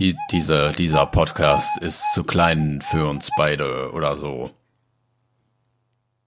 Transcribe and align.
Die, 0.00 0.16
diese, 0.32 0.72
dieser 0.78 1.04
Podcast 1.04 1.76
ist 1.82 2.14
zu 2.14 2.24
klein 2.24 2.80
für 2.80 3.06
uns 3.06 3.28
beide 3.36 3.92
oder 3.92 4.16
so. 4.16 4.48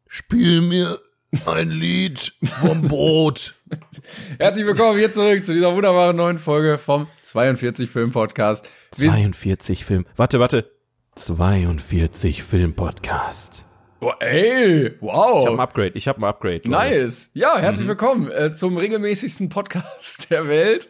Spiel 0.08 0.62
mir 0.62 1.00
ein 1.48 1.72
Lied 1.72 2.34
vom 2.44 2.84
Brot. 2.84 3.55
Herzlich 4.38 4.67
willkommen 4.67 5.00
hier 5.00 5.12
zurück 5.12 5.44
zu 5.44 5.54
dieser 5.54 5.73
wunderbaren 5.73 6.16
neuen 6.16 6.38
Folge 6.38 6.78
vom 6.78 7.08
42 7.23 7.90
Film 7.90 8.12
Podcast. 8.12 8.70
42 8.91 9.86
Film. 9.86 10.05
Warte, 10.17 10.40
warte. 10.40 10.70
42 11.16 12.44
Film 12.44 12.76
Podcast. 12.76 13.66
Oh, 14.02 14.12
ey, 14.20 14.92
wow. 15.00 15.40
Ich 15.40 15.48
habe 15.48 15.58
ein 15.58 15.59
Upgrade. 15.59 15.92
Ich 15.95 16.08
habe 16.08 16.20
ein 16.20 16.26
Upgrade. 16.26 16.62
Leute. 16.66 16.70
Nice. 16.70 17.31
Ja, 17.34 17.58
herzlich 17.58 17.86
mhm. 17.86 17.90
willkommen 17.90 18.30
äh, 18.30 18.53
zum 18.53 18.78
regelmäßigsten 18.78 19.50
Podcast 19.50 20.28
der 20.30 20.48
Welt. 20.48 20.90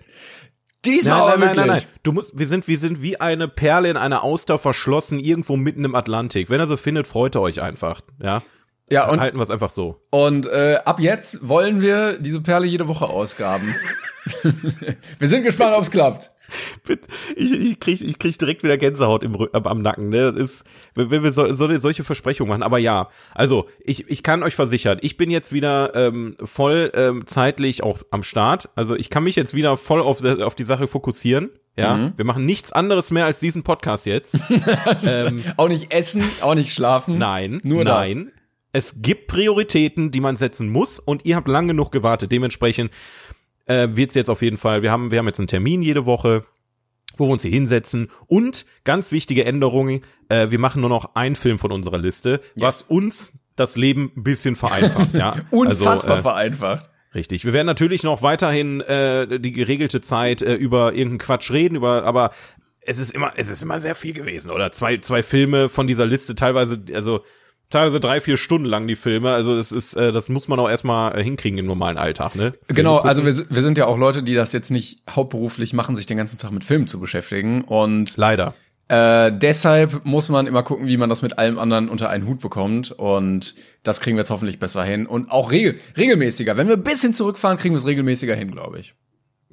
Diesmal 0.85 1.37
nein, 1.37 1.39
nein, 1.39 1.39
nein, 1.39 1.55
nein, 1.55 1.67
nein. 1.67 1.83
Du 2.03 2.11
musst, 2.11 2.37
wir 2.37 2.47
sind, 2.47 2.67
wir 2.67 2.77
sind 2.77 3.01
wie 3.01 3.19
eine 3.19 3.47
Perle 3.47 3.89
in 3.89 3.97
einer 3.97 4.23
Auster 4.23 4.59
verschlossen 4.59 5.19
irgendwo 5.19 5.55
mitten 5.55 5.85
im 5.85 5.95
Atlantik. 5.95 6.49
Wenn 6.49 6.59
er 6.59 6.67
so 6.67 6.75
findet, 6.75 7.07
freut 7.07 7.35
er 7.35 7.41
euch 7.41 7.61
einfach. 7.61 8.01
Ja. 8.21 8.41
Ja, 8.89 9.09
und 9.09 9.21
halten 9.21 9.37
wir 9.37 9.43
es 9.43 9.49
einfach 9.49 9.69
so. 9.69 10.01
Und 10.11 10.45
äh, 10.45 10.77
ab 10.83 10.99
jetzt 10.99 11.47
wollen 11.47 11.81
wir 11.81 12.19
diese 12.19 12.41
Perle 12.41 12.65
jede 12.65 12.87
Woche 12.87 13.07
ausgaben. 13.07 13.73
wir 14.43 15.27
sind 15.27 15.43
gespannt, 15.43 15.73
ob 15.75 15.83
es 15.83 15.91
klappt. 15.91 16.32
Ich, 17.35 17.51
ich 17.51 17.79
krieg, 17.79 18.01
ich 18.01 18.19
krieg 18.19 18.37
direkt 18.37 18.63
wieder 18.63 18.77
Gänsehaut 18.77 19.23
im, 19.23 19.35
am, 19.53 19.63
am 19.65 19.81
Nacken. 19.81 20.09
Ne? 20.09 20.33
Das 20.33 20.51
ist, 20.51 20.65
wenn 20.95 21.23
wir 21.23 21.31
so, 21.31 21.51
so, 21.53 21.73
solche 21.77 22.03
Versprechungen 22.03 22.49
machen. 22.49 22.63
Aber 22.63 22.77
ja, 22.77 23.09
also 23.33 23.67
ich, 23.79 24.09
ich 24.09 24.23
kann 24.23 24.43
euch 24.43 24.55
versichern, 24.55 24.99
ich 25.01 25.17
bin 25.17 25.31
jetzt 25.31 25.53
wieder 25.53 25.95
ähm, 25.95 26.35
voll 26.43 26.91
ähm, 26.93 27.25
zeitlich 27.25 27.83
auch 27.83 27.99
am 28.11 28.23
Start. 28.23 28.69
Also 28.75 28.95
ich 28.95 29.09
kann 29.09 29.23
mich 29.23 29.35
jetzt 29.35 29.53
wieder 29.53 29.77
voll 29.77 30.01
auf, 30.01 30.23
auf 30.23 30.55
die 30.55 30.63
Sache 30.63 30.87
fokussieren. 30.87 31.49
Ja, 31.75 31.95
mhm. 31.95 32.13
wir 32.17 32.25
machen 32.25 32.45
nichts 32.45 32.71
anderes 32.71 33.09
mehr 33.09 33.25
als 33.25 33.39
diesen 33.39 33.63
Podcast 33.63 34.05
jetzt. 34.05 34.37
ähm, 35.07 35.43
auch 35.57 35.69
nicht 35.69 35.91
essen, 35.91 36.23
auch 36.41 36.53
nicht 36.53 36.71
schlafen. 36.71 37.17
Nein, 37.17 37.61
nur 37.63 37.83
nein. 37.83 38.25
Das 38.25 38.33
es 38.75 39.03
gibt 39.03 39.27
Prioritäten, 39.27 40.09
die 40.09 40.19
man 40.19 40.35
setzen 40.35 40.67
muss 40.67 40.97
und 40.97 41.25
ihr 41.25 41.35
habt 41.35 41.47
lang 41.47 41.67
genug 41.67 41.91
gewartet. 41.91 42.31
Dementsprechend 42.31 42.91
äh, 43.65 43.89
wird 43.91 44.09
es 44.09 44.15
jetzt 44.15 44.29
auf 44.29 44.41
jeden 44.41 44.57
Fall, 44.57 44.81
wir 44.81 44.91
haben, 44.91 45.11
wir 45.11 45.19
haben 45.19 45.27
jetzt 45.27 45.39
einen 45.39 45.47
Termin 45.47 45.81
jede 45.81 46.05
Woche, 46.05 46.45
wo 47.17 47.27
wir 47.27 47.31
uns 47.31 47.43
hier 47.43 47.51
hinsetzen 47.51 48.09
und 48.27 48.65
ganz 48.83 49.11
wichtige 49.11 49.45
Änderungen, 49.45 50.01
äh, 50.29 50.49
wir 50.49 50.59
machen 50.59 50.81
nur 50.81 50.89
noch 50.89 51.15
einen 51.15 51.35
Film 51.35 51.59
von 51.59 51.71
unserer 51.71 51.97
Liste, 51.97 52.41
yes. 52.55 52.63
was 52.65 52.81
uns 52.83 53.39
das 53.55 53.75
Leben 53.75 54.11
ein 54.17 54.23
bisschen 54.23 54.55
vereinfacht. 54.55 55.13
ja. 55.13 55.35
Unfassbar 55.51 55.93
also, 55.93 56.07
äh, 56.07 56.21
vereinfacht. 56.21 56.89
Richtig. 57.13 57.45
Wir 57.45 57.53
werden 57.53 57.67
natürlich 57.67 58.01
noch 58.01 58.23
weiterhin 58.23 58.81
äh, 58.81 59.39
die 59.39 59.51
geregelte 59.51 60.01
Zeit 60.01 60.41
äh, 60.41 60.55
über 60.55 60.93
irgendeinen 60.93 61.19
Quatsch 61.19 61.51
reden, 61.51 61.75
über, 61.75 62.03
aber 62.05 62.31
es 62.81 62.99
ist 62.99 63.11
immer, 63.11 63.33
es 63.35 63.49
ist 63.49 63.61
immer 63.61 63.79
sehr 63.79 63.95
viel 63.95 64.13
gewesen, 64.13 64.49
oder? 64.51 64.71
Zwei, 64.71 64.97
zwei 64.97 65.21
Filme 65.21 65.69
von 65.69 65.85
dieser 65.85 66.05
Liste, 66.05 66.33
teilweise, 66.35 66.83
also 66.93 67.23
teilweise 67.69 67.99
drei, 67.99 68.21
vier 68.21 68.37
Stunden 68.37 68.65
lang 68.65 68.87
die 68.87 68.95
Filme. 68.95 69.33
Also 69.33 69.55
das 69.55 69.71
ist, 69.71 69.95
äh, 69.95 70.11
das 70.11 70.29
muss 70.29 70.47
man 70.47 70.59
auch 70.59 70.69
erstmal 70.69 71.17
äh, 71.17 71.23
hinkriegen 71.23 71.59
im 71.59 71.65
normalen 71.65 71.97
Alltag, 71.97 72.35
ne? 72.35 72.53
Genau, 72.67 72.97
also 72.97 73.25
wir, 73.25 73.33
wir 73.49 73.61
sind 73.61 73.77
ja 73.77 73.87
auch 73.87 73.97
Leute, 73.97 74.23
die 74.23 74.35
das 74.35 74.53
jetzt 74.53 74.69
nicht 74.69 74.99
hauptberuflich 75.09 75.73
machen, 75.73 75.95
sich 75.95 76.05
den 76.05 76.17
ganzen 76.17 76.37
Tag 76.37 76.51
mit 76.51 76.63
Filmen 76.63 76.87
zu 76.87 76.99
beschäftigen. 76.99 77.63
Und 77.63 78.15
leider. 78.17 78.53
Äh, 78.89 79.31
deshalb 79.35 80.05
muss 80.05 80.29
man 80.29 80.45
immer 80.45 80.61
gucken, 80.61 80.87
wie 80.87 80.97
man 80.97 81.09
das 81.09 81.21
mit 81.21 81.39
allem 81.39 81.57
anderen 81.57 81.89
unter 81.89 82.09
einen 82.09 82.27
Hut 82.27 82.41
bekommt. 82.41 82.91
Und 82.91 83.55
das 83.81 84.01
kriegen 84.01 84.17
wir 84.17 84.21
jetzt 84.21 84.29
hoffentlich 84.29 84.59
besser 84.59 84.83
hin. 84.83 85.07
Und 85.07 85.31
auch 85.31 85.51
regel 85.51 85.79
regelmäßiger. 85.97 86.57
Wenn 86.57 86.67
wir 86.67 86.75
ein 86.75 86.83
bisschen 86.83 87.13
zurückfahren, 87.13 87.57
kriegen 87.57 87.73
wir 87.73 87.79
es 87.79 87.87
regelmäßiger 87.87 88.35
hin, 88.35 88.51
glaube 88.51 88.79
ich. 88.79 88.93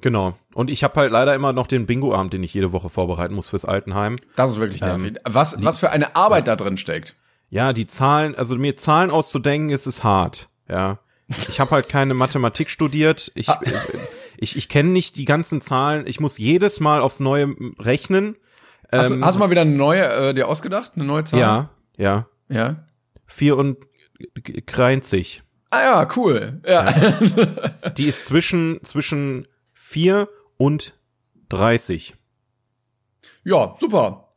Genau. 0.01 0.35
Und 0.53 0.69
ich 0.69 0.83
habe 0.83 0.99
halt 0.99 1.11
leider 1.11 1.33
immer 1.33 1.53
noch 1.53 1.67
den 1.67 1.85
Bingo-Abend, 1.85 2.33
den 2.33 2.43
ich 2.43 2.53
jede 2.53 2.73
Woche 2.73 2.89
vorbereiten 2.89 3.35
muss 3.35 3.47
fürs 3.47 3.65
Altenheim. 3.65 4.17
Das 4.35 4.51
ist 4.51 4.59
wirklich 4.59 4.81
nervig. 4.81 5.11
Ähm, 5.11 5.17
was, 5.25 5.63
was 5.63 5.79
für 5.79 5.91
eine 5.91 6.15
Arbeit 6.15 6.47
ja. 6.47 6.55
da 6.55 6.63
drin 6.63 6.77
steckt 6.77 7.15
ja, 7.51 7.73
die 7.73 7.85
Zahlen, 7.85 8.33
also 8.33 8.55
mir 8.55 8.77
Zahlen 8.77 9.11
auszudenken, 9.11 9.69
ist 9.69 9.85
es 9.85 10.03
hart, 10.03 10.49
ja. 10.67 10.97
Ich 11.27 11.59
habe 11.59 11.71
halt 11.71 11.89
keine 11.89 12.13
Mathematik 12.13 12.69
studiert. 12.69 13.31
Ich, 13.35 13.49
ah. 13.49 13.61
ich, 14.37 14.57
ich 14.57 14.69
kenne 14.69 14.89
nicht 14.89 15.15
die 15.15 15.25
ganzen 15.25 15.61
Zahlen. 15.61 16.07
Ich 16.07 16.19
muss 16.19 16.37
jedes 16.37 16.79
Mal 16.79 17.01
aufs 17.01 17.19
Neue 17.19 17.55
rechnen. 17.79 18.35
Hast, 18.91 19.11
ähm, 19.11 19.23
hast 19.23 19.35
du 19.35 19.39
mal 19.39 19.49
wieder 19.49 19.61
eine 19.61 19.71
neue 19.71 20.03
äh, 20.03 20.33
dir 20.33 20.49
ausgedacht? 20.49 20.93
Eine 20.95 21.05
neue 21.05 21.23
Zahl? 21.23 21.39
Ja, 21.39 21.69
ja. 21.97 22.27
Ja. 22.49 22.83
34. 23.27 25.43
Ah 25.69 25.81
ja, 25.81 26.07
cool. 26.17 26.61
Ja. 26.65 26.99
ja. 26.99 27.11
Die 27.97 28.07
ist 28.07 28.25
zwischen, 28.25 28.83
zwischen 28.83 29.47
4 29.73 30.27
und 30.57 30.93
30. 31.49 32.15
Ja, 33.43 33.75
super. 33.79 34.27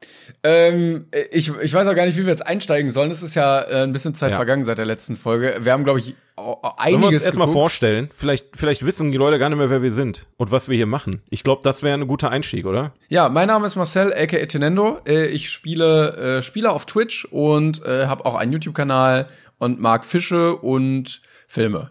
Ähm, 0.42 1.06
ich, 1.31 1.50
ich 1.62 1.72
weiß 1.72 1.87
auch 1.87 1.94
gar 1.94 2.04
nicht, 2.04 2.16
wie 2.16 2.25
wir 2.25 2.31
jetzt 2.31 2.47
einsteigen 2.47 2.91
sollen. 2.91 3.10
Es 3.10 3.22
ist 3.22 3.34
ja 3.34 3.60
äh, 3.60 3.82
ein 3.82 3.92
bisschen 3.92 4.15
Zeit 4.15 4.31
ja. 4.31 4.37
vergangen 4.37 4.65
seit 4.65 4.78
der 4.78 4.87
letzten 4.87 5.16
Folge. 5.16 5.56
Wir 5.60 5.72
haben, 5.72 5.84
glaube 5.84 5.98
ich, 5.98 6.15
einiges 6.37 6.91
Sollen 6.91 7.00
wir 7.00 7.09
uns 7.09 7.22
erstmal 7.25 7.48
vorstellen? 7.48 8.10
Vielleicht, 8.16 8.56
vielleicht 8.56 8.84
wissen 8.84 9.12
die 9.12 9.19
Leute 9.19 9.38
gar 9.38 9.48
nicht 9.48 9.59
mehr, 9.59 9.70
wer 9.70 9.82
wir 9.82 9.92
sind 9.92 10.26
und 10.37 10.50
was 10.50 10.69
wir 10.69 10.76
hier 10.76 10.87
machen. 10.87 11.22
Ich 11.31 11.44
glaube, 11.44 11.62
das 11.62 11.82
wäre 11.82 11.97
ein 11.97 12.09
guter 12.09 12.31
Einstieg, 12.31 12.66
oder? 12.66 12.92
Ja, 13.09 13.28
mein 13.28 13.48
Name 13.48 13.66
ist 13.66 13.76
Marcel, 13.76 14.12
aka 14.12 14.44
Tenendo. 14.47 14.98
Äh, 15.06 15.26
ich 15.26 15.50
spiele 15.50 16.38
äh, 16.38 16.42
Spieler 16.42 16.72
auf 16.72 16.86
Twitch 16.86 17.25
und 17.26 17.84
äh, 17.84 18.06
habe 18.06 18.26
auch 18.26 18.34
einen 18.34 18.53
YouTube-Kanal 18.53 19.28
und 19.59 19.81
mag 19.81 20.04
Fische 20.04 20.56
und 20.56 21.22
Filme. 21.47 21.91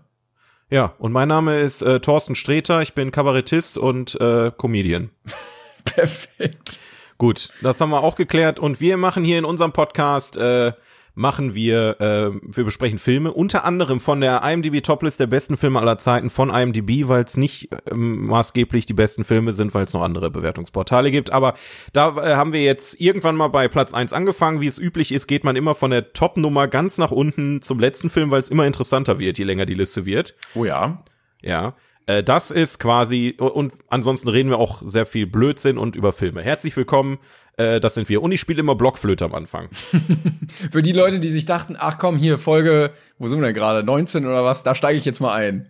Ja, 0.70 0.94
und 0.98 1.12
mein 1.12 1.28
Name 1.28 1.60
ist 1.60 1.82
äh, 1.82 2.00
Thorsten 2.00 2.36
Streter. 2.36 2.82
Ich 2.82 2.94
bin 2.94 3.12
Kabarettist 3.12 3.78
und 3.78 4.20
äh, 4.20 4.52
Comedian. 4.58 5.12
Perfekt. 5.86 6.80
Gut, 7.24 7.52
das 7.62 7.80
haben 7.80 7.92
wir 7.92 8.04
auch 8.04 8.18
geklärt. 8.18 8.60
Und 8.60 8.82
wir 8.82 8.98
machen 8.98 9.24
hier 9.24 9.40
in 9.40 9.46
unserem 9.46 9.72
Podcast, 9.72 10.36
äh, 10.36 10.74
machen 11.16 11.56
wir, 11.56 12.02
äh, 12.02 12.32
wir 12.42 12.66
besprechen 12.66 13.00
Filme, 13.00 13.32
unter 13.32 13.64
anderem 13.64 14.02
von 14.02 14.20
der 14.20 14.44
IMDb 14.44 14.84
Toplist 14.84 15.22
der 15.22 15.28
besten 15.28 15.56
Filme 15.56 15.80
aller 15.80 15.98
Zeiten 15.98 16.30
von 16.30 16.50
IMDb, 16.50 17.08
weil 17.08 17.24
es 17.24 17.38
nicht 17.38 17.70
ähm, 17.90 18.28
maßgeblich 18.28 18.88
die 18.88 18.94
besten 18.94 19.24
Filme 19.24 19.54
sind, 19.54 19.74
weil 19.74 19.86
es 19.86 19.94
noch 19.94 20.02
andere 20.02 20.32
Bewertungsportale 20.32 21.12
gibt. 21.12 21.32
Aber 21.32 21.54
da 21.94 22.10
äh, 22.18 22.36
haben 22.36 22.52
wir 22.52 22.62
jetzt 22.62 23.00
irgendwann 23.00 23.38
mal 23.38 23.48
bei 23.48 23.70
Platz 23.70 23.94
eins 23.94 24.12
angefangen. 24.12 24.60
Wie 24.60 24.68
es 24.68 24.78
üblich 24.78 25.14
ist, 25.14 25.28
geht 25.28 25.46
man 25.46 25.56
immer 25.56 25.76
von 25.76 25.92
der 25.92 26.12
Top-Nummer 26.12 26.68
ganz 26.68 26.98
nach 26.98 27.12
unten 27.12 27.62
zum 27.62 27.80
letzten 27.80 28.10
Film, 28.10 28.32
weil 28.32 28.42
es 28.42 28.50
immer 28.50 28.68
interessanter 28.68 29.18
wird, 29.18 29.38
je 29.38 29.46
länger 29.46 29.66
die 29.66 29.76
Liste 29.76 30.06
wird. 30.06 30.36
Oh 30.56 30.66
ja. 30.66 31.06
Ja. 31.42 31.76
Äh, 32.06 32.24
das 32.24 32.52
ist 32.52 32.80
quasi, 32.80 33.36
und 33.40 33.74
ansonsten 33.90 34.30
reden 34.30 34.50
wir 34.50 34.58
auch 34.58 34.82
sehr 34.86 35.06
viel 35.06 35.26
Blödsinn 35.26 35.78
und 35.78 35.96
über 35.96 36.12
Filme. 36.12 36.42
Herzlich 36.42 36.76
willkommen, 36.76 37.20
äh, 37.58 37.80
das 37.80 37.94
sind 37.94 38.10
wir. 38.10 38.22
Und 38.22 38.32
ich 38.32 38.42
spiele 38.42 38.60
immer 38.60 38.76
Blockflöte 38.76 39.26
am 39.26 39.34
Anfang. 39.34 39.70
Für 40.72 40.82
die 40.82 40.92
Leute, 40.92 41.20
die 41.20 41.30
sich 41.30 41.46
dachten, 41.46 41.76
ach 41.78 41.98
komm, 41.98 42.18
hier 42.18 42.38
Folge, 42.38 42.92
wo 43.20 43.28
sind 43.28 43.40
wir 43.40 43.46
denn 43.46 43.56
gerade, 43.56 43.84
19 43.84 44.26
oder 44.26 44.44
was, 44.44 44.64
da 44.64 44.76
steige 44.76 44.98
ich 44.98 45.06
jetzt 45.06 45.22
mal 45.22 45.34
ein. 45.34 45.70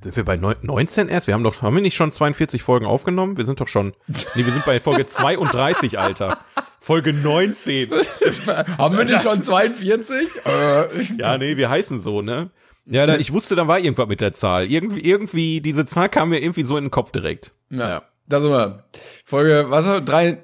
Sind 0.00 0.14
wir 0.14 0.24
bei 0.24 0.36
19 0.36 1.08
erst? 1.08 1.26
Wir 1.26 1.34
haben 1.34 1.42
doch, 1.42 1.60
haben 1.60 1.74
wir 1.74 1.82
nicht 1.82 1.96
schon 1.96 2.12
42 2.12 2.62
Folgen 2.62 2.86
aufgenommen? 2.86 3.36
Wir 3.36 3.44
sind 3.44 3.60
doch 3.60 3.66
schon, 3.66 3.94
nee, 4.06 4.46
wir 4.46 4.52
sind 4.52 4.64
bei 4.64 4.78
Folge 4.78 5.06
32, 5.08 5.98
Alter. 5.98 6.38
Folge 6.80 7.12
19. 7.12 7.90
haben 8.78 8.96
wir 8.96 9.04
nicht 9.04 9.22
schon 9.22 9.42
42? 9.42 10.28
ja, 11.18 11.36
nee, 11.36 11.56
wir 11.56 11.68
heißen 11.68 11.98
so, 11.98 12.22
ne? 12.22 12.50
Ja, 12.90 13.06
da, 13.06 13.16
ich 13.16 13.32
wusste, 13.32 13.54
da 13.54 13.68
war 13.68 13.78
irgendwas 13.78 14.08
mit 14.08 14.20
der 14.20 14.34
Zahl. 14.34 14.70
Irgendwie, 14.70 15.00
irgendwie, 15.00 15.60
diese 15.60 15.84
Zahl 15.84 16.08
kam 16.08 16.30
mir 16.30 16.40
irgendwie 16.40 16.62
so 16.62 16.76
in 16.76 16.84
den 16.84 16.90
Kopf 16.90 17.12
direkt. 17.12 17.52
Ja. 17.70 17.88
ja. 17.88 18.02
Da 18.26 18.40
sind 18.40 18.50
wir. 18.50 18.84
Folge, 19.24 19.66
was 19.68 19.86
war 19.86 20.00
drei, 20.00 20.38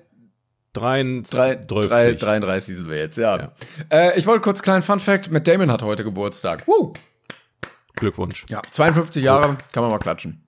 33. 0.75 2.19
33 2.19 2.76
sind 2.76 2.88
wir 2.88 2.99
jetzt, 2.99 3.17
ja. 3.17 3.37
ja. 3.37 3.52
Äh, 3.91 4.19
ich 4.19 4.26
wollte 4.26 4.43
kurz 4.43 4.62
kleinen 4.62 4.82
Fun 4.82 4.99
Fact: 4.99 5.31
Matt 5.31 5.46
Damon 5.46 5.70
hat 5.70 5.82
heute 5.82 6.05
Geburtstag. 6.05 6.67
Woo. 6.67 6.93
Glückwunsch. 7.96 8.44
Ja, 8.49 8.61
52 8.70 9.23
Jahre, 9.23 9.56
kann 9.73 9.82
man 9.82 9.90
mal 9.90 9.99
klatschen. 9.99 10.44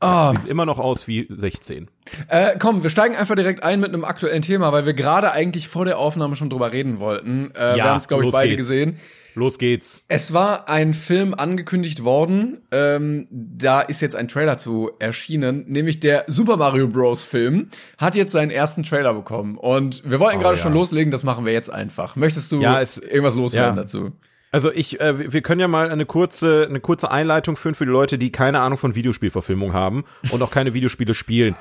Ah. 0.00 0.32
Sieht 0.32 0.48
immer 0.48 0.66
noch 0.66 0.78
aus 0.78 1.08
wie 1.08 1.26
16. 1.30 1.88
Äh, 2.28 2.56
komm, 2.58 2.82
wir 2.82 2.90
steigen 2.90 3.16
einfach 3.16 3.34
direkt 3.34 3.62
ein 3.62 3.80
mit 3.80 3.88
einem 3.92 4.04
aktuellen 4.04 4.42
Thema, 4.42 4.72
weil 4.72 4.86
wir 4.86 4.94
gerade 4.94 5.32
eigentlich 5.32 5.68
vor 5.68 5.84
der 5.84 5.98
Aufnahme 5.98 6.36
schon 6.36 6.50
drüber 6.50 6.72
reden 6.72 6.98
wollten. 6.98 7.50
Äh, 7.54 7.70
ja, 7.70 7.76
wir 7.76 7.84
haben 7.84 7.96
es, 7.96 8.08
glaube 8.08 8.26
ich, 8.26 8.32
beide 8.32 8.56
geht's. 8.56 8.68
gesehen. 8.68 8.98
Los 9.36 9.58
geht's. 9.58 10.02
Es 10.08 10.32
war 10.32 10.70
ein 10.70 10.94
Film 10.94 11.34
angekündigt 11.34 12.04
worden. 12.04 12.62
Ähm, 12.72 13.28
da 13.30 13.82
ist 13.82 14.00
jetzt 14.00 14.16
ein 14.16 14.28
Trailer 14.28 14.56
zu 14.56 14.92
erschienen, 14.98 15.66
nämlich 15.68 16.00
der 16.00 16.24
Super 16.26 16.56
Mario 16.56 16.88
Bros. 16.88 17.22
Film 17.22 17.68
hat 17.98 18.16
jetzt 18.16 18.32
seinen 18.32 18.50
ersten 18.50 18.82
Trailer 18.82 19.12
bekommen. 19.12 19.58
Und 19.58 20.02
wir 20.10 20.20
wollten 20.20 20.38
oh, 20.38 20.40
gerade 20.40 20.56
ja. 20.56 20.62
schon 20.62 20.72
loslegen, 20.72 21.10
das 21.10 21.22
machen 21.22 21.44
wir 21.44 21.52
jetzt 21.52 21.70
einfach. 21.70 22.16
Möchtest 22.16 22.50
du 22.50 22.62
ja, 22.62 22.80
es, 22.80 22.96
irgendwas 22.96 23.34
loswerden 23.34 23.76
ja. 23.76 23.82
dazu? 23.82 24.12
Also 24.52 24.72
ich, 24.72 25.00
äh, 25.00 25.30
wir 25.30 25.42
können 25.42 25.60
ja 25.60 25.68
mal 25.68 25.90
eine 25.90 26.06
kurze, 26.06 26.66
eine 26.66 26.80
kurze 26.80 27.10
Einleitung 27.10 27.58
führen 27.58 27.74
für 27.74 27.84
die 27.84 27.92
Leute, 27.92 28.16
die 28.16 28.32
keine 28.32 28.60
Ahnung 28.60 28.78
von 28.78 28.94
Videospielverfilmung 28.94 29.74
haben 29.74 30.04
und 30.30 30.42
auch 30.42 30.50
keine 30.50 30.72
Videospiele 30.72 31.12
spielen. 31.12 31.56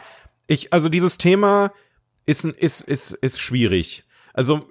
Ich, 0.47 0.71
also 0.71 0.87
dieses 0.87 1.17
Thema 1.17 1.73
ist, 2.25 2.45
ist, 2.45 2.81
ist, 2.81 3.11
ist 3.11 3.41
schwierig. 3.41 4.05
Also 4.33 4.69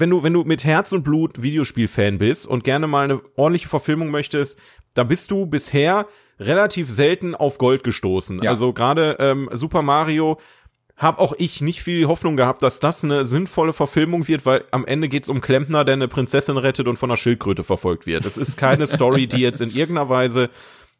wenn 0.00 0.10
du, 0.10 0.22
wenn 0.22 0.32
du 0.32 0.44
mit 0.44 0.64
Herz 0.64 0.92
und 0.92 1.02
Blut 1.02 1.42
Videospielfan 1.42 2.18
bist 2.18 2.46
und 2.46 2.64
gerne 2.64 2.86
mal 2.86 3.04
eine 3.04 3.20
ordentliche 3.36 3.68
Verfilmung 3.68 4.10
möchtest, 4.10 4.58
da 4.94 5.04
bist 5.04 5.30
du 5.30 5.46
bisher 5.46 6.06
relativ 6.40 6.90
selten 6.90 7.34
auf 7.34 7.58
Gold 7.58 7.84
gestoßen. 7.84 8.40
Ja. 8.42 8.50
Also 8.50 8.72
gerade 8.72 9.16
ähm, 9.18 9.48
Super 9.52 9.82
Mario 9.82 10.38
habe 10.96 11.20
auch 11.20 11.32
ich 11.38 11.60
nicht 11.60 11.82
viel 11.82 12.08
Hoffnung 12.08 12.36
gehabt, 12.36 12.62
dass 12.62 12.80
das 12.80 13.04
eine 13.04 13.24
sinnvolle 13.24 13.72
Verfilmung 13.72 14.26
wird, 14.26 14.44
weil 14.44 14.64
am 14.72 14.84
Ende 14.84 15.08
geht's 15.08 15.28
um 15.28 15.40
Klempner, 15.40 15.84
der 15.84 15.94
eine 15.94 16.08
Prinzessin 16.08 16.56
rettet 16.56 16.88
und 16.88 16.96
von 16.96 17.10
einer 17.10 17.16
Schildkröte 17.16 17.62
verfolgt 17.62 18.06
wird. 18.06 18.24
Es 18.24 18.36
ist 18.36 18.56
keine 18.56 18.86
Story, 18.86 19.28
die 19.28 19.36
jetzt 19.40 19.60
in 19.60 19.70
irgendeiner 19.70 20.08
Weise 20.08 20.50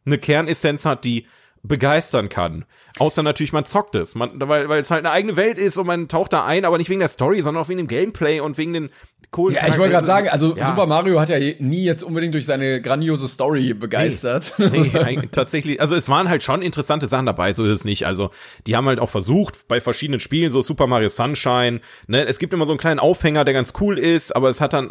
eine 0.05 0.17
Kernessenz 0.17 0.85
hat, 0.85 1.03
die 1.03 1.25
begeistern 1.63 2.29
kann. 2.29 2.65
Außer 2.97 3.23
natürlich, 3.23 3.53
man 3.53 3.65
zockt 3.65 3.95
es, 3.95 4.15
man, 4.15 4.31
weil, 4.47 4.69
weil 4.69 4.81
es 4.81 4.91
halt 4.91 5.05
eine 5.05 5.13
eigene 5.13 5.35
Welt 5.35 5.59
ist 5.59 5.77
und 5.77 5.87
man 5.87 6.07
taucht 6.07 6.33
da 6.33 6.45
ein, 6.45 6.65
aber 6.65 6.77
nicht 6.77 6.89
wegen 6.89 6.99
der 6.99 7.09
Story, 7.09 7.41
sondern 7.41 7.63
auch 7.63 7.69
wegen 7.69 7.77
dem 7.77 7.87
Gameplay 7.87 8.39
und 8.39 8.57
wegen 8.57 8.73
den 8.73 8.89
coolen 9.31 9.55
Ja, 9.55 9.67
ich 9.67 9.77
wollte 9.77 9.93
gerade 9.93 10.05
sagen, 10.05 10.29
also 10.29 10.55
ja. 10.55 10.65
Super 10.65 10.85
Mario 10.85 11.19
hat 11.19 11.29
ja 11.29 11.37
nie 11.59 11.83
jetzt 11.83 12.03
unbedingt 12.03 12.33
durch 12.33 12.45
seine 12.45 12.81
grandiose 12.81 13.27
Story 13.27 13.73
begeistert. 13.73 14.55
Nee, 14.69 14.91
nee, 14.93 15.29
tatsächlich, 15.31 15.81
also 15.81 15.95
es 15.95 16.09
waren 16.09 16.29
halt 16.29 16.43
schon 16.43 16.61
interessante 16.61 17.07
Sachen 17.07 17.25
dabei, 17.25 17.53
so 17.53 17.63
ist 17.63 17.71
es 17.71 17.85
nicht. 17.85 18.05
Also 18.05 18.29
die 18.67 18.75
haben 18.75 18.87
halt 18.87 18.99
auch 18.99 19.09
versucht, 19.09 19.67
bei 19.67 19.81
verschiedenen 19.81 20.19
Spielen, 20.19 20.49
so 20.49 20.61
Super 20.61 20.87
Mario 20.87 21.09
Sunshine, 21.09 21.81
ne, 22.07 22.25
es 22.25 22.39
gibt 22.39 22.53
immer 22.53 22.65
so 22.65 22.71
einen 22.71 22.79
kleinen 22.79 22.99
Aufhänger, 22.99 23.45
der 23.45 23.53
ganz 23.53 23.73
cool 23.79 23.97
ist, 23.97 24.35
aber 24.35 24.49
es 24.49 24.61
hat 24.61 24.73
dann, 24.73 24.89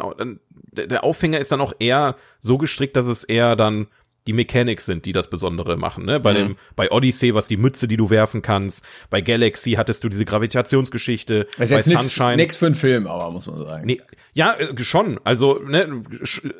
der 0.71 1.03
Aufhänger 1.03 1.39
ist 1.39 1.51
dann 1.51 1.61
auch 1.61 1.73
eher 1.79 2.15
so 2.39 2.57
gestrickt, 2.57 2.95
dass 2.95 3.05
es 3.05 3.23
eher 3.23 3.55
dann 3.55 3.87
die 4.29 4.33
Mechanics 4.33 4.85
sind, 4.85 5.07
die 5.07 5.11
das 5.11 5.27
Besondere 5.27 5.75
machen. 5.75 6.05
Ne? 6.05 6.19
Bei 6.19 6.33
mhm. 6.33 6.37
dem, 6.37 6.55
bei 6.75 6.91
Odyssey, 6.91 7.33
was 7.33 7.47
die 7.47 7.57
Mütze, 7.57 7.87
die 7.87 7.97
du 7.97 8.11
werfen 8.11 8.43
kannst. 8.43 8.85
Bei 9.09 9.21
Galaxy 9.21 9.71
hattest 9.71 10.03
du 10.03 10.09
diese 10.09 10.23
Gravitationsgeschichte. 10.23 11.47
Das 11.57 11.71
ist 11.71 11.87
bei 11.87 11.91
jetzt 11.91 12.09
Sunshine. 12.09 12.35
Nix 12.35 12.57
für 12.57 12.67
einen 12.67 12.75
Film, 12.75 13.07
aber 13.07 13.31
muss 13.31 13.47
man 13.47 13.59
sagen. 13.63 13.87
Nee, 13.87 13.99
ja, 14.33 14.53
äh, 14.53 14.77
schon. 14.83 15.19
Also, 15.23 15.57
ne, 15.65 16.03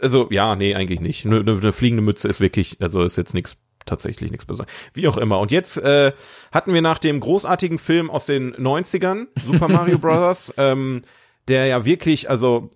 also 0.02 0.30
ja, 0.32 0.56
nee, 0.56 0.74
eigentlich 0.74 1.00
nicht. 1.00 1.28
Eine, 1.28 1.42
eine 1.42 1.72
fliegende 1.72 2.02
Mütze 2.02 2.28
ist 2.28 2.40
wirklich, 2.40 2.78
also 2.80 3.04
ist 3.04 3.18
jetzt 3.18 3.36
nichts 3.36 3.58
tatsächlich 3.86 4.32
nichts 4.32 4.48
Besonderes. 4.48 4.76
Wie 4.96 5.08
auch 5.08 5.18
immer. 5.18 5.40
Und 5.40 5.52
jetzt 5.52 5.78
äh, 5.78 6.12
hatten 6.52 6.74
wir 6.74 6.82
nach 6.82 6.98
dem 6.98 7.20
großartigen 7.20 7.78
Film 7.78 8.10
aus 8.10 8.26
den 8.26 8.56
90ern, 8.56 9.28
Super 9.46 9.68
Mario 9.68 9.98
Bros., 10.00 10.52
ähm, 10.58 11.04
der 11.48 11.68
ja 11.68 11.86
wirklich, 11.86 12.32
also 12.32 12.72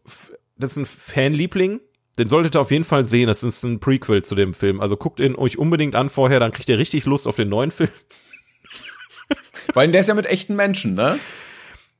das 0.56 0.72
ist 0.72 0.78
ein 0.78 0.86
Fanliebling, 0.86 1.80
den 2.18 2.28
solltet 2.28 2.56
ihr 2.56 2.62
auf 2.62 2.72
jeden 2.72 2.84
Fall 2.84 3.06
sehen. 3.06 3.28
Das 3.28 3.44
ist 3.44 3.64
ein 3.64 3.80
Prequel 3.80 4.24
zu 4.24 4.36
dem 4.36 4.54
Film. 4.54 4.82
Also 4.82 4.98
guckt 4.98 5.20
ihn 5.20 5.36
euch 5.36 5.58
unbedingt 5.58 5.96
an 5.96 6.10
vorher, 6.10 6.40
dann 6.40 6.52
kriegt 6.52 6.70
ihr 6.70 6.78
richtig 6.78 7.06
Lust 7.06 7.28
auf 7.28 7.36
den 7.36 7.50
neuen 7.50 7.72
Film. 7.72 7.90
Weil 9.74 9.92
der 9.92 10.02
ist 10.02 10.10
ja 10.10 10.16
mit 10.16 10.26
echten 10.26 10.56
Menschen, 10.56 10.96
ne? 10.96 11.20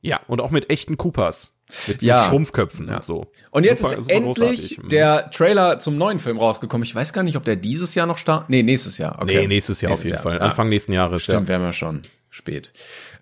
Ja, 0.02 0.20
und 0.28 0.42
auch 0.42 0.52
mit 0.52 0.70
echten 0.70 0.98
Koopas. 0.98 1.56
Mit, 1.88 2.02
ja. 2.02 2.22
mit 2.22 2.30
Schrumpfköpfen 2.30 2.88
ja. 2.88 3.02
so. 3.02 3.32
Und 3.50 3.66
jetzt 3.66 3.82
super, 3.82 3.94
ist 3.94 4.02
super 4.02 4.14
endlich 4.14 4.36
großartig. 4.36 4.78
Mhm. 4.78 4.90
der 4.90 5.32
Trailer 5.32 5.80
zum 5.80 5.98
neuen 5.98 6.20
Film 6.20 6.38
rausgekommen. 6.38 6.84
Ich 6.84 6.94
weiß 6.94 7.14
gar 7.14 7.24
nicht, 7.24 7.38
ob 7.38 7.46
der 7.46 7.56
dieses 7.56 7.96
Jahr 7.96 8.06
noch 8.06 8.18
startet. 8.18 8.50
Nee, 8.50 8.64
nächstes 8.64 8.98
Jahr. 8.98 9.20
Okay. 9.22 9.42
Nee, 9.42 9.48
nächstes 9.48 9.82
Jahr 9.82 9.90
nächstes 9.90 10.12
auf 10.12 10.12
jeden 10.12 10.16
Jahr. 10.16 10.24
Fall. 10.24 10.38
Ja. 10.38 10.52
Anfang 10.52 10.70
nächsten 10.70 10.94
Jahres. 10.94 11.24
Stimmt, 11.24 11.48
ja. 11.48 11.54
wären 11.54 11.64
wir 11.64 11.74
schon 11.74 12.04
spät. 12.30 12.74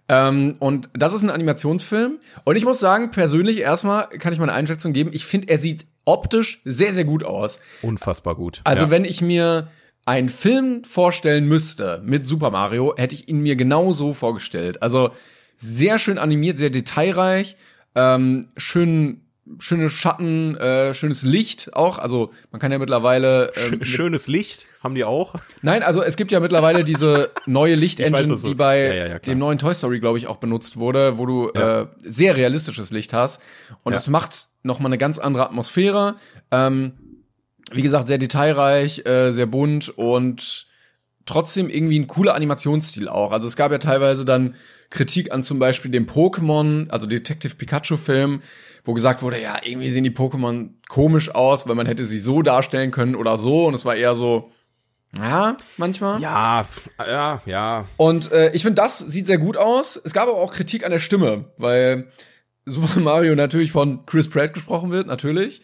Ähm, 0.09 0.55
und 0.59 0.89
das 0.93 1.13
ist 1.13 1.21
ein 1.21 1.29
Animationsfilm. 1.29 2.19
Und 2.43 2.55
ich 2.55 2.65
muss 2.65 2.79
sagen, 2.79 3.11
persönlich 3.11 3.59
erstmal 3.59 4.09
kann 4.09 4.33
ich 4.33 4.39
meine 4.39 4.53
Einschätzung 4.53 4.91
geben. 4.91 5.11
Ich 5.13 5.25
finde, 5.25 5.47
er 5.47 5.57
sieht 5.57 5.85
optisch 6.05 6.61
sehr, 6.65 6.93
sehr 6.93 7.05
gut 7.05 7.23
aus. 7.23 7.59
Unfassbar 7.81 8.35
gut. 8.35 8.61
Also, 8.63 8.85
ja. 8.85 8.91
wenn 8.91 9.05
ich 9.05 9.21
mir 9.21 9.69
einen 10.05 10.29
Film 10.29 10.83
vorstellen 10.83 11.47
müsste 11.47 12.01
mit 12.03 12.25
Super 12.25 12.51
Mario, 12.51 12.93
hätte 12.97 13.15
ich 13.15 13.29
ihn 13.29 13.39
mir 13.39 13.55
genau 13.55 13.93
so 13.93 14.13
vorgestellt. 14.13 14.81
Also 14.81 15.11
sehr 15.57 15.99
schön 15.99 16.17
animiert, 16.17 16.57
sehr 16.57 16.71
detailreich, 16.71 17.55
ähm, 17.95 18.47
schön 18.57 19.21
schöne 19.59 19.89
Schatten, 19.89 20.55
äh, 20.55 20.93
schönes 20.93 21.23
Licht 21.23 21.73
auch. 21.73 21.97
Also 21.97 22.31
man 22.51 22.61
kann 22.61 22.71
ja 22.71 22.77
mittlerweile 22.77 23.51
ähm, 23.55 23.83
schönes 23.83 24.27
Licht 24.27 24.65
haben 24.81 24.95
die 24.95 25.03
auch. 25.03 25.35
Nein, 25.61 25.83
also 25.83 26.01
es 26.01 26.15
gibt 26.15 26.31
ja 26.31 26.39
mittlerweile 26.39 26.83
diese 26.83 27.31
neue 27.45 27.75
Lichtengine, 27.75 28.37
die 28.37 28.55
bei 28.55 28.79
ja, 28.79 28.93
ja, 28.93 29.07
ja, 29.07 29.19
dem 29.19 29.39
neuen 29.39 29.57
Toy 29.57 29.73
Story, 29.73 29.99
glaube 29.99 30.17
ich, 30.17 30.27
auch 30.27 30.37
benutzt 30.37 30.77
wurde, 30.77 31.17
wo 31.17 31.25
du 31.25 31.49
äh, 31.49 31.87
sehr 32.01 32.37
realistisches 32.37 32.91
Licht 32.91 33.13
hast. 33.13 33.41
Und 33.83 33.93
es 33.93 34.07
macht 34.07 34.50
noch 34.63 34.79
mal 34.79 34.89
eine 34.89 34.97
ganz 34.97 35.19
andere 35.19 35.45
Atmosphäre. 35.45 36.15
Ähm, 36.51 36.93
wie 37.71 37.81
gesagt, 37.81 38.07
sehr 38.07 38.17
detailreich, 38.17 39.05
äh, 39.05 39.31
sehr 39.31 39.45
bunt 39.45 39.89
und 39.89 40.67
trotzdem 41.25 41.69
irgendwie 41.69 41.99
ein 41.99 42.07
cooler 42.07 42.35
Animationsstil 42.35 43.07
auch. 43.07 43.31
Also 43.31 43.47
es 43.47 43.55
gab 43.55 43.71
ja 43.71 43.77
teilweise 43.77 44.25
dann 44.25 44.55
Kritik 44.89 45.31
an 45.31 45.43
zum 45.43 45.59
Beispiel 45.59 45.91
dem 45.91 46.05
Pokémon, 46.05 46.89
also 46.89 47.07
Detective 47.07 47.55
Pikachu 47.55 47.95
Film, 47.97 48.41
wo 48.83 48.93
gesagt 48.93 49.21
wurde, 49.21 49.41
ja, 49.41 49.57
irgendwie 49.63 49.89
sehen 49.89 50.03
die 50.03 50.11
Pokémon 50.11 50.71
komisch 50.89 51.33
aus, 51.33 51.67
weil 51.67 51.75
man 51.75 51.85
hätte 51.85 52.03
sie 52.03 52.19
so 52.19 52.41
darstellen 52.41 52.91
können 52.91 53.15
oder 53.15 53.37
so. 53.37 53.65
Und 53.67 53.73
es 53.73 53.85
war 53.85 53.95
eher 53.95 54.15
so, 54.15 54.51
ja, 55.17 55.57
manchmal. 55.77 56.21
Ja, 56.21 56.65
ja, 56.99 57.41
ja. 57.45 57.85
Und 57.97 58.31
äh, 58.31 58.51
ich 58.53 58.63
finde, 58.63 58.81
das 58.81 58.99
sieht 58.99 59.27
sehr 59.27 59.37
gut 59.37 59.57
aus. 59.57 59.99
Es 60.03 60.13
gab 60.13 60.23
aber 60.23 60.37
auch 60.37 60.53
Kritik 60.53 60.85
an 60.85 60.91
der 60.91 60.99
Stimme, 60.99 61.45
weil 61.57 62.07
Super 62.71 62.99
Mario 62.99 63.35
natürlich 63.35 63.71
von 63.71 64.05
Chris 64.05 64.29
Pratt 64.29 64.53
gesprochen 64.53 64.91
wird, 64.91 65.07
natürlich. 65.07 65.61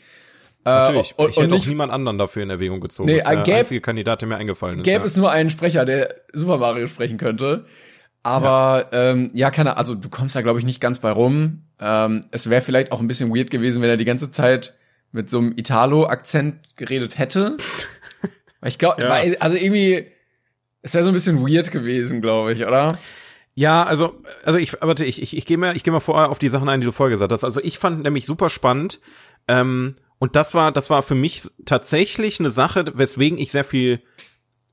Äh, 0.66 0.70
natürlich. 0.70 1.16
Äh, 1.18 1.24
und, 1.24 1.30
ich 1.30 1.38
hätte 1.38 1.48
und 1.54 1.62
auch 1.62 1.66
niemand 1.66 1.92
anderen 1.94 2.18
dafür 2.18 2.44
in 2.44 2.50
Erwägung 2.50 2.80
gezogen. 2.82 3.08
Nee, 3.08 3.20
das 3.20 3.28
ist 3.28 3.34
der 3.34 3.44
gäb, 3.44 3.56
einzige 3.56 3.82
Kandidat, 3.82 4.22
der 4.22 4.28
mir 4.28 4.38
eingefallen 4.38 4.80
ist. 4.80 4.84
Gäbe 4.84 5.00
ja. 5.00 5.06
es 5.06 5.18
nur 5.18 5.32
einen 5.32 5.50
Sprecher, 5.50 5.86
der 5.86 6.14
Super 6.34 6.58
Mario 6.58 6.88
sprechen 6.88 7.18
könnte. 7.18 7.66
Aber 8.24 8.90
ja, 8.92 9.12
ähm, 9.12 9.32
ja 9.34 9.52
keine, 9.52 9.78
also 9.78 9.96
du 9.96 10.10
kommst 10.10 10.36
da 10.36 10.42
glaube 10.42 10.60
ich 10.60 10.66
nicht 10.66 10.82
ganz 10.82 11.00
bei 11.00 11.12
rum. 11.12 11.64
Ähm, 11.80 12.22
es 12.32 12.50
wäre 12.50 12.62
vielleicht 12.62 12.92
auch 12.92 13.00
ein 13.00 13.08
bisschen 13.08 13.34
weird 13.34 13.52
gewesen, 13.52 13.82
wenn 13.82 13.90
er 13.90 13.98
die 13.98 14.06
ganze 14.06 14.32
Zeit 14.32 14.76
mit 15.14 15.30
so 15.30 15.38
einem 15.38 15.54
Italo-Akzent 15.56 16.76
geredet 16.76 17.18
hätte. 17.18 17.58
ich 18.66 18.78
glaube, 18.78 19.02
ja. 19.02 19.10
also 19.40 19.56
irgendwie, 19.56 20.08
es 20.82 20.94
wäre 20.94 21.04
so 21.04 21.12
ein 21.12 21.14
bisschen 21.14 21.48
weird 21.48 21.72
gewesen, 21.72 22.22
glaube 22.22 22.52
ich, 22.52 22.66
oder? 22.66 22.98
Ja, 23.58 23.82
also, 23.82 24.14
also 24.44 24.60
ich, 24.60 24.80
warte, 24.82 25.04
ich, 25.04 25.20
ich, 25.20 25.36
ich 25.36 25.48
gehe 25.48 25.58
mal, 25.58 25.76
ich 25.76 25.84
gehe 25.84 25.92
mal 25.92 26.00
vorher 26.00 26.30
auf 26.30 26.38
die 26.38 26.48
Sachen 26.48 26.70
ein, 26.70 26.80
die 26.80 26.86
du 26.86 26.92
vorher 26.92 27.16
gesagt 27.16 27.32
hast. 27.32 27.44
Also 27.44 27.60
ich 27.60 27.80
fand 27.80 28.04
nämlich 28.04 28.28
super 28.28 28.52
spannend. 28.52 29.00
Ähm, 29.48 29.96
und 30.20 30.36
das 30.36 30.54
war, 30.54 30.72
das 30.72 30.92
war 30.92 31.02
für 31.02 31.16
mich 31.16 31.42
tatsächlich 31.66 32.40
eine 32.40 32.52
Sache, 32.52 32.86
weswegen 32.94 33.40
ich 33.40 33.52
sehr 33.52 33.64
viel 33.64 34.04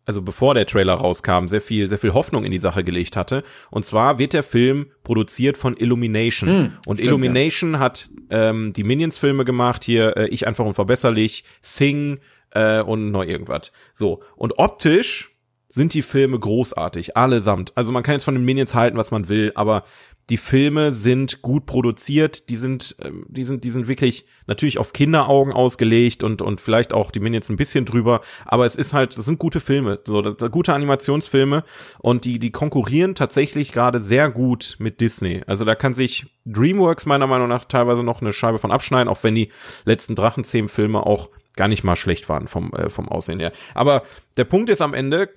also 0.05 0.21
bevor 0.21 0.53
der 0.53 0.67
Trailer 0.67 0.93
rauskam, 0.93 1.47
sehr 1.47 1.63
viel, 1.63 1.89
sehr 1.89 1.97
viel 1.97 2.13
Hoffnung 2.13 2.45
in 2.45 2.53
die 2.53 2.59
Sache 2.59 2.85
gelegt 2.85 3.17
hatte. 3.17 3.43
Und 3.71 3.87
zwar 3.87 4.19
wird 4.19 4.35
der 4.35 4.43
Film 4.43 4.91
produziert 5.03 5.57
von 5.57 5.79
Illumination. 5.79 6.51
Mm, 6.51 6.73
und 6.87 6.97
stimmt, 6.97 7.01
Illumination 7.01 7.73
ja. 7.73 7.79
hat 7.79 8.11
ähm, 8.29 8.75
die 8.75 8.85
Minions-Filme 8.85 9.47
gemacht, 9.47 9.83
hier 9.83 10.15
äh, 10.19 10.29
Ich 10.29 10.47
einfach 10.47 10.67
unverbesserlich, 10.67 11.45
Sing 11.63 12.21
äh, 12.51 12.83
und 12.83 13.13
noch 13.13 13.25
irgendwas. 13.25 13.73
So. 13.95 14.23
Und 14.37 14.59
optisch 14.59 15.34
sind 15.75 15.93
die 15.93 16.03
Filme 16.03 16.39
großartig, 16.39 17.17
allesamt. 17.17 17.73
Also 17.75 17.91
man 17.91 18.05
kann 18.05 18.15
jetzt 18.15 18.25
von 18.25 18.35
den 18.35 18.45
Minions 18.45 18.77
halten, 18.77 18.97
was 18.97 19.11
man 19.11 19.29
will, 19.29 19.51
aber 19.57 19.83
die 20.31 20.37
Filme 20.37 20.93
sind 20.93 21.43
gut 21.43 21.67
produziert, 21.67 22.49
die 22.49 22.55
sind, 22.55 22.95
ähm, 23.03 23.27
die 23.29 23.43
sind, 23.43 23.65
die 23.65 23.71
sind 23.71 23.89
wirklich 23.89 24.25
natürlich 24.47 24.79
auf 24.79 24.93
Kinderaugen 24.93 25.53
ausgelegt 25.53 26.23
und, 26.23 26.43
und 26.43 26.61
vielleicht 26.61 26.95
auch 26.95 27.11
die 27.11 27.19
Minions 27.19 27.51
ein 27.51 27.57
bisschen 27.57 27.85
drüber, 27.87 28.21
aber 28.47 28.65
es 28.65 28.77
ist 28.77 28.95
halt, 28.95 29.19
das 29.19 29.25
sind 29.25 29.41
gute 29.41 29.59
Filme, 29.59 29.99
so, 30.05 30.23
das, 30.23 30.51
gute 30.53 30.73
Animationsfilme 30.75 31.65
und 31.99 32.25
die, 32.25 32.39
die 32.39 32.53
konkurrieren 32.53 33.17
tatsächlich 33.17 33.73
gerade 33.73 33.99
sehr 33.99 34.31
gut 34.31 34.77
mit 34.79 35.01
Disney. 35.01 35.43
Also 35.49 35.65
da 35.65 35.75
kann 35.75 35.93
sich 35.93 36.27
DreamWorks 36.45 37.05
meiner 37.05 37.27
Meinung 37.27 37.49
nach 37.49 37.65
teilweise 37.65 38.05
noch 38.05 38.23
eine 38.23 38.33
Scheibe 38.33 38.61
von 38.61 38.71
abschneiden, 38.71 39.09
auch 39.09 39.25
wenn 39.25 39.35
die 39.35 39.51
letzten 39.85 40.15
Drachenzähmen-Filme 40.15 41.05
auch 41.05 41.31
gar 41.57 41.69
nicht 41.69 41.85
mal 41.85 41.97
schlecht 41.97 42.29
waren 42.29 42.49
vom, 42.49 42.73
äh, 42.73 42.91
vom 42.91 43.09
Aussehen 43.09 43.41
her. 43.41 43.53
Aber 43.75 44.05
der 44.37 44.45
Punkt 44.45 44.71
ist 44.71 44.81
am 44.81 44.95
Ende, 44.95 45.29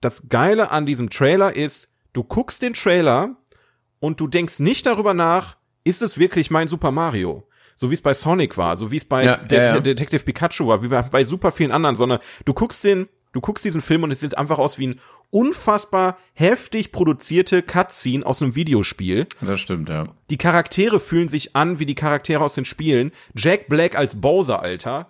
das 0.00 0.28
Geile 0.28 0.70
an 0.70 0.86
diesem 0.86 1.10
Trailer 1.10 1.54
ist, 1.54 1.88
du 2.12 2.24
guckst 2.24 2.62
den 2.62 2.74
Trailer 2.74 3.36
und 3.98 4.20
du 4.20 4.26
denkst 4.26 4.60
nicht 4.60 4.86
darüber 4.86 5.14
nach, 5.14 5.56
ist 5.84 6.02
es 6.02 6.18
wirklich 6.18 6.50
mein 6.50 6.68
Super 6.68 6.90
Mario? 6.90 7.46
So 7.74 7.90
wie 7.90 7.94
es 7.94 8.02
bei 8.02 8.12
Sonic 8.12 8.58
war, 8.58 8.76
so 8.76 8.90
wie 8.90 8.98
es 8.98 9.04
bei 9.04 9.24
ja, 9.24 9.36
De 9.38 9.58
ja, 9.58 9.64
ja. 9.74 9.80
Detective 9.80 10.22
Pikachu 10.22 10.66
war, 10.66 10.82
wie 10.82 10.88
bei, 10.88 11.00
bei 11.02 11.24
super 11.24 11.50
vielen 11.50 11.72
anderen, 11.72 11.96
sondern 11.96 12.18
du 12.44 12.52
guckst 12.52 12.84
den, 12.84 13.08
du 13.32 13.40
guckst 13.40 13.64
diesen 13.64 13.80
Film 13.80 14.02
und 14.02 14.10
es 14.10 14.20
sieht 14.20 14.36
einfach 14.36 14.58
aus 14.58 14.78
wie 14.78 14.88
ein 14.88 15.00
unfassbar 15.30 16.18
heftig 16.34 16.92
produzierte 16.92 17.62
Cutscene 17.62 18.26
aus 18.26 18.42
einem 18.42 18.54
Videospiel. 18.54 19.26
Das 19.40 19.60
stimmt, 19.60 19.88
ja. 19.88 20.08
Die 20.28 20.36
Charaktere 20.36 21.00
fühlen 21.00 21.28
sich 21.28 21.56
an 21.56 21.78
wie 21.78 21.86
die 21.86 21.94
Charaktere 21.94 22.44
aus 22.44 22.54
den 22.54 22.64
Spielen. 22.64 23.12
Jack 23.34 23.68
Black 23.68 23.96
als 23.96 24.20
Bowser, 24.20 24.60
Alter. 24.60 25.08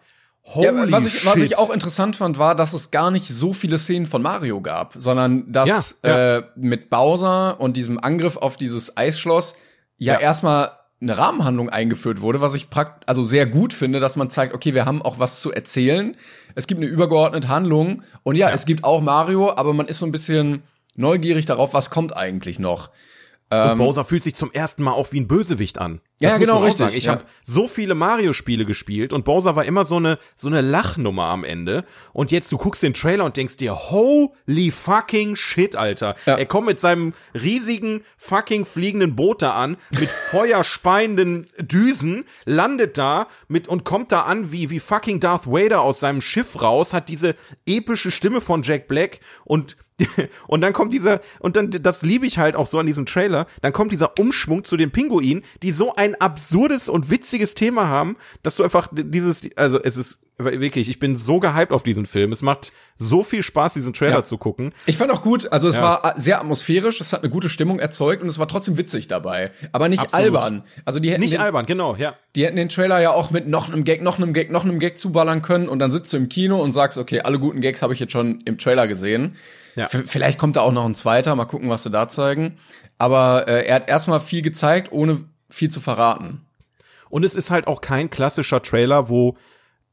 Ja, 0.57 0.73
was, 0.91 1.07
ich, 1.07 1.25
was 1.25 1.41
ich 1.41 1.59
auch 1.59 1.71
interessant 1.71 2.17
fand, 2.17 2.39
war, 2.39 2.55
dass 2.55 2.73
es 2.73 2.91
gar 2.91 3.11
nicht 3.11 3.29
so 3.29 3.53
viele 3.53 3.79
Szenen 3.79 4.07
von 4.07 4.23
Mario 4.23 4.61
gab, 4.61 4.95
sondern 4.97 5.51
dass 5.53 5.99
ja, 6.03 6.11
ja. 6.11 6.37
Äh, 6.39 6.43
mit 6.57 6.91
Bowser 6.91 7.61
und 7.61 7.77
diesem 7.77 7.99
Angriff 7.99 8.37
auf 8.37 8.57
dieses 8.57 8.97
Eisschloss 8.97 9.55
ja, 9.97 10.15
ja. 10.15 10.21
erstmal 10.21 10.73
eine 11.01 11.17
Rahmenhandlung 11.17 11.71
eingeführt 11.71 12.21
wurde, 12.21 12.41
was 12.41 12.55
ich 12.55 12.69
prakt 12.69 13.09
also 13.09 13.25
sehr 13.25 13.47
gut 13.47 13.73
finde, 13.73 14.01
dass 14.01 14.17
man 14.17 14.29
zeigt, 14.29 14.55
okay, 14.55 14.75
wir 14.75 14.85
haben 14.85 15.01
auch 15.03 15.19
was 15.19 15.41
zu 15.41 15.53
erzählen. 15.53 16.17
Es 16.55 16.67
gibt 16.67 16.81
eine 16.81 16.91
übergeordnete 16.91 17.49
Handlung 17.49 18.03
und 18.23 18.37
ja, 18.37 18.49
ja. 18.49 18.55
es 18.55 18.67
gibt 18.67 18.85
auch 18.85 19.01
Mario, 19.01 19.55
aber 19.57 19.73
man 19.73 19.87
ist 19.87 19.99
so 19.99 20.07
ein 20.07 20.13
bisschen 20.13 20.63
neugierig 20.97 21.47
darauf, 21.47 21.73
was 21.73 21.91
kommt 21.91 22.17
eigentlich 22.17 22.59
noch. 22.59 22.91
Und 23.53 23.59
ähm, 23.59 23.79
Bowser 23.79 24.05
fühlt 24.05 24.23
sich 24.23 24.37
zum 24.37 24.53
ersten 24.53 24.85
Mal 24.85 24.93
auch 24.93 25.11
wie 25.11 25.19
ein 25.19 25.27
Bösewicht 25.27 25.79
an. 25.79 26.01
Ja, 26.21 26.39
genau, 26.39 26.63
richtig. 26.63 26.95
Ich 26.95 27.05
ja. 27.05 27.13
habe 27.13 27.25
so 27.43 27.67
viele 27.67 27.97
Mario-Spiele 27.97 28.65
gespielt 28.65 29.13
und 29.13 29.25
Bowser 29.25 29.57
war 29.57 29.65
immer 29.65 29.85
so 29.85 29.97
eine 29.97 30.19
so 30.37 30.47
eine 30.47 30.61
Lachnummer 30.61 31.25
am 31.25 31.43
Ende. 31.43 31.85
Und 32.13 32.31
jetzt 32.31 32.53
du 32.53 32.59
guckst 32.59 32.85
den 32.85 32.95
Trailer 32.95 33.25
und 33.25 33.37
denkst 33.37 33.57
dir, 33.57 33.75
holy 33.75 34.71
fucking 34.71 35.35
shit, 35.35 35.75
Alter. 35.75 36.15
Ja. 36.27 36.37
Er 36.37 36.47
kommt 36.47 36.69
mit 36.69 36.79
seinem 36.79 37.13
riesigen 37.35 38.05
fucking 38.19 38.67
fliegenden 38.67 39.17
Boot 39.17 39.43
da 39.43 39.55
an, 39.55 39.79
mit 39.99 40.11
feuerspeienden 40.31 41.49
Düsen, 41.59 42.27
landet 42.45 42.99
da 42.99 43.27
mit 43.49 43.67
und 43.67 43.85
kommt 43.85 44.13
da 44.13 44.23
an 44.23 44.53
wie 44.53 44.71
wie 44.71 44.79
fucking 44.79 45.19
Darth 45.19 45.49
Vader 45.49 45.81
aus 45.81 45.99
seinem 45.99 46.21
Schiff 46.21 46.63
raus, 46.63 46.95
hat 46.95 47.09
diese 47.09 47.35
epische 47.67 48.13
Stimme 48.13 48.41
von 48.41 48.63
Jack 48.63 48.87
Black 48.87 49.19
und 49.45 49.77
und 50.47 50.61
dann 50.61 50.73
kommt 50.73 50.93
dieser, 50.93 51.21
und 51.39 51.57
dann, 51.57 51.71
das 51.71 52.03
liebe 52.03 52.27
ich 52.27 52.39
halt 52.39 52.57
auch 52.57 52.67
so 52.67 52.79
an 52.79 52.87
diesem 52.87 53.07
Trailer, 53.07 53.47
dann 53.63 53.73
kommt 53.73 53.93
dieser 53.93 54.19
Umschwung 54.19 54.65
zu 54.65 54.77
den 54.77 54.91
Pinguinen, 54.91 55.43
die 55.63 55.73
so 55.73 55.95
ein 55.95 56.15
absurdes 56.21 56.89
und 56.89 57.11
witziges 57.11 57.55
Thema 57.55 57.89
haben, 57.89 58.17
dass 58.43 58.57
du 58.57 58.63
einfach 58.63 58.89
dieses, 58.93 59.43
also 59.57 59.81
es 59.83 59.97
ist 59.97 60.19
wirklich, 60.43 60.89
ich 60.89 60.99
bin 60.99 61.17
so 61.17 61.39
gehypt 61.39 61.71
auf 61.71 61.83
diesen 61.83 62.07
Film. 62.07 62.33
Es 62.33 62.41
macht 62.41 62.73
so 62.97 63.23
viel 63.23 63.43
Spaß, 63.43 63.75
diesen 63.75 63.93
Trailer 63.93 64.17
Ja. 64.17 64.25
zu 64.25 64.39
gucken. 64.39 64.73
Ich 64.87 64.97
fand 64.97 65.11
auch 65.13 65.21
gut, 65.21 65.53
also 65.53 65.69
es 65.69 65.77
Ja. 65.77 65.83
war 65.83 66.15
sehr 66.17 66.41
atmosphärisch, 66.41 67.03
es 67.03 67.13
hat 67.13 67.23
eine 67.23 67.29
gute 67.31 67.51
Stimmung 67.51 67.79
erzeugt 67.79 68.23
und 68.23 68.29
es 68.31 68.39
war 68.39 68.49
trotzdem 68.49 68.79
witzig 68.79 69.07
dabei. 69.07 69.51
Aber 69.73 69.91
nicht 69.91 70.01
Absolut. 70.01 70.25
albern. 70.25 70.63
Also 70.87 70.99
die 70.99 71.11
hätten, 71.11 71.21
Nicht 71.21 71.35
den, 71.35 71.41
albern, 71.43 71.67
genau, 71.67 71.95
ja. 71.95 72.15
die 72.37 72.47
hätten 72.47 72.57
den 72.57 72.71
Trailer 72.71 73.01
ja 73.03 73.11
auch 73.11 73.31
mit 73.31 73.49
noch 73.49 73.69
einem 73.71 73.85
Gag, 73.85 74.01
noch 74.01 74.17
einem 74.17 74.33
Gag, 74.33 74.51
noch 74.51 74.65
einem 74.65 74.79
Gag 74.79 74.97
zuballern 74.97 75.43
können 75.43 75.69
und 75.69 75.79
dann 75.79 75.91
sitzt 75.91 76.11
du 76.15 76.17
im 76.17 76.31
Kino 76.31 76.57
und 76.63 76.73
sagst, 76.73 76.97
okay, 76.97 77.21
alle 77.21 77.39
guten 77.39 77.61
Gags 77.61 77.83
habe 77.83 77.93
ich 77.93 78.01
jetzt 78.01 78.13
schon 78.13 78.41
im 78.47 78.57
Trailer 78.57 78.89
gesehen. 78.89 79.37
Ja. 79.81 79.89
Vielleicht 79.89 80.39
kommt 80.39 80.57
da 80.57 80.61
auch 80.61 80.73
noch 80.73 80.85
ein 80.85 80.95
zweiter, 80.95 81.35
mal 81.35 81.47
gucken, 81.47 81.71
was 81.71 81.83
sie 81.83 81.91
da 81.91 82.07
zeigen. 82.09 82.59
Aber 82.99 83.49
äh, 83.49 83.65
er 83.67 83.77
hat 83.77 83.89
erstmal 83.89 84.21
viel 84.21 84.43
gezeigt, 84.43 84.93
ohne 84.93 85.25
viel 85.49 85.71
zu 85.71 85.81
verraten. 85.81 86.43
Und 87.09 87.25
es 87.25 87.35
ist 87.35 87.51
halt 87.51 87.67
auch 87.67 87.81
kein 87.81 88.11
klassischer 88.11 88.63
Trailer, 88.63 89.09
wo 89.09 89.37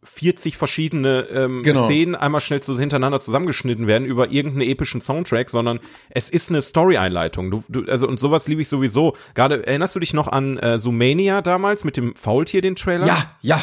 40 0.03 0.57
verschiedene 0.57 1.21
ähm, 1.31 1.63
Genau. 1.63 1.83
Szenen 1.83 2.15
einmal 2.15 2.41
schnell 2.41 2.61
zu, 2.61 2.77
hintereinander 2.77 3.19
zusammengeschnitten 3.19 3.87
werden 3.87 4.05
über 4.05 4.29
irgendeinen 4.29 4.69
epischen 4.69 5.01
Soundtrack, 5.01 5.49
sondern 5.49 5.79
es 6.09 6.29
ist 6.29 6.49
eine 6.49 6.61
Story-Einleitung. 6.61 7.49
Du, 7.49 7.63
du, 7.69 7.89
also 7.89 8.07
und 8.07 8.19
sowas 8.19 8.47
liebe 8.47 8.61
ich 8.61 8.69
sowieso. 8.69 9.15
Gerade 9.33 9.65
erinnerst 9.65 9.95
du 9.95 9.99
dich 9.99 10.13
noch 10.13 10.27
an 10.27 10.57
äh, 10.57 10.79
Zoomania 10.79 11.41
damals 11.41 11.83
mit 11.83 11.97
dem 11.97 12.15
Faultier, 12.15 12.61
den 12.61 12.75
Trailer? 12.75 13.07
Ja, 13.07 13.31
ja. 13.41 13.61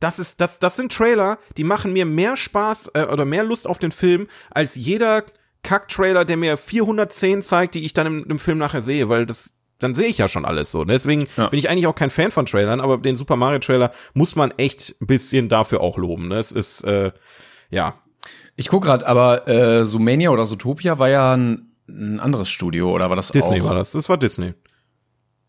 Das 0.00 0.18
ist 0.18 0.40
das 0.40 0.58
das 0.58 0.76
sind 0.76 0.92
Trailer, 0.92 1.38
die 1.56 1.64
machen 1.64 1.92
mir 1.92 2.06
mehr 2.06 2.36
Spaß 2.36 2.92
äh, 2.94 3.04
oder 3.04 3.24
mehr 3.24 3.44
Lust 3.44 3.66
auf 3.66 3.78
den 3.78 3.92
Film 3.92 4.26
als 4.50 4.74
jeder 4.74 5.24
Kack-Trailer, 5.62 6.24
der 6.24 6.38
mir 6.38 6.56
410 6.56 7.42
zeigt, 7.42 7.74
die 7.74 7.84
ich 7.84 7.92
dann 7.92 8.06
im, 8.06 8.24
im 8.30 8.38
Film 8.38 8.56
nachher 8.58 8.80
sehe, 8.82 9.08
weil 9.08 9.26
das 9.26 9.56
dann 9.78 9.94
sehe 9.94 10.08
ich 10.08 10.18
ja 10.18 10.28
schon 10.28 10.44
alles 10.44 10.70
so. 10.70 10.84
Deswegen 10.84 11.26
Ja. 11.38 11.48
bin 11.48 11.58
ich 11.58 11.68
eigentlich 11.70 11.86
auch 11.86 11.94
kein 11.94 12.10
Fan 12.10 12.30
von 12.30 12.44
Trailern, 12.46 12.80
aber 12.80 12.98
den 12.98 13.16
Super 13.16 13.36
Mario 13.36 13.60
Trailer 13.60 13.92
muss 14.12 14.36
man 14.36 14.50
echt 14.58 14.94
ein 15.00 15.06
bisschen 15.06 15.48
dafür 15.48 15.80
auch 15.80 15.96
loben. 15.96 16.28
Ne? 16.28 16.38
Es 16.38 16.52
ist 16.52 16.82
äh, 16.84 17.12
ja 17.70 17.94
Ich 18.56 18.68
guck 18.68 18.84
grad, 18.84 19.04
aber 19.04 19.48
äh, 19.48 19.84
Zoomania 19.86 20.30
oder 20.30 20.44
Zootopia 20.44 20.98
war 20.98 21.08
ja 21.08 21.34
ein, 21.34 21.72
ein 21.88 22.20
anderes 22.20 22.50
Studio, 22.50 22.90
oder 22.94 23.08
war 23.08 23.16
das 23.16 23.32
Disney 23.32 23.60
auch? 23.62 23.66
war 23.68 23.74
das. 23.74 23.92
Das 23.92 24.08
war 24.08 24.16
Disney. 24.18 24.52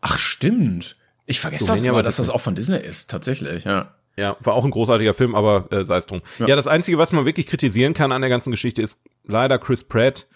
Ach, 0.00 0.18
stimmt. 0.18 0.96
Ich 1.26 1.38
vergesse 1.40 1.66
das 1.66 1.78
Zoomania 1.80 1.92
immer, 1.92 2.02
dass 2.02 2.16
das 2.16 2.26
Disney. 2.26 2.34
auch 2.36 2.40
von 2.40 2.54
Disney 2.54 2.78
ist, 2.78 3.10
tatsächlich, 3.10 3.64
ja. 3.64 3.94
Ja, 4.18 4.36
war 4.40 4.54
auch 4.54 4.64
ein 4.64 4.70
großartiger 4.70 5.14
Film, 5.14 5.34
aber 5.34 5.66
äh, 5.72 5.84
sei 5.84 5.96
es 5.96 6.06
drum. 6.06 6.20
Ja. 6.38 6.54
das 6.54 6.66
Einzige, 6.66 6.98
was 6.98 7.12
man 7.12 7.24
wirklich 7.24 7.46
kritisieren 7.46 7.94
kann 7.94 8.12
an 8.12 8.20
der 8.20 8.28
ganzen 8.30 8.50
Geschichte, 8.50 8.82
ist 8.82 9.00
leider 9.26 9.58
Chris 9.58 9.82
Pratt. 9.84 10.26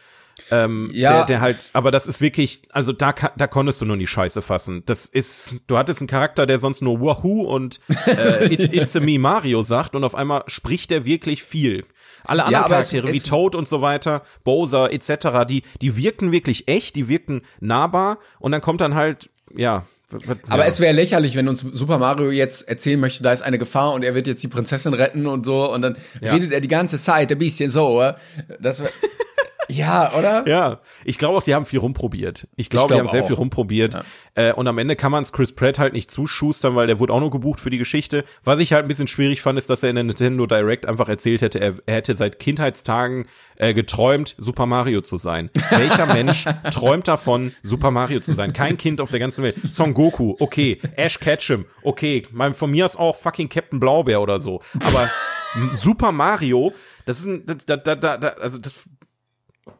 Ähm, 0.50 0.90
Ja. 0.92 1.18
der, 1.18 1.25
der 1.26 1.40
halt, 1.40 1.71
aber 1.73 1.90
das 1.90 2.06
ist 2.06 2.21
wirklich, 2.21 2.62
also 2.71 2.92
da, 2.92 3.14
da 3.37 3.47
konntest 3.47 3.80
du 3.80 3.87
nur 3.87 3.97
die 3.97 4.06
Scheiße 4.06 4.42
fassen. 4.42 4.83
Das 4.85 5.06
ist, 5.06 5.56
du 5.66 5.78
hattest 5.78 6.00
einen 6.02 6.09
Charakter, 6.09 6.45
der 6.47 6.59
sonst 6.59 6.83
nur 6.83 7.00
Wahoo 7.00 7.42
und 7.42 7.80
äh, 8.06 8.45
It, 8.52 8.75
It's 8.75 8.95
a 8.97 9.00
Me 9.00 9.18
Mario 9.18 9.62
sagt 9.62 9.95
und 9.95 10.04
auf 10.04 10.14
einmal 10.14 10.42
spricht 10.47 10.92
er 10.92 11.06
wirklich 11.06 11.42
viel. 11.42 11.87
Alle 12.25 12.45
anderen 12.45 12.64
es- 12.64 12.68
Charaktere 12.90 13.09
wie 13.12 13.16
es- 13.16 13.23
Toad 13.23 13.54
und 13.54 13.66
so 13.66 13.80
weiter, 13.80 14.25
Bowser 14.45 14.92
etc., 14.92 15.47
die, 15.49 15.62
die 15.80 15.97
wirken 15.97 16.33
wirklich 16.33 16.68
echt, 16.68 16.97
die 16.97 17.09
wirken 17.09 17.40
nahbar 17.61 18.18
und 18.38 18.52
dann 18.52 18.61
kommt 18.61 18.83
dann 18.83 18.95
halt, 18.95 19.30
ja. 19.56 19.87
W- 20.08 20.16
w- 20.28 20.34
Aber 20.48 20.62
ja. 20.62 20.68
es 20.68 20.80
wäre 20.80 20.92
lächerlich, 20.92 21.36
wenn 21.36 21.48
uns 21.48 21.60
Super 21.60 21.98
Mario 21.98 22.30
jetzt 22.30 22.68
erzählen 22.68 22.98
möchte, 23.00 23.22
da 23.22 23.32
ist 23.32 23.42
eine 23.42 23.58
Gefahr 23.58 23.92
und 23.92 24.02
er 24.04 24.14
wird 24.14 24.26
jetzt 24.26 24.42
die 24.42 24.48
Prinzessin 24.48 24.94
retten 24.94 25.26
und 25.26 25.44
so 25.46 25.72
und 25.72 25.82
dann 25.82 25.96
Ja. 26.20 26.32
redet 26.32 26.52
er 26.52 26.60
die 26.60 26.68
ganze 26.68 26.96
Zeit 26.98 27.30
ein 27.32 27.38
bisschen 27.38 27.70
so. 27.70 28.02
äh. 28.02 28.14
Das 28.60 28.82
ja, 29.68 30.12
oder? 30.14 30.46
Ja, 30.46 30.80
ich 31.04 31.18
glaube 31.18 31.38
auch, 31.38 31.42
die 31.42 31.54
haben 31.54 31.66
viel 31.66 31.78
rumprobiert. 31.78 32.49
Ich 32.56 32.68
glaube, 32.68 32.88
glaub 32.88 32.96
die 32.96 33.00
haben 33.00 33.12
sehr 33.12 33.23
auch. 33.23 33.26
viel 33.26 33.37
rumprobiert. 33.37 33.96
Äh, 34.35 34.52
und 34.52 34.66
am 34.68 34.78
Ende 34.78 34.96
kann 34.96 35.12
man 35.12 35.23
es 35.23 35.32
Chris 35.32 35.52
Pratt 35.52 35.78
halt 35.78 35.92
nicht 35.92 36.11
zuschustern, 36.11 36.76
weil 36.76 36.87
der 36.87 36.99
wurde 36.99 37.12
auch 37.12 37.20
nur 37.20 37.30
gebucht 37.30 37.61
für 37.61 37.70
die 37.70 37.78
Geschichte. 37.78 38.25
Was 38.44 38.58
ich 38.58 38.73
halt 38.73 38.85
ein 38.85 38.88
bisschen 38.88 39.08
schwierig 39.08 39.42
fand, 39.42 39.58
ist, 39.58 39.70
dass 39.70 39.82
er 39.82 39.90
in 39.90 39.96
der 39.96 40.04
Nintendo 40.04 40.46
Direct 40.46 40.87
einfach 40.87 41.08
erzählt 41.08 41.42
hätte, 41.42 41.61
er, 41.61 41.75
er 41.87 41.96
hätte 41.96 42.16
seit 42.16 42.38
Kindheitstagen 42.38 43.26
äh, 43.56 43.75
geträumt, 43.75 44.35
Super 44.38 44.66
Mario 44.66 45.00
zu 45.00 45.18
sein. 45.18 45.50
Welcher 45.70 46.06
Mensch 46.14 46.44
träumt 46.70 47.08
davon, 47.08 47.52
Super 47.62 47.90
Mario 47.90 48.20
zu 48.20 48.35
sein? 48.35 48.52
Kein 48.52 48.76
Kind 48.76 49.00
auf 49.00 49.11
der 49.11 49.20
ganzen 49.20 49.42
Welt. 49.44 49.56
Son 49.68 49.94
Goku, 49.94 50.37
okay. 50.38 50.78
Ash 50.96 51.18
Ketchum, 51.18 51.66
okay. 51.82 52.26
Mein, 52.32 52.54
von 52.54 52.70
mir 52.70 52.85
ist 52.85 52.96
auch 52.96 53.16
fucking 53.16 53.49
Captain 53.49 53.80
Blaubeer 53.80 54.20
oder 54.20 54.40
so. 54.40 54.61
Aber 54.87 55.11
Super 55.75 56.12
Mario, 56.12 56.73
das 57.04 57.20
ist 57.20 57.26
ein, 57.26 57.46
da, 57.46 57.76
da, 57.76 57.94
da, 57.94 58.16
da, 58.16 58.28
also 58.28 58.58
das 58.58 58.85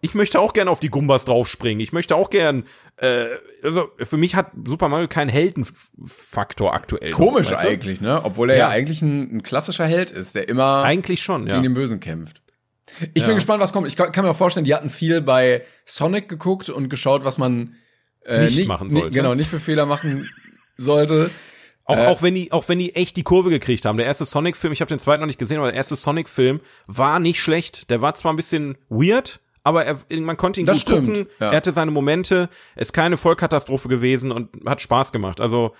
ich 0.00 0.14
möchte 0.14 0.40
auch 0.40 0.52
gerne 0.52 0.71
auf 0.71 0.81
die 0.81 0.88
Gumbas 0.90 1.25
draufspringen. 1.25 1.81
Ich 1.81 1.93
möchte 1.93 2.16
auch 2.16 2.31
gern, 2.31 2.64
äh, 2.97 3.26
also 3.62 3.88
für 4.02 4.16
mich 4.16 4.35
hat 4.35 4.50
Super 4.66 4.88
Mario 4.88 5.09
keinen 5.09 5.28
Heldenfaktor 5.28 6.75
aktuell. 6.75 7.11
Komisch 7.11 7.50
weißt 7.50 7.64
du? 7.64 7.69
eigentlich, 7.69 8.00
ne? 8.00 8.23
Obwohl 8.25 8.50
er 8.50 8.57
ja, 8.57 8.64
Ja. 8.64 8.69
eigentlich 8.71 9.02
ein, 9.02 9.37
ein 9.37 9.43
klassischer 9.43 9.87
Held 9.87 10.11
ist, 10.11 10.35
der 10.35 10.49
immer 10.49 10.83
Eigentlich 10.83 11.23
schon, 11.23 11.47
ja. 11.47 11.52
gegen 11.55 11.62
den 11.64 11.75
Bösen 11.75 12.00
kämpft. 12.00 12.40
Ich 13.14 13.23
Ja. 13.23 13.26
bin 13.28 13.37
gespannt, 13.37 13.61
was 13.61 13.73
kommt. 13.73 13.88
Ich 13.88 13.97
kann 13.97 14.12
kann 14.12 14.25
mir 14.25 14.35
vorstellen, 14.35 14.64
die 14.64 14.75
hatten 14.75 14.90
viel 14.90 15.21
bei 15.21 15.62
Sonic 15.85 16.28
geguckt 16.28 16.69
und 16.69 16.88
geschaut, 16.88 17.25
was 17.25 17.38
man 17.38 17.75
äh, 18.25 18.47
Nicht 18.47 18.66
machen 18.69 18.90
sollte. 18.90 19.11
Genau, 19.11 19.35
nicht 19.35 19.49
für 19.50 19.61
Fehler 19.61 19.87
machen 19.87 20.28
sollte. 20.76 21.31
Auch, 21.85 21.97
Äh, 21.97 22.07
auch 22.07 22.23
wenn 22.23 22.35
die, 22.35 22.50
auch 22.52 22.69
wenn 22.69 22.78
die 22.81 22.97
echt 22.97 23.16
die 23.16 23.23
Kurve 23.23 23.50
gekriegt 23.50 23.85
haben. 23.85 23.97
Der 23.99 24.07
erste 24.07 24.25
Sonic-Film, 24.25 24.73
ich 24.73 24.81
habe 24.81 24.88
den 24.88 24.99
zweiten 24.99 25.21
noch 25.21 25.26
nicht 25.28 25.38
gesehen, 25.38 25.59
aber 25.59 25.69
der 25.69 25.76
erste 25.76 25.95
Sonic-Film 25.95 26.61
war 26.88 27.21
nicht 27.21 27.40
schlecht. 27.40 27.88
Der 27.90 28.02
war 28.02 28.14
zwar 28.14 28.33
ein 28.33 28.37
bisschen 28.37 28.76
weird, 28.88 29.40
aber 29.66 29.85
er, 29.85 29.99
man 30.20 30.37
konnte 30.37 30.61
ihn 30.61 30.66
Das 30.66 30.85
gut 30.85 30.94
stimmt, 30.94 31.06
gucken. 31.08 31.26
ja. 31.40 31.50
Er 31.50 31.56
hatte 31.56 31.73
seine 31.73 31.90
Momente. 31.90 32.49
Ist 32.76 32.92
keine 32.92 33.16
Vollkatastrophe 33.16 33.88
gewesen 33.88 34.30
und 34.30 34.49
hat 34.64 34.80
Spaß 34.80 35.11
gemacht. 35.11 35.40
Also 35.40 35.75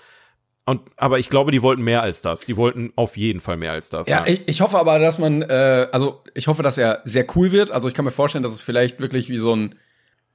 und 0.65 0.81
aber 0.97 1.17
ich 1.19 1.29
glaube, 1.29 1.51
die 1.53 1.61
wollten 1.61 1.81
mehr 1.81 2.01
als 2.01 2.21
das. 2.21 2.41
Die 2.41 2.57
wollten 2.57 2.91
auf 2.97 3.15
jeden 3.15 3.39
Fall 3.39 3.55
mehr 3.55 3.71
als 3.71 3.89
das. 3.89 4.09
Ja, 4.09 4.25
ich, 4.27 4.41
ich 4.47 4.59
hoffe 4.59 4.77
aber, 4.77 4.99
dass 4.99 5.17
man, 5.19 5.41
äh, 5.41 5.87
also 5.93 6.21
ich 6.33 6.47
hoffe, 6.47 6.61
dass 6.63 6.77
er 6.77 6.99
sehr 7.05 7.25
cool 7.37 7.53
wird. 7.53 7.71
Also 7.71 7.87
ich 7.87 7.93
kann 7.93 8.03
mir 8.03 8.11
vorstellen, 8.11 8.43
dass 8.43 8.51
es 8.51 8.61
vielleicht 8.61 8.99
wirklich 8.99 9.29
wie 9.29 9.37
so 9.37 9.55
ein 9.55 9.75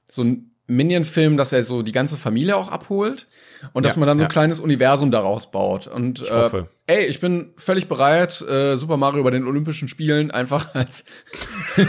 so 0.09 0.23
ein 0.25 0.52
Minion-Film, 0.77 1.37
dass 1.37 1.53
er 1.53 1.63
so 1.63 1.83
die 1.83 1.93
ganze 1.93 2.17
Familie 2.17 2.57
auch 2.57 2.69
abholt 2.69 3.27
und 3.73 3.87
dass 3.87 3.95
Ja, 3.95 4.01
man 4.01 4.09
dann 4.09 4.19
so 4.19 4.25
ein 4.25 4.29
ja. 4.29 4.33
kleines 4.33 4.61
Universum 4.61 5.11
daraus 5.11 5.51
baut. 5.51 5.87
Und 5.87 6.23
äh, 6.23 6.31
hoffe. 6.31 6.69
ey, 6.87 7.05
ich 7.07 7.21
bin 7.21 7.53
völlig 7.57 7.89
bereit, 7.89 8.41
äh, 8.43 8.77
Super 8.77 8.97
Mario 8.97 9.23
bei 9.23 9.31
den 9.31 9.47
Olympischen 9.47 9.89
Spielen 9.89 10.31
einfach 10.31 10.75
als 10.75 11.05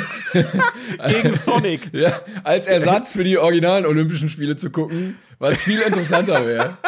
Gegen 1.10 1.36
Sonic. 1.36 1.90
ja, 1.94 2.20
als 2.44 2.68
Ersatz 2.68 3.13
für 3.13 3.24
die 3.24 3.38
originalen 3.38 3.86
Olympischen 3.86 4.30
Spiele 4.30 4.56
zu 4.56 4.70
gucken, 4.72 5.18
was 5.40 5.60
viel 5.62 5.82
interessanter 5.82 6.46
wäre. 6.46 6.78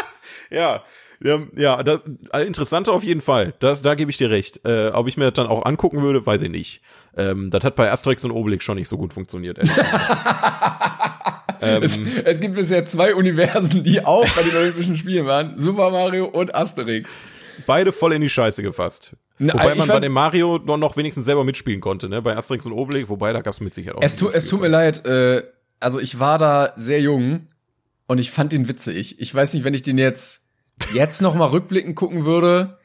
Ja, 1.21 1.41
ja, 1.55 1.81
das, 1.81 2.01
also 2.29 2.45
interessanter 2.45 2.93
auf 2.93 3.03
jeden 3.03 3.21
Fall. 3.21 3.53
Das, 3.59 3.81
da 3.81 3.95
gebe 3.95 4.11
ich 4.11 4.17
dir 4.17 4.29
recht. 4.29 4.59
Äh, 4.63 4.89
ob 4.89 5.07
ich 5.07 5.17
mir 5.17 5.23
das 5.25 5.33
dann 5.33 5.47
auch 5.47 5.65
angucken 5.65 6.01
würde, 6.01 6.23
weiß 6.23 6.43
ich 6.43 6.51
nicht. 6.51 6.81
Ähm, 7.17 7.49
das 7.49 7.63
hat 7.63 7.75
bei 7.75 7.91
Asterix 7.91 8.23
und 8.25 8.31
Obelix 8.31 8.63
schon 8.63 8.77
nicht 8.77 8.87
so 8.89 8.97
gut 8.97 9.13
funktioniert. 9.13 9.57
Gesagt. 11.59 11.83
Es, 11.85 11.97
ähm, 11.97 12.07
es 12.25 12.39
gibt 12.39 12.55
bisher 12.55 12.85
zwei 12.85 13.15
Universen, 13.15 13.83
die 13.83 14.03
auch 14.03 14.27
bei 14.35 14.43
den 14.43 14.55
Olympischen 14.55 14.95
Spielen 14.95 15.25
waren: 15.25 15.57
Super 15.57 15.91
Mario 15.91 16.25
und 16.25 16.53
Asterix. 16.55 17.11
beide 17.65 17.91
voll 17.91 18.13
in 18.13 18.21
die 18.21 18.29
Scheiße 18.29 18.61
gefasst. 18.63 19.15
Na, 19.37 19.53
wobei 19.53 19.75
man 19.75 19.87
bei 19.87 19.99
dem 19.99 20.13
Mario 20.13 20.59
noch, 20.59 20.77
noch 20.77 20.95
wenigstens 20.97 21.25
selber 21.25 21.43
mitspielen 21.43 21.81
konnte, 21.81 22.07
ne? 22.07 22.21
Bei 22.21 22.37
Asterix 22.37 22.65
und 22.65 22.71
Obelix, 22.71 23.09
wobei 23.09 23.33
da 23.33 23.41
gab's 23.41 23.59
mit 23.59 23.73
Sicherheit 23.73 23.97
auch. 23.97 24.03
Es, 24.03 24.15
tu, 24.17 24.29
es 24.29 24.47
tut 24.47 24.61
mir 24.61 24.69
leid, 24.69 25.05
äh, 25.05 25.43
also 25.79 25.99
ich 25.99 26.19
war 26.19 26.37
da 26.37 26.71
sehr 26.75 27.01
jung 27.01 27.47
und 28.07 28.17
ich 28.17 28.31
fand 28.31 28.53
den 28.53 28.67
witzig. 28.67 29.19
Ich 29.19 29.35
weiß 29.35 29.53
nicht, 29.53 29.63
wenn 29.63 29.73
ich 29.73 29.81
den 29.81 29.97
jetzt 29.97 30.45
jetzt 30.93 31.21
noch 31.21 31.35
mal 31.35 31.47
rückblickend 31.47 31.95
gucken 31.95 32.25
würde. 32.25 32.77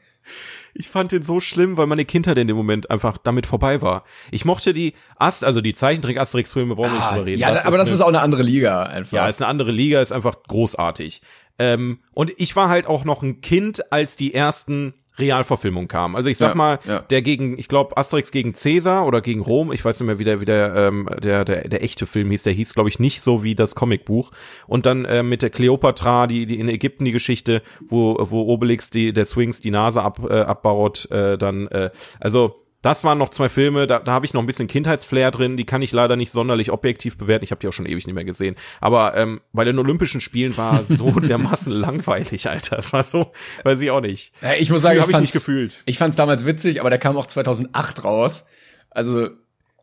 Ich 0.73 0.89
fand 0.89 1.11
den 1.11 1.21
so 1.23 1.39
schlimm, 1.39 1.77
weil 1.77 1.87
meine 1.87 2.05
Kindheit 2.05 2.37
in 2.37 2.47
dem 2.47 2.57
Moment 2.57 2.89
einfach 2.89 3.17
damit 3.17 3.45
vorbei 3.45 3.81
war. 3.81 4.03
Ich 4.31 4.45
mochte 4.45 4.73
die 4.73 4.93
Ast, 5.17 5.43
also 5.43 5.61
die 5.61 5.73
Zeichentrick-Asterix-Filme, 5.73 6.75
brauchen 6.75 6.91
wir 6.93 6.99
nicht 6.99 7.11
drüber 7.11 7.25
reden. 7.25 7.43
Ah, 7.43 7.53
ja, 7.53 7.65
aber 7.65 7.77
das 7.77 7.87
eine- 7.87 7.95
ist 7.95 8.01
auch 8.01 8.07
eine 8.07 8.21
andere 8.21 8.43
Liga 8.43 8.83
einfach. 8.83 9.13
Ja, 9.17 9.27
ist 9.27 9.41
eine 9.41 9.49
andere 9.49 9.71
Liga, 9.71 10.01
ist 10.01 10.11
einfach 10.11 10.35
großartig. 10.47 11.21
Ähm, 11.59 11.99
und 12.13 12.31
ich 12.37 12.55
war 12.55 12.69
halt 12.69 12.87
auch 12.87 13.03
noch 13.05 13.21
ein 13.21 13.41
Kind, 13.41 13.91
als 13.91 14.15
die 14.15 14.33
ersten 14.33 14.93
Realverfilmung 15.19 15.87
kam. 15.87 16.15
Also 16.15 16.29
ich 16.29 16.37
sag 16.37 16.49
Ja, 16.49 16.55
mal, 16.55 16.79
ja. 16.85 16.99
der 16.99 17.21
gegen, 17.21 17.57
ich 17.59 17.67
glaube, 17.67 17.97
Asterix 17.97 18.31
gegen 18.31 18.53
Cäsar 18.53 19.05
oder 19.05 19.21
gegen 19.21 19.41
Rom, 19.41 19.71
ich 19.71 19.83
weiß 19.83 19.99
nicht 19.99 20.07
mehr, 20.07 20.19
wie 20.19 20.23
der, 20.23 20.41
wie 20.41 20.45
der, 20.45 20.75
ähm, 20.75 21.09
der, 21.21 21.45
der, 21.45 21.67
der 21.67 21.83
echte 21.83 22.05
Film 22.05 22.31
hieß, 22.31 22.43
der 22.43 22.53
hieß, 22.53 22.73
glaube 22.73 22.89
ich, 22.89 22.99
nicht 22.99 23.21
so 23.21 23.43
wie 23.43 23.55
das 23.55 23.75
Comicbuch. 23.75 24.31
Und 24.67 24.85
dann 24.85 25.05
äh, 25.05 25.23
mit 25.23 25.41
der 25.41 25.49
Kleopatra, 25.49 26.27
die, 26.27 26.45
die 26.45 26.59
in 26.59 26.69
Ägypten 26.69 27.05
die 27.05 27.11
Geschichte, 27.11 27.61
wo, 27.87 28.17
wo 28.19 28.43
Obelix 28.43 28.89
die, 28.89 29.13
der 29.13 29.25
Sphinx 29.25 29.59
die 29.61 29.71
Nase 29.71 30.01
ab, 30.01 30.19
äh, 30.29 30.41
abbaut, 30.41 31.09
äh, 31.11 31.37
dann, 31.37 31.67
äh, 31.67 31.91
also 32.19 32.60
das 32.81 33.03
waren 33.03 33.17
noch 33.17 33.29
zwei 33.29 33.49
Filme, 33.49 33.85
da, 33.85 33.99
da 33.99 34.11
habe 34.11 34.25
ich 34.25 34.33
noch 34.33 34.41
ein 34.41 34.47
bisschen 34.47 34.67
Kindheitsflair 34.67 35.31
drin, 35.31 35.55
die 35.57 35.65
kann 35.65 35.81
ich 35.81 35.91
leider 35.91 36.15
nicht 36.15 36.31
sonderlich 36.31 36.71
objektiv 36.71 37.17
bewerten. 37.17 37.43
Ich 37.43 37.51
habe 37.51 37.59
die 37.59 37.67
auch 37.67 37.73
schon 37.73 37.85
ewig 37.85 38.07
nicht 38.07 38.15
mehr 38.15 38.23
gesehen. 38.23 38.55
Aber 38.79 39.15
ähm, 39.15 39.41
bei 39.53 39.63
den 39.63 39.77
Olympischen 39.77 40.21
Spielen 40.21 40.57
war 40.57 40.83
so 40.87 41.11
dermaßen 41.11 41.71
langweilig, 41.71 42.49
Alter. 42.49 42.79
Es 42.79 42.91
war 42.91 43.03
so, 43.03 43.31
weiß 43.63 43.79
ich 43.81 43.91
auch 43.91 44.01
nicht. 44.01 44.33
Ja, 44.41 44.53
ich 44.53 44.69
muss 44.71 44.81
sagen, 44.81 44.99
ich 44.99 45.05
ich 45.05 45.11
fand's, 45.11 45.33
nicht 45.33 45.33
gefühlt. 45.33 45.81
ich 45.85 45.97
fand's 45.97 46.15
damals 46.15 46.45
witzig, 46.45 46.79
aber 46.79 46.89
der 46.89 46.99
kam 46.99 47.17
auch 47.17 47.27
2008 47.27 48.03
raus. 48.03 48.45
Also, 48.89 49.29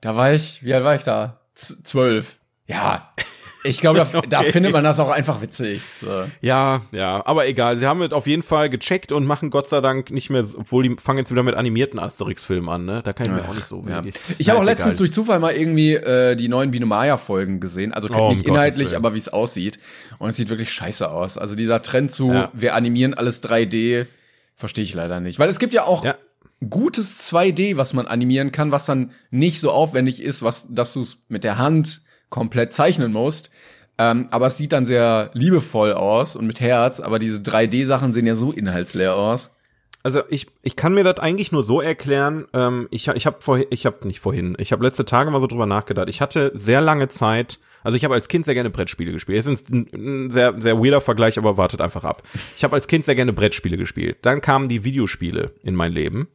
da 0.01 0.17
war 0.17 0.33
ich, 0.33 0.65
wie 0.65 0.75
alt 0.75 0.85
war 0.85 0.95
ich 0.95 1.05
da? 1.05 1.41
Z 1.55 1.87
zwölf. 1.87 2.39
Ja. 2.67 3.13
Ich 3.65 3.81
glaube, 3.81 3.99
da, 3.99 4.21
da 4.29 4.41
Okay. 4.41 4.53
findet 4.53 4.73
man 4.73 4.85
das 4.85 5.01
auch 5.01 5.11
einfach 5.11 5.41
witzig. 5.43 5.81
So. 6.01 6.25
Ja, 6.41 6.83
ja, 6.93 7.27
aber 7.27 7.47
egal. 7.49 7.77
Sie 7.77 7.87
haben 7.87 8.01
es 8.03 8.13
auf 8.13 8.27
jeden 8.27 8.43
Fall 8.43 8.71
gecheckt 8.71 9.11
und 9.13 9.27
machen 9.27 9.51
Gott 9.51 9.69
sei 9.69 9.81
Dank 9.81 10.11
nicht 10.11 10.31
mehr, 10.31 10.45
so- 10.45 10.59
obwohl 10.59 10.83
die 10.85 10.97
fangen 11.01 11.19
jetzt 11.19 11.31
wieder 11.31 11.43
mit 11.43 11.55
animierten 11.55 11.99
Asterix-Filmen 11.99 12.69
an, 12.69 12.85
ne? 12.85 13.03
Da 13.05 13.13
kann 13.13 13.27
ich 13.27 13.33
mir 13.33 13.49
auch 13.49 13.55
nicht 13.55 13.67
so 13.67 13.85
Ja. 13.89 14.05
wirklich- 14.05 14.15
Ich 14.39 14.49
habe 14.49 14.61
auch 14.61 14.65
letztens 14.65 14.97
egal. 14.97 14.99
durch 14.99 15.13
Zufall 15.13 15.41
mal 15.41 15.53
irgendwie 15.53 15.95
äh, 15.95 16.37
die 16.37 16.49
neuen 16.49 16.71
Biene 16.71 16.87
Maya 16.87 17.17
Folgen 17.17 17.59
gesehen. 17.61 17.93
Also 17.93 18.09
Oh, 18.11 18.15
um 18.15 18.29
nicht 18.29 18.45
Gottes 18.45 18.49
inhaltlich, 18.49 18.97
aber 18.97 19.15
wie 19.15 19.19
es 19.19 19.29
aussieht. 19.29 19.79
Und 20.19 20.29
es 20.29 20.37
sieht 20.37 20.51
wirklich 20.51 20.73
scheiße 20.73 21.11
aus. 21.11 21.37
Also 21.37 21.55
dieser 21.57 21.83
Trend 21.83 22.13
zu, 22.13 22.33
Ja. 22.33 22.51
wir 22.53 22.75
animieren 22.75 23.15
alles 23.15 23.43
3D, 23.43 24.07
verstehe 24.55 24.85
ich 24.85 24.95
leider 24.95 25.21
nicht. 25.21 25.39
Weil 25.39 25.49
es 25.49 25.59
gibt 25.59 25.75
ja 25.75 25.85
auch 25.85 26.05
Ja. 26.05 26.17
gutes 26.69 27.19
2D, 27.29 27.77
was 27.77 27.93
man 27.93 28.07
animieren 28.07 28.53
kann, 28.53 28.73
was 28.73 28.87
dann 28.87 29.13
nicht 29.31 29.61
so 29.61 29.71
aufwendig 29.71 30.23
ist, 30.23 30.43
was, 30.43 30.67
dass 30.71 30.93
du 30.93 31.01
es 31.03 31.19
mit 31.29 31.45
der 31.45 31.59
Hand 31.59 32.03
komplett 32.31 32.73
zeichnen 32.73 33.13
musst. 33.13 33.51
Ähm, 33.99 34.29
aber 34.31 34.47
es 34.47 34.57
sieht 34.57 34.73
dann 34.73 34.85
sehr 34.85 35.31
liebevoll 35.33 35.93
aus 35.93 36.37
und 36.37 36.47
mit 36.47 36.61
Herz. 36.61 37.01
Aber 37.01 37.19
diese 37.19 37.41
3D-Sachen 37.41 38.13
sehen 38.13 38.27
ja 38.27 38.37
so 38.37 38.53
inhaltsleer 38.53 39.15
aus. 39.15 39.55
Also 40.05 40.23
ich, 40.29 40.47
ich 40.63 40.77
kann 40.77 40.95
mir 40.95 41.03
das 41.05 41.19
eigentlich 41.19 41.51
nur 41.51 41.65
so 41.65 41.81
erklären, 41.81 42.47
ähm, 42.53 42.87
ich, 42.91 43.09
ich 43.09 43.27
habe 43.27 43.39
vorhin, 43.41 43.67
ich 43.71 43.85
habe 43.85 44.07
nicht 44.07 44.21
vorhin, 44.21 44.57
ich 44.59 44.71
habe 44.71 44.85
letzte 44.85 45.05
Tage 45.05 45.31
mal 45.31 45.41
so 45.41 45.49
drüber 45.49 45.67
nachgedacht. 45.67 46.09
Ich 46.09 46.21
hatte 46.21 46.53
sehr 46.55 46.81
lange 46.81 47.09
Zeit, 47.09 47.59
also 47.83 47.97
ich 47.97 48.05
habe 48.05 48.15
als 48.15 48.29
Kind 48.29 48.45
sehr 48.45 48.55
gerne 48.55 48.71
Brettspiele 48.71 49.13
gespielt. 49.13 49.39
Es 49.39 49.47
ist 49.47 49.71
ein, 49.71 49.89
ein 49.93 50.31
sehr, 50.31 50.61
sehr 50.61 50.79
weirder 50.79 51.01
Vergleich, 51.01 51.39
aber 51.39 51.57
wartet 51.57 51.81
einfach 51.81 52.05
ab. 52.05 52.23
Ich 52.57 52.65
habe 52.65 52.75
als 52.75 52.89
Kind 52.89 53.05
sehr 53.05 53.15
gerne 53.15 53.33
Brettspiele 53.33 53.77
gespielt. 53.77 54.19
Dann 54.23 54.41
kamen 54.41 54.69
die 54.69 54.85
Videospiele 54.85 55.53
in 55.63 55.75
mein 55.75 55.93
Leben 55.93 56.29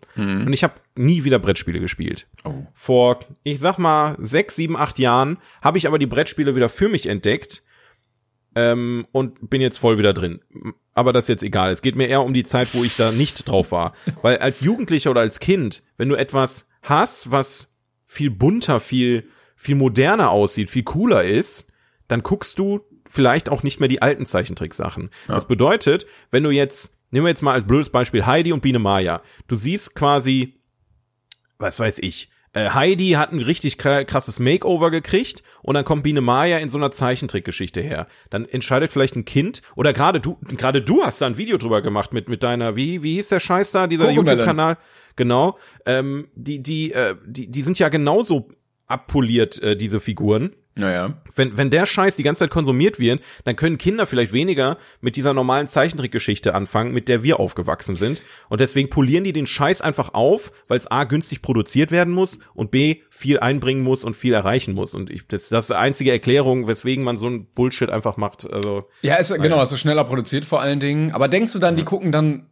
und 0.46 0.54
ich 0.54 0.64
habe 0.64 0.76
nie 0.96 1.24
wieder 1.24 1.40
Brettspiele 1.40 1.80
gespielt. 1.80 2.28
Oh. 2.44 2.66
Vor, 2.74 3.20
ich 3.44 3.60
sag 3.60 3.78
mal, 3.78 4.16
sechs, 4.20 4.56
sieben, 4.56 4.78
acht 4.78 5.00
Jahren 5.00 5.38
habe 5.62 5.78
ich 5.78 5.88
aber 5.88 6.00
die 6.00 6.08
Brettspiele 6.08 6.56
wieder 6.56 6.70
für 6.70 6.90
mich 6.90 7.08
entdeckt 7.08 7.64
ähm, 8.56 9.08
und 9.12 9.50
bin 9.50 9.62
jetzt 9.62 9.78
voll 9.78 9.98
wieder 9.98 10.14
drin. 10.14 10.40
Aber 10.94 11.14
das 11.14 11.26
ist 11.26 11.30
jetzt 11.30 11.44
egal. 11.44 11.72
Es 11.72 11.82
geht 11.82 11.96
mir 11.96 12.08
eher 12.08 12.22
um 12.22 12.34
die 12.34 12.44
Zeit, 12.44 12.74
wo 12.74 12.84
ich 12.84 12.96
da 12.96 13.12
nicht 13.12 13.48
drauf 13.50 13.72
war. 13.72 13.94
Weil 14.22 14.38
als 14.38 14.62
Jugendlicher 14.62 15.12
oder 15.12 15.22
als 15.22 15.40
Kind, 15.40 15.84
wenn 15.98 16.10
du 16.10 16.16
etwas 16.16 16.70
hast, 16.84 17.32
was 17.32 17.76
viel 18.06 18.30
bunter, 18.30 18.80
viel, 18.80 19.28
viel 19.64 19.76
moderner 19.76 20.30
aussieht, 20.30 20.70
viel 20.70 20.84
cooler 20.84 21.24
ist, 21.24 21.72
dann 22.08 22.22
guckst 22.22 22.60
du 22.60 22.82
vielleicht 23.10 23.50
auch 23.50 23.64
nicht 23.64 23.80
mehr 23.80 23.90
die 23.90 24.02
alten 24.02 24.26
Zeichentricksachen. 24.26 25.10
Das 25.28 25.48
bedeutet, 25.48 26.06
wenn 26.32 26.44
du 26.44 26.50
jetzt, 26.52 26.98
nehmen 27.12 27.26
wir 27.26 27.30
jetzt 27.30 27.42
mal 27.44 27.54
als 27.54 27.66
blödes 27.66 27.90
Beispiel 27.90 28.26
Heidi 28.26 28.52
und 28.52 28.62
Biene 28.62 28.80
Maya. 28.80 29.22
Du 29.48 29.56
siehst 29.56 29.96
quasi 29.96 30.60
was 31.60 31.80
weiß 31.80 32.00
ich. 32.00 32.30
Äh, 32.52 32.70
Heidi 32.72 33.12
hat 33.12 33.32
ein 33.32 33.40
richtig 33.40 33.76
kra- 33.76 34.04
krasses 34.04 34.40
Makeover 34.40 34.92
gekriegt 34.92 35.44
und 35.62 35.76
dann 35.76 35.86
kommt 35.86 36.04
Biene 36.04 36.22
Maya 36.22 36.58
in 36.58 36.70
so 36.70 36.78
einer 36.78 36.92
Zeichentrickgeschichte 36.92 37.82
her. 37.82 38.08
Dann 38.30 38.46
entscheidet 38.46 38.92
vielleicht 38.92 39.16
ein 39.16 39.26
Kind 39.26 39.62
oder 39.76 39.94
gerade 39.94 40.20
du, 40.20 40.38
gerade 40.58 40.82
du 40.82 41.04
hast 41.04 41.22
da 41.22 41.26
ein 41.28 41.38
Video 41.38 41.58
drüber 41.58 41.82
gemacht 41.82 42.14
mit 42.14 42.30
mit 42.30 42.44
deiner 42.44 42.76
wie 42.76 43.02
wie 43.02 43.16
hieß 43.16 43.30
der 43.30 43.40
Scheiß 43.40 43.72
da 43.72 43.88
dieser. 43.88 44.06
YouTube-Kanal 44.36 44.78
genau. 45.16 45.58
Ähm, 45.86 46.28
die 46.36 46.62
die 46.62 46.92
äh, 46.92 47.16
die 47.26 47.50
die 47.50 47.62
sind 47.62 47.80
ja 47.80 47.90
genauso 47.90 48.50
abpoliert 48.88 49.62
äh, 49.62 49.76
diese 49.76 50.00
Figuren 50.00 50.52
Naja. 50.76 51.14
wenn, 51.36 51.56
wenn 51.56 51.70
der 51.70 51.86
Scheiß 51.86 52.16
die 52.16 52.24
ganze 52.24 52.40
Zeit 52.40 52.50
konsumiert 52.50 53.00
wird, 53.00 53.22
dann 53.44 53.56
können 53.56 53.78
Kinder 53.78 54.06
vielleicht 54.06 54.34
weniger 54.34 54.78
mit 55.02 55.16
dieser 55.16 55.34
normalen 55.34 55.68
Zeichentrickgeschichte 55.68 56.56
anfangen, 56.56 56.94
mit 56.94 57.10
der 57.10 57.22
wir 57.24 57.40
aufgewachsen 57.40 57.96
sind. 57.96 58.22
Und 58.50 58.60
deswegen 58.60 58.90
polieren 58.90 59.24
die 59.24 59.34
den 59.34 59.46
Scheiß 59.46 59.82
einfach 59.82 60.14
auf, 60.14 60.52
weil 60.68 60.78
es 60.78 60.90
A, 60.90 61.04
günstig 61.04 61.42
produziert 61.42 61.92
werden 61.92 62.14
muss 62.14 62.40
und 62.56 62.72
B, 62.72 63.02
viel 63.10 63.40
einbringen 63.40 63.84
muss 63.84 64.04
und 64.04 64.16
viel 64.16 64.34
erreichen 64.34 64.74
muss. 64.74 64.96
Und 64.96 65.10
ich, 65.12 65.28
das, 65.28 65.50
das 65.50 65.66
ist 65.66 65.70
die 65.70 65.76
einzige 65.76 66.12
Erklärung, 66.12 66.68
weswegen 66.68 67.04
man 67.04 67.18
so 67.18 67.28
ein 67.28 67.46
Bullshit 67.46 67.90
einfach 67.90 68.18
macht. 68.18 68.52
Also, 68.52 68.90
Ja, 69.02 69.16
ist, 69.16 69.34
genau, 69.42 69.62
es 69.62 69.72
ist 69.72 69.80
schneller 69.80 70.04
produziert 70.04 70.44
vor 70.46 70.62
allen 70.62 70.80
Dingen. 70.80 71.12
Aber 71.12 71.28
denkst 71.28 71.54
du 71.54 71.60
dann, 71.60 71.76
die 71.76 71.84
gucken 71.84 72.12
dann 72.12 72.48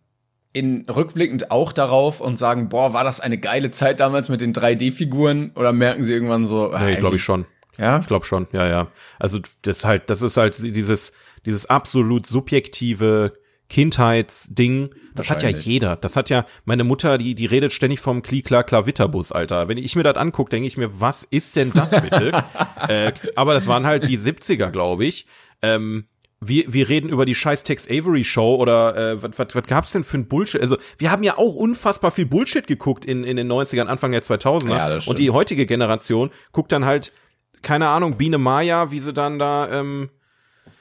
in 0.53 0.85
rückblickend 0.89 1.51
auch 1.51 1.71
darauf 1.71 2.19
und 2.21 2.37
sagen, 2.37 2.69
boah, 2.69 2.93
war 2.93 3.03
das 3.03 3.19
eine 3.19 3.37
geile 3.37 3.71
Zeit 3.71 3.99
damals 3.99 4.29
mit 4.29 4.41
den 4.41 4.53
3D-Figuren? 4.53 5.51
Oder 5.55 5.73
merken 5.73 6.03
sie 6.03 6.13
irgendwann 6.13 6.43
so, 6.43 6.71
ah, 6.71 6.83
nee, 6.85 6.95
glaube 6.95 7.15
ich 7.15 7.23
schon. 7.23 7.45
Ja? 7.77 7.99
Ich 7.99 8.07
glaube 8.07 8.25
schon, 8.25 8.47
ja, 8.51 8.67
ja. 8.67 8.87
Also 9.19 9.39
das 9.61 9.79
ist 9.79 9.85
halt, 9.85 10.09
das 10.09 10.21
ist 10.21 10.37
halt 10.37 10.57
dieses, 10.59 11.13
dieses 11.45 11.65
absolut 11.67 12.27
subjektive 12.27 13.33
Kindheitsding. 13.69 14.89
Das 15.15 15.29
hat 15.29 15.43
ja 15.43 15.49
jeder. 15.49 15.95
Das 15.95 16.17
hat 16.17 16.29
ja 16.29 16.45
meine 16.65 16.83
Mutter, 16.83 17.17
die 17.17 17.35
die 17.35 17.45
redet 17.45 17.71
ständig 17.71 18.01
vom 18.01 18.21
Klikla 18.21 18.63
Klavitterbus, 18.63 19.31
Alter. 19.31 19.69
Wenn 19.69 19.77
ich 19.77 19.95
mir 19.95 20.03
das 20.03 20.17
angucke, 20.17 20.49
denke 20.49 20.67
ich 20.67 20.75
mir, 20.75 20.99
was 20.99 21.23
ist 21.23 21.55
denn 21.55 21.71
das 21.71 21.91
bitte? 21.91 22.33
äh, 22.89 23.13
aber 23.35 23.53
das 23.53 23.67
waren 23.67 23.85
halt 23.85 24.09
die 24.09 24.17
70er, 24.17 24.71
glaube 24.71 25.05
ich. 25.05 25.25
Ähm, 25.61 26.07
wir, 26.43 26.73
wir 26.73 26.89
reden 26.89 27.10
über 27.10 27.25
die 27.25 27.36
scheiß 27.36 27.63
Tex 27.63 27.88
Avery 27.88 28.23
Show 28.23 28.56
oder 28.56 28.95
äh, 28.97 29.21
was, 29.23 29.32
was, 29.38 29.56
was 29.56 29.65
gab's 29.67 29.91
denn 29.91 30.04
für 30.04 30.17
ein 30.17 30.27
Bullshit? 30.27 30.60
Also 30.60 30.77
wir 30.97 31.12
haben 31.12 31.21
ja 31.23 31.38
auch 31.38 31.54
unfassbar 31.54 32.10
viel 32.10 32.25
Bullshit 32.25 32.65
geguckt 32.65 33.06
in, 33.06 33.23
in 33.23 33.38
den 33.38 33.51
90ern, 33.51 33.86
Anfang 33.86 34.12
der 34.12 34.23
2000er. 34.23 34.69
Ja, 34.69 34.89
das 34.89 35.08
und 35.08 35.19
die 35.19 35.30
heutige 35.30 35.67
Generation 35.67 36.32
guckt 36.51 36.71
dann 36.71 36.86
halt, 36.86 37.13
keine 37.62 37.88
Ahnung, 37.89 38.17
Biene 38.17 38.39
Maya, 38.39 38.89
wie 38.89 38.99
sie 38.99 39.13
dann 39.13 39.38
da, 39.38 39.69
ähm, 39.71 40.10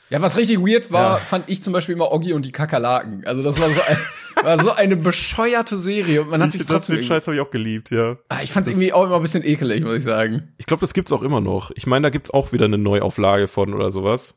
Ja, 0.09 0.23
was 0.23 0.39
richtig 0.39 0.61
weird 0.61 0.91
war, 0.93 1.19
Ja. 1.19 1.25
fand 1.25 1.51
ich 1.51 1.63
zum 1.63 1.75
Beispiel 1.75 1.95
immer 1.95 2.11
Oggi 2.11 2.33
und 2.33 2.47
die 2.47 2.53
Kakerlaken. 2.53 3.27
Also 3.27 3.43
das 3.43 3.61
war 3.61 3.69
so, 3.69 3.83
ein, 3.87 3.99
war 4.43 4.59
so 4.65 4.73
eine 4.73 4.97
bescheuerte 4.97 5.77
Serie 5.77 6.23
und 6.23 6.31
man 6.31 6.43
hat 6.43 6.53
sich 6.53 6.65
trotzdem 6.67 6.97
irgendwie, 6.97 7.13
habe 7.15 7.35
ich 7.35 7.41
auch 7.43 7.51
geliebt, 7.51 7.91
ja. 7.91 8.17
ah, 8.31 8.39
ich 8.43 8.51
fand 8.51 8.67
es 8.67 8.73
irgendwie 8.73 8.95
auch 8.95 9.05
immer 9.05 9.17
ein 9.17 9.23
bisschen 9.23 9.45
ekelig, 9.45 9.85
muss 9.85 9.97
ich 9.97 10.05
sagen. 10.05 10.55
Ich 10.57 10.65
glaube, 10.65 10.81
das 10.81 10.95
gibt's 10.95 11.13
auch 11.13 11.23
immer 11.23 11.43
noch. 11.43 11.71
Ich 11.75 11.87
meine, 11.87 12.05
da 12.05 12.09
gibt's 12.11 12.31
auch 12.31 12.53
wieder 12.53 12.65
eine 12.65 12.79
Neuauflage 12.79 13.47
von 13.47 13.75
oder 13.75 13.91
sowas. 13.91 14.37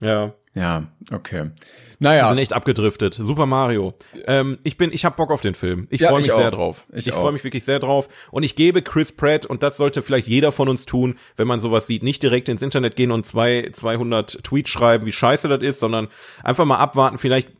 Ja. 0.00 0.34
Ja, 0.56 0.86
okay. 1.12 1.50
Wir 1.50 1.52
Naja, 1.98 2.28
sind 2.30 2.38
echt 2.38 2.54
abgedriftet. 2.54 3.12
Super 3.12 3.44
Mario. 3.44 3.92
Ähm, 4.26 4.56
ich 4.62 4.78
bin, 4.78 4.90
ich 4.90 5.04
hab 5.04 5.14
Bock 5.16 5.30
auf 5.30 5.42
den 5.42 5.54
Film. 5.54 5.86
Ich 5.90 6.00
Ja, 6.00 6.08
freue 6.08 6.20
ich 6.20 6.26
mich 6.28 6.34
sehr 6.34 6.46
auch. 6.48 6.50
drauf. 6.52 6.86
Ich 6.94 7.06
Ich, 7.06 7.12
freue 7.12 7.32
mich 7.32 7.44
wirklich 7.44 7.62
sehr 7.64 7.78
drauf. 7.78 8.08
Und 8.30 8.42
ich 8.42 8.56
gebe 8.56 8.80
Chris 8.80 9.12
Pratt, 9.12 9.44
und 9.44 9.62
das 9.62 9.76
sollte 9.76 10.00
vielleicht 10.00 10.28
jeder 10.28 10.52
von 10.52 10.70
uns 10.70 10.86
tun, 10.86 11.18
wenn 11.36 11.46
man 11.46 11.60
sowas 11.60 11.86
sieht, 11.86 12.02
nicht 12.02 12.22
direkt 12.22 12.48
ins 12.48 12.62
Internet 12.62 12.96
gehen 12.96 13.10
und 13.12 13.26
zwei, 13.26 13.68
200 13.70 14.42
Tweets 14.44 14.70
schreiben, 14.70 15.04
wie 15.04 15.12
scheiße 15.12 15.46
das 15.48 15.60
ist, 15.62 15.78
sondern 15.78 16.08
einfach 16.42 16.64
mal 16.64 16.78
abwarten. 16.78 17.18
Vielleicht, 17.18 17.50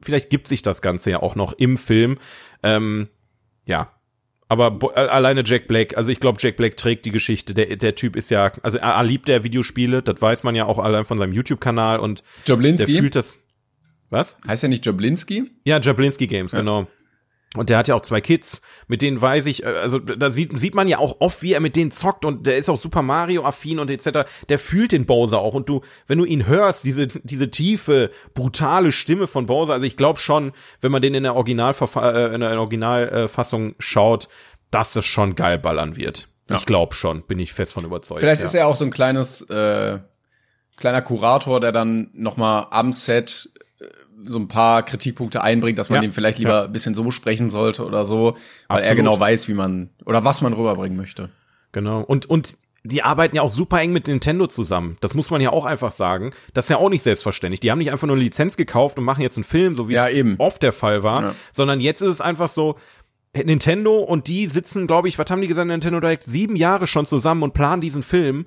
vielleicht 0.00 0.30
gibt 0.30 0.46
sich 0.46 0.62
das 0.62 0.82
Ganze 0.82 1.10
ja 1.10 1.22
auch 1.22 1.34
noch 1.34 1.52
im 1.52 1.76
Film. 1.76 2.16
Ähm, 2.62 3.08
ja. 3.64 3.90
Aber 4.48 4.70
bo- 4.70 4.90
äh, 4.92 5.00
alleine 5.00 5.42
Jack 5.44 5.66
Black, 5.66 5.96
also 5.96 6.10
ich 6.10 6.20
glaube, 6.20 6.38
Jack 6.40 6.56
Black 6.56 6.76
trägt 6.76 7.04
die 7.04 7.10
Geschichte. 7.10 7.52
Der, 7.54 7.74
der 7.76 7.94
Typ 7.96 8.14
ist 8.16 8.30
ja, 8.30 8.52
also 8.62 8.78
er, 8.78 8.90
er 8.92 9.02
liebt 9.04 9.26
der 9.28 9.42
Videospiele, 9.42 10.02
das 10.02 10.22
weiß 10.22 10.44
man 10.44 10.54
ja 10.54 10.66
auch 10.66 10.78
allein 10.78 11.04
von 11.04 11.18
seinem 11.18 11.32
YouTube-Kanal 11.32 11.98
und 11.98 12.22
der 12.46 12.54
Jablinski. 12.54 12.98
fühlt 12.98 13.16
das. 13.16 13.38
Was? 14.08 14.36
Heißt 14.46 14.62
ja 14.62 14.68
nicht 14.68 14.86
Jablinski? 14.86 15.50
Ja, 15.64 15.80
Jablinski 15.80 16.28
Games, 16.28 16.52
genau. 16.52 16.86
Und 17.54 17.70
der 17.70 17.78
hat 17.78 17.88
ja 17.88 17.94
auch 17.94 18.02
zwei 18.02 18.20
Kids, 18.20 18.60
mit 18.86 19.02
denen 19.02 19.20
weiß 19.20 19.46
ich, 19.46 19.62
äh, 19.62 19.66
also 19.66 19.98
da 19.98 20.30
sieht, 20.30 20.58
sieht 20.58 20.74
man 20.74 20.88
ja 20.88 20.98
auch 20.98 21.16
oft, 21.20 21.42
wie 21.42 21.52
er 21.52 21.60
mit 21.60 21.76
denen 21.76 21.90
zockt 21.90 22.24
und 22.24 22.46
der 22.46 22.58
ist 22.58 22.68
auch 22.68 22.76
Super 22.76 23.02
Mario 23.02 23.44
affin 23.44 23.78
und 23.78 23.90
etc. 23.90 24.28
Der 24.48 24.58
fühlt 24.58 24.92
den 24.92 25.06
Bowser 25.06 25.38
auch 25.38 25.54
und 25.54 25.68
du, 25.68 25.80
wenn 26.06 26.18
du 26.18 26.24
ihn 26.24 26.46
hörst, 26.46 26.84
diese, 26.84 27.06
diese 27.06 27.50
tiefe, 27.50 28.10
brutale 28.34 28.92
Stimme 28.92 29.26
von 29.26 29.46
Bowser, 29.46 29.74
also 29.74 29.86
ich 29.86 29.96
glaube 29.96 30.18
schon, 30.18 30.52
wenn 30.80 30.92
man 30.92 31.02
den 31.02 31.14
in 31.14 31.22
der 31.22 31.34
Originalverfa 31.34 32.10
äh, 32.10 32.34
in 32.34 32.40
der 32.40 32.58
Originalfassung 32.58 33.74
schaut, 33.78 34.28
dass 34.70 34.92
das 34.92 35.06
schon 35.06 35.34
geil 35.34 35.58
ballern 35.58 35.96
wird. 35.96 36.28
Ja. 36.50 36.56
Ich 36.56 36.66
glaube 36.66 36.94
schon, 36.94 37.22
bin 37.22 37.38
ich 37.38 37.52
fest 37.52 37.72
von 37.72 37.84
überzeugt. 37.84 38.20
Vielleicht 38.20 38.40
ja. 38.40 38.44
ist 38.44 38.54
er 38.54 38.66
auch 38.66 38.76
so 38.76 38.84
ein 38.84 38.90
kleines, 38.90 39.42
äh, 39.42 40.00
kleiner 40.76 41.02
Kurator, 41.02 41.60
der 41.60 41.72
dann 41.72 42.10
noch 42.12 42.36
mal 42.36 42.68
am 42.70 42.92
Set 42.92 43.48
so 44.24 44.38
ein 44.38 44.48
paar 44.48 44.82
Kritikpunkte 44.82 45.42
einbringt, 45.42 45.78
dass 45.78 45.90
man 45.90 45.96
Ja, 45.96 46.00
den 46.02 46.12
vielleicht 46.12 46.38
lieber 46.38 46.64
ein 46.64 46.72
bisschen 46.72 46.94
so 46.94 47.10
sprechen 47.10 47.50
sollte 47.50 47.84
oder 47.84 48.04
so, 48.04 48.36
weil 48.68 48.78
er 48.78 48.90
Absolut. 48.90 48.96
genau 48.96 49.20
weiß, 49.20 49.48
wie 49.48 49.54
man 49.54 49.90
oder 50.04 50.24
was 50.24 50.40
man 50.40 50.52
rüberbringen 50.52 50.96
möchte. 50.96 51.30
Genau. 51.72 52.00
Und, 52.00 52.26
und 52.26 52.56
die 52.82 53.02
arbeiten 53.02 53.36
ja 53.36 53.42
auch 53.42 53.50
super 53.50 53.80
eng 53.80 53.92
mit 53.92 54.06
Nintendo 54.06 54.46
zusammen. 54.46 54.96
Das 55.00 55.14
muss 55.14 55.30
man 55.30 55.40
ja 55.40 55.50
auch 55.50 55.64
einfach 55.66 55.90
sagen. 55.90 56.32
Das 56.54 56.66
ist 56.66 56.70
ja 56.70 56.76
auch 56.78 56.88
nicht 56.88 57.02
selbstverständlich. 57.02 57.60
Die 57.60 57.70
haben 57.70 57.78
nicht 57.78 57.90
einfach 57.90 58.06
nur 58.06 58.16
eine 58.16 58.24
Lizenz 58.24 58.56
gekauft 58.56 58.98
und 58.98 59.04
machen 59.04 59.22
jetzt 59.22 59.36
einen 59.36 59.44
Film, 59.44 59.74
so 59.76 59.88
wie 59.88 59.94
ja, 59.94 60.08
eben. 60.08 60.36
oft 60.38 60.62
der 60.62 60.72
Fall 60.72 61.02
war, 61.02 61.22
ja. 61.22 61.34
sondern 61.52 61.80
jetzt 61.80 62.00
ist 62.00 62.08
es 62.08 62.20
einfach 62.20 62.48
so, 62.48 62.76
Nintendo 63.44 63.98
und 63.98 64.28
die 64.28 64.46
sitzen, 64.46 64.86
glaube 64.86 65.08
ich, 65.08 65.18
was 65.18 65.30
haben 65.30 65.42
die 65.42 65.48
gesagt, 65.48 65.66
Nintendo 65.66 66.00
Direct, 66.00 66.24
sieben 66.24 66.56
Jahre 66.56 66.86
schon 66.86 67.04
zusammen 67.04 67.42
und 67.42 67.52
planen 67.52 67.82
diesen 67.82 68.02
Film 68.02 68.46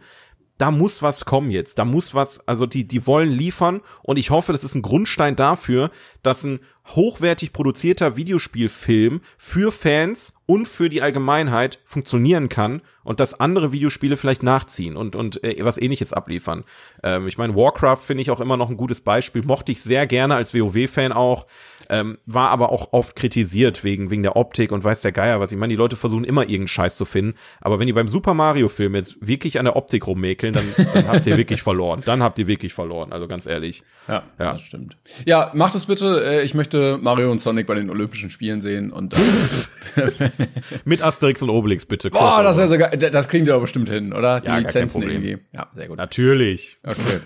da 0.60 0.72
muss 0.72 1.02
was 1.02 1.26
kommen 1.26 1.50
jetzt. 1.50 1.80
Da 1.80 1.86
muss 1.86 2.14
was, 2.14 2.46
also 2.48 2.66
die, 2.66 2.88
die 2.88 3.08
wollen 3.08 3.32
liefern 3.32 3.82
und 4.04 4.20
ich 4.20 4.30
hoffe, 4.30 4.52
das 4.52 4.64
ist 4.64 4.76
ein 4.76 4.82
Grundstein 4.82 5.36
dafür, 5.36 5.90
dass 6.22 6.44
ein 6.44 6.60
hochwertig 6.96 7.54
produzierter 7.54 8.18
Videospielfilm 8.18 9.22
für 9.38 9.72
Fans 9.72 10.34
und 10.46 10.68
für 10.68 10.90
die 10.90 11.02
Allgemeinheit 11.02 11.80
funktionieren 11.86 12.50
kann 12.50 12.82
und 13.04 13.22
dass 13.22 13.40
andere 13.40 13.72
Videospiele 13.72 14.18
vielleicht 14.18 14.44
nachziehen 14.44 14.98
und, 14.98 15.16
und 15.16 15.44
äh, 15.44 15.64
was 15.64 15.78
ähnliches 15.78 16.12
abliefern. 16.12 16.66
Ähm, 17.04 17.28
ich 17.28 17.38
meine, 17.38 17.56
Warcraft 17.56 18.02
finde 18.06 18.22
ich 18.22 18.32
auch 18.32 18.42
immer 18.42 18.58
noch 18.58 18.70
ein 18.70 18.78
gutes 18.78 19.00
Beispiel, 19.00 19.44
mochte 19.44 19.72
ich 19.72 19.82
sehr 19.82 20.08
gerne 20.08 20.36
als 20.36 20.54
WoW-Fan 20.54 21.14
auch, 21.14 21.48
ähm, 21.90 22.18
war 22.26 22.50
aber 22.50 22.72
auch 22.72 22.94
oft 22.94 23.16
kritisiert 23.16 23.84
wegen, 23.84 24.10
wegen 24.10 24.24
der 24.24 24.36
Optik 24.36 24.72
und 24.72 24.84
weiß 24.84 25.02
der 25.02 25.12
Geier 25.12 25.40
was. 25.40 25.52
Ich 25.52 25.58
meine, 25.58 25.72
die 25.72 25.78
Leute 25.78 25.96
versuchen 25.96 26.24
immer 26.24 26.44
irgendeinen 26.44 26.68
Scheiß 26.68 26.96
zu 26.96 27.06
finden, 27.06 27.36
aber 27.62 27.80
wenn 27.80 27.88
die 27.88 27.94
beim 27.94 28.08
Super 28.08 28.34
Mario-Film 28.34 28.96
jetzt 28.96 29.18
wirklich 29.20 29.60
an 29.60 29.66
der 29.66 29.76
Optik 29.76 30.08
rummäkeln, 30.08 30.54
dann, 30.54 30.66
dann 30.94 31.08
habt 31.08 31.28
ihr 31.28 31.38
wirklich 31.38 31.62
verloren. 31.62 32.02
Dann 32.06 32.24
habt 32.24 32.40
ihr 32.40 32.48
wirklich 32.48 32.74
verloren, 32.74 33.12
also 33.12 33.28
ganz 33.28 33.46
ehrlich. 33.46 33.84
Ja, 34.08 34.24
ja. 34.40 34.54
das 34.54 34.62
stimmt. 34.62 34.98
Ja, 35.26 35.52
macht 35.54 35.76
es 35.76 35.86
bitte. 35.86 36.24
Äh, 36.24 36.44
ich 36.44 36.54
möchte 36.54 36.98
Mario 37.02 37.32
und 37.32 37.40
Sonic 37.40 37.68
bei 37.68 37.76
den 37.76 37.90
Olympischen 37.90 38.30
Spielen 38.30 38.62
sehen 38.62 38.92
und 38.92 39.16
Mit 40.86 41.02
Asterix 41.02 41.42
und 41.42 41.50
Obelix, 41.50 41.86
bitte. 41.86 42.10
Boah, 42.10 42.44
das, 42.44 42.58
ist 42.58 42.62
ja 42.62 42.68
sogar, 42.68 42.90
das 42.90 43.28
kriegen 43.28 43.46
die 43.46 43.52
doch 43.52 43.62
bestimmt 43.62 43.90
hin, 43.90 44.14
oder? 44.14 44.42
Die 44.42 44.48
ja, 44.48 44.58
Lizenzen 44.58 45.04
irgendwie. 45.04 45.38
Ja, 45.52 45.68
sehr 45.74 45.88
gut. 45.88 45.98
Natürlich. 45.98 46.78
Okay. 46.84 47.20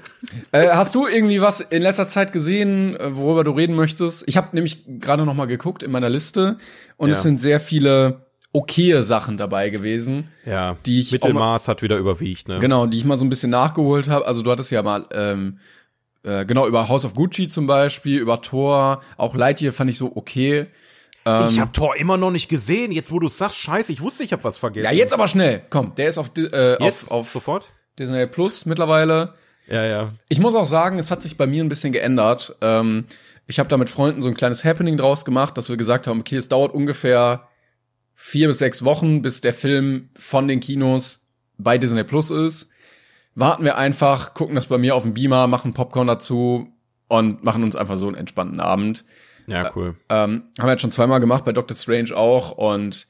äh, 0.52 0.69
hast 0.69 0.95
du 0.95 1.08
irgendwie 1.08 1.41
was 1.41 1.62
in 1.62 1.82
letzter 1.82 2.08
Zeit 2.08 2.32
gesehen, 2.34 2.95
äh, 2.95 3.15
worüber 3.15 3.43
du 3.43 3.52
reden 3.52 3.76
möchtest? 3.76 4.23
Ich 4.28 4.38
habe 4.38 4.53
nämlich 4.54 4.84
gerade 5.00 5.26
noch 5.26 5.34
mal 5.34 5.46
geguckt 5.46 5.84
in 5.84 5.92
meiner 5.92 6.10
Liste 6.10 6.58
und 6.98 7.10
ja. 7.10 7.13
es 7.13 7.22
sind 7.22 7.39
sehr 7.39 7.60
viele 7.60 8.26
okaye 8.54 9.02
Sachen 9.02 9.38
dabei 9.38 9.70
gewesen. 9.70 10.30
Ja, 10.46 10.78
die 10.86 11.00
ich 11.00 11.12
Mittelmaß 11.12 11.68
mal, 11.68 11.72
hat 11.72 11.82
wieder 11.82 11.98
überwiegt, 11.98 12.48
ne? 12.48 12.60
Genau, 12.60 12.86
die 12.86 12.98
ich 12.98 13.06
mal 13.06 13.18
so 13.18 13.26
ein 13.26 13.30
bisschen 13.30 13.50
nachgeholt 13.50 14.08
habe. 14.08 14.28
Also 14.28 14.44
du 14.44 14.52
hattest 14.52 14.72
ja 14.72 14.84
mal 14.84 15.06
ähm, 15.12 15.60
äh, 16.24 16.46
genau 16.46 16.68
über 16.68 16.88
House 16.88 17.04
of 17.04 17.13
Gucci 17.13 17.48
zum 17.48 17.68
Beispiel, 17.68 18.20
über 18.20 18.42
Thor, 18.42 19.02
auch 19.18 19.36
Lightyear 19.36 19.74
fand 19.74 19.89
ich 19.89 19.98
so 19.98 20.16
okay. 20.16 20.68
Ähm, 21.26 21.48
ich 21.50 21.60
habe 21.60 21.72
Thor 21.72 21.96
immer 21.96 22.18
noch 22.18 22.32
nicht 22.32 22.50
gesehen. 22.50 22.92
Jetzt, 22.92 23.12
wo 23.12 23.20
du 23.20 23.30
sagst, 23.30 23.58
scheiße, 23.58 23.92
ich 23.92 24.02
wusste, 24.02 24.24
ich 24.24 24.34
habe 24.34 24.44
was 24.44 24.58
vergessen. 24.58 24.86
Ja, 24.86 24.92
jetzt 24.92 25.13
aber 25.13 25.28
schnell. 25.28 25.63
Komm, 25.70 25.96
der 25.96 26.10
ist 26.10 26.18
auf, 26.18 26.32
äh, 26.38 26.84
jetzt? 26.84 27.12
auf, 27.12 27.12
auf 27.12 27.32
sofort 27.32 27.68
Disney 27.98 28.28
Plus 28.28 28.66
mittlerweile. 28.66 29.34
Ja, 29.68 29.86
ja. 29.86 30.10
Ich 30.28 30.39
muss 30.39 30.56
auch 30.56 30.66
sagen, 30.66 31.00
es 31.00 31.12
hat 31.12 31.22
sich 31.22 31.38
bei 31.38 31.48
mir 31.48 31.63
ein 31.63 31.70
bisschen 31.70 31.94
geändert. 31.94 32.56
Ähm, 32.62 33.06
ich 33.47 33.60
habe 33.60 33.69
da 33.69 33.77
mit 33.77 33.89
Freunden 33.89 34.21
so 34.21 34.29
ein 34.29 34.36
kleines 34.36 34.63
Happening 34.63 34.97
draus 34.97 35.25
gemacht, 35.25 35.58
dass 35.58 35.69
wir 35.69 35.77
gesagt 35.77 36.08
haben, 36.08 36.21
okay, 36.21 36.38
es 36.38 36.49
dauert 36.49 36.73
ungefähr 36.73 37.47
vier 38.15 38.47
bis 38.47 38.60
sechs 38.60 38.86
Wochen, 38.86 39.21
bis 39.21 39.41
der 39.41 39.53
Film 39.53 40.10
von 40.15 40.47
den 40.47 40.60
Kinos 40.60 41.27
bei 41.58 41.77
Disney 41.77 42.03
Plus 42.03 42.29
ist. 42.29 42.69
Warten 43.36 43.63
wir 43.63 43.77
einfach, 43.77 44.34
gucken 44.34 44.56
das 44.56 44.67
bei 44.67 44.77
mir 44.77 44.95
auf 44.95 45.03
dem 45.03 45.13
Beamer, 45.13 45.47
machen 45.47 45.73
Popcorn 45.73 46.08
dazu 46.08 46.71
und 47.08 47.43
machen 47.43 47.63
uns 47.63 47.75
einfach 47.75 47.97
so 47.97 48.08
einen 48.08 48.15
entspannten 48.15 48.60
Abend. 48.60 49.03
Ja, 49.47 49.71
cool. 49.75 49.95
Ähm, 50.10 50.43
haben 50.58 50.67
wir 50.67 50.71
jetzt 50.71 50.82
schon 50.82 50.91
zweimal 50.91 51.19
gemacht, 51.19 51.43
bei 51.43 51.51
Doctor 51.51 51.75
Strange 51.75 52.15
auch 52.15 52.51
und 52.51 53.08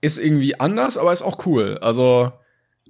ist 0.00 0.18
irgendwie 0.18 0.58
anders, 0.60 0.98
aber 0.98 1.12
ist 1.12 1.22
auch 1.22 1.46
cool. 1.46 1.78
Also 1.80 2.32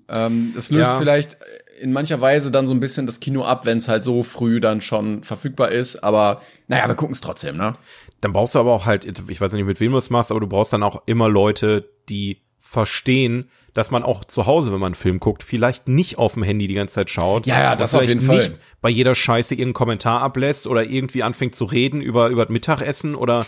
ähm, 0.09 0.55
es 0.57 0.71
löst 0.71 0.91
ja. 0.93 0.99
vielleicht 0.99 1.37
in 1.81 1.93
mancher 1.93 2.21
Weise 2.21 2.51
dann 2.51 2.67
so 2.67 2.75
ein 2.75 2.81
bisschen 2.81 3.07
das 3.07 3.21
Kino 3.21 3.45
ab, 3.45 3.67
wenn 3.67 3.79
es 3.79 3.89
halt 3.89 4.05
so 4.05 4.23
früh 4.23 4.61
dann 4.61 4.81
schon 4.81 5.23
verfügbar 5.23 5.71
ist. 5.71 5.97
Aber 6.03 6.41
naja, 6.69 6.89
wir 6.89 6.95
gucken 6.95 7.13
es 7.13 7.21
trotzdem, 7.21 7.57
ne? 7.57 7.75
Dann 8.21 8.33
brauchst 8.33 8.55
du 8.55 8.59
aber 8.59 8.73
auch 8.73 8.87
halt, 8.87 9.05
ich 9.29 9.41
weiß 9.41 9.53
nicht, 9.53 9.67
mit 9.67 9.81
wem 9.81 9.93
du 9.93 9.99
es 9.99 10.11
machst, 10.11 10.31
aber 10.31 10.41
du 10.41 10.47
brauchst 10.47 10.73
dann 10.73 10.83
auch 10.83 11.03
immer 11.07 11.29
Leute, 11.29 11.89
die 12.09 12.43
verstehen, 12.59 13.51
dass 13.75 13.91
man 13.91 14.03
auch 14.03 14.25
zu 14.25 14.47
Hause, 14.47 14.73
wenn 14.73 14.81
man 14.81 14.87
einen 14.87 14.95
Film 14.95 15.21
guckt, 15.21 15.43
vielleicht 15.43 15.87
nicht 15.87 16.19
auf 16.19 16.35
dem 16.35 16.43
Handy 16.43 16.67
die 16.67 16.75
ganze 16.75 16.95
Zeit 16.95 17.11
schaut. 17.11 17.47
Ja, 17.47 17.61
ja, 17.61 17.77
das 17.77 17.95
auf 17.95 18.03
jeden 18.03 18.21
Fall. 18.21 18.39
Nicht 18.39 18.55
bei 18.81 18.89
jeder 18.89 19.15
Scheiße 19.15 19.55
irgendeinen 19.55 19.75
Kommentar 19.75 20.23
ablässt 20.23 20.67
oder 20.67 20.83
irgendwie 20.85 21.23
anfängt 21.23 21.55
zu 21.55 21.67
reden 21.67 22.01
über, 22.01 22.29
über 22.29 22.47
das 22.47 22.53
Mittagessen 22.53 23.15
oder 23.15 23.47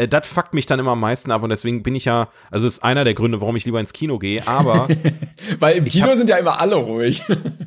äh, 0.00 0.08
das 0.08 0.26
fuckt 0.26 0.54
mich 0.54 0.66
dann 0.66 0.78
immer 0.78 0.92
am 0.92 1.00
meisten 1.00 1.30
ab 1.30 1.42
und 1.42 1.50
deswegen 1.50 1.82
bin 1.82 1.94
ich 1.94 2.06
ja, 2.06 2.28
also 2.50 2.66
ist 2.66 2.82
einer 2.82 3.04
der 3.04 3.14
Gründe, 3.14 3.40
warum 3.40 3.56
ich 3.56 3.64
lieber 3.64 3.80
ins 3.80 3.92
Kino 3.92 4.18
gehe, 4.18 4.46
aber 4.46 4.88
weil 5.58 5.76
im 5.76 5.84
Kino 5.84 6.08
hab, 6.08 6.16
sind 6.16 6.28
ja 6.28 6.36
immer 6.36 6.60
alle 6.60 6.76
ruhig. 6.76 7.22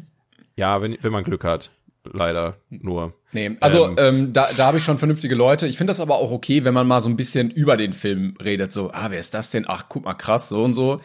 ja, 0.56 0.82
wenn, 0.82 0.98
wenn 1.02 1.12
man 1.12 1.24
Glück 1.24 1.44
hat. 1.44 1.72
Leider 2.12 2.58
nur. 2.70 3.14
Nee, 3.32 3.56
also 3.62 3.88
ähm, 3.88 3.96
ähm, 3.98 4.34
da, 4.34 4.50
da 4.58 4.66
habe 4.66 4.78
ich 4.78 4.84
schon 4.84 4.98
vernünftige 4.98 5.36
Leute. 5.36 5.68
Ich 5.68 5.78
finde 5.78 5.92
das 5.92 6.02
aber 6.02 6.16
auch 6.16 6.32
okay, 6.32 6.66
wenn 6.66 6.74
man 6.74 6.86
mal 6.86 7.00
so 7.00 7.08
ein 7.08 7.16
bisschen 7.16 7.50
über 7.50 7.78
den 7.78 7.94
Film 7.94 8.36
redet. 8.44 8.74
So, 8.74 8.92
ah, 8.92 9.08
wer 9.10 9.20
ist 9.20 9.34
das 9.34 9.52
denn? 9.52 9.64
Ach, 9.68 9.86
guck 9.88 10.04
mal, 10.04 10.14
krass, 10.14 10.50
so 10.50 10.62
und 10.66 10.74
so. 10.74 11.00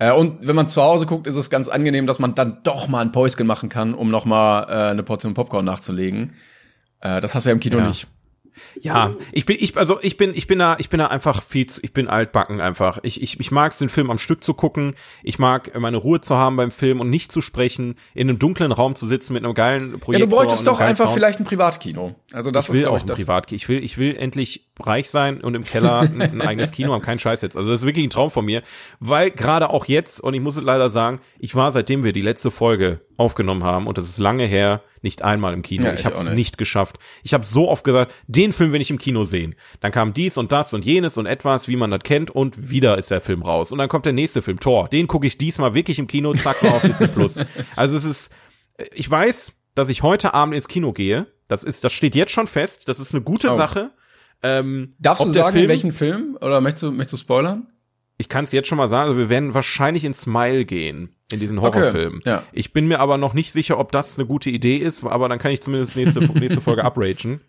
Äh, 0.00 0.10
und 0.10 0.44
wenn 0.44 0.56
man 0.56 0.66
zu 0.66 0.82
Hause 0.82 1.06
guckt, 1.06 1.28
ist 1.28 1.36
es 1.36 1.48
ganz 1.48 1.68
angenehm, 1.68 2.08
dass 2.08 2.18
man 2.18 2.34
dann 2.34 2.58
doch 2.64 2.88
mal 2.88 3.02
ein 3.02 3.12
Päuschen 3.12 3.46
machen 3.46 3.68
kann, 3.68 3.94
um 3.94 4.10
noch 4.10 4.24
mal 4.24 4.64
äh, 4.64 4.90
eine 4.90 5.04
Portion 5.04 5.32
Popcorn 5.32 5.64
nachzulegen. 5.64 6.32
Äh, 7.00 7.20
das 7.20 7.36
hast 7.36 7.46
du 7.46 7.50
ja 7.50 7.54
im 7.54 7.60
Kino 7.60 7.78
ja. 7.78 7.86
nicht. 7.86 8.08
Ja, 8.80 9.14
ich 9.32 9.46
bin, 9.46 9.56
ich, 9.58 9.76
also 9.76 9.98
ich 10.02 10.16
bin, 10.16 10.32
ich 10.34 10.46
bin 10.46 10.58
da, 10.58 10.76
ich 10.78 10.88
bin 10.88 10.98
da 10.98 11.06
einfach 11.06 11.42
viel 11.42 11.66
zu, 11.66 11.80
ich 11.82 11.92
bin 11.92 12.08
altbacken 12.08 12.60
einfach. 12.60 12.98
Ich, 13.02 13.22
ich, 13.22 13.40
ich 13.40 13.50
mag 13.50 13.72
es, 13.72 13.78
den 13.78 13.88
Film 13.88 14.10
am 14.10 14.18
Stück 14.18 14.42
zu 14.42 14.54
gucken. 14.54 14.94
Ich 15.22 15.38
mag 15.38 15.78
meine 15.78 15.96
Ruhe 15.96 16.20
zu 16.20 16.36
haben 16.36 16.56
beim 16.56 16.70
Film 16.70 17.00
und 17.00 17.10
nicht 17.10 17.32
zu 17.32 17.40
sprechen, 17.40 17.96
in 18.14 18.28
einem 18.28 18.38
dunklen 18.38 18.72
Raum 18.72 18.94
zu 18.94 19.06
sitzen 19.06 19.34
mit 19.34 19.44
einem 19.44 19.54
geilen 19.54 20.00
Projekt. 20.00 20.20
Ja, 20.20 20.26
du 20.26 20.34
bräuchtest 20.34 20.66
doch 20.66 20.80
einfach 20.80 21.06
Sound. 21.06 21.14
vielleicht 21.14 21.40
ein 21.40 21.44
Privatkino. 21.44 22.14
Also 22.32 22.50
das 22.50 22.68
ich 22.68 22.74
will 22.74 22.82
ist, 22.82 22.88
auch 22.88 22.96
ich, 22.96 23.02
ein 23.04 23.14
Privatkino. 23.14 23.56
Ich 23.56 23.68
will, 23.68 23.82
ich 23.82 23.98
will 23.98 24.16
endlich 24.16 24.71
reich 24.86 25.10
sein 25.10 25.40
und 25.40 25.54
im 25.54 25.64
Keller 25.64 26.00
ein, 26.00 26.20
ein 26.22 26.40
eigenes 26.40 26.72
Kino 26.72 26.92
haben, 26.92 27.02
kein 27.02 27.18
Scheiß 27.18 27.42
jetzt. 27.42 27.56
Also 27.56 27.70
das 27.70 27.80
ist 27.80 27.86
wirklich 27.86 28.04
ein 28.04 28.10
Traum 28.10 28.30
von 28.30 28.44
mir, 28.44 28.62
weil 29.00 29.30
gerade 29.30 29.70
auch 29.70 29.86
jetzt, 29.86 30.20
und 30.20 30.34
ich 30.34 30.40
muss 30.40 30.60
leider 30.60 30.90
sagen, 30.90 31.20
ich 31.38 31.54
war, 31.54 31.70
seitdem 31.70 32.04
wir 32.04 32.12
die 32.12 32.20
letzte 32.20 32.50
Folge 32.50 33.00
aufgenommen 33.16 33.64
haben, 33.64 33.86
und 33.86 33.98
das 33.98 34.06
ist 34.06 34.18
lange 34.18 34.44
her, 34.44 34.82
nicht 35.02 35.22
einmal 35.22 35.52
im 35.52 35.62
Kino. 35.62 35.84
Ja, 35.84 35.94
ich 35.94 36.04
habe 36.04 36.16
es 36.16 36.24
nicht. 36.24 36.34
nicht 36.34 36.58
geschafft. 36.58 36.98
Ich 37.22 37.34
habe 37.34 37.44
so 37.44 37.68
oft 37.68 37.84
gesagt, 37.84 38.12
den 38.26 38.52
Film 38.52 38.72
will 38.72 38.80
ich 38.80 38.90
im 38.90 38.98
Kino 38.98 39.24
sehen. 39.24 39.54
Dann 39.80 39.92
kam 39.92 40.12
dies 40.12 40.38
und 40.38 40.52
das 40.52 40.72
und 40.74 40.84
jenes 40.84 41.18
und 41.18 41.26
etwas, 41.26 41.68
wie 41.68 41.76
man 41.76 41.90
das 41.90 42.00
kennt, 42.04 42.30
und 42.30 42.70
wieder 42.70 42.98
ist 42.98 43.10
der 43.10 43.20
Film 43.20 43.42
raus. 43.42 43.72
Und 43.72 43.78
dann 43.78 43.88
kommt 43.88 44.06
der 44.06 44.12
nächste 44.12 44.42
Film, 44.42 44.60
Tor. 44.60 44.88
Den 44.88 45.08
gucke 45.08 45.26
ich 45.26 45.38
diesmal 45.38 45.74
wirklich 45.74 45.98
im 45.98 46.06
Kino, 46.06 46.32
zack, 46.34 46.62
auf 46.64 46.82
Disney 46.82 47.08
Plus. 47.08 47.40
Also 47.76 47.96
es 47.96 48.04
ist, 48.04 48.34
ich 48.92 49.10
weiß, 49.10 49.54
dass 49.74 49.88
ich 49.88 50.02
heute 50.02 50.34
Abend 50.34 50.54
ins 50.54 50.68
Kino 50.68 50.92
gehe. 50.92 51.26
Das 51.48 51.64
ist, 51.64 51.84
das 51.84 51.92
steht 51.92 52.14
jetzt 52.14 52.32
schon 52.32 52.46
fest. 52.46 52.88
Das 52.88 53.00
ist 53.00 53.14
eine 53.14 53.22
gute 53.22 53.50
oh. 53.50 53.54
Sache. 53.54 53.90
Ähm, 54.42 54.94
Darfst 54.98 55.24
du 55.24 55.28
sagen, 55.28 55.52
Film, 55.52 55.68
welchen 55.68 55.92
Film? 55.92 56.36
Oder 56.40 56.60
möchtest 56.60 56.82
du, 56.82 56.92
möchtest 56.92 57.12
du 57.14 57.16
spoilern? 57.18 57.68
Ich 58.18 58.28
kann 58.28 58.44
es 58.44 58.52
jetzt 58.52 58.68
schon 58.68 58.78
mal 58.78 58.88
sagen, 58.88 59.08
also 59.08 59.18
wir 59.18 59.28
werden 59.28 59.54
wahrscheinlich 59.54 60.04
in 60.04 60.14
Smile 60.14 60.64
gehen, 60.64 61.16
in 61.32 61.40
diesen 61.40 61.60
Horrorfilm. 61.60 62.18
Okay, 62.18 62.28
ja. 62.28 62.42
Ich 62.52 62.72
bin 62.72 62.86
mir 62.86 63.00
aber 63.00 63.18
noch 63.18 63.34
nicht 63.34 63.52
sicher, 63.52 63.78
ob 63.78 63.90
das 63.92 64.18
eine 64.18 64.28
gute 64.28 64.50
Idee 64.50 64.76
ist, 64.76 65.04
aber 65.04 65.28
dann 65.28 65.38
kann 65.38 65.50
ich 65.50 65.60
zumindest 65.60 65.96
nächste, 65.96 66.20
nächste 66.38 66.60
Folge 66.60 66.84
upragen. 66.84 67.40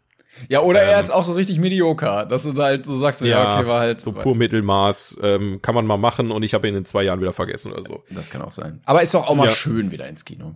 Ja, 0.49 0.61
oder 0.61 0.81
ähm, 0.81 0.89
er 0.89 0.99
ist 0.99 1.11
auch 1.11 1.23
so 1.23 1.33
richtig 1.33 1.59
mediocre, 1.59 2.27
dass 2.27 2.43
du 2.43 2.53
da 2.53 2.63
halt 2.63 2.85
so 2.85 2.97
sagst, 2.97 3.21
ja, 3.21 3.27
ja 3.27 3.59
okay, 3.59 3.67
war 3.67 3.79
halt. 3.81 4.03
So 4.03 4.11
pur 4.11 4.35
Mittelmaß, 4.35 5.17
ähm, 5.21 5.61
kann 5.61 5.75
man 5.75 5.85
mal 5.85 5.97
machen 5.97 6.31
und 6.31 6.43
ich 6.43 6.53
habe 6.53 6.67
ihn 6.67 6.75
in 6.75 6.85
zwei 6.85 7.03
Jahren 7.03 7.21
wieder 7.21 7.33
vergessen 7.33 7.71
oder 7.71 7.83
so. 7.83 8.03
Das 8.09 8.29
kann 8.29 8.41
auch 8.41 8.51
sein. 8.51 8.81
Aber 8.85 9.03
ist 9.03 9.13
doch 9.13 9.27
auch 9.27 9.35
mal 9.35 9.47
ja. 9.47 9.51
schön 9.51 9.91
wieder 9.91 10.07
ins 10.07 10.25
Kino. 10.25 10.55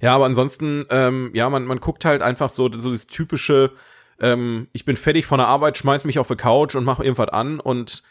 Ja, 0.00 0.14
aber 0.14 0.26
ansonsten, 0.26 0.86
ähm, 0.90 1.30
ja, 1.34 1.48
man, 1.50 1.64
man 1.64 1.80
guckt 1.80 2.04
halt 2.04 2.22
einfach 2.22 2.50
so, 2.50 2.72
so 2.72 2.90
das 2.90 3.06
typische, 3.06 3.72
ähm, 4.20 4.68
ich 4.72 4.84
bin 4.84 4.96
fertig 4.96 5.26
von 5.26 5.38
der 5.38 5.48
Arbeit, 5.48 5.78
schmeiß 5.78 6.04
mich 6.04 6.18
auf 6.18 6.28
die 6.28 6.36
Couch 6.36 6.74
und 6.74 6.84
mach 6.84 7.00
irgendwas 7.00 7.28
an 7.28 7.60
und 7.60 8.02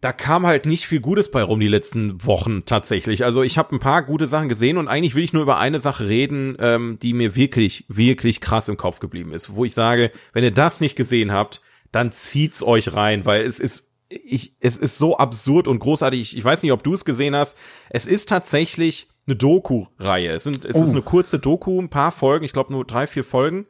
da 0.00 0.12
kam 0.12 0.46
halt 0.46 0.64
nicht 0.64 0.86
viel 0.86 1.00
Gutes 1.00 1.30
bei 1.30 1.42
rum 1.42 1.58
die 1.58 1.68
letzten 1.68 2.24
Wochen 2.24 2.64
tatsächlich. 2.64 3.24
Also 3.24 3.42
ich 3.42 3.58
habe 3.58 3.74
ein 3.74 3.80
paar 3.80 4.04
gute 4.04 4.28
Sachen 4.28 4.48
gesehen 4.48 4.76
und 4.76 4.86
eigentlich 4.86 5.16
will 5.16 5.24
ich 5.24 5.32
nur 5.32 5.42
über 5.42 5.58
eine 5.58 5.80
Sache 5.80 6.08
reden, 6.08 6.56
ähm, 6.60 6.98
die 7.02 7.14
mir 7.14 7.34
wirklich, 7.34 7.84
wirklich 7.88 8.40
krass 8.40 8.68
im 8.68 8.76
Kopf 8.76 9.00
geblieben 9.00 9.32
ist. 9.32 9.54
Wo 9.54 9.64
ich 9.64 9.74
sage, 9.74 10.12
wenn 10.32 10.44
ihr 10.44 10.52
das 10.52 10.80
nicht 10.80 10.94
gesehen 10.94 11.32
habt, 11.32 11.62
dann 11.90 12.12
zieht's 12.12 12.62
euch 12.62 12.94
rein, 12.94 13.26
weil 13.26 13.42
es 13.42 13.58
ist, 13.58 13.90
ich, 14.08 14.54
es 14.60 14.76
ist 14.76 14.98
so 14.98 15.16
absurd 15.16 15.66
und 15.66 15.80
großartig. 15.80 16.20
Ich, 16.20 16.36
ich 16.36 16.44
weiß 16.44 16.62
nicht, 16.62 16.72
ob 16.72 16.84
du 16.84 16.94
es 16.94 17.04
gesehen 17.04 17.34
hast. 17.34 17.56
Es 17.90 18.06
ist 18.06 18.28
tatsächlich 18.28 19.08
eine 19.26 19.34
Doku-Reihe. 19.34 20.30
Es, 20.30 20.44
sind, 20.44 20.64
es 20.64 20.76
oh. 20.76 20.84
ist 20.84 20.90
eine 20.90 21.02
kurze 21.02 21.40
Doku, 21.40 21.80
ein 21.80 21.90
paar 21.90 22.12
Folgen, 22.12 22.44
ich 22.44 22.52
glaube 22.52 22.72
nur 22.72 22.84
drei, 22.84 23.08
vier 23.08 23.24
Folgen 23.24 23.66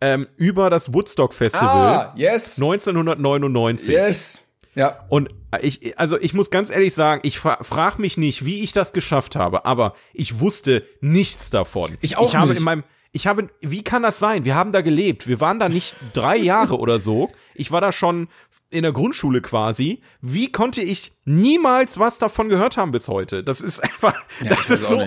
ähm, 0.00 0.28
über 0.36 0.70
das 0.70 0.92
Woodstock 0.92 1.32
Festival 1.32 1.68
ah, 1.68 2.14
yes. 2.16 2.56
1999. 2.56 3.88
Yes. 3.88 4.44
Ja. 4.74 5.06
Und 5.08 5.30
ich, 5.62 5.98
also 5.98 6.20
ich 6.20 6.34
muss 6.34 6.50
ganz 6.50 6.70
ehrlich 6.70 6.94
sagen, 6.94 7.22
ich 7.24 7.38
fra 7.38 7.58
frag 7.62 7.98
mich 7.98 8.18
nicht, 8.18 8.44
wie 8.44 8.62
ich 8.62 8.72
das 8.72 8.92
geschafft 8.92 9.34
habe, 9.34 9.64
aber 9.64 9.94
ich 10.12 10.40
wusste 10.40 10.84
nichts 11.00 11.48
davon. 11.50 11.96
Ich 12.02 12.18
auch 12.18 12.28
ich 12.28 12.36
habe 12.36 12.50
nicht. 12.50 12.58
in 12.58 12.64
meinem 12.64 12.84
ich 13.12 13.26
habe, 13.26 13.48
wie 13.62 13.82
kann 13.82 14.02
das 14.02 14.18
sein? 14.18 14.44
Wir 14.44 14.54
haben 14.54 14.72
da 14.72 14.82
gelebt. 14.82 15.26
Wir 15.26 15.40
waren 15.40 15.58
da 15.58 15.70
nicht 15.70 15.94
drei 16.12 16.36
Jahre 16.36 16.78
oder 16.78 16.98
so. 16.98 17.30
Ich 17.54 17.72
war 17.72 17.80
da 17.80 17.90
schon 17.90 18.28
in 18.68 18.82
der 18.82 18.92
Grundschule 18.92 19.40
quasi. 19.40 20.02
Wie 20.20 20.52
konnte 20.52 20.82
ich 20.82 21.12
niemals 21.24 21.98
was 21.98 22.18
davon 22.18 22.50
gehört 22.50 22.76
haben 22.76 22.92
bis 22.92 23.08
heute? 23.08 23.42
Das 23.42 23.62
ist 23.62 23.80
einfach, 23.82 24.22
ja, 24.42 24.54
das 24.54 24.68
ist 24.68 24.88
so, 24.88 25.02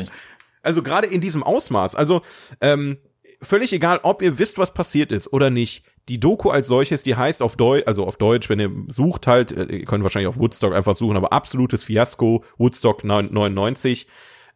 also 0.63 0.81
gerade 0.81 1.05
in 1.05 1.21
diesem 1.21 1.43
Ausmaß. 1.43 1.95
Also 1.95 2.23
ähm, 2.61 2.97
völlig 3.41 3.73
egal, 3.73 3.99
ob 4.03 4.21
ihr 4.21 4.39
wisst, 4.39 4.57
was 4.57 4.73
passiert 4.73 5.11
ist 5.11 5.31
oder 5.31 5.49
nicht. 5.49 5.83
Die 6.07 6.19
Doku 6.19 6.49
als 6.49 6.67
solches, 6.67 7.03
die 7.03 7.15
heißt 7.15 7.41
auf 7.41 7.55
Deutsch, 7.55 7.87
also 7.87 8.05
auf 8.05 8.17
Deutsch, 8.17 8.49
wenn 8.49 8.59
ihr 8.59 8.71
sucht 8.87 9.27
halt, 9.27 9.51
äh, 9.51 9.65
ihr 9.65 9.85
könnt 9.85 10.03
wahrscheinlich 10.03 10.27
auf 10.27 10.37
Woodstock 10.37 10.73
einfach 10.73 10.95
suchen, 10.95 11.17
aber 11.17 11.33
absolutes 11.33 11.83
Fiasko, 11.83 12.43
Woodstock 12.57 13.03
99. 13.03 14.07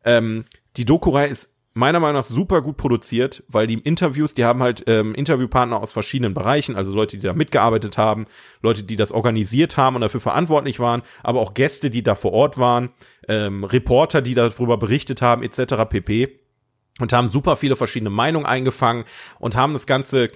Ähm, 0.03 0.45
die 0.77 0.85
Doku-Reihe 0.85 1.27
ist 1.27 1.53
meiner 1.73 1.99
Meinung 1.99 2.17
nach 2.17 2.23
super 2.23 2.61
gut 2.61 2.77
produziert, 2.77 3.43
weil 3.47 3.67
die 3.67 3.79
Interviews, 3.79 4.33
die 4.33 4.45
haben 4.45 4.61
halt 4.61 4.83
ähm, 4.87 5.15
Interviewpartner 5.15 5.81
aus 5.81 5.91
verschiedenen 5.91 6.33
Bereichen, 6.33 6.75
also 6.75 6.93
Leute, 6.93 7.17
die 7.17 7.25
da 7.25 7.33
mitgearbeitet 7.33 7.97
haben, 7.97 8.25
Leute, 8.61 8.83
die 8.83 8.95
das 8.95 9.11
organisiert 9.11 9.77
haben 9.77 9.95
und 9.95 10.01
dafür 10.01 10.19
verantwortlich 10.19 10.79
waren, 10.79 11.01
aber 11.23 11.39
auch 11.39 11.53
Gäste, 11.53 11.89
die 11.89 12.03
da 12.03 12.15
vor 12.15 12.33
Ort 12.33 12.57
waren, 12.57 12.89
ähm, 13.27 13.63
Reporter, 13.63 14.21
die 14.21 14.35
darüber 14.35 14.77
berichtet 14.77 15.21
haben, 15.21 15.41
etc. 15.41 15.75
pp. 15.89 16.39
Und 16.99 17.11
haben 17.11 17.27
super 17.27 17.55
viele 17.55 17.75
verschiedene 17.75 18.11
Meinungen 18.11 18.45
eingefangen 18.45 19.05
und 19.39 19.55
haben 19.55 19.73
das 19.73 19.87
Ganze 19.87 20.29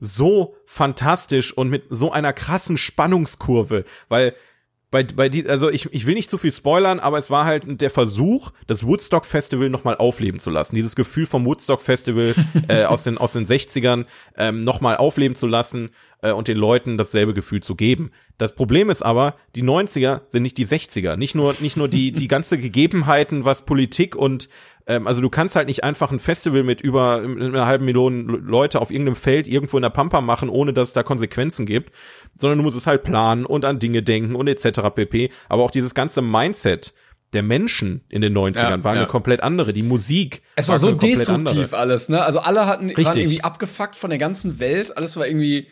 so 0.00 0.56
fantastisch 0.64 1.52
und 1.52 1.68
mit 1.68 1.84
so 1.90 2.12
einer 2.12 2.32
krassen 2.32 2.78
Spannungskurve, 2.78 3.84
weil 4.08 4.34
bei, 4.90 5.04
bei 5.04 5.28
die, 5.28 5.46
also 5.46 5.68
ich, 5.68 5.92
ich 5.92 6.06
will 6.06 6.14
nicht 6.14 6.30
zu 6.30 6.38
viel 6.38 6.52
spoilern, 6.52 6.98
aber 6.98 7.18
es 7.18 7.30
war 7.30 7.44
halt 7.44 7.64
der 7.82 7.90
Versuch, 7.90 8.52
das 8.66 8.86
Woodstock 8.86 9.26
Festival 9.26 9.68
nochmal 9.68 9.96
aufleben 9.96 10.40
zu 10.40 10.48
lassen. 10.48 10.76
Dieses 10.76 10.96
Gefühl 10.96 11.26
vom 11.26 11.44
Woodstock 11.44 11.82
Festival 11.82 12.34
äh, 12.68 12.84
aus, 12.84 13.04
den, 13.04 13.18
aus 13.18 13.34
den 13.34 13.44
60ern 13.44 14.06
ähm, 14.36 14.64
nochmal 14.64 14.96
aufleben 14.96 15.36
zu 15.36 15.46
lassen 15.46 15.90
äh, 16.22 16.32
und 16.32 16.48
den 16.48 16.56
Leuten 16.56 16.96
dasselbe 16.96 17.34
Gefühl 17.34 17.62
zu 17.62 17.74
geben. 17.74 18.12
Das 18.38 18.54
Problem 18.54 18.88
ist 18.88 19.02
aber, 19.02 19.36
die 19.54 19.62
90er 19.62 20.22
sind 20.28 20.42
nicht 20.42 20.56
die 20.56 20.66
60er. 20.66 21.16
Nicht 21.16 21.34
nur, 21.34 21.54
nicht 21.60 21.76
nur 21.76 21.88
die, 21.88 22.12
die 22.12 22.28
ganze 22.28 22.56
Gegebenheiten, 22.56 23.44
was 23.44 23.66
Politik 23.66 24.16
und 24.16 24.48
ähm, 24.88 25.06
also 25.06 25.20
du 25.20 25.28
kannst 25.28 25.54
halt 25.54 25.68
nicht 25.68 25.84
einfach 25.84 26.10
ein 26.10 26.18
Festival 26.18 26.64
mit 26.64 26.80
über 26.80 27.16
einer 27.18 27.66
halben 27.66 27.84
Million 27.84 28.26
Leute 28.26 28.80
auf 28.80 28.90
irgendeinem 28.90 29.16
Feld 29.16 29.46
irgendwo 29.46 29.76
in 29.76 29.82
der 29.82 29.90
Pampa 29.90 30.20
machen, 30.22 30.48
ohne 30.48 30.72
dass 30.72 30.88
es 30.88 30.94
da 30.94 31.02
Konsequenzen 31.02 31.66
gibt, 31.66 31.94
sondern 32.34 32.58
du 32.58 32.64
musst 32.64 32.76
es 32.76 32.86
halt 32.86 33.02
planen 33.02 33.44
und 33.44 33.64
an 33.66 33.78
Dinge 33.78 34.02
denken 34.02 34.34
und 34.34 34.48
etc. 34.48 34.80
pp. 34.94 35.30
Aber 35.48 35.62
auch 35.62 35.70
dieses 35.70 35.94
ganze 35.94 36.22
Mindset, 36.22 36.94
der 37.34 37.42
Menschen 37.42 38.02
in 38.08 38.22
den 38.22 38.36
90ern 38.36 38.56
ja, 38.56 38.84
war 38.84 38.94
ja. 38.94 39.02
eine 39.02 39.06
komplett 39.06 39.42
andere. 39.42 39.74
Die 39.74 39.82
Musik. 39.82 40.42
Es 40.56 40.68
war, 40.68 40.74
war 40.74 40.78
so 40.78 40.92
destruktiv 40.92 41.74
alles, 41.74 42.08
ne? 42.08 42.24
Also 42.24 42.38
alle 42.38 42.66
hatten, 42.66 42.86
Richtig. 42.86 43.04
waren 43.04 43.18
irgendwie 43.18 43.44
abgefuckt 43.44 43.94
von 43.94 44.08
der 44.08 44.18
ganzen 44.18 44.58
Welt. 44.58 44.96
Alles 44.96 45.18
war 45.18 45.26
irgendwie 45.26 45.68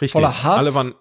Richtig. 0.00 0.10
voller 0.10 0.42
Hass. 0.42 0.58
Alle 0.58 0.74
waren, 0.74 0.94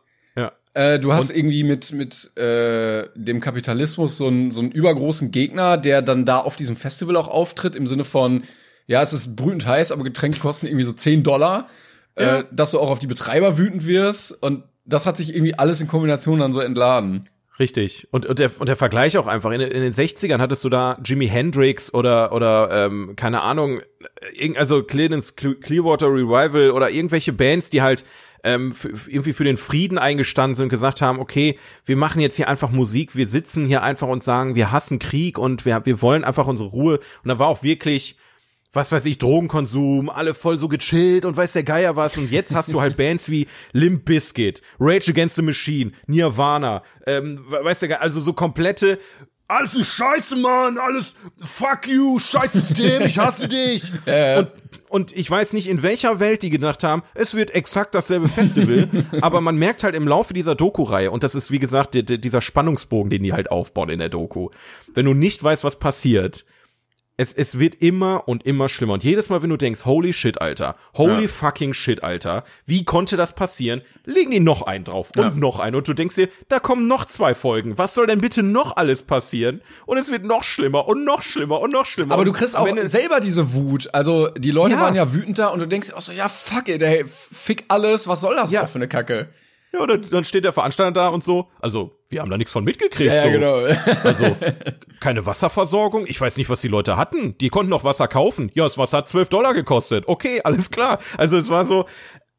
äh, 0.75 0.99
du 0.99 1.13
hast 1.13 1.29
und 1.29 1.37
irgendwie 1.37 1.63
mit, 1.63 1.93
mit 1.93 2.37
äh, 2.37 3.07
dem 3.15 3.39
Kapitalismus 3.39 4.17
so 4.17 4.27
einen, 4.27 4.51
so 4.51 4.59
einen 4.59 4.71
übergroßen 4.71 5.31
Gegner, 5.31 5.77
der 5.77 6.01
dann 6.01 6.25
da 6.25 6.39
auf 6.39 6.57
diesem 6.57 6.75
Festival 6.75 7.15
auch 7.15 7.29
auftritt, 7.29 7.77
im 7.77 7.87
Sinne 7.87 8.03
von, 8.03 8.43
ja, 8.85 9.01
es 9.01 9.13
ist 9.13 9.37
brütend 9.37 9.65
heiß, 9.65 9.93
aber 9.93 10.03
Getränke 10.03 10.39
kosten 10.39 10.67
irgendwie 10.67 10.83
so 10.83 10.91
10 10.91 11.23
Dollar, 11.23 11.69
äh, 12.15 12.23
ja. 12.23 12.39
äh, 12.39 12.45
dass 12.51 12.71
du 12.71 12.79
auch 12.79 12.89
auf 12.89 12.99
die 12.99 13.07
Betreiber 13.07 13.57
wütend 13.57 13.87
wirst. 13.87 14.31
Und 14.43 14.63
das 14.83 15.05
hat 15.05 15.15
sich 15.15 15.33
irgendwie 15.33 15.57
alles 15.57 15.79
in 15.79 15.87
Kombination 15.87 16.39
dann 16.39 16.51
so 16.51 16.59
entladen. 16.59 17.29
Richtig. 17.57 18.07
Und, 18.11 18.25
und, 18.25 18.39
der, 18.39 18.51
und 18.59 18.67
der 18.67 18.75
Vergleich 18.75 19.17
auch 19.17 19.27
einfach. 19.27 19.51
In, 19.51 19.61
in 19.61 19.81
den 19.81 19.93
60ern 19.93 20.39
hattest 20.39 20.63
du 20.65 20.69
da 20.69 20.97
Jimi 21.03 21.27
Hendrix 21.27 21.93
oder, 21.93 22.33
oder 22.33 22.69
ähm, 22.71 23.15
keine 23.15 23.41
Ahnung, 23.41 23.81
also 24.55 24.83
Clearwater 24.83 26.07
Revival 26.07 26.71
oder 26.71 26.89
irgendwelche 26.89 27.31
Bands, 27.31 27.69
die 27.69 27.81
halt 27.81 28.03
ähm, 28.43 28.75
irgendwie 29.07 29.33
für 29.33 29.45
den 29.45 29.57
Frieden 29.57 29.97
eingestanden 29.97 30.55
sind 30.55 30.63
und 30.63 30.69
gesagt 30.69 31.01
haben, 31.01 31.19
okay, 31.19 31.57
wir 31.85 31.95
machen 31.95 32.21
jetzt 32.21 32.35
hier 32.35 32.49
einfach 32.49 32.71
Musik, 32.71 33.15
wir 33.15 33.27
sitzen 33.27 33.67
hier 33.67 33.83
einfach 33.83 34.07
und 34.07 34.23
sagen, 34.23 34.55
wir 34.55 34.71
hassen 34.71 34.99
Krieg 34.99 35.37
und 35.37 35.65
wir, 35.65 35.85
wir 35.85 36.01
wollen 36.01 36.23
einfach 36.23 36.47
unsere 36.47 36.69
Ruhe. 36.69 36.99
Und 37.23 37.29
da 37.29 37.39
war 37.39 37.47
auch 37.47 37.63
wirklich, 37.63 38.17
was 38.75 38.91
weiß 38.91 39.05
ich, 39.05 39.17
Drogenkonsum, 39.17 40.09
alle 40.09 40.33
voll 40.33 40.57
so 40.57 40.67
gechillt 40.67 41.25
und 41.25 41.37
weiß 41.37 41.53
der 41.53 41.63
Geier 41.63 41.95
was. 41.95 42.17
Und 42.17 42.31
jetzt 42.31 42.53
hast 42.53 42.71
du 42.71 42.81
halt 42.81 42.97
Bands 42.97 43.29
wie 43.29 43.47
Limp 43.71 44.05
Bizkit, 44.05 44.61
Rage 44.79 45.11
Against 45.11 45.35
the 45.37 45.41
Machine, 45.41 45.91
Nirvana, 46.07 46.83
ähm, 47.07 47.45
weiß 47.47 47.79
der 47.79 47.89
Geier, 47.89 48.01
also 48.01 48.19
so 48.19 48.33
komplette 48.33 48.99
alles 49.47 49.75
ist 49.75 49.93
scheiße, 49.93 50.35
Mann, 50.37 50.77
alles 50.77 51.13
fuck 51.39 51.87
you, 51.87 52.17
scheiß 52.17 52.53
System, 52.53 53.03
ich 53.03 53.19
hasse 53.19 53.47
dich. 53.47 53.83
Ja, 54.05 54.39
Und, 54.39 54.51
und 54.89 55.17
ich 55.17 55.29
weiß 55.29 55.53
nicht, 55.53 55.67
in 55.67 55.83
welcher 55.83 56.19
Welt 56.19 56.41
die 56.41 56.49
gedacht 56.49 56.83
haben, 56.83 57.03
es 57.13 57.35
wird 57.35 57.51
exakt 57.53 57.93
dasselbe 57.93 58.27
Festival, 58.27 58.89
aber 59.21 59.41
man 59.41 59.55
merkt 59.57 59.83
halt 59.83 59.95
im 59.95 60.07
Laufe 60.07 60.33
dieser 60.33 60.55
Doku-Reihe, 60.55 61.11
und 61.11 61.23
das 61.23 61.35
ist, 61.35 61.51
wie 61.51 61.59
gesagt, 61.59 61.93
die, 61.93 62.03
die, 62.03 62.19
dieser 62.19 62.41
Spannungsbogen, 62.41 63.09
den 63.09 63.23
die 63.23 63.33
halt 63.33 63.51
aufbauen 63.51 63.89
in 63.89 63.99
der 63.99 64.09
Doku, 64.09 64.49
wenn 64.93 65.05
du 65.05 65.13
nicht 65.13 65.43
weißt, 65.43 65.63
was 65.63 65.77
passiert, 65.77 66.45
es, 67.17 67.33
es 67.33 67.59
wird 67.59 67.75
immer 67.75 68.27
und 68.27 68.45
immer 68.45 68.67
schlimmer. 68.67 68.93
Und 68.93 69.03
jedes 69.03 69.29
Mal, 69.29 69.41
wenn 69.41 69.49
du 69.49 69.57
denkst, 69.57 69.85
holy 69.85 70.11
shit, 70.11 70.41
Alter, 70.41 70.75
holy 70.95 71.23
ja. 71.23 71.27
fucking 71.27 71.73
shit, 71.73 72.03
Alter, 72.03 72.43
wie 72.65 72.83
konnte 72.83 73.15
das 73.15 73.33
passieren? 73.33 73.81
Legen 74.03 74.31
die 74.31 74.39
noch 74.39 74.63
einen 74.63 74.83
drauf 74.83 75.11
und 75.15 75.23
ja. 75.23 75.29
noch 75.31 75.59
einen. 75.59 75.75
Und 75.75 75.87
du 75.87 75.93
denkst 75.93 76.15
dir, 76.15 76.29
da 76.49 76.59
kommen 76.59 76.87
noch 76.87 77.05
zwei 77.05 77.33
Folgen. 77.33 77.77
Was 77.77 77.95
soll 77.95 78.07
denn 78.07 78.19
bitte 78.19 78.43
noch 78.43 78.75
alles 78.75 79.03
passieren? 79.03 79.61
Und 79.85 79.97
es 79.97 80.11
wird 80.11 80.25
noch 80.25 80.43
schlimmer 80.43 80.87
und 80.87 81.05
noch 81.05 81.21
schlimmer 81.21 81.61
und 81.61 81.71
noch 81.71 81.85
schlimmer. 81.85 82.13
Aber 82.13 82.25
du 82.25 82.33
kriegst 82.33 82.57
auch 82.57 82.67
selber 82.81 83.21
diese 83.21 83.53
Wut. 83.53 83.89
Also, 83.93 84.29
die 84.31 84.51
Leute 84.51 84.75
ja. 84.75 84.81
waren 84.81 84.95
ja 84.95 85.13
wütender 85.13 85.53
und 85.53 85.59
du 85.59 85.67
denkst 85.67 85.93
auch 85.93 86.01
so, 86.01 86.11
ja, 86.11 86.27
fuck 86.27 86.67
it, 86.67 86.81
ey, 86.81 87.05
fick 87.07 87.65
alles, 87.69 88.07
was 88.07 88.21
soll 88.21 88.35
das 88.35 88.51
ja. 88.51 88.63
auch 88.63 88.69
für 88.69 88.75
eine 88.75 88.87
Kacke? 88.87 89.29
Ja, 89.77 89.85
dann, 89.85 90.01
dann 90.09 90.23
steht 90.23 90.43
der 90.43 90.53
Veranstalter 90.53 90.91
da 90.91 91.07
und 91.09 91.23
so. 91.23 91.47
Also, 91.59 91.91
wir 92.09 92.21
haben 92.21 92.29
da 92.29 92.37
nichts 92.37 92.51
von 92.51 92.63
mitgekriegt. 92.63 93.11
Ja, 93.11 93.23
so. 93.23 93.31
genau. 93.31 93.55
also, 94.03 94.35
keine 94.99 95.25
Wasserversorgung. 95.25 96.05
Ich 96.07 96.19
weiß 96.19 96.37
nicht, 96.37 96.49
was 96.49 96.61
die 96.61 96.67
Leute 96.67 96.97
hatten. 96.97 97.37
Die 97.39 97.49
konnten 97.49 97.69
noch 97.69 97.83
Wasser 97.83 98.07
kaufen. 98.07 98.51
Ja, 98.53 98.63
das 98.63 98.77
Wasser 98.77 98.99
hat 98.99 99.09
12 99.09 99.29
Dollar 99.29 99.53
gekostet. 99.53 100.05
Okay, 100.07 100.41
alles 100.43 100.71
klar. 100.71 100.99
Also, 101.17 101.37
es 101.37 101.49
war 101.49 101.65
so 101.65 101.85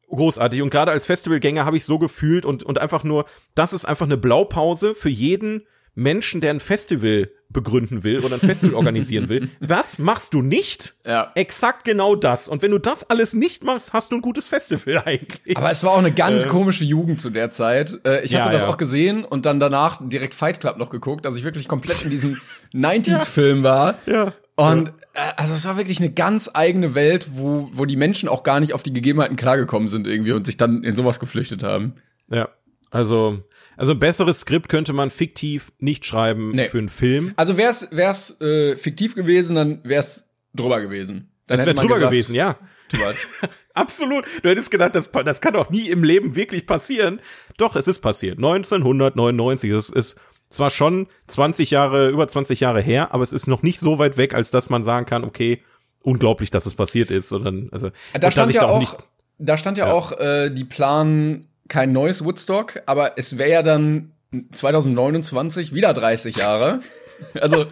großartig. 0.09 0.61
Und 0.61 0.69
gerade 0.69 0.91
als 0.91 1.05
Festivalgänger 1.05 1.65
habe 1.65 1.77
ich 1.77 1.85
so 1.85 1.99
gefühlt 1.99 2.45
und, 2.45 2.63
und 2.63 2.79
einfach 2.79 3.03
nur, 3.03 3.25
das 3.55 3.73
ist 3.73 3.85
einfach 3.85 4.05
eine 4.05 4.17
Blaupause 4.17 4.95
für 4.95 5.09
jeden 5.09 5.63
Menschen, 5.97 6.41
der 6.41 6.51
ein 6.51 6.59
Festival 6.59 7.31
begründen 7.49 8.03
will 8.03 8.19
oder 8.19 8.35
ein 8.35 8.39
Festival 8.39 8.75
organisieren 8.75 9.29
will. 9.29 9.49
Was 9.59 9.97
machst 9.97 10.35
du 10.35 10.43
nicht? 10.43 10.93
Ja. 11.03 11.31
Exakt 11.33 11.85
genau 11.85 12.15
das. 12.15 12.47
Und 12.47 12.61
wenn 12.61 12.69
du 12.69 12.77
das 12.77 13.09
alles 13.09 13.33
nicht 13.33 13.63
machst, 13.63 13.93
hast 13.93 14.11
du 14.11 14.17
ein 14.17 14.21
gutes 14.21 14.47
Festival 14.47 15.01
eigentlich. 15.05 15.57
Aber 15.57 15.71
es 15.71 15.83
war 15.83 15.93
auch 15.93 15.97
eine 15.97 16.11
ganz 16.11 16.45
äh. 16.45 16.49
komische 16.49 16.83
Jugend 16.83 17.19
zu 17.19 17.31
der 17.31 17.49
Zeit. 17.49 17.99
Äh, 18.05 18.23
ich 18.23 18.35
hatte 18.35 18.47
ja, 18.47 18.51
das 18.51 18.61
ja. 18.61 18.67
auch 18.67 18.77
gesehen 18.77 19.25
und 19.25 19.47
dann 19.47 19.59
danach 19.59 19.99
direkt 20.03 20.35
Fight 20.35 20.59
Club 20.59 20.77
noch 20.77 20.91
geguckt, 20.91 21.25
dass 21.25 21.35
ich 21.35 21.43
wirklich 21.43 21.67
komplett 21.67 22.03
in 22.03 22.11
diesem 22.11 22.39
90s-Film 22.75 23.63
war. 23.63 23.97
Ja. 24.05 24.33
Und 24.55 24.89
äh, 25.13 25.19
also 25.35 25.55
es 25.55 25.65
war 25.65 25.77
wirklich 25.77 25.99
eine 25.99 26.11
ganz 26.11 26.51
eigene 26.53 26.93
Welt, 26.93 27.27
wo, 27.33 27.69
wo 27.71 27.85
die 27.85 27.97
Menschen 27.97 28.29
auch 28.29 28.43
gar 28.43 28.59
nicht 28.59 28.73
auf 28.73 28.83
die 28.83 28.93
Gegebenheiten 28.93 29.35
klargekommen 29.35 29.87
sind 29.87 30.05
irgendwie 30.05 30.33
und 30.33 30.45
sich 30.45 30.57
dann 30.57 30.83
in 30.83 30.95
sowas 30.95 31.19
geflüchtet 31.19 31.63
haben. 31.63 31.95
Ja. 32.29 32.49
Also 32.91 33.39
also 33.77 33.93
ein 33.93 33.99
besseres 33.99 34.41
Skript 34.41 34.69
könnte 34.69 34.91
man 34.91 35.11
fiktiv 35.11 35.71
nicht 35.79 36.05
schreiben 36.05 36.51
nee. 36.51 36.67
für 36.67 36.79
einen 36.79 36.89
Film. 36.89 37.33
Also 37.37 37.57
wär's 37.57 37.89
wär's 37.91 38.41
äh, 38.41 38.75
fiktiv 38.75 39.15
gewesen, 39.15 39.55
dann 39.55 39.79
wär's 39.83 40.29
drüber 40.53 40.81
gewesen. 40.81 41.31
Dann 41.45 41.57
das 41.57 41.65
wäre 41.65 41.75
drüber 41.75 41.95
gesagt, 41.95 42.11
gewesen, 42.11 42.35
ja. 42.35 42.57
Absolut. 43.73 44.25
Du 44.41 44.49
hättest 44.49 44.71
gedacht, 44.71 44.95
das, 44.95 45.11
das 45.11 45.41
kann 45.41 45.53
doch 45.53 45.69
nie 45.69 45.89
im 45.89 46.03
Leben 46.03 46.35
wirklich 46.35 46.65
passieren. 46.65 47.19
Doch, 47.57 47.75
es 47.75 47.87
ist 47.87 47.99
passiert. 47.99 48.37
1999. 48.37 49.71
Es 49.71 49.89
ist 49.89 50.17
zwar 50.49 50.69
schon 50.69 51.07
20 51.27 51.71
Jahre, 51.71 52.09
über 52.09 52.27
20 52.27 52.59
Jahre 52.59 52.81
her, 52.81 53.13
aber 53.13 53.23
es 53.23 53.33
ist 53.33 53.47
noch 53.47 53.61
nicht 53.61 53.79
so 53.79 53.99
weit 53.99 54.17
weg, 54.17 54.33
als 54.33 54.51
dass 54.51 54.69
man 54.69 54.83
sagen 54.83 55.05
kann, 55.05 55.23
okay, 55.23 55.61
unglaublich, 56.01 56.49
dass 56.49 56.65
es 56.65 56.73
passiert 56.73 57.11
ist, 57.11 57.29
sondern 57.29 57.69
also 57.71 57.91
da 58.13 58.31
stand 58.31 58.53
ja 58.53 58.67
auch, 58.67 58.79
nicht, 58.79 58.95
da 59.37 59.57
stand 59.57 59.77
ja, 59.77 59.87
ja. 59.87 59.93
auch 59.93 60.13
äh, 60.13 60.49
die 60.49 60.63
Plan 60.63 61.47
kein 61.67 61.91
neues 61.91 62.23
Woodstock, 62.23 62.81
aber 62.85 63.17
es 63.17 63.37
wäre 63.37 63.49
ja 63.49 63.63
dann 63.63 64.13
2029 64.51 65.73
wieder 65.73 65.93
30 65.93 66.37
Jahre. 66.37 66.81
also 67.41 67.65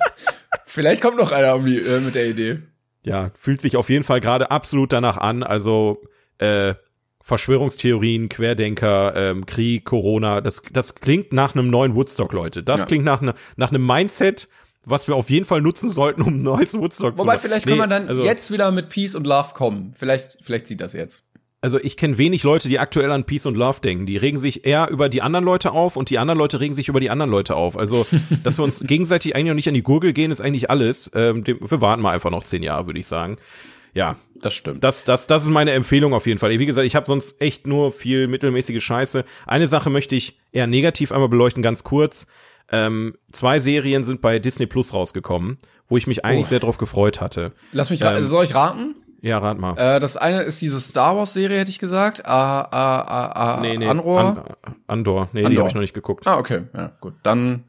vielleicht 0.66 1.02
kommt 1.02 1.18
noch 1.18 1.32
einer 1.32 1.56
um 1.56 1.66
die, 1.66 1.80
äh, 1.80 2.00
mit 2.00 2.16
der 2.16 2.28
Idee. 2.28 2.60
Ja, 3.06 3.32
fühlt 3.38 3.62
sich 3.62 3.78
auf 3.78 3.90
jeden 3.90 4.04
Fall 4.04 4.20
gerade 4.20 4.52
absolut 4.52 4.92
danach 4.92 5.18
an. 5.18 5.44
Also 5.44 6.02
äh, 6.40 6.74
Verschwörungstheorien, 7.22 8.30
Querdenker, 8.30 9.16
ähm, 9.16 9.46
Krieg, 9.46 9.86
Corona, 9.86 10.42
das, 10.42 10.62
das 10.72 10.96
klingt 10.96 11.34
nach 11.34 11.56
einem 11.56 11.70
neuen 11.70 11.96
Woodstock, 11.96 12.34
Leute. 12.34 12.64
Das 12.64 12.82
ja. 12.82 12.86
klingt 12.86 13.06
nach, 13.06 13.22
ne, 13.22 13.34
nach 13.56 13.70
einem 13.70 13.86
Mindset, 13.86 14.48
was 14.84 15.08
wir 15.08 15.16
auf 15.16 15.30
jeden 15.30 15.46
Fall 15.46 15.62
nutzen 15.62 15.90
sollten, 15.90 16.22
um 16.22 16.36
ein 16.36 16.44
neues 16.44 16.74
Woodstock 16.76 17.14
Wobei, 17.14 17.18
zu 17.18 17.24
Wobei, 17.24 17.38
vielleicht 17.38 17.66
nee, 17.66 17.72
können 17.72 17.82
wir 17.82 17.88
dann 17.88 18.08
also, 18.08 18.24
jetzt 18.24 18.52
wieder 18.52 18.72
mit 18.72 18.90
Peace 18.90 19.16
und 19.16 19.26
Love 19.26 19.54
kommen. 19.56 19.92
Vielleicht, 19.94 20.38
vielleicht 20.42 20.68
sieht 20.68 20.82
das 20.82 20.94
jetzt 20.94 21.25
also 21.66 21.80
ich 21.82 21.98
kenne 21.98 22.20
wenig 22.20 22.44
Leute, 22.44 22.70
die 22.70 22.78
aktuell 22.78 23.12
an 23.12 23.24
Peace 23.24 23.48
und 23.48 23.56
Love 23.56 23.82
denken. 23.82 24.06
Die 24.06 24.18
regen 24.18 24.38
sich 24.38 24.68
eher 24.68 24.88
über 24.92 25.10
die 25.10 25.24
anderen 25.24 25.44
Leute 25.44 25.72
auf 25.72 25.96
und 25.96 26.12
die 26.12 26.20
anderen 26.20 26.38
Leute 26.38 26.60
regen 26.60 26.76
sich 26.76 26.90
über 26.90 27.00
die 27.00 27.10
anderen 27.10 27.32
Leute 27.32 27.56
auf. 27.56 27.76
Also, 27.76 28.06
dass 28.44 28.60
wir 28.60 28.64
uns 28.64 28.82
gegenseitig 28.82 29.36
eigentlich 29.36 29.48
noch 29.48 29.56
nicht 29.56 29.68
an 29.68 29.74
die 29.74 29.82
Gurgel 29.82 30.14
gehen, 30.14 30.30
ist 30.30 30.42
eigentlich 30.42 30.70
alles. 30.70 31.10
Ähm, 31.16 31.44
wir 31.44 31.82
warten 31.82 32.04
mal 32.04 32.12
einfach 32.12 32.30
noch 32.30 32.44
zehn 32.44 32.62
Jahre, 32.62 32.86
würde 32.86 33.00
ich 33.00 33.08
sagen. 33.08 33.38
ja, 33.96 34.18
das 34.36 34.54
stimmt. 34.54 34.84
Das, 34.84 35.06
das, 35.06 35.26
das 35.26 35.42
ist 35.42 35.50
meine 35.50 35.72
Empfehlung 35.72 36.14
auf 36.14 36.28
jeden 36.28 36.38
Fall. 36.38 36.52
Wie 36.52 36.68
gesagt, 36.68 36.86
ich 36.86 36.96
habe 36.96 37.08
sonst 37.08 37.42
echt 37.42 37.66
nur 37.66 37.92
viel 37.92 38.28
mittelmäßige 38.28 38.84
Scheiße. 38.84 39.26
Eine 39.48 39.68
Sache 39.68 39.90
möchte 39.90 40.16
ich 40.16 40.38
eher 40.52 40.68
negativ 40.68 41.12
einmal 41.12 41.30
beleuchten, 41.30 41.64
ganz 41.64 41.84
kurz. 41.84 42.28
Ähm, 42.72 43.16
zwei 43.32 43.60
Serien 43.60 44.04
sind 44.04 44.22
bei 44.22 44.38
Disney 44.38 44.68
Plus 44.68 44.94
rausgekommen, 44.94 45.58
wo 45.90 45.98
ich 45.98 46.06
mich 46.06 46.26
eigentlich 46.26 46.46
oh. 46.46 46.50
sehr 46.50 46.60
drauf 46.60 46.78
gefreut 46.78 47.22
hatte. 47.22 47.54
Lass 47.72 47.90
mich, 47.90 48.02
ähm, 48.02 48.22
soll 48.22 48.44
ich 48.44 48.54
raten? 48.54 48.94
Ja, 49.26 49.40
rat 49.40 49.58
mal. 49.58 49.76
Äh, 49.76 50.00
das 50.00 50.18
eine 50.18 50.44
ist 50.44 50.62
diese 50.62 50.80
Star 50.80 51.18
Wars 51.18 51.34
Serie, 51.34 51.58
hätte 51.58 51.72
ich 51.72 51.80
gesagt. 51.80 52.28
A, 52.28 52.62
A, 52.62 53.02
A, 53.02 53.56
A, 53.56 53.60
nee, 53.60 53.76
nee, 53.76 53.88
Andor. 53.88 54.20
An, 54.62 54.76
Andor. 54.86 55.30
Nee, 55.34 55.40
Andor. 55.40 55.50
die 55.50 55.58
habe 55.58 55.68
ich 55.70 55.74
noch 55.74 55.82
nicht 55.82 55.96
geguckt. 55.96 56.28
Ah, 56.28 56.38
okay. 56.38 56.62
Ja, 56.76 56.92
gut. 57.02 57.16
Dann 57.24 57.64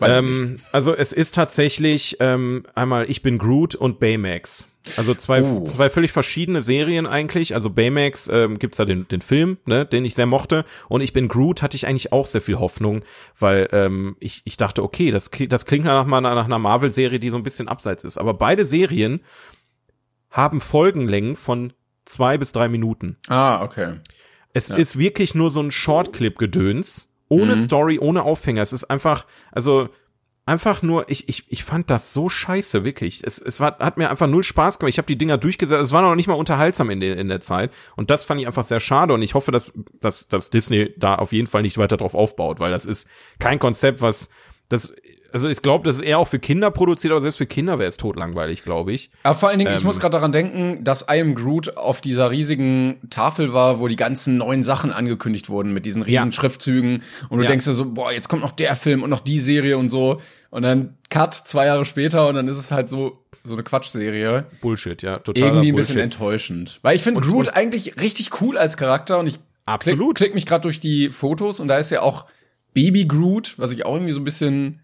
ähm, 0.00 0.58
also 0.72 0.94
es 0.94 1.12
ist 1.12 1.34
tatsächlich 1.34 2.16
ähm, 2.20 2.64
einmal 2.74 3.10
Ich 3.10 3.20
bin 3.20 3.36
Groot 3.36 3.74
und 3.74 4.00
Baymax. 4.00 4.66
Also 4.96 5.12
zwei, 5.12 5.42
oh. 5.42 5.64
zwei 5.64 5.90
völlig 5.90 6.12
verschiedene 6.12 6.62
Serien 6.62 7.06
eigentlich. 7.06 7.54
Also 7.54 7.68
Baymax 7.68 8.28
ähm, 8.32 8.58
gibt's 8.58 8.78
da 8.78 8.86
den, 8.86 9.06
den 9.08 9.20
Film, 9.20 9.58
ne, 9.66 9.84
den 9.84 10.06
ich 10.06 10.14
sehr 10.14 10.24
mochte. 10.24 10.64
Und 10.88 11.02
ich 11.02 11.12
bin 11.12 11.28
Groot 11.28 11.60
hatte 11.60 11.76
ich 11.76 11.86
eigentlich 11.86 12.10
auch 12.10 12.24
sehr 12.24 12.40
viel 12.40 12.58
Hoffnung, 12.58 13.02
weil 13.38 13.68
ähm, 13.72 14.16
ich, 14.18 14.40
ich 14.44 14.56
dachte, 14.56 14.82
okay, 14.82 15.10
das, 15.10 15.30
das 15.48 15.66
klingt 15.66 15.84
nach, 15.84 16.06
nach, 16.06 16.20
nach 16.22 16.44
einer 16.46 16.58
Marvel-Serie, 16.58 17.18
die 17.18 17.28
so 17.28 17.36
ein 17.36 17.42
bisschen 17.42 17.68
abseits 17.68 18.02
ist. 18.02 18.16
Aber 18.16 18.32
beide 18.32 18.64
Serien 18.64 19.20
haben 20.30 20.60
Folgenlängen 20.60 21.36
von 21.36 21.72
zwei 22.04 22.38
bis 22.38 22.52
drei 22.52 22.68
Minuten. 22.68 23.16
Ah, 23.28 23.62
okay. 23.62 23.96
Es 24.52 24.68
ja. 24.68 24.76
ist 24.76 24.98
wirklich 24.98 25.34
nur 25.34 25.50
so 25.50 25.60
ein 25.60 25.70
Shortclip-Gedöns, 25.70 27.12
ohne 27.28 27.54
mhm. 27.54 27.60
Story, 27.60 27.98
ohne 27.98 28.22
Aufhänger. 28.22 28.62
Es 28.62 28.72
ist 28.72 28.84
einfach, 28.84 29.26
also 29.52 29.90
einfach 30.46 30.80
nur, 30.82 31.10
ich, 31.10 31.28
ich, 31.28 31.52
ich 31.52 31.62
fand 31.62 31.90
das 31.90 32.14
so 32.14 32.30
scheiße, 32.30 32.82
wirklich. 32.82 33.22
Es, 33.22 33.38
es 33.38 33.60
war, 33.60 33.78
hat 33.78 33.98
mir 33.98 34.08
einfach 34.08 34.26
null 34.26 34.42
Spaß 34.42 34.78
gemacht. 34.78 34.90
Ich 34.90 34.98
habe 34.98 35.06
die 35.06 35.18
Dinger 35.18 35.36
durchgesetzt. 35.36 35.82
Es 35.82 35.92
war 35.92 36.00
noch 36.00 36.14
nicht 36.14 36.26
mal 36.26 36.34
unterhaltsam 36.34 36.88
in, 36.88 37.00
der 37.00 37.18
in 37.18 37.28
der 37.28 37.40
Zeit. 37.40 37.70
Und 37.96 38.10
das 38.10 38.24
fand 38.24 38.40
ich 38.40 38.46
einfach 38.46 38.64
sehr 38.64 38.80
schade. 38.80 39.12
Und 39.12 39.20
ich 39.20 39.34
hoffe, 39.34 39.52
dass, 39.52 39.70
dass, 40.00 40.26
dass 40.26 40.48
Disney 40.48 40.94
da 40.96 41.16
auf 41.16 41.32
jeden 41.32 41.46
Fall 41.46 41.62
nicht 41.62 41.76
weiter 41.76 41.98
drauf 41.98 42.14
aufbaut, 42.14 42.60
weil 42.60 42.70
das 42.70 42.86
ist 42.86 43.08
kein 43.38 43.58
Konzept, 43.58 44.00
was 44.00 44.30
das 44.70 44.94
also 45.32 45.48
ich 45.48 45.60
glaube, 45.60 45.84
das 45.84 45.96
ist 45.96 46.02
eher 46.02 46.18
auch 46.18 46.28
für 46.28 46.38
Kinder 46.38 46.70
produziert, 46.70 47.12
aber 47.12 47.20
selbst 47.20 47.36
für 47.36 47.46
Kinder 47.46 47.78
wäre 47.78 47.88
es 47.88 47.96
totlangweilig, 47.96 48.64
glaube 48.64 48.92
ich. 48.92 49.10
Aber 49.22 49.34
vor 49.34 49.48
allen 49.48 49.58
Dingen, 49.58 49.70
ähm, 49.70 49.76
ich 49.76 49.84
muss 49.84 50.00
gerade 50.00 50.12
daran 50.12 50.32
denken, 50.32 50.84
dass 50.84 51.02
I 51.10 51.20
Am 51.20 51.34
Groot 51.34 51.76
auf 51.76 52.00
dieser 52.00 52.30
riesigen 52.30 52.98
Tafel 53.10 53.52
war, 53.52 53.80
wo 53.80 53.88
die 53.88 53.96
ganzen 53.96 54.38
neuen 54.38 54.62
Sachen 54.62 54.92
angekündigt 54.92 55.48
wurden 55.48 55.72
mit 55.72 55.84
diesen 55.86 56.02
riesen 56.02 56.30
ja. 56.30 56.32
Schriftzügen 56.32 57.02
und 57.28 57.38
du 57.38 57.44
ja. 57.44 57.48
denkst 57.48 57.66
dir 57.66 57.72
so, 57.72 57.92
boah, 57.92 58.12
jetzt 58.12 58.28
kommt 58.28 58.42
noch 58.42 58.52
der 58.52 58.74
Film 58.74 59.02
und 59.02 59.10
noch 59.10 59.20
die 59.20 59.38
Serie 59.38 59.76
und 59.76 59.90
so 59.90 60.20
und 60.50 60.62
dann 60.62 60.96
Cut 61.10 61.34
zwei 61.34 61.66
Jahre 61.66 61.84
später 61.84 62.28
und 62.28 62.34
dann 62.34 62.48
ist 62.48 62.58
es 62.58 62.70
halt 62.70 62.88
so 62.88 63.24
so 63.44 63.54
eine 63.54 63.62
Quatschserie. 63.62 64.44
Bullshit, 64.60 65.00
ja, 65.00 65.18
total. 65.18 65.42
Irgendwie 65.42 65.68
ein 65.68 65.74
Bullshit. 65.74 65.94
bisschen 65.94 66.00
enttäuschend, 66.00 66.80
weil 66.82 66.96
ich 66.96 67.02
finde 67.02 67.20
Groot 67.20 67.54
eigentlich 67.54 67.98
richtig 68.00 68.40
cool 68.40 68.58
als 68.58 68.76
Charakter 68.76 69.18
und 69.18 69.26
ich 69.26 69.38
absolut 69.64 70.16
klick, 70.16 70.28
klick 70.28 70.34
mich 70.34 70.46
gerade 70.46 70.62
durch 70.62 70.80
die 70.80 71.08
Fotos 71.10 71.60
und 71.60 71.68
da 71.68 71.78
ist 71.78 71.90
ja 71.90 72.02
auch 72.02 72.26
Baby 72.74 73.06
Groot, 73.06 73.58
was 73.58 73.72
ich 73.72 73.86
auch 73.86 73.94
irgendwie 73.94 74.12
so 74.12 74.20
ein 74.20 74.24
bisschen 74.24 74.80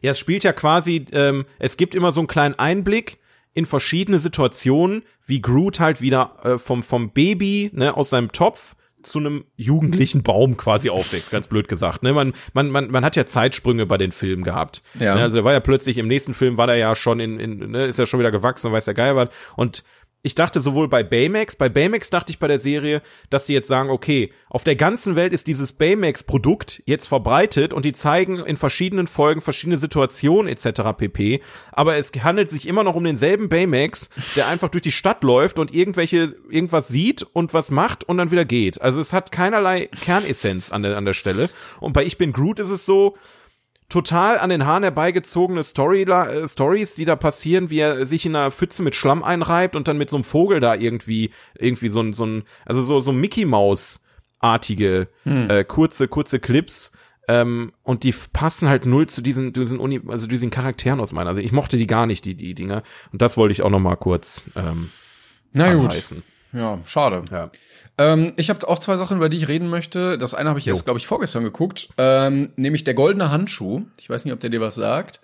ja, 0.00 0.12
es 0.12 0.18
spielt 0.18 0.44
ja 0.44 0.52
quasi, 0.52 1.04
ähm, 1.12 1.44
es 1.58 1.76
gibt 1.76 1.94
immer 1.94 2.12
so 2.12 2.20
einen 2.20 2.28
kleinen 2.28 2.54
Einblick 2.54 3.18
in 3.54 3.66
verschiedene 3.66 4.18
Situationen, 4.18 5.02
wie 5.26 5.40
Groot 5.40 5.80
halt 5.80 6.00
wieder 6.00 6.36
äh, 6.42 6.58
vom, 6.58 6.82
vom 6.82 7.10
Baby, 7.10 7.70
ne, 7.72 7.96
aus 7.96 8.10
seinem 8.10 8.32
Topf 8.32 8.76
zu 9.02 9.18
einem 9.18 9.44
jugendlichen 9.56 10.22
Baum 10.22 10.56
quasi 10.56 10.90
aufwächst, 10.90 11.30
ganz 11.30 11.46
blöd 11.46 11.68
gesagt. 11.68 12.02
Ne? 12.02 12.12
Man, 12.12 12.34
man, 12.52 12.70
man, 12.70 12.90
man 12.90 13.04
hat 13.04 13.16
ja 13.16 13.24
Zeitsprünge 13.24 13.86
bei 13.86 13.96
den 13.96 14.12
Filmen 14.12 14.42
gehabt. 14.42 14.82
Ja. 14.94 15.14
Ne? 15.14 15.22
Also 15.22 15.38
er 15.38 15.44
war 15.44 15.52
ja 15.52 15.60
plötzlich 15.60 15.96
im 15.98 16.08
nächsten 16.08 16.34
Film 16.34 16.56
war 16.56 16.68
er 16.68 16.76
ja 16.76 16.94
schon 16.94 17.20
in, 17.20 17.38
in 17.38 17.70
ne, 17.70 17.86
ist 17.86 17.98
ja 17.98 18.06
schon 18.06 18.20
wieder 18.20 18.30
gewachsen, 18.30 18.72
weiß 18.72 18.84
der 18.84 18.94
Geil 18.94 19.16
was. 19.16 19.28
Und 19.54 19.84
ich 20.26 20.34
dachte 20.34 20.60
sowohl 20.60 20.88
bei 20.88 21.04
Baymax, 21.04 21.54
bei 21.54 21.68
Baymax 21.68 22.10
dachte 22.10 22.32
ich 22.32 22.40
bei 22.40 22.48
der 22.48 22.58
Serie, 22.58 23.00
dass 23.30 23.46
sie 23.46 23.52
jetzt 23.52 23.68
sagen, 23.68 23.90
okay, 23.90 24.32
auf 24.50 24.64
der 24.64 24.74
ganzen 24.74 25.14
Welt 25.14 25.32
ist 25.32 25.46
dieses 25.46 25.72
Baymax-Produkt 25.72 26.82
jetzt 26.84 27.06
verbreitet 27.06 27.72
und 27.72 27.84
die 27.84 27.92
zeigen 27.92 28.40
in 28.40 28.56
verschiedenen 28.56 29.06
Folgen 29.06 29.40
verschiedene 29.40 29.78
Situationen 29.78 30.50
etc. 30.50 30.96
pp. 30.98 31.42
Aber 31.70 31.94
es 31.94 32.10
handelt 32.24 32.50
sich 32.50 32.66
immer 32.66 32.82
noch 32.82 32.96
um 32.96 33.04
denselben 33.04 33.48
Baymax, 33.48 34.10
der 34.34 34.48
einfach 34.48 34.68
durch 34.68 34.82
die 34.82 34.90
Stadt 34.90 35.22
läuft 35.22 35.60
und 35.60 35.72
irgendwelche 35.72 36.34
irgendwas 36.50 36.88
sieht 36.88 37.22
und 37.22 37.54
was 37.54 37.70
macht 37.70 38.02
und 38.02 38.18
dann 38.18 38.32
wieder 38.32 38.44
geht. 38.44 38.82
Also 38.82 38.98
es 38.98 39.12
hat 39.12 39.30
keinerlei 39.30 39.88
Kernessenz 40.02 40.72
an 40.72 40.82
der 40.82 40.96
an 40.96 41.04
der 41.04 41.14
Stelle. 41.14 41.48
Und 41.78 41.92
bei 41.92 42.04
Ich 42.04 42.18
bin 42.18 42.32
Groot 42.32 42.58
ist 42.58 42.70
es 42.70 42.84
so, 42.84 43.16
total 43.88 44.38
an 44.38 44.50
den 44.50 44.66
Haaren 44.66 44.82
herbeigezogene 44.82 45.62
Story, 45.64 46.02
äh, 46.02 46.48
Stories, 46.48 46.94
die 46.94 47.04
da 47.04 47.16
passieren, 47.16 47.70
wie 47.70 47.78
er 47.78 48.06
sich 48.06 48.26
in 48.26 48.34
einer 48.34 48.50
Pfütze 48.50 48.82
mit 48.82 48.94
Schlamm 48.94 49.22
einreibt 49.22 49.76
und 49.76 49.88
dann 49.88 49.98
mit 49.98 50.10
so 50.10 50.16
einem 50.16 50.24
Vogel 50.24 50.60
da 50.60 50.74
irgendwie, 50.74 51.30
irgendwie 51.58 51.88
so 51.88 52.00
ein, 52.00 52.12
so 52.12 52.26
ein, 52.26 52.42
also 52.64 52.82
so, 52.82 53.00
so 53.00 53.12
Mickey 53.12 53.44
Maus 53.44 54.02
artige, 54.38 55.08
hm. 55.22 55.50
äh, 55.50 55.64
kurze, 55.64 56.08
kurze 56.08 56.40
Clips, 56.40 56.92
ähm, 57.28 57.72
und 57.82 58.04
die 58.04 58.14
passen 58.32 58.68
halt 58.68 58.86
null 58.86 59.08
zu 59.08 59.20
diesen, 59.20 59.52
diesen 59.52 59.78
Uni, 59.78 60.00
also 60.06 60.26
diesen 60.26 60.50
Charakteren 60.50 61.00
aus 61.00 61.12
meiner. 61.12 61.30
Also 61.30 61.40
ich 61.40 61.52
mochte 61.52 61.76
die 61.76 61.86
gar 61.86 62.06
nicht, 62.06 62.24
die, 62.24 62.34
die 62.34 62.54
Dinger. 62.54 62.82
Und 63.12 63.20
das 63.20 63.36
wollte 63.36 63.52
ich 63.52 63.62
auch 63.62 63.70
noch 63.70 63.80
mal 63.80 63.96
kurz, 63.96 64.44
ähm, 64.54 64.90
Na 65.52 65.74
gut. 65.74 65.86
Anreißen. 65.86 66.22
Ja, 66.52 66.78
schade. 66.84 67.24
Ja. 67.30 67.50
Ähm, 67.98 68.32
ich 68.36 68.50
habe 68.50 68.66
auch 68.68 68.78
zwei 68.78 68.96
Sachen, 68.96 69.16
über 69.16 69.28
die 69.28 69.38
ich 69.38 69.48
reden 69.48 69.68
möchte. 69.68 70.18
Das 70.18 70.34
eine 70.34 70.50
habe 70.50 70.58
ich 70.58 70.66
jo. 70.66 70.72
erst, 70.72 70.84
glaube 70.84 70.98
ich, 70.98 71.06
vorgestern 71.06 71.44
geguckt, 71.44 71.88
ähm, 71.96 72.50
nämlich 72.56 72.84
der 72.84 72.94
goldene 72.94 73.30
Handschuh. 73.30 73.82
Ich 74.00 74.10
weiß 74.10 74.24
nicht, 74.24 74.34
ob 74.34 74.40
der 74.40 74.50
dir 74.50 74.60
was 74.60 74.74
sagt. 74.74 75.20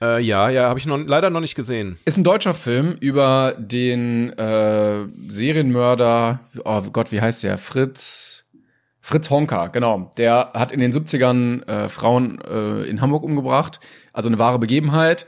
Äh, 0.00 0.20
ja, 0.20 0.48
ja, 0.48 0.68
habe 0.68 0.78
ich 0.78 0.86
noch, 0.86 0.98
leider 0.98 1.30
noch 1.30 1.40
nicht 1.40 1.54
gesehen. 1.54 1.98
Ist 2.04 2.16
ein 2.16 2.24
deutscher 2.24 2.54
Film 2.54 2.96
über 3.00 3.54
den 3.58 4.32
äh, 4.38 5.06
Serienmörder. 5.28 6.40
Oh 6.64 6.82
Gott, 6.92 7.10
wie 7.12 7.20
heißt 7.20 7.42
der? 7.42 7.58
Fritz. 7.58 8.44
Fritz 9.00 9.28
Honka, 9.28 9.66
genau. 9.66 10.10
Der 10.16 10.52
hat 10.54 10.72
in 10.72 10.80
den 10.80 10.92
70ern 10.92 11.66
äh, 11.66 11.88
Frauen 11.88 12.40
äh, 12.40 12.84
in 12.84 13.00
Hamburg 13.02 13.22
umgebracht. 13.22 13.80
Also 14.12 14.28
eine 14.28 14.38
wahre 14.38 14.58
Begebenheit. 14.58 15.26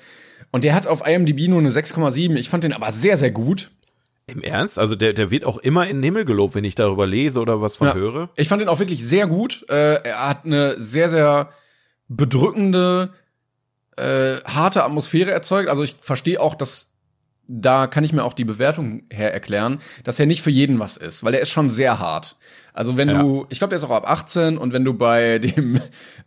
Und 0.51 0.65
der 0.65 0.75
hat 0.75 0.87
auf 0.87 1.07
IMDb 1.07 1.49
nur 1.49 1.59
eine 1.59 1.69
6,7. 1.69 2.37
Ich 2.37 2.49
fand 2.49 2.65
den 2.65 2.73
aber 2.73 2.91
sehr, 2.91 3.17
sehr 3.17 3.31
gut. 3.31 3.71
Im 4.27 4.43
Ernst? 4.43 4.79
Also 4.79 4.97
der, 4.97 5.13
der 5.13 5.31
wird 5.31 5.45
auch 5.45 5.59
immer 5.59 5.87
in 5.87 5.99
den 5.99 6.03
Himmel 6.03 6.25
gelobt, 6.25 6.55
wenn 6.57 6.65
ich 6.65 6.75
darüber 6.75 7.07
lese 7.07 7.41
oder 7.41 7.61
was 7.61 7.77
von 7.77 7.89
ja. 7.89 7.95
höre. 7.95 8.31
Ich 8.37 8.49
fand 8.49 8.61
ihn 8.61 8.69
auch 8.69 8.81
wirklich 8.81 9.07
sehr 9.07 9.29
gut. 9.29 9.65
Äh, 9.69 10.03
er 10.03 10.29
hat 10.29 10.45
eine 10.45 10.81
sehr, 10.81 11.09
sehr 11.09 11.51
bedrückende, 12.09 13.13
äh, 13.97 14.39
harte 14.45 14.83
Atmosphäre 14.83 15.31
erzeugt. 15.31 15.69
Also 15.69 15.85
ich 15.85 15.97
verstehe 16.01 16.41
auch, 16.41 16.57
dass 16.57 16.96
da 17.49 17.87
kann 17.87 18.05
ich 18.05 18.13
mir 18.13 18.25
auch 18.25 18.35
die 18.35 18.45
Bewertung 18.45 19.05
her 19.11 19.33
erklären, 19.33 19.81
dass 20.05 20.19
er 20.19 20.27
nicht 20.27 20.43
für 20.43 20.51
jeden 20.51 20.79
was 20.79 20.97
ist, 20.97 21.25
weil 21.25 21.35
er 21.35 21.41
ist 21.41 21.51
schon 21.51 21.71
sehr 21.71 21.99
hart. 21.99 22.37
Also 22.77 22.99
wenn 22.99 23.09
ja. 23.09 23.23
du, 23.23 23.47
ich 23.49 23.59
glaube, 23.59 23.71
der 23.71 23.79
ist 23.79 23.85
auch 23.85 23.91
ab 23.91 24.09
18 24.09 24.59
und 24.59 24.75
wenn 24.75 24.85
du 24.85 24.93
bei 24.93 25.39
dem 25.39 25.81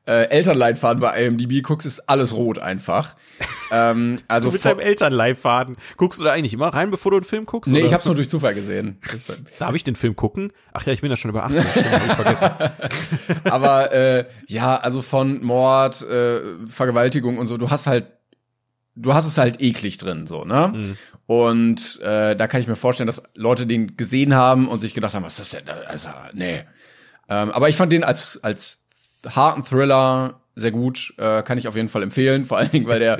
äh, 0.07 0.23
Elternleitfaden 0.29 0.99
bei 0.99 1.23
IMDb 1.23 1.61
guckst, 1.61 1.85
ist 1.85 2.09
alles 2.09 2.33
rot 2.33 2.57
einfach. 2.57 3.15
ähm, 3.71 4.17
also 4.27 4.49
du 4.49 4.53
mit 4.53 4.65
deinem 4.65 4.79
Elternleitfaden 4.79 5.77
guckst 5.95 6.19
du 6.19 6.23
da 6.23 6.31
eigentlich 6.31 6.53
immer 6.53 6.69
rein, 6.69 6.89
bevor 6.89 7.11
du 7.11 7.17
einen 7.17 7.25
Film 7.25 7.45
guckst? 7.45 7.71
Nee, 7.71 7.79
oder? 7.79 7.87
ich 7.87 7.93
hab's 7.93 8.05
nur 8.05 8.15
durch 8.15 8.31
Zufall 8.31 8.55
gesehen. 8.55 8.97
Darf 9.59 9.75
ich 9.75 9.83
den 9.83 9.95
Film 9.95 10.15
gucken? 10.15 10.51
Ach 10.73 10.83
ja, 10.87 10.93
ich 10.93 11.01
bin 11.01 11.11
ja 11.11 11.17
schon 11.17 11.29
über 11.29 11.43
18, 11.43 11.61
stimmt, 11.69 11.91
hab 11.91 12.07
ich 12.07 12.13
vergessen. 12.13 12.49
Aber 13.43 13.93
äh, 13.93 14.25
ja, 14.47 14.75
also 14.75 15.03
von 15.03 15.43
Mord, 15.43 16.01
äh, 16.01 16.41
Vergewaltigung 16.65 17.37
und 17.37 17.45
so, 17.45 17.57
du 17.57 17.69
hast 17.69 17.85
halt 17.85 18.07
du 18.99 19.13
hast 19.13 19.25
es 19.25 19.37
halt 19.37 19.61
eklig 19.61 19.97
drin, 19.97 20.27
so, 20.27 20.45
ne? 20.45 20.73
Mhm. 20.75 20.97
Und 21.25 21.99
äh, 22.01 22.35
da 22.35 22.47
kann 22.47 22.59
ich 22.61 22.67
mir 22.67 22.75
vorstellen, 22.75 23.07
dass 23.07 23.23
Leute 23.35 23.65
den 23.65 23.97
gesehen 23.97 24.35
haben 24.35 24.67
und 24.67 24.79
sich 24.79 24.93
gedacht 24.93 25.13
haben, 25.13 25.23
was 25.23 25.39
ist 25.39 25.53
das 25.53 25.63
denn? 25.63 25.73
Also, 25.87 26.09
nee. 26.33 26.63
Ähm, 27.29 27.51
aber 27.51 27.69
ich 27.69 27.75
fand 27.75 27.91
den 27.91 28.03
als, 28.03 28.43
als 28.43 28.83
harten 29.27 29.63
Thriller 29.63 30.41
sehr 30.55 30.71
gut, 30.71 31.13
äh, 31.17 31.43
kann 31.43 31.57
ich 31.57 31.67
auf 31.67 31.75
jeden 31.75 31.89
Fall 31.89 32.03
empfehlen, 32.03 32.45
vor 32.45 32.57
allen 32.57 32.71
Dingen, 32.71 32.87
weil 32.87 32.99
der, 32.99 33.19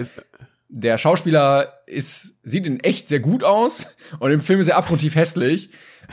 der 0.69 0.97
Schauspieler 0.97 1.81
ist, 1.85 2.35
sieht 2.43 2.67
in 2.67 2.79
echt 2.79 3.07
sehr 3.07 3.19
gut 3.19 3.43
aus 3.43 3.87
und 4.19 4.31
im 4.31 4.41
Film 4.41 4.59
ist 4.59 4.67
er 4.67 4.77
abgrundtief 4.77 5.15
hässlich, 5.15 5.69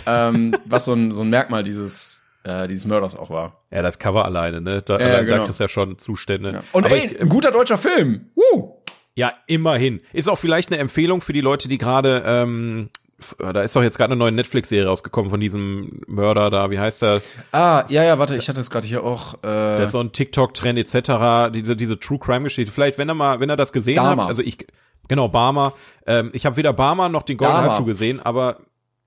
ähm, 0.07 0.55
was 0.65 0.85
so 0.85 0.93
ein, 0.93 1.13
so 1.13 1.23
ein 1.23 1.31
Merkmal 1.31 1.63
dieses, 1.63 2.23
äh, 2.45 2.69
dieses 2.69 2.85
Mörders 2.85 3.17
auch 3.17 3.31
war. 3.31 3.65
Ja, 3.71 3.83
das 3.83 3.99
Cover 3.99 4.25
alleine, 4.25 4.61
ne? 4.61 4.83
Da, 4.83 4.99
ja, 4.99 5.23
genau. 5.23 5.39
da 5.39 5.45
kriegst 5.45 5.61
du 5.61 5.65
ja 5.65 5.69
schon 5.69 5.99
Zustände. 5.99 6.53
Ja. 6.53 6.63
Und 6.73 6.85
Aber 6.85 6.95
ey, 6.95 7.07
ich, 7.07 7.21
ein 7.21 7.29
guter 7.29 7.51
deutscher 7.51 7.79
Film. 7.79 8.31
Woo! 8.35 8.76
Ja, 9.17 9.33
immerhin. 9.47 10.01
Ist 10.13 10.29
auch 10.29 10.39
vielleicht 10.39 10.71
eine 10.71 10.81
Empfehlung 10.81 11.23
für 11.23 11.33
die 11.33 11.41
Leute, 11.41 11.69
die 11.69 11.79
gerade, 11.79 12.23
ähm, 12.27 12.91
da 13.39 13.63
ist 13.63 13.75
doch 13.75 13.83
jetzt 13.83 13.97
gerade 13.97 14.13
eine 14.13 14.19
neue 14.19 14.33
Netflix-Serie 14.33 14.87
rausgekommen 14.87 15.31
von 15.31 15.41
diesem 15.41 16.03
Mörder 16.07 16.51
da, 16.51 16.71
wie 16.71 16.79
heißt 16.79 17.01
der? 17.01 17.23
Ah, 17.51 17.85
ja, 17.89 18.05
ja, 18.05 18.19
warte, 18.19 18.37
ich 18.37 18.51
hatte 18.51 18.61
es 18.61 18.71
gerade 18.71 18.87
hier 18.87 19.03
auch. 19.03 19.35
Äh 19.37 19.47
der 19.47 19.85
ist 19.85 19.93
so 19.93 20.01
ein 20.01 20.13
TikTok-Trend 20.13 20.79
etc., 20.79 21.51
diese, 21.51 21.77
diese 21.77 21.99
True 21.99 22.19
Crime-Geschichte. 22.19 22.71
Vielleicht, 22.71 22.99
wenn 22.99 23.09
er 23.09 23.15
mal, 23.15 23.41
wenn 23.41 23.49
er 23.49 23.57
das 23.57 23.73
gesehen 23.73 23.97
Dama. 23.97 24.25
hat, 24.25 24.29
also 24.29 24.43
ich, 24.43 24.67
genau, 25.09 25.29
Barmer. 25.29 25.73
Ähm, 26.07 26.29
ich 26.35 26.45
habe 26.45 26.59
weder 26.59 26.75
Barmer 26.75 27.09
noch 27.09 27.23
den 27.23 27.39
Golden 27.39 27.57
Halbschuh 27.57 27.87
gesehen, 27.87 28.21
aber 28.23 28.59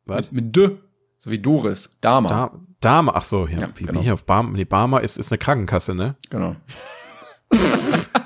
was? 0.06 0.32
Mit, 0.32 0.46
mit 0.46 0.56
D, 0.56 0.72
so 1.20 1.30
wie 1.30 1.38
Doris, 1.38 1.92
Dama. 2.02 2.30
Da, 2.30 2.52
Dama, 2.82 3.12
ach 3.14 3.26
so, 3.26 3.46
ja, 3.46 3.60
ja 3.60 3.70
wie, 3.76 3.84
genau. 3.84 4.04
wie 4.04 4.10
auf 4.10 4.24
Barmer, 4.24 4.58
nee, 4.58 4.66
Barmer 4.66 5.02
ist, 5.02 5.18
ist 5.18 5.32
eine 5.32 5.38
Krankenkasse, 5.38 5.94
ne? 5.94 6.16
Genau. 6.32 6.56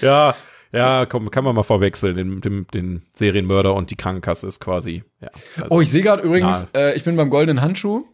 ja, 0.06 0.34
Ja, 0.72 1.06
komm, 1.06 1.30
kann 1.30 1.44
man 1.44 1.54
mal 1.54 1.64
verwechseln, 1.64 2.16
den, 2.16 2.40
den, 2.40 2.66
den 2.72 3.02
Serienmörder 3.12 3.74
und 3.74 3.90
die 3.90 3.96
Krankenkasse 3.96 4.46
ist 4.46 4.60
quasi, 4.60 5.02
ja. 5.20 5.28
Also, 5.56 5.66
oh, 5.70 5.80
ich 5.80 5.90
sehe 5.90 6.02
gerade 6.02 6.22
übrigens, 6.22 6.68
äh, 6.76 6.94
ich 6.94 7.04
bin 7.04 7.16
beim 7.16 7.30
Goldenen 7.30 7.60
Handschuh. 7.60 8.04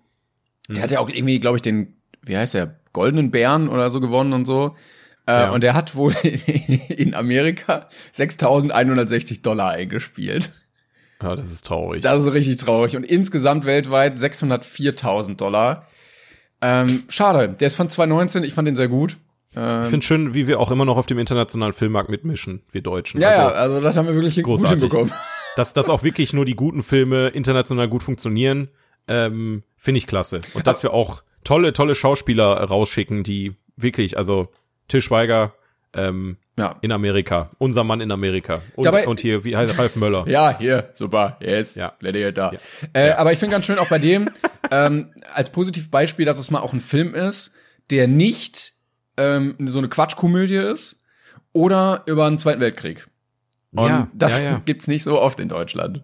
Der 0.69 0.77
hm. 0.77 0.83
hat 0.83 0.91
ja 0.91 1.01
auch 1.01 1.11
irgendwie, 1.11 1.39
glaube 1.39 1.57
ich, 1.57 1.63
den, 1.63 2.01
wie 2.23 2.37
heißt 2.37 2.55
der, 2.55 2.81
Goldenen 2.93 3.31
Bären 3.31 3.69
oder 3.69 3.91
so 3.91 4.01
gewonnen 4.01 4.33
und 4.33 4.47
so. 4.47 4.75
Äh, 5.27 5.33
ja. 5.33 5.51
Und 5.51 5.63
der 5.63 5.75
hat 5.75 5.97
wohl 5.97 6.15
in 6.23 7.15
Amerika 7.15 7.89
6.160 8.15 9.43
Dollar 9.43 9.73
eingespielt. 9.73 10.53
Ja, 11.23 11.37
das 11.37 11.53
ist 11.53 11.67
traurig. 11.67 12.03
Das 12.03 12.23
ist 12.23 12.33
richtig 12.33 12.57
traurig. 12.57 12.97
Und 12.97 13.05
insgesamt 13.05 13.67
weltweit 13.67 14.17
604.000 14.17 15.37
Dollar. 15.37 15.87
Ähm, 16.63 17.05
schade, 17.09 17.51
der 17.51 17.67
ist 17.67 17.77
von 17.77 17.91
2019, 17.91 18.45
ich 18.45 18.55
fand 18.55 18.67
den 18.67 18.77
sehr 18.77 18.89
gut. 18.89 19.19
Ähm, 19.57 19.85
ich 19.85 19.91
finde 19.91 20.07
schön, 20.07 20.35
wie 20.35 20.47
wir 20.47 20.61
auch 20.61 20.71
immer 20.71 20.85
noch 20.85 20.97
auf 20.97 21.07
dem 21.07 21.19
internationalen 21.19 21.73
Filmmarkt 21.73 22.11
mitmischen, 22.11 22.63
wir 22.71 22.83
Deutschen. 22.83 23.21
Ja, 23.21 23.31
also, 23.31 23.41
ja, 23.41 23.49
also 23.55 23.81
das 23.81 23.97
haben 23.97 24.07
wir 24.07 24.15
wirklich 24.15 24.43
gut 24.43 24.69
hinbekommen. 24.69 25.13
Dass, 25.57 25.73
dass 25.73 25.89
auch 25.89 26.03
wirklich 26.03 26.35
nur 26.35 26.45
die 26.45 26.55
guten 26.55 26.83
Filme 26.83 27.29
international 27.29 27.89
gut 27.89 28.03
funktionieren, 28.03 28.69
ähm, 29.09 29.63
finde 29.79 29.99
ich 29.99 30.07
klasse. 30.07 30.43
Und 30.53 30.67
dass 30.67 30.83
wir 30.83 30.93
auch 30.93 31.23
tolle, 31.45 31.73
tolle 31.73 31.95
Schauspieler 31.95 32.63
rausschicken, 32.63 33.23
die 33.23 33.55
wirklich, 33.77 34.19
also 34.19 34.49
Til 34.89 35.01
Schweiger, 35.01 35.55
ähm, 35.95 36.37
ja. 36.59 36.77
in 36.83 36.93
Amerika. 36.93 37.51
Unser 37.59 37.85
Mann 37.85 38.01
in 38.01 38.11
Amerika. 38.11 38.61
Und, 38.75 38.85
Dabei, 38.85 39.07
und 39.07 39.21
hier, 39.21 39.45
wie 39.45 39.57
heißt 39.57 39.79
Ralf 39.79 39.97
Möller? 39.97 40.27
Ja, 40.29 40.59
hier, 40.59 40.91
super, 40.93 41.39
yes, 41.41 41.75
ja. 41.75 41.95
it 42.03 42.37
da. 42.37 42.53
Ja. 42.53 42.59
Äh, 42.93 43.09
ja. 43.09 43.19
Aber 43.19 43.33
ich 43.33 43.39
finde 43.39 43.55
ganz 43.55 43.67
schön 43.67 43.79
auch 43.79 43.89
bei 43.89 43.99
dem, 43.99 44.29
ähm, 44.71 45.13
als 45.33 45.51
Positivbeispiel, 45.51 46.27
dass 46.27 46.39
es 46.39 46.51
mal 46.51 46.61
auch 46.61 46.73
ein 46.73 46.81
Film 46.81 47.15
ist, 47.15 47.53
der 47.91 48.09
nicht 48.09 48.76
ähm, 49.17 49.57
so 49.67 49.79
eine 49.79 49.89
Quatschkomödie 49.89 50.57
ist 50.57 51.03
oder 51.53 52.03
über 52.07 52.29
den 52.29 52.39
Zweiten 52.39 52.61
Weltkrieg. 52.61 53.07
Und 53.73 53.89
ja, 53.89 54.09
das 54.15 54.39
ja, 54.39 54.45
ja. 54.45 54.63
gibt's 54.65 54.87
nicht 54.87 55.03
so 55.03 55.21
oft 55.21 55.41
in 55.41 55.49
Deutschland. 55.49 56.03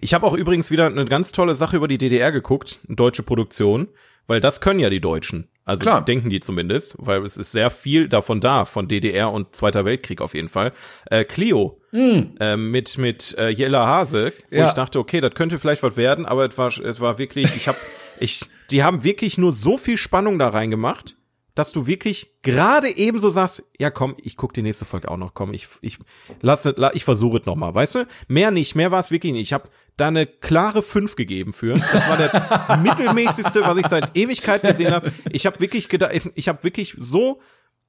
Ich 0.00 0.14
habe 0.14 0.26
auch 0.26 0.34
übrigens 0.34 0.70
wieder 0.70 0.86
eine 0.86 1.04
ganz 1.04 1.32
tolle 1.32 1.54
Sache 1.54 1.76
über 1.76 1.88
die 1.88 1.98
DDR 1.98 2.32
geguckt, 2.32 2.78
eine 2.86 2.96
deutsche 2.96 3.22
Produktion, 3.22 3.88
weil 4.26 4.40
das 4.40 4.60
können 4.60 4.80
ja 4.80 4.90
die 4.90 5.00
Deutschen. 5.00 5.48
Also 5.64 5.82
Klar. 5.82 6.02
denken 6.02 6.30
die 6.30 6.40
zumindest, 6.40 6.96
weil 6.98 7.22
es 7.24 7.36
ist 7.36 7.52
sehr 7.52 7.68
viel 7.68 8.08
davon 8.08 8.40
da, 8.40 8.64
von 8.64 8.88
DDR 8.88 9.30
und 9.30 9.54
Zweiter 9.54 9.84
Weltkrieg 9.84 10.22
auf 10.22 10.34
jeden 10.34 10.48
Fall. 10.48 10.72
Äh, 11.10 11.24
Clio 11.24 11.78
mm. 11.92 12.20
äh, 12.40 12.56
mit 12.56 12.96
mit 12.96 13.36
äh, 13.36 13.50
Jella 13.50 13.86
Hase, 13.86 14.32
wo 14.50 14.56
ja. 14.56 14.68
ich 14.68 14.72
dachte, 14.72 14.98
okay, 14.98 15.20
das 15.20 15.34
könnte 15.34 15.58
vielleicht 15.58 15.82
was 15.82 15.98
werden, 15.98 16.24
aber 16.24 16.46
es 16.46 16.56
war 16.56 16.68
es 16.68 17.00
war 17.00 17.18
wirklich, 17.18 17.54
ich 17.54 17.68
habe 17.68 17.76
ich 18.20 18.46
die 18.70 18.82
haben 18.82 19.04
wirklich 19.04 19.36
nur 19.36 19.52
so 19.52 19.76
viel 19.76 19.98
Spannung 19.98 20.38
da 20.38 20.48
reingemacht 20.48 21.17
dass 21.58 21.72
du 21.72 21.88
wirklich 21.88 22.30
gerade 22.42 22.88
eben 22.88 23.18
so 23.18 23.30
sagst, 23.30 23.64
ja 23.80 23.90
komm, 23.90 24.14
ich 24.22 24.36
guck 24.36 24.52
die 24.52 24.62
nächste 24.62 24.84
Folge 24.84 25.10
auch 25.10 25.16
noch, 25.16 25.34
komm, 25.34 25.52
ich 25.52 25.66
ich 25.80 25.98
lasse 26.40 26.76
ich 26.92 27.02
versuche 27.02 27.38
es 27.38 27.46
noch 27.46 27.56
mal, 27.56 27.74
weißt 27.74 27.96
du? 27.96 28.06
Mehr 28.28 28.52
nicht, 28.52 28.76
mehr 28.76 28.92
war 28.92 29.00
es 29.00 29.10
wirklich 29.10 29.32
nicht. 29.32 29.42
Ich 29.42 29.52
habe 29.52 29.68
da 29.96 30.06
eine 30.06 30.28
klare 30.28 30.84
5 30.84 31.16
gegeben 31.16 31.52
für. 31.52 31.72
Das 31.74 32.08
war 32.08 32.16
der 32.16 32.78
mittelmäßigste, 32.82 33.62
was 33.62 33.76
ich 33.76 33.88
seit 33.88 34.16
Ewigkeiten 34.16 34.70
gesehen 34.70 34.92
habe. 34.92 35.10
Ich 35.32 35.46
habe 35.46 35.58
wirklich 35.58 35.88
gedacht, 35.88 36.12
ich 36.36 36.48
habe 36.48 36.62
wirklich 36.62 36.94
so 36.96 37.40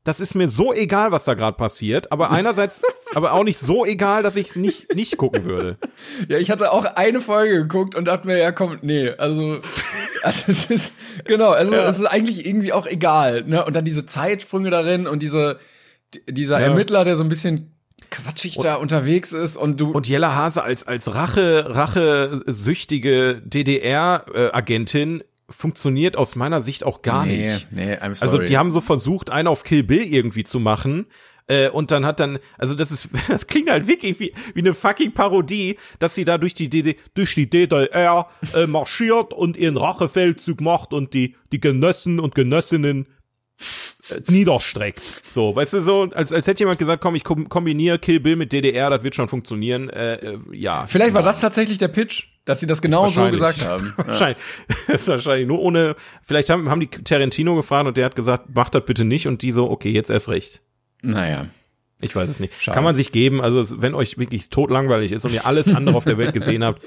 das 0.10 0.20
ist 0.20 0.34
mir 0.34 0.48
so 0.48 0.74
egal, 0.74 1.12
was 1.12 1.24
da 1.24 1.36
gerade 1.36 1.56
passiert, 1.56 2.12
aber 2.12 2.32
einerseits 2.32 2.82
aber 3.16 3.34
auch 3.34 3.44
nicht 3.44 3.60
so 3.60 3.86
egal, 3.86 4.24
dass 4.24 4.36
ich 4.36 4.50
es 4.50 4.56
nicht 4.56 4.96
nicht 4.96 5.18
gucken 5.18 5.46
würde. 5.46 5.78
Ja, 6.28 6.40
ich 6.40 6.50
hatte 6.50 6.72
auch 6.72 6.84
eine 6.84 7.22
Folge 7.22 7.60
geguckt 7.60 7.94
und 7.94 8.06
dachte 8.06 8.26
mir, 8.26 8.40
ja, 8.40 8.52
komm, 8.52 8.80
nee, 8.82 9.12
also 9.12 9.60
also 10.24 10.46
es 10.48 10.66
ist 10.66 10.94
genau, 11.26 11.52
also 11.52 11.74
ja. 11.74 11.88
es 11.88 12.00
ist 12.00 12.08
eigentlich 12.08 12.44
irgendwie 12.44 12.74
auch 12.74 12.88
egal, 12.88 13.44
ne? 13.44 13.64
Und 13.64 13.76
dann 13.76 13.86
diese 13.86 14.08
Zeitsprünge 14.08 14.72
darin 14.72 15.06
und 15.06 15.22
diese 15.22 15.60
dieser 16.28 16.60
ja. 16.60 16.66
Ermittler, 16.66 17.06
der 17.06 17.16
so 17.16 17.24
ein 17.24 17.30
bisschen 17.30 17.76
quatschig 18.10 18.58
und, 18.58 18.64
da 18.64 18.76
unterwegs 18.76 19.32
ist 19.32 19.58
und 19.58 19.80
du 19.80 19.92
und 19.92 20.08
Jella 20.08 20.34
Hase 20.34 20.64
als 20.64 20.88
als 20.88 21.14
Rache 21.14 21.66
Rache 21.70 22.42
süchtige 22.48 23.44
DDR 23.46 24.26
Agentin 24.56 25.24
funktioniert 25.50 26.18
aus 26.18 26.36
meiner 26.36 26.62
Sicht 26.62 26.84
auch 26.84 27.02
gar 27.02 27.26
nee, 27.26 27.48
nicht. 27.48 27.72
Nee, 27.72 27.94
I'm 27.96 28.16
sorry. 28.16 28.20
Also 28.22 28.38
die 28.40 28.58
haben 28.58 28.72
so 28.72 28.82
versucht, 28.82 29.30
einen 29.30 29.48
auf 29.48 29.64
Kill 29.64 29.84
Bill 29.84 30.04
irgendwie 30.04 30.44
zu 30.44 30.60
machen. 30.60 31.08
Äh, 31.48 31.70
und 31.70 31.90
dann 31.92 32.06
hat 32.06 32.20
dann, 32.20 32.40
also 32.58 32.76
das 32.76 32.92
ist, 32.92 33.10
das 33.28 33.48
klingt 33.48 33.70
halt 33.70 33.88
wirklich 33.88 34.20
wie, 34.20 34.34
wie 34.54 34.60
eine 34.60 34.74
fucking 34.74 35.14
Parodie, 35.14 35.78
dass 35.98 36.16
sie 36.16 36.24
da 36.24 36.38
durch 36.38 36.54
die 36.54 36.70
DD, 36.70 36.98
durch 37.16 37.34
die 37.34 37.50
DDR 37.50 38.30
äh, 38.54 38.68
marschiert 38.68 39.34
und 39.34 39.58
ihren 39.58 39.78
Rachefeldzug 39.78 40.62
macht 40.62 40.94
und 40.94 41.14
die, 41.14 41.36
die 41.52 41.60
Genossen 41.60 42.20
und 42.20 42.36
Genössinnen 42.36 43.08
niederstreckt. 44.28 45.02
So, 45.34 45.56
weißt 45.56 45.74
du, 45.74 45.82
so, 45.82 46.04
als, 46.14 46.34
als 46.34 46.48
hätte 46.48 46.60
jemand 46.60 46.80
gesagt, 46.80 47.02
komm, 47.02 47.16
ich 47.16 47.24
kombiniere 47.24 48.00
Kill 48.00 48.20
Bill 48.20 48.36
mit 48.36 48.52
DDR, 48.52 48.90
das 48.90 49.04
wird 49.04 49.16
schon 49.16 49.28
funktionieren. 49.28 49.90
Äh, 49.90 50.16
äh, 50.16 50.38
ja. 50.54 50.86
Vielleicht 50.88 51.14
war 51.14 51.24
das 51.24 51.40
tatsächlich 51.40 51.78
der 51.78 51.90
Pitch. 51.90 52.28
Dass 52.46 52.62
sie 52.62 52.68
das 52.68 52.82
genau 52.82 53.10
so 53.10 53.30
gesagt 53.30 53.66
haben. 53.68 53.94
wahrscheinlich. 53.98 54.42
Das 54.88 55.02
ist 55.02 55.08
wahrscheinlich 55.08 55.48
nur 55.48 55.60
ohne, 55.60 55.96
vielleicht 56.26 56.50
haben, 56.50 56.68
haben 56.70 56.80
die 56.80 56.88
Tarantino 56.88 57.56
gefragt 57.56 57.88
und 57.88 57.96
der 57.96 58.06
hat 58.06 58.16
gesagt, 58.16 58.46
mach 58.54 58.70
das 58.70 58.86
bitte 58.86 59.06
nicht 59.06 59.28
und 59.28 59.44
die 59.44 59.52
so, 59.52 59.70
okay, 59.70 59.92
jetzt 59.92 60.10
erst 60.10 60.30
recht. 60.30 60.62
Naja. 61.04 61.46
Ich 62.02 62.16
weiß 62.16 62.30
es 62.30 62.40
nicht. 62.40 62.54
Schade. 62.60 62.74
Kann 62.76 62.84
man 62.84 62.96
sich 62.96 63.12
geben, 63.12 63.42
also 63.42 63.82
wenn 63.82 63.94
euch 63.94 64.18
wirklich 64.18 64.50
totlangweilig 64.50 65.12
ist 65.12 65.26
und 65.26 65.34
ihr 65.34 65.46
alles 65.46 65.74
andere 65.74 65.96
auf 65.96 66.06
der 66.06 66.18
Welt 66.18 66.34
gesehen 66.34 66.64
habt, 66.64 66.82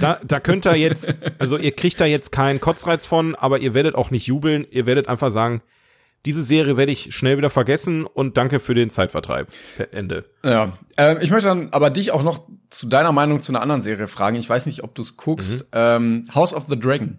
da, 0.00 0.20
da 0.24 0.40
könnt 0.40 0.66
ihr 0.66 0.76
jetzt, 0.76 1.14
also 1.38 1.58
ihr 1.58 1.72
kriegt 1.72 2.00
da 2.00 2.06
jetzt 2.06 2.32
keinen 2.32 2.60
Kotzreiz 2.60 3.04
von, 3.04 3.34
aber 3.34 3.58
ihr 3.58 3.74
werdet 3.74 3.94
auch 3.94 4.10
nicht 4.10 4.26
jubeln, 4.26 4.66
ihr 4.70 4.86
werdet 4.86 5.08
einfach 5.08 5.30
sagen, 5.30 5.62
diese 6.24 6.44
Serie 6.44 6.76
werde 6.76 6.92
ich 6.92 7.14
schnell 7.14 7.36
wieder 7.36 7.50
vergessen 7.50 8.04
und 8.06 8.36
danke 8.36 8.60
für 8.60 8.74
den 8.74 8.90
Zeitvertreib. 8.90 9.48
Ende. 9.90 10.24
Ja, 10.44 10.72
ähm, 10.96 11.18
ich 11.20 11.30
möchte 11.30 11.48
dann 11.48 11.70
aber 11.72 11.90
dich 11.90 12.12
auch 12.12 12.22
noch 12.22 12.46
zu 12.70 12.88
deiner 12.88 13.12
Meinung 13.12 13.40
zu 13.40 13.52
einer 13.52 13.60
anderen 13.60 13.82
Serie 13.82 14.06
fragen. 14.06 14.36
Ich 14.36 14.48
weiß 14.48 14.66
nicht, 14.66 14.84
ob 14.84 14.94
du 14.94 15.02
es 15.02 15.16
guckst. 15.16 15.62
Mhm. 15.64 15.68
Ähm, 15.72 16.22
House 16.34 16.54
of 16.54 16.66
the 16.68 16.78
Dragon. 16.78 17.18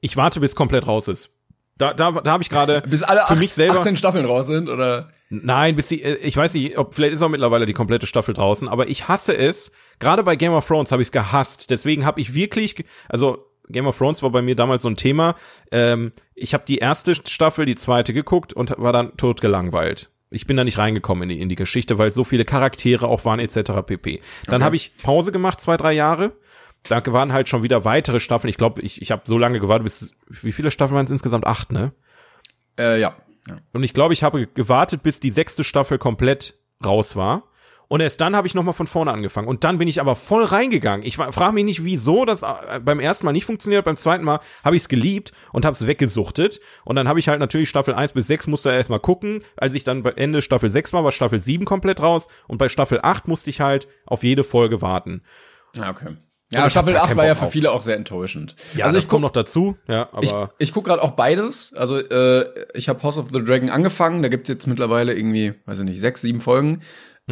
Ich 0.00 0.16
warte, 0.16 0.40
bis 0.40 0.56
komplett 0.56 0.86
raus 0.86 1.06
ist. 1.06 1.30
Da, 1.78 1.94
da, 1.94 2.10
da 2.10 2.32
habe 2.32 2.42
ich 2.42 2.50
gerade 2.50 2.82
bis 2.88 3.02
alle 3.02 3.20
für 3.20 3.34
acht, 3.34 3.38
mich 3.38 3.54
selber 3.54 3.78
18 3.78 3.96
Staffeln 3.96 4.24
raus 4.24 4.46
sind 4.46 4.68
oder 4.68 5.10
Nein, 5.30 5.76
bis 5.76 5.88
sie 5.88 6.02
äh, 6.02 6.16
ich 6.16 6.36
weiß 6.36 6.54
nicht, 6.54 6.76
ob 6.76 6.94
vielleicht 6.94 7.14
ist 7.14 7.22
auch 7.22 7.28
mittlerweile 7.28 7.64
die 7.64 7.72
komplette 7.72 8.06
Staffel 8.06 8.34
draußen, 8.34 8.68
aber 8.68 8.88
ich 8.88 9.08
hasse 9.08 9.36
es. 9.36 9.72
Gerade 9.98 10.24
bei 10.24 10.36
Game 10.36 10.52
of 10.52 10.66
Thrones 10.66 10.92
habe 10.92 11.00
ich 11.00 11.08
es 11.08 11.12
gehasst. 11.12 11.70
Deswegen 11.70 12.04
habe 12.04 12.20
ich 12.20 12.34
wirklich 12.34 12.84
also 13.08 13.46
Game 13.72 13.86
of 13.86 13.98
Thrones 13.98 14.22
war 14.22 14.30
bei 14.30 14.42
mir 14.42 14.54
damals 14.54 14.82
so 14.82 14.88
ein 14.88 14.96
Thema. 14.96 15.34
Ähm, 15.70 16.12
ich 16.34 16.54
habe 16.54 16.64
die 16.66 16.78
erste 16.78 17.14
Staffel, 17.14 17.66
die 17.66 17.74
zweite 17.74 18.12
geguckt 18.12 18.52
und 18.52 18.74
war 18.78 18.92
dann 18.92 19.16
tot 19.16 19.40
gelangweilt. 19.40 20.10
Ich 20.30 20.46
bin 20.46 20.56
da 20.56 20.64
nicht 20.64 20.78
reingekommen 20.78 21.24
in 21.24 21.28
die, 21.36 21.42
in 21.42 21.48
die 21.48 21.56
Geschichte, 21.56 21.98
weil 21.98 22.10
so 22.10 22.24
viele 22.24 22.44
Charaktere 22.44 23.06
auch 23.06 23.24
waren 23.24 23.38
etc. 23.38 23.72
pp. 23.86 24.20
Dann 24.46 24.56
okay. 24.56 24.64
habe 24.64 24.76
ich 24.76 24.92
Pause 25.02 25.32
gemacht, 25.32 25.60
zwei, 25.60 25.76
drei 25.76 25.92
Jahre. 25.92 26.32
Da 26.84 27.02
waren 27.12 27.32
halt 27.32 27.48
schon 27.48 27.62
wieder 27.62 27.84
weitere 27.84 28.18
Staffeln. 28.18 28.48
Ich 28.48 28.56
glaube, 28.56 28.80
ich, 28.80 29.02
ich 29.02 29.10
habe 29.10 29.22
so 29.24 29.38
lange 29.38 29.60
gewartet, 29.60 29.84
bis 29.84 30.14
wie 30.28 30.52
viele 30.52 30.70
Staffeln 30.70 30.96
waren 30.96 31.04
es 31.04 31.10
insgesamt? 31.10 31.46
Acht, 31.46 31.70
ne? 31.70 31.92
Äh, 32.78 33.00
ja. 33.00 33.14
ja. 33.46 33.58
Und 33.72 33.84
ich 33.84 33.94
glaube, 33.94 34.14
ich 34.14 34.22
habe 34.22 34.46
gewartet, 34.46 35.02
bis 35.02 35.20
die 35.20 35.30
sechste 35.30 35.64
Staffel 35.64 35.98
komplett 35.98 36.54
raus 36.84 37.14
war. 37.14 37.44
Und 37.92 38.00
erst 38.00 38.22
dann 38.22 38.34
habe 38.34 38.46
ich 38.46 38.54
nochmal 38.54 38.72
von 38.72 38.86
vorne 38.86 39.12
angefangen. 39.12 39.46
Und 39.46 39.64
dann 39.64 39.76
bin 39.76 39.86
ich 39.86 40.00
aber 40.00 40.16
voll 40.16 40.44
reingegangen. 40.44 41.04
Ich 41.04 41.16
frage 41.16 41.52
mich 41.52 41.64
nicht, 41.64 41.84
wieso 41.84 42.24
das 42.24 42.42
äh, 42.42 42.80
beim 42.82 43.00
ersten 43.00 43.26
Mal 43.26 43.32
nicht 43.32 43.44
funktioniert. 43.44 43.84
Beim 43.84 43.96
zweiten 43.96 44.24
Mal 44.24 44.40
habe 44.64 44.76
ich 44.76 44.84
es 44.84 44.88
geliebt 44.88 45.32
und 45.52 45.66
habe 45.66 45.74
es 45.74 45.86
weggesuchtet. 45.86 46.58
Und 46.86 46.96
dann 46.96 47.06
habe 47.06 47.18
ich 47.20 47.28
halt 47.28 47.38
natürlich 47.38 47.68
Staffel 47.68 47.92
1 47.92 48.12
bis 48.12 48.28
6 48.28 48.46
musste 48.46 48.70
erstmal 48.70 48.98
gucken. 48.98 49.44
Als 49.58 49.74
ich 49.74 49.84
dann 49.84 50.02
bei 50.02 50.12
Ende 50.12 50.40
Staffel 50.40 50.70
6 50.70 50.94
war, 50.94 51.04
war 51.04 51.12
Staffel 51.12 51.38
7 51.38 51.66
komplett 51.66 52.00
raus. 52.00 52.28
Und 52.48 52.56
bei 52.56 52.70
Staffel 52.70 53.00
8 53.02 53.28
musste 53.28 53.50
ich 53.50 53.60
halt 53.60 53.88
auf 54.06 54.22
jede 54.22 54.42
Folge 54.42 54.80
warten. 54.80 55.20
Ah, 55.78 55.90
okay. 55.90 56.16
Ja, 56.52 56.68
Staffel 56.68 56.96
8 56.96 57.16
war 57.16 57.26
ja 57.26 57.34
für 57.34 57.46
viele 57.46 57.72
auch 57.72 57.82
sehr 57.82 57.96
enttäuschend. 57.96 58.56
Ja, 58.74 58.84
also 58.84 58.98
ich 58.98 59.08
komme 59.08 59.22
noch 59.22 59.32
dazu, 59.32 59.76
ja, 59.88 60.10
aber 60.12 60.22
ich, 60.58 60.68
ich 60.68 60.72
guck 60.72 60.84
gerade 60.84 61.02
auch 61.02 61.12
beides. 61.12 61.72
Also 61.74 61.98
äh, 61.98 62.44
ich 62.74 62.90
habe 62.90 63.02
House 63.02 63.16
of 63.16 63.28
the 63.32 63.42
Dragon 63.42 63.70
angefangen, 63.70 64.22
da 64.22 64.28
gibt's 64.28 64.50
jetzt 64.50 64.66
mittlerweile 64.66 65.14
irgendwie, 65.14 65.54
weiß 65.64 65.80
ich 65.80 65.86
nicht, 65.86 66.00
sechs, 66.00 66.20
sieben 66.20 66.40
Folgen. 66.40 66.82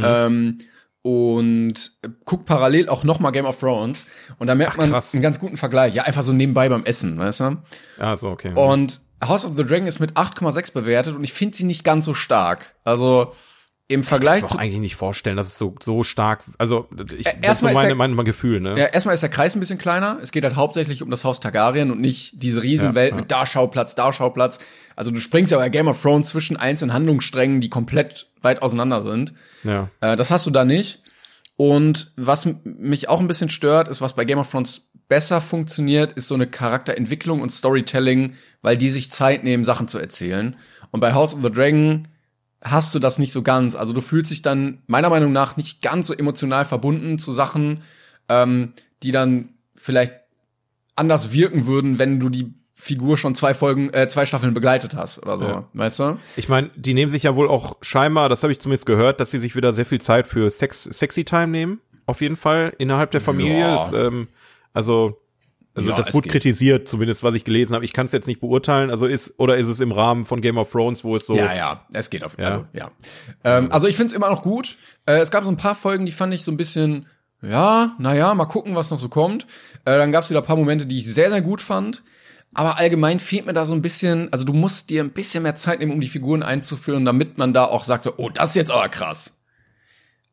Mhm. 0.00 0.06
Ähm, 0.06 0.58
und 1.02 1.92
guck 2.26 2.44
parallel 2.44 2.90
auch 2.90 3.04
noch 3.04 3.20
mal 3.20 3.30
Game 3.30 3.46
of 3.46 3.58
Thrones 3.58 4.04
und 4.38 4.48
da 4.48 4.54
merkt 4.54 4.74
Ach, 4.74 4.86
man 4.86 4.92
einen 4.92 5.22
ganz 5.22 5.40
guten 5.40 5.56
Vergleich. 5.56 5.94
Ja, 5.94 6.02
einfach 6.02 6.22
so 6.22 6.32
nebenbei 6.32 6.68
beim 6.68 6.84
Essen, 6.84 7.18
weißt 7.18 7.40
du? 7.40 7.56
Ja, 7.98 8.16
so 8.18 8.28
okay. 8.28 8.52
Und 8.54 9.00
House 9.26 9.46
of 9.46 9.56
the 9.56 9.64
Dragon 9.64 9.86
ist 9.86 9.98
mit 9.98 10.12
8,6 10.12 10.74
bewertet 10.74 11.14
und 11.14 11.24
ich 11.24 11.32
finde 11.32 11.56
sie 11.56 11.64
nicht 11.64 11.84
ganz 11.84 12.04
so 12.04 12.12
stark. 12.12 12.74
Also 12.84 13.32
im 13.90 14.04
Vergleich 14.04 14.44
ich 14.44 14.48
kann 14.48 14.56
mir 14.56 14.62
eigentlich 14.62 14.80
nicht 14.80 14.94
vorstellen, 14.94 15.36
dass 15.36 15.48
es 15.48 15.58
so 15.58 15.74
so 15.82 16.04
stark, 16.04 16.44
also 16.58 16.88
ich, 17.16 17.26
das 17.42 17.54
ist 17.54 17.60
so 17.60 17.66
meine, 17.66 17.88
der, 17.88 17.94
mein, 17.96 18.12
mein 18.12 18.24
Gefühl, 18.24 18.60
ne? 18.60 18.78
Ja, 18.78 18.86
erstmal 18.86 19.14
ist 19.14 19.22
der 19.22 19.30
Kreis 19.30 19.56
ein 19.56 19.60
bisschen 19.60 19.78
kleiner. 19.78 20.18
Es 20.22 20.30
geht 20.30 20.44
halt 20.44 20.54
hauptsächlich 20.54 21.02
um 21.02 21.10
das 21.10 21.24
Haus 21.24 21.40
Targaryen 21.40 21.90
und 21.90 22.00
nicht 22.00 22.40
diese 22.40 22.62
Riesenwelt 22.62 23.10
ja, 23.10 23.16
ja. 23.16 23.20
mit 23.20 23.32
da 23.32 23.46
Schauplatz, 23.46 23.96
da 23.96 24.12
Schauplatz. 24.12 24.60
Also 24.94 25.10
du 25.10 25.18
springst 25.18 25.50
ja 25.50 25.58
bei 25.58 25.68
Game 25.70 25.88
of 25.88 26.00
Thrones 26.00 26.28
zwischen 26.28 26.56
einzelnen 26.56 26.92
Handlungssträngen, 26.92 27.60
die 27.60 27.68
komplett 27.68 28.28
weit 28.42 28.62
auseinander 28.62 29.02
sind. 29.02 29.34
Ja. 29.64 29.90
Äh, 30.00 30.14
das 30.14 30.30
hast 30.30 30.46
du 30.46 30.50
da 30.50 30.64
nicht. 30.64 31.02
Und 31.56 32.12
was 32.16 32.48
mich 32.62 33.08
auch 33.08 33.18
ein 33.18 33.26
bisschen 33.26 33.50
stört, 33.50 33.88
ist, 33.88 34.00
was 34.00 34.14
bei 34.14 34.24
Game 34.24 34.38
of 34.38 34.50
Thrones 34.50 34.88
besser 35.08 35.40
funktioniert, 35.40 36.12
ist 36.12 36.28
so 36.28 36.36
eine 36.36 36.46
Charakterentwicklung 36.46 37.40
und 37.40 37.50
Storytelling, 37.50 38.34
weil 38.62 38.76
die 38.76 38.88
sich 38.88 39.10
Zeit 39.10 39.42
nehmen, 39.42 39.64
Sachen 39.64 39.88
zu 39.88 39.98
erzählen. 39.98 40.56
Und 40.92 41.00
bei 41.00 41.12
House 41.12 41.34
of 41.34 41.42
the 41.42 41.50
Dragon 41.50 42.06
hast 42.62 42.94
du 42.94 42.98
das 42.98 43.18
nicht 43.18 43.32
so 43.32 43.42
ganz. 43.42 43.74
Also 43.74 43.92
du 43.92 44.00
fühlst 44.00 44.30
dich 44.30 44.42
dann 44.42 44.82
meiner 44.86 45.10
Meinung 45.10 45.32
nach 45.32 45.56
nicht 45.56 45.82
ganz 45.82 46.06
so 46.06 46.14
emotional 46.14 46.64
verbunden 46.64 47.18
zu 47.18 47.32
Sachen, 47.32 47.82
ähm, 48.28 48.72
die 49.02 49.12
dann 49.12 49.50
vielleicht 49.74 50.12
anders 50.96 51.32
wirken 51.32 51.66
würden, 51.66 51.98
wenn 51.98 52.20
du 52.20 52.28
die 52.28 52.54
Figur 52.74 53.18
schon 53.18 53.34
zwei 53.34 53.52
Folgen, 53.52 53.90
äh, 53.92 54.08
zwei 54.08 54.24
Staffeln 54.24 54.54
begleitet 54.54 54.94
hast 54.94 55.22
oder 55.22 55.38
so, 55.38 55.44
ja. 55.44 55.68
weißt 55.74 55.98
du? 56.00 56.18
Ich 56.36 56.48
meine, 56.48 56.70
die 56.76 56.94
nehmen 56.94 57.10
sich 57.10 57.22
ja 57.22 57.36
wohl 57.36 57.48
auch 57.48 57.76
scheinbar, 57.82 58.28
das 58.28 58.42
habe 58.42 58.52
ich 58.52 58.58
zumindest 58.58 58.86
gehört, 58.86 59.20
dass 59.20 59.30
sie 59.30 59.38
sich 59.38 59.54
wieder 59.54 59.72
sehr 59.72 59.84
viel 59.84 60.00
Zeit 60.00 60.26
für 60.26 60.50
Sex, 60.50 60.84
Sexy 60.84 61.24
Time 61.24 61.48
nehmen. 61.48 61.80
Auf 62.06 62.22
jeden 62.22 62.36
Fall 62.36 62.72
innerhalb 62.78 63.10
der 63.10 63.20
Familie. 63.20 63.60
Ja. 63.60 63.76
Das, 63.76 63.92
ähm, 63.92 64.28
also 64.72 65.20
also 65.74 65.90
ja, 65.90 65.96
das 65.96 66.12
wurde 66.12 66.28
kritisiert, 66.28 66.88
zumindest 66.88 67.22
was 67.22 67.34
ich 67.34 67.44
gelesen 67.44 67.74
habe. 67.74 67.84
Ich 67.84 67.92
kann 67.92 68.06
es 68.06 68.12
jetzt 68.12 68.26
nicht 68.26 68.40
beurteilen. 68.40 68.90
Also 68.90 69.06
ist 69.06 69.38
oder 69.38 69.56
ist 69.56 69.68
es 69.68 69.80
im 69.80 69.92
Rahmen 69.92 70.24
von 70.24 70.40
Game 70.40 70.58
of 70.58 70.70
Thrones, 70.70 71.04
wo 71.04 71.14
es 71.14 71.26
so 71.26 71.34
Ja, 71.34 71.54
ja, 71.54 71.86
es 71.92 72.10
geht 72.10 72.24
auf. 72.24 72.36
Ja. 72.38 72.44
Also 72.44 72.66
ja. 72.72 72.90
Ähm, 73.44 73.70
also 73.70 73.86
ich 73.86 73.96
finde 73.96 74.08
es 74.08 74.12
immer 74.12 74.30
noch 74.30 74.42
gut. 74.42 74.76
Äh, 75.06 75.18
es 75.18 75.30
gab 75.30 75.44
so 75.44 75.50
ein 75.50 75.56
paar 75.56 75.74
Folgen, 75.74 76.06
die 76.06 76.12
fand 76.12 76.34
ich 76.34 76.42
so 76.42 76.50
ein 76.50 76.56
bisschen 76.56 77.06
ja, 77.42 77.94
naja, 77.98 78.34
mal 78.34 78.44
gucken, 78.44 78.74
was 78.74 78.90
noch 78.90 78.98
so 78.98 79.08
kommt. 79.08 79.46
Äh, 79.84 79.96
dann 79.96 80.12
gab 80.12 80.24
es 80.24 80.30
wieder 80.30 80.40
ein 80.40 80.46
paar 80.46 80.56
Momente, 80.56 80.86
die 80.86 80.98
ich 80.98 81.06
sehr, 81.06 81.30
sehr 81.30 81.40
gut 81.40 81.60
fand. 81.60 82.02
Aber 82.52 82.78
allgemein 82.78 83.20
fehlt 83.20 83.46
mir 83.46 83.52
da 83.52 83.64
so 83.64 83.74
ein 83.74 83.82
bisschen, 83.82 84.30
also 84.32 84.44
du 84.44 84.52
musst 84.52 84.90
dir 84.90 85.02
ein 85.02 85.12
bisschen 85.12 85.44
mehr 85.44 85.54
Zeit 85.54 85.78
nehmen, 85.78 85.92
um 85.92 86.00
die 86.00 86.08
Figuren 86.08 86.42
einzuführen, 86.42 87.04
damit 87.04 87.38
man 87.38 87.52
da 87.52 87.64
auch 87.64 87.84
sagt, 87.84 88.12
oh, 88.16 88.28
das 88.28 88.50
ist 88.50 88.56
jetzt 88.56 88.70
aber 88.70 88.88
krass. 88.88 89.39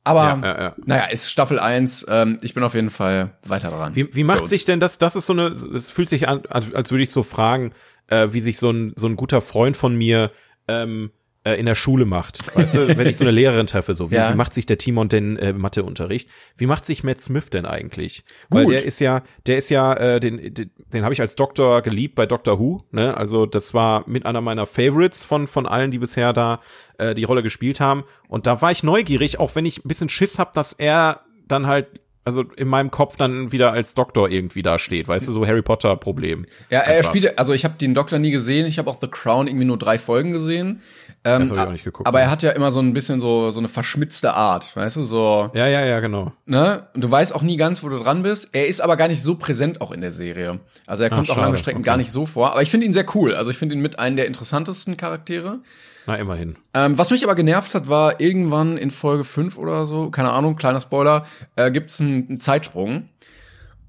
Aber 0.08 0.24
ja, 0.24 0.42
ja, 0.42 0.62
ja. 0.62 0.76
naja, 0.86 1.06
ist 1.06 1.32
Staffel 1.32 1.60
1, 1.60 2.06
ähm, 2.10 2.38
ich 2.42 2.54
bin 2.54 2.64
auf 2.64 2.74
jeden 2.74 2.90
Fall 2.90 3.32
weiter 3.46 3.70
dran. 3.70 3.96
Wie, 3.96 4.14
wie 4.16 4.24
macht 4.24 4.48
sich 4.48 4.66
denn 4.66 4.80
das, 4.80 4.98
das 4.98 5.16
ist 5.16 5.26
so 5.26 5.34
eine, 5.34 5.48
es 5.48 5.90
fühlt 5.90 6.10
sich 6.10 6.28
an, 6.28 6.44
als 6.50 6.92
würde 6.92 7.04
ich 7.04 7.12
so 7.12 7.24
fragen, 7.24 7.74
äh, 8.08 8.30
wie 8.32 8.42
sich 8.42 8.58
so 8.58 8.72
ein, 8.72 8.94
so 8.96 9.08
ein 9.08 9.16
guter 9.16 9.42
Freund 9.42 9.76
von 9.78 9.96
mir 9.96 10.32
ähm, 10.68 11.12
äh, 11.48 11.60
in 11.60 11.66
der 11.66 11.76
Schule 11.76 12.06
macht. 12.06 12.56
Weißt 12.56 12.76
du, 12.76 12.98
wenn 12.98 13.08
ich 13.08 13.18
so 13.18 13.24
eine 13.24 13.32
Lehrerin 13.40 13.68
treffe, 13.68 13.96
so 13.96 14.12
wie, 14.12 14.16
ja. 14.16 14.32
wie 14.32 14.36
macht 14.36 14.54
sich 14.54 14.66
der 14.66 14.78
Timon 14.78 15.08
denn 15.08 15.38
äh, 15.38 15.54
Matheunterricht? 15.54 16.30
Wie 16.58 16.66
macht 16.66 16.86
sich 16.86 17.04
Matt 17.04 17.22
Smith 17.22 17.50
denn 17.50 17.66
eigentlich? 17.66 18.24
Gut. 18.50 18.62
Weil 18.62 18.68
der 18.68 18.86
ist 18.86 19.00
ja, 19.00 19.24
der 19.46 19.58
ist 19.58 19.70
ja, 19.70 19.94
äh, 19.94 20.20
den, 20.20 20.54
den, 20.54 20.72
den 20.94 21.04
habe 21.04 21.14
ich 21.14 21.22
als 21.22 21.36
Doktor 21.36 21.82
geliebt 21.82 22.16
bei 22.16 22.26
Doctor 22.26 22.60
Who. 22.60 22.84
Ne? 22.92 23.16
Also 23.16 23.46
das 23.46 23.74
war 23.74 24.04
mit 24.08 24.26
einer 24.26 24.42
meiner 24.42 24.66
Favorites 24.66 25.24
von 25.24 25.48
von 25.48 25.66
allen, 25.66 25.92
die 25.92 26.00
bisher 26.00 26.34
da 26.34 26.60
äh, 26.98 27.16
die 27.16 27.24
Rolle 27.24 27.44
gespielt 27.44 27.80
haben. 27.80 28.04
Und 28.28 28.46
da 28.48 28.62
war 28.62 28.72
ich 28.72 28.84
neugierig, 28.84 29.40
auch 29.40 29.56
wenn 29.56 29.66
ich 29.66 29.86
ein 29.86 29.88
bisschen 29.88 30.10
Schiss 30.10 30.40
hab, 30.40 30.54
dass 30.54 30.74
er 30.74 31.22
dann 31.48 31.68
halt 31.68 31.88
also 32.28 32.44
in 32.58 32.68
meinem 32.68 32.92
Kopf 32.92 33.16
dann 33.16 33.54
wieder 33.54 33.72
als 33.72 33.94
Doktor 33.94 34.30
irgendwie 34.30 34.62
da 34.62 34.78
steht, 34.78 35.08
weißt 35.08 35.30
du, 35.30 35.32
so 35.32 35.48
Harry 35.48 35.62
Potter 35.62 35.96
Problem. 35.96 36.46
Ja, 36.70 36.82
er 36.82 37.02
spielt, 37.02 37.40
also 37.40 37.54
ich 37.54 37.64
habe 37.64 37.76
den 37.80 37.94
Doktor 37.94 38.20
nie 38.20 38.32
gesehen, 38.32 38.66
ich 38.66 38.78
habe 38.80 38.90
auch 38.90 38.98
The 39.00 39.08
Crown 39.08 39.48
irgendwie 39.48 39.66
nur 39.66 39.78
drei 39.78 39.98
Folgen 39.98 40.32
gesehen. 40.32 40.82
Ähm, 41.24 41.40
das 41.40 41.52
hab 41.52 41.58
ich 41.58 41.64
auch 41.64 41.72
nicht 41.72 41.86
geguckt. 41.86 42.06
Aber 42.06 42.20
er 42.20 42.30
hat 42.30 42.44
ja 42.44 42.52
immer 42.52 42.72
so 42.72 42.82
ein 42.82 42.92
bisschen 42.92 43.22
so 43.22 43.50
so 43.50 43.62
eine 43.62 43.70
verschmitzte 43.70 44.34
Art, 44.34 44.76
weißt 44.76 44.98
du, 44.98 45.06
so. 45.06 45.50
Ja, 45.54 45.68
ja, 45.68 45.86
ja, 45.86 46.02
genau. 46.02 46.34
Ne? 46.46 46.88
Und 46.94 47.02
du 47.02 47.10
weißt 47.10 47.34
auch 47.34 47.44
nie 47.44 47.56
ganz, 47.56 47.82
wo 47.82 47.88
du 47.88 47.98
dran 47.98 48.24
bist. 48.24 48.50
Er 48.52 48.68
ist 48.68 48.82
aber 48.82 48.98
gar 48.98 49.08
nicht 49.08 49.22
so 49.22 49.36
präsent 49.36 49.80
auch 49.80 49.92
in 49.92 50.02
der 50.02 50.12
Serie. 50.12 50.60
Also 50.86 51.04
er 51.04 51.10
kommt 51.10 51.30
Ach, 51.32 51.38
auch 51.38 51.42
lange 51.42 51.58
Strecken 51.58 51.80
okay. 51.80 51.86
gar 51.86 51.98
nicht 51.98 52.12
so 52.12 52.26
vor. 52.26 52.52
Aber 52.52 52.62
ich 52.62 52.70
finde 52.70 52.86
ihn 52.86 52.94
sehr 52.94 53.06
cool. 53.16 53.36
Also 53.36 53.52
ich 53.52 53.58
finde 53.58 53.76
ihn 53.76 53.82
mit 53.82 54.00
einem 54.00 54.18
der 54.18 54.28
interessantesten 54.28 54.98
Charaktere. 54.98 55.60
Na, 56.08 56.16
immerhin. 56.16 56.56
Ähm, 56.74 56.98
was 56.98 57.12
mich 57.12 57.26
aber 57.26 57.36
genervt 57.36 57.76
hat, 57.76 57.90
war 57.90 58.22
irgendwann 58.22 58.78
in 58.78 58.92
Folge 58.92 59.26
5 59.26 59.58
oder 59.58 59.86
so, 59.86 60.10
keine 60.10 60.32
Ahnung, 60.32 60.56
kleiner 60.56 60.80
Spoiler, 60.80 61.26
äh, 61.58 61.70
gibt's 61.70 62.00
einen, 62.00 62.30
einen 62.30 62.40
Zeitsprung. 62.40 63.10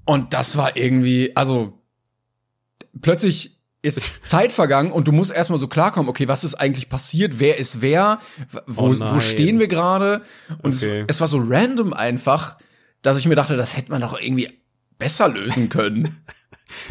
Und 0.03 0.33
das 0.33 0.57
war 0.57 0.75
irgendwie, 0.75 1.35
also 1.37 1.79
plötzlich 3.01 3.57
ist 3.81 4.11
Zeit 4.21 4.51
vergangen 4.51 4.91
und 4.91 5.07
du 5.07 5.13
musst 5.13 5.31
erstmal 5.31 5.59
so 5.59 5.69
klarkommen, 5.69 6.09
okay, 6.09 6.27
was 6.27 6.43
ist 6.43 6.55
eigentlich 6.55 6.89
passiert, 6.89 7.39
wer 7.39 7.57
ist 7.57 7.81
wer, 7.81 8.19
wo, 8.67 8.89
oh 8.89 8.99
wo 8.99 9.19
stehen 9.21 9.59
wir 9.59 9.69
gerade? 9.69 10.21
Und 10.61 10.75
okay. 10.75 11.05
es, 11.07 11.15
es, 11.15 11.21
war 11.21 11.27
so 11.27 11.41
random 11.41 11.93
einfach, 11.93 12.57
dass 13.01 13.17
ich 13.17 13.27
mir 13.27 13.35
dachte, 13.35 13.55
das 13.55 13.77
hätte 13.77 13.91
man 13.91 14.01
doch 14.01 14.19
irgendwie 14.19 14.59
besser 14.97 15.29
lösen 15.29 15.69
können. 15.69 16.17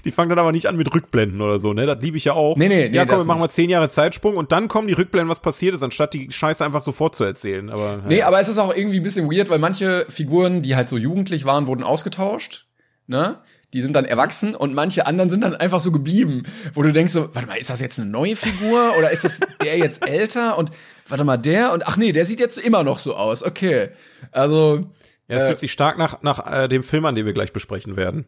Die 0.05 0.11
fangen 0.11 0.29
dann 0.31 0.39
aber 0.39 0.53
nicht 0.53 0.67
an 0.67 0.77
mit 0.77 0.93
Rückblenden 0.95 1.41
oder 1.41 1.59
so, 1.59 1.73
ne? 1.73 1.87
Das 1.87 2.03
liebe 2.03 2.17
ich 2.17 2.25
ja 2.25 2.33
auch. 2.33 2.57
Nee, 2.57 2.69
nee, 2.69 2.89
nee. 2.89 2.97
Ja, 2.97 3.07
komm, 3.07 3.19
wir 3.19 3.25
machen 3.25 3.41
mal 3.41 3.49
zehn 3.49 3.71
Jahre 3.71 3.89
Zeitsprung 3.89 4.37
und 4.37 4.53
dann 4.53 4.69
kommen 4.69 4.89
die 4.89 4.95
Rückblenden, 4.95 5.29
was 5.29 5.41
passiert 5.41 5.75
ist, 5.75 5.83
anstatt 5.83 6.15
die 6.15 6.31
Scheiße 6.31 6.65
einfach 6.65 6.81
sofort 6.81 7.15
zu 7.15 7.25
erzählen. 7.25 7.71
Aber, 7.71 7.81
ja. 7.81 8.03
Nee, 8.07 8.23
aber 8.23 8.41
es 8.41 8.49
ist 8.49 8.59
auch 8.59 8.75
irgendwie 8.75 8.99
ein 8.99 9.03
bisschen 9.03 9.31
weird, 9.31 9.51
weil 9.51 9.59
manche 9.59 10.07
Figuren, 10.09 10.63
die 10.63 10.77
halt 10.77 10.89
so 10.89 10.97
jugendlich 10.97 11.45
waren, 11.45 11.67
wurden 11.67 11.83
ausgetauscht, 11.83 12.67
ne? 13.07 13.39
Die 13.75 13.83
sind 13.83 13.95
dann 13.95 14.07
erwachsen 14.07 14.55
und 14.55 14.73
manche 14.73 15.07
anderen 15.07 15.29
sind 15.29 15.43
dann 15.45 15.55
einfach 15.55 15.81
so 15.81 15.93
geblieben, 15.93 16.45
wo 16.73 16.83
du 16.83 16.91
denkst 16.91 17.13
so, 17.13 17.35
warte 17.35 17.49
mal, 17.49 17.57
ist 17.57 17.69
das 17.69 17.81
jetzt 17.81 18.01
eine 18.01 18.11
neue 18.11 18.35
Figur 18.35 18.97
oder 18.97 19.11
ist 19.11 19.25
das 19.25 19.41
der 19.63 19.77
jetzt 19.77 20.09
älter 20.09 20.57
und 20.57 20.71
warte 21.07 21.25
mal, 21.25 21.37
der 21.37 21.75
und 21.75 21.87
ach 21.87 21.99
nee, 21.99 22.13
der 22.13 22.25
sieht 22.25 22.41
jetzt 22.41 22.57
immer 22.57 22.83
noch 22.83 22.99
so 22.99 23.15
aus. 23.15 23.43
Okay. 23.43 23.91
Also 24.33 24.87
ja, 25.29 25.37
es 25.37 25.43
äh, 25.43 25.47
fühlt 25.49 25.59
sich 25.59 25.73
stark 25.73 25.99
nach 25.99 26.23
nach 26.23 26.51
äh, 26.51 26.69
dem 26.69 26.83
Film 26.83 27.05
an, 27.05 27.15
den 27.15 27.27
wir 27.27 27.35
gleich 27.35 27.53
besprechen 27.53 27.97
werden. 27.97 28.27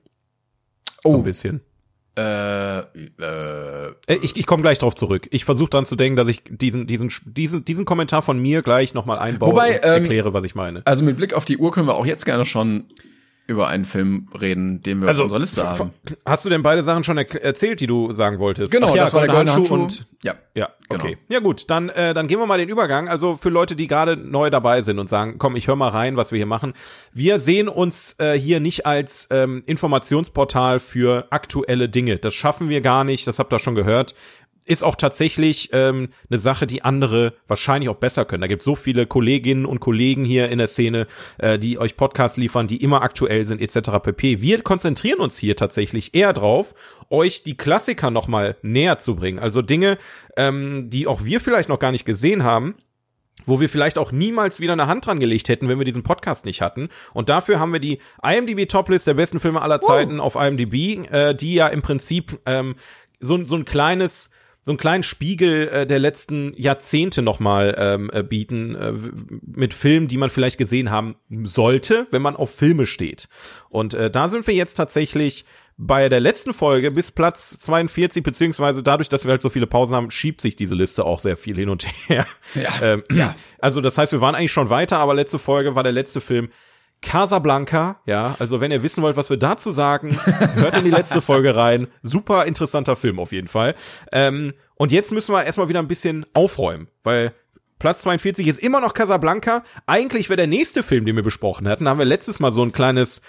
Oh. 1.04 1.10
So 1.10 1.16
ein 1.16 1.22
bisschen. 1.22 1.60
Äh, 2.16 2.80
äh, 2.80 2.84
ich 4.08 4.36
ich 4.36 4.46
komme 4.46 4.62
gleich 4.62 4.78
drauf 4.78 4.94
zurück. 4.94 5.28
Ich 5.30 5.44
versuche 5.44 5.70
dann 5.70 5.86
zu 5.86 5.94
denken, 5.96 6.16
dass 6.16 6.28
ich 6.28 6.42
diesen 6.48 6.86
diesen 6.86 7.10
diesen 7.24 7.64
diesen 7.64 7.84
Kommentar 7.84 8.22
von 8.22 8.38
mir 8.38 8.62
gleich 8.62 8.94
nochmal 8.94 9.18
einbaue 9.18 9.52
Wobei, 9.52 9.76
und 9.76 9.84
ähm, 9.84 9.92
erkläre, 9.92 10.34
was 10.34 10.44
ich 10.44 10.54
meine. 10.54 10.82
Also 10.86 11.04
mit 11.04 11.16
Blick 11.16 11.34
auf 11.34 11.44
die 11.44 11.56
Uhr 11.56 11.70
können 11.70 11.86
wir 11.86 11.94
auch 11.94 12.06
jetzt 12.06 12.26
gerne 12.26 12.44
schon 12.44 12.86
über 13.50 13.68
einen 13.68 13.84
Film 13.84 14.28
reden, 14.40 14.82
den 14.82 15.00
wir 15.00 15.08
also, 15.08 15.22
auf 15.22 15.24
unserer 15.24 15.40
Liste 15.40 15.68
haben. 15.68 15.90
Hast 16.24 16.44
du 16.44 16.48
denn 16.48 16.62
beide 16.62 16.82
Sachen 16.82 17.04
schon 17.04 17.18
er 17.18 17.42
erzählt, 17.42 17.80
die 17.80 17.86
du 17.86 18.12
sagen 18.12 18.38
wolltest? 18.38 18.72
Genau, 18.72 18.94
ja, 18.94 19.02
das 19.02 19.14
war 19.14 19.22
der 19.22 19.30
goldene 19.30 19.52
Handschuh, 19.52 19.74
und 19.74 20.06
ja, 20.22 20.34
ja, 20.54 20.68
genau. 20.88 21.04
okay. 21.04 21.18
Ja 21.28 21.40
gut, 21.40 21.70
dann 21.70 21.88
äh, 21.88 22.14
dann 22.14 22.28
gehen 22.28 22.38
wir 22.38 22.46
mal 22.46 22.58
den 22.58 22.68
Übergang. 22.68 23.08
Also 23.08 23.36
für 23.36 23.48
Leute, 23.48 23.76
die 23.76 23.86
gerade 23.86 24.16
neu 24.16 24.50
dabei 24.50 24.82
sind 24.82 24.98
und 24.98 25.08
sagen, 25.08 25.36
komm, 25.38 25.56
ich 25.56 25.66
höre 25.66 25.76
mal 25.76 25.88
rein, 25.88 26.16
was 26.16 26.32
wir 26.32 26.36
hier 26.36 26.46
machen. 26.46 26.74
Wir 27.12 27.40
sehen 27.40 27.68
uns 27.68 28.16
äh, 28.18 28.38
hier 28.38 28.60
nicht 28.60 28.86
als 28.86 29.28
ähm, 29.30 29.62
Informationsportal 29.66 30.80
für 30.80 31.26
aktuelle 31.30 31.88
Dinge. 31.88 32.18
Das 32.18 32.34
schaffen 32.34 32.68
wir 32.68 32.80
gar 32.80 33.04
nicht. 33.04 33.26
Das 33.26 33.38
habt 33.38 33.52
ihr 33.52 33.58
schon 33.58 33.74
gehört 33.74 34.14
ist 34.70 34.84
auch 34.84 34.94
tatsächlich 34.94 35.70
ähm, 35.72 36.10
eine 36.30 36.38
Sache, 36.38 36.66
die 36.68 36.82
andere 36.82 37.34
wahrscheinlich 37.48 37.88
auch 37.88 37.96
besser 37.96 38.24
können. 38.24 38.42
Da 38.42 38.46
gibt 38.46 38.62
so 38.62 38.76
viele 38.76 39.04
Kolleginnen 39.04 39.66
und 39.66 39.80
Kollegen 39.80 40.24
hier 40.24 40.48
in 40.48 40.58
der 40.58 40.68
Szene, 40.68 41.08
äh, 41.38 41.58
die 41.58 41.76
euch 41.78 41.96
Podcasts 41.96 42.38
liefern, 42.38 42.68
die 42.68 42.80
immer 42.82 43.02
aktuell 43.02 43.44
sind 43.44 43.60
etc. 43.60 43.90
pp. 44.00 44.40
Wir 44.40 44.62
konzentrieren 44.62 45.18
uns 45.18 45.36
hier 45.36 45.56
tatsächlich 45.56 46.14
eher 46.14 46.32
drauf, 46.32 46.74
euch 47.10 47.42
die 47.42 47.56
Klassiker 47.56 48.12
noch 48.12 48.28
mal 48.28 48.56
näher 48.62 48.98
zu 48.98 49.16
bringen. 49.16 49.40
Also 49.40 49.60
Dinge, 49.60 49.98
ähm, 50.36 50.88
die 50.88 51.08
auch 51.08 51.24
wir 51.24 51.40
vielleicht 51.40 51.68
noch 51.68 51.80
gar 51.80 51.90
nicht 51.90 52.04
gesehen 52.04 52.44
haben 52.44 52.76
wo 53.46 53.58
wir 53.58 53.70
vielleicht 53.70 53.96
auch 53.96 54.12
niemals 54.12 54.60
wieder 54.60 54.74
eine 54.74 54.86
Hand 54.86 55.06
dran 55.06 55.18
gelegt 55.18 55.48
hätten, 55.48 55.66
wenn 55.66 55.78
wir 55.78 55.86
diesen 55.86 56.02
Podcast 56.02 56.44
nicht 56.44 56.60
hatten. 56.60 56.90
Und 57.14 57.30
dafür 57.30 57.58
haben 57.58 57.72
wir 57.72 57.80
die 57.80 57.98
IMDb 58.22 58.68
Toplist 58.68 59.06
der 59.06 59.14
besten 59.14 59.40
Filme 59.40 59.62
aller 59.62 59.80
Zeiten 59.80 60.18
wow. 60.18 60.24
auf 60.26 60.34
IMDb, 60.36 61.10
äh, 61.10 61.34
die 61.34 61.54
ja 61.54 61.68
im 61.68 61.80
Prinzip 61.80 62.38
ähm, 62.44 62.76
so, 63.18 63.42
so 63.46 63.56
ein 63.56 63.64
kleines 63.64 64.30
so 64.62 64.72
einen 64.72 64.78
kleinen 64.78 65.02
Spiegel 65.02 65.68
äh, 65.68 65.86
der 65.86 65.98
letzten 65.98 66.52
Jahrzehnte 66.56 67.22
nochmal 67.22 67.74
ähm, 67.78 68.10
äh, 68.12 68.22
bieten 68.22 68.74
äh, 68.74 68.92
mit 69.42 69.72
Filmen, 69.74 70.08
die 70.08 70.18
man 70.18 70.30
vielleicht 70.30 70.58
gesehen 70.58 70.90
haben 70.90 71.16
sollte, 71.44 72.06
wenn 72.10 72.22
man 72.22 72.36
auf 72.36 72.54
Filme 72.54 72.86
steht. 72.86 73.28
Und 73.68 73.94
äh, 73.94 74.10
da 74.10 74.28
sind 74.28 74.46
wir 74.46 74.54
jetzt 74.54 74.74
tatsächlich 74.74 75.44
bei 75.82 76.10
der 76.10 76.20
letzten 76.20 76.52
Folge 76.52 76.90
bis 76.90 77.10
Platz 77.10 77.58
42, 77.58 78.22
beziehungsweise 78.22 78.82
dadurch, 78.82 79.08
dass 79.08 79.24
wir 79.24 79.30
halt 79.30 79.40
so 79.40 79.48
viele 79.48 79.66
Pausen 79.66 79.96
haben, 79.96 80.10
schiebt 80.10 80.42
sich 80.42 80.54
diese 80.54 80.74
Liste 80.74 81.06
auch 81.06 81.20
sehr 81.20 81.38
viel 81.38 81.56
hin 81.56 81.70
und 81.70 81.86
her. 82.08 82.26
Ja, 82.54 82.70
ähm, 82.82 83.02
ja. 83.10 83.34
Also 83.58 83.80
das 83.80 83.96
heißt, 83.96 84.12
wir 84.12 84.20
waren 84.20 84.34
eigentlich 84.34 84.52
schon 84.52 84.68
weiter, 84.68 84.98
aber 84.98 85.14
letzte 85.14 85.38
Folge 85.38 85.74
war 85.74 85.82
der 85.82 85.92
letzte 85.92 86.20
Film 86.20 86.50
Casablanca, 87.02 88.00
ja, 88.04 88.36
also 88.38 88.60
wenn 88.60 88.70
ihr 88.70 88.82
wissen 88.82 89.02
wollt, 89.02 89.16
was 89.16 89.30
wir 89.30 89.38
dazu 89.38 89.70
sagen, 89.70 90.16
hört 90.54 90.76
in 90.76 90.84
die 90.84 90.90
letzte 90.90 91.22
Folge 91.22 91.56
rein. 91.56 91.88
Super 92.02 92.44
interessanter 92.44 92.94
Film 92.94 93.18
auf 93.18 93.32
jeden 93.32 93.48
Fall. 93.48 93.74
Ähm, 94.12 94.52
und 94.74 94.92
jetzt 94.92 95.10
müssen 95.10 95.32
wir 95.32 95.44
erstmal 95.44 95.68
wieder 95.68 95.78
ein 95.78 95.88
bisschen 95.88 96.26
aufräumen, 96.34 96.88
weil 97.02 97.34
Platz 97.78 98.02
42 98.02 98.46
ist 98.46 98.58
immer 98.58 98.80
noch 98.80 98.94
Casablanca. 98.94 99.64
Eigentlich 99.86 100.28
wäre 100.28 100.36
der 100.36 100.46
nächste 100.46 100.82
Film, 100.82 101.06
den 101.06 101.16
wir 101.16 101.22
besprochen 101.22 101.66
hatten, 101.66 101.86
da 101.86 101.90
haben 101.90 101.98
wir 101.98 102.04
letztes 102.04 102.38
Mal 102.38 102.52
so 102.52 102.62
ein 102.62 102.72
kleines, 102.72 103.22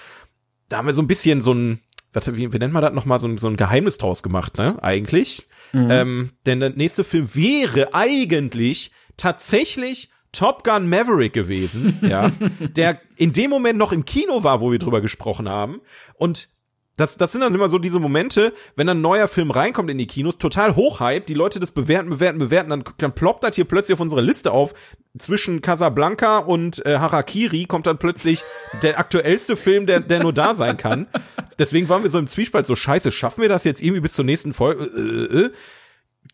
da 0.68 0.78
haben 0.78 0.86
wir 0.86 0.94
so 0.94 1.02
ein 1.02 1.08
bisschen 1.08 1.42
so 1.42 1.54
ein, 1.54 1.80
warte, 2.12 2.36
wie, 2.36 2.52
wie 2.52 2.58
nennt 2.58 2.74
man 2.74 2.82
das 2.82 2.94
nochmal, 2.94 3.20
so 3.20 3.28
ein, 3.28 3.38
so 3.38 3.48
ein 3.48 3.56
Geheimnis 3.56 3.98
draus 3.98 4.22
gemacht, 4.22 4.58
ne, 4.58 4.78
eigentlich. 4.84 5.48
Mhm. 5.72 5.88
Ähm, 5.90 6.32
denn 6.46 6.60
der 6.60 6.72
nächste 6.72 7.06
Film 7.06 7.34
wäre 7.34 7.94
eigentlich 7.94 8.92
tatsächlich 9.16 10.10
Top 10.32 10.64
Gun 10.64 10.90
Maverick 10.90 11.34
gewesen, 11.34 12.00
ja, 12.08 12.32
der 12.60 13.02
in 13.16 13.34
dem 13.34 13.50
Moment 13.50 13.78
noch 13.78 13.92
im 13.92 14.06
Kino 14.06 14.44
war, 14.44 14.62
wo 14.62 14.72
wir 14.72 14.80
drüber 14.80 15.02
gesprochen 15.02 15.50
haben. 15.50 15.82
Und 16.16 16.50
das, 16.98 17.18
das 17.18 17.32
sind 17.32 17.42
dann 17.42 17.56
immer 17.56 17.70
so 17.70 17.80
diese 17.80 18.00
Momente, 18.00 18.54
wenn 18.76 18.88
ein 18.88 19.02
neuer 19.02 19.28
Film 19.28 19.50
reinkommt 19.50 19.90
in 19.90 19.98
die 19.98 20.08
Kinos, 20.08 20.38
total 20.38 20.76
hochhype, 20.76 21.26
die 21.26 21.34
Leute 21.34 21.60
das 21.60 21.72
bewerten, 21.72 22.10
bewerten, 22.10 22.38
bewerten, 22.38 22.70
dann, 22.70 22.84
dann 22.98 23.16
ploppt 23.16 23.44
das 23.44 23.56
hier 23.56 23.66
plötzlich 23.66 23.94
auf 23.94 24.02
unsere 24.02 24.22
Liste 24.22 24.52
auf. 24.52 24.74
Zwischen 25.18 25.62
Casablanca 25.62 26.38
und 26.38 26.86
äh, 26.86 26.98
Harakiri 27.00 27.66
kommt 27.66 27.88
dann 27.88 27.98
plötzlich 27.98 28.44
der 28.82 29.00
aktuellste 29.00 29.56
Film, 29.56 29.88
der, 29.88 30.00
der 30.00 30.22
nur 30.22 30.34
da 30.34 30.54
sein 30.54 30.78
kann. 30.78 31.08
Deswegen 31.60 31.90
waren 31.90 32.04
wir 32.04 32.10
so 32.10 32.20
im 32.20 32.28
Zwiespalt 32.28 32.66
so, 32.66 32.76
scheiße, 32.76 33.12
schaffen 33.12 33.42
wir 33.42 33.50
das 33.50 33.64
jetzt 33.64 33.82
irgendwie 33.82 34.02
bis 34.02 34.14
zur 34.14 34.26
nächsten 34.26 34.54
Folge? 34.54 34.84
Äh, 34.86 35.38
äh, 35.38 35.46
äh 35.46 35.52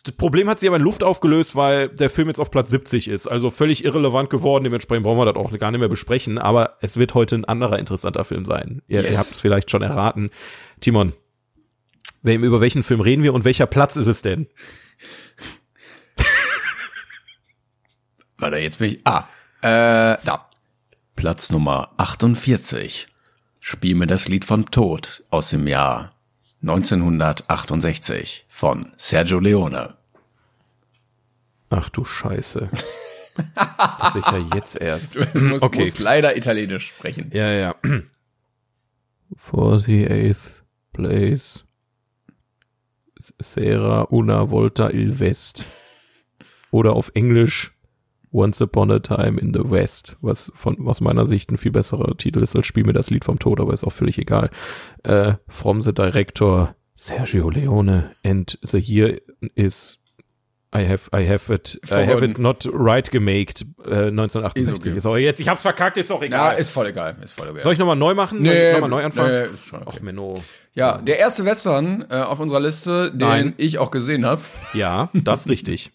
das 0.08 0.16
Problem 0.16 0.49
hat 0.49 0.58
sich 0.58 0.70
aber 0.70 0.78
in 0.78 0.84
Luft 0.84 1.03
aufgelöst, 1.03 1.53
weil 1.53 1.89
der 1.89 2.10
Film 2.10 2.30
jetzt 2.30 2.39
auf 2.39 2.49
Platz 2.49 2.70
70 2.70 3.10
ist. 3.10 3.28
Also 3.28 3.51
völlig 3.51 3.84
irrelevant 3.84 4.30
geworden. 4.30 4.64
Dementsprechend 4.64 5.03
brauchen 5.03 5.20
wir 5.20 5.26
das 5.26 5.36
auch 5.36 5.51
gar 5.60 5.70
nicht 5.70 5.82
mehr 5.82 5.89
besprechen. 5.89 6.38
Aber 6.38 6.78
es 6.80 6.95
wird 6.95 7.14
heute 7.14 7.36
ein 7.36 7.43
anderer 7.43 7.78
interessanter 7.78 8.24
Film 8.24 8.45
sein. 8.45 8.82
Ihr, 8.88 9.01
yes. 9.01 9.12
ihr 9.12 9.20
habt 9.20 9.32
es 9.34 9.41
vielleicht 9.41 9.70
schon 9.70 9.82
erraten. 9.82 10.30
Timon, 10.80 11.12
wem, 12.22 12.45
über 12.45 12.62
welchen 12.62 12.84
Film 12.84 13.01
reden 13.01 13.22
wir 13.22 13.34
und 13.34 13.43
welcher 13.43 13.66
Platz 13.66 13.97
ist 13.97 14.08
es 14.08 14.22
denn? 14.22 14.47
Warte, 18.38 18.60
jetzt 18.60 18.80
bin 18.80 18.91
ich. 18.91 19.01
Ah, 19.03 19.28
äh, 19.62 20.18
da. 20.24 20.49
Platz 21.18 21.49
Nummer 21.49 21.91
48. 21.97 23.08
Spiel 23.60 23.95
mir 23.95 24.08
das 24.08 24.30
Lied 24.30 24.45
vom 24.45 24.72
Tod 24.72 25.26
aus 25.32 25.49
dem 25.49 25.68
Jahr 25.68 26.14
1968 26.62 28.45
von 28.47 28.93
Sergio 28.95 29.39
Leone. 29.39 29.97
Ach 31.70 31.89
du 31.89 32.05
Scheiße. 32.05 32.70
Sicher 34.13 34.45
jetzt 34.55 34.76
erst. 34.76 35.15
Du 35.34 35.39
musst, 35.39 35.63
okay. 35.63 35.80
musst 35.80 35.99
leider 35.99 36.36
Italienisch 36.36 36.88
sprechen. 36.88 37.30
Ja, 37.34 37.51
ja. 37.51 37.76
For 39.36 39.80
the 39.80 40.07
eighth 40.09 40.63
place. 40.93 41.63
Sera 43.39 44.07
una 44.11 44.49
volta 44.49 44.89
il 44.89 45.20
West. 45.20 45.65
Oder 46.72 46.93
auf 46.93 47.11
Englisch 47.13 47.72
Once 48.32 48.61
Upon 48.61 48.91
a 48.91 48.99
Time 48.99 49.39
in 49.39 49.53
the 49.53 49.70
West, 49.70 50.18
was 50.22 50.51
von 50.53 50.86
aus 50.88 51.01
meiner 51.01 51.26
Sicht 51.26 51.49
ein 51.49 51.57
viel 51.57 51.72
besserer 51.72 52.15
Titel 52.18 52.43
ist 52.43 52.55
als 52.55 52.65
Spiel 52.65 52.84
mir 52.84 52.93
das 52.93 53.09
Lied 53.09 53.26
vom 53.26 53.39
Tod, 53.39 53.59
aber 53.59 53.74
ist 53.74 53.86
auch 53.86 53.91
völlig 53.91 54.18
egal. 54.18 54.49
Äh, 55.03 55.36
from 55.47 55.82
the 55.82 55.93
Director 55.93 56.76
Sergio 56.95 57.49
Leone 57.49 58.15
and 58.24 58.59
the 58.61 58.80
year 58.80 59.20
is 59.55 59.99
I 60.76 60.86
have, 60.86 61.09
I 61.13 61.26
have 61.26 61.53
it, 61.53 61.80
I 61.89 62.05
have 62.05 62.26
it 62.26 62.38
not 62.38 62.68
right 62.72 63.09
gemaked, 63.09 63.65
äh, 63.86 64.07
1968. 64.09 64.61
Ist 64.61 64.88
okay. 64.88 64.99
Sorry, 64.99 65.24
jetzt, 65.24 65.39
ich 65.39 65.47
hab's 65.47 65.61
verkackt, 65.61 65.95
ist 65.95 66.11
auch 66.11 66.22
egal. 66.22 66.53
Ja, 66.53 66.57
ist 66.57 66.72
voll 66.72 66.88
egal, 66.88 67.15
ist 67.24 67.34
voll 67.34 67.47
egal. 67.49 67.63
Soll 67.63 67.72
ich 67.72 67.80
nochmal 67.80 67.95
neu 67.95 68.13
machen? 68.15 68.41
Nee, 68.41 68.74
nochmal 68.74 68.89
neu 68.89 69.03
anfangen? 69.03 69.32
Nee, 69.32 69.53
ist 69.53 69.63
schon 69.63 69.82
okay. 69.84 69.99
Menno. 70.01 70.43
Ja, 70.74 70.97
der 70.97 71.20
erste 71.20 71.45
Western 71.45 72.05
äh, 72.09 72.15
auf 72.18 72.41
unserer 72.41 72.59
Liste, 72.59 73.11
den 73.11 73.28
Nein. 73.28 73.53
ich 73.55 73.80
auch 73.80 73.91
gesehen 73.91 74.26
habe. 74.26 74.41
Ja, 74.74 75.09
das 75.13 75.41
ist 75.41 75.49
richtig. 75.49 75.91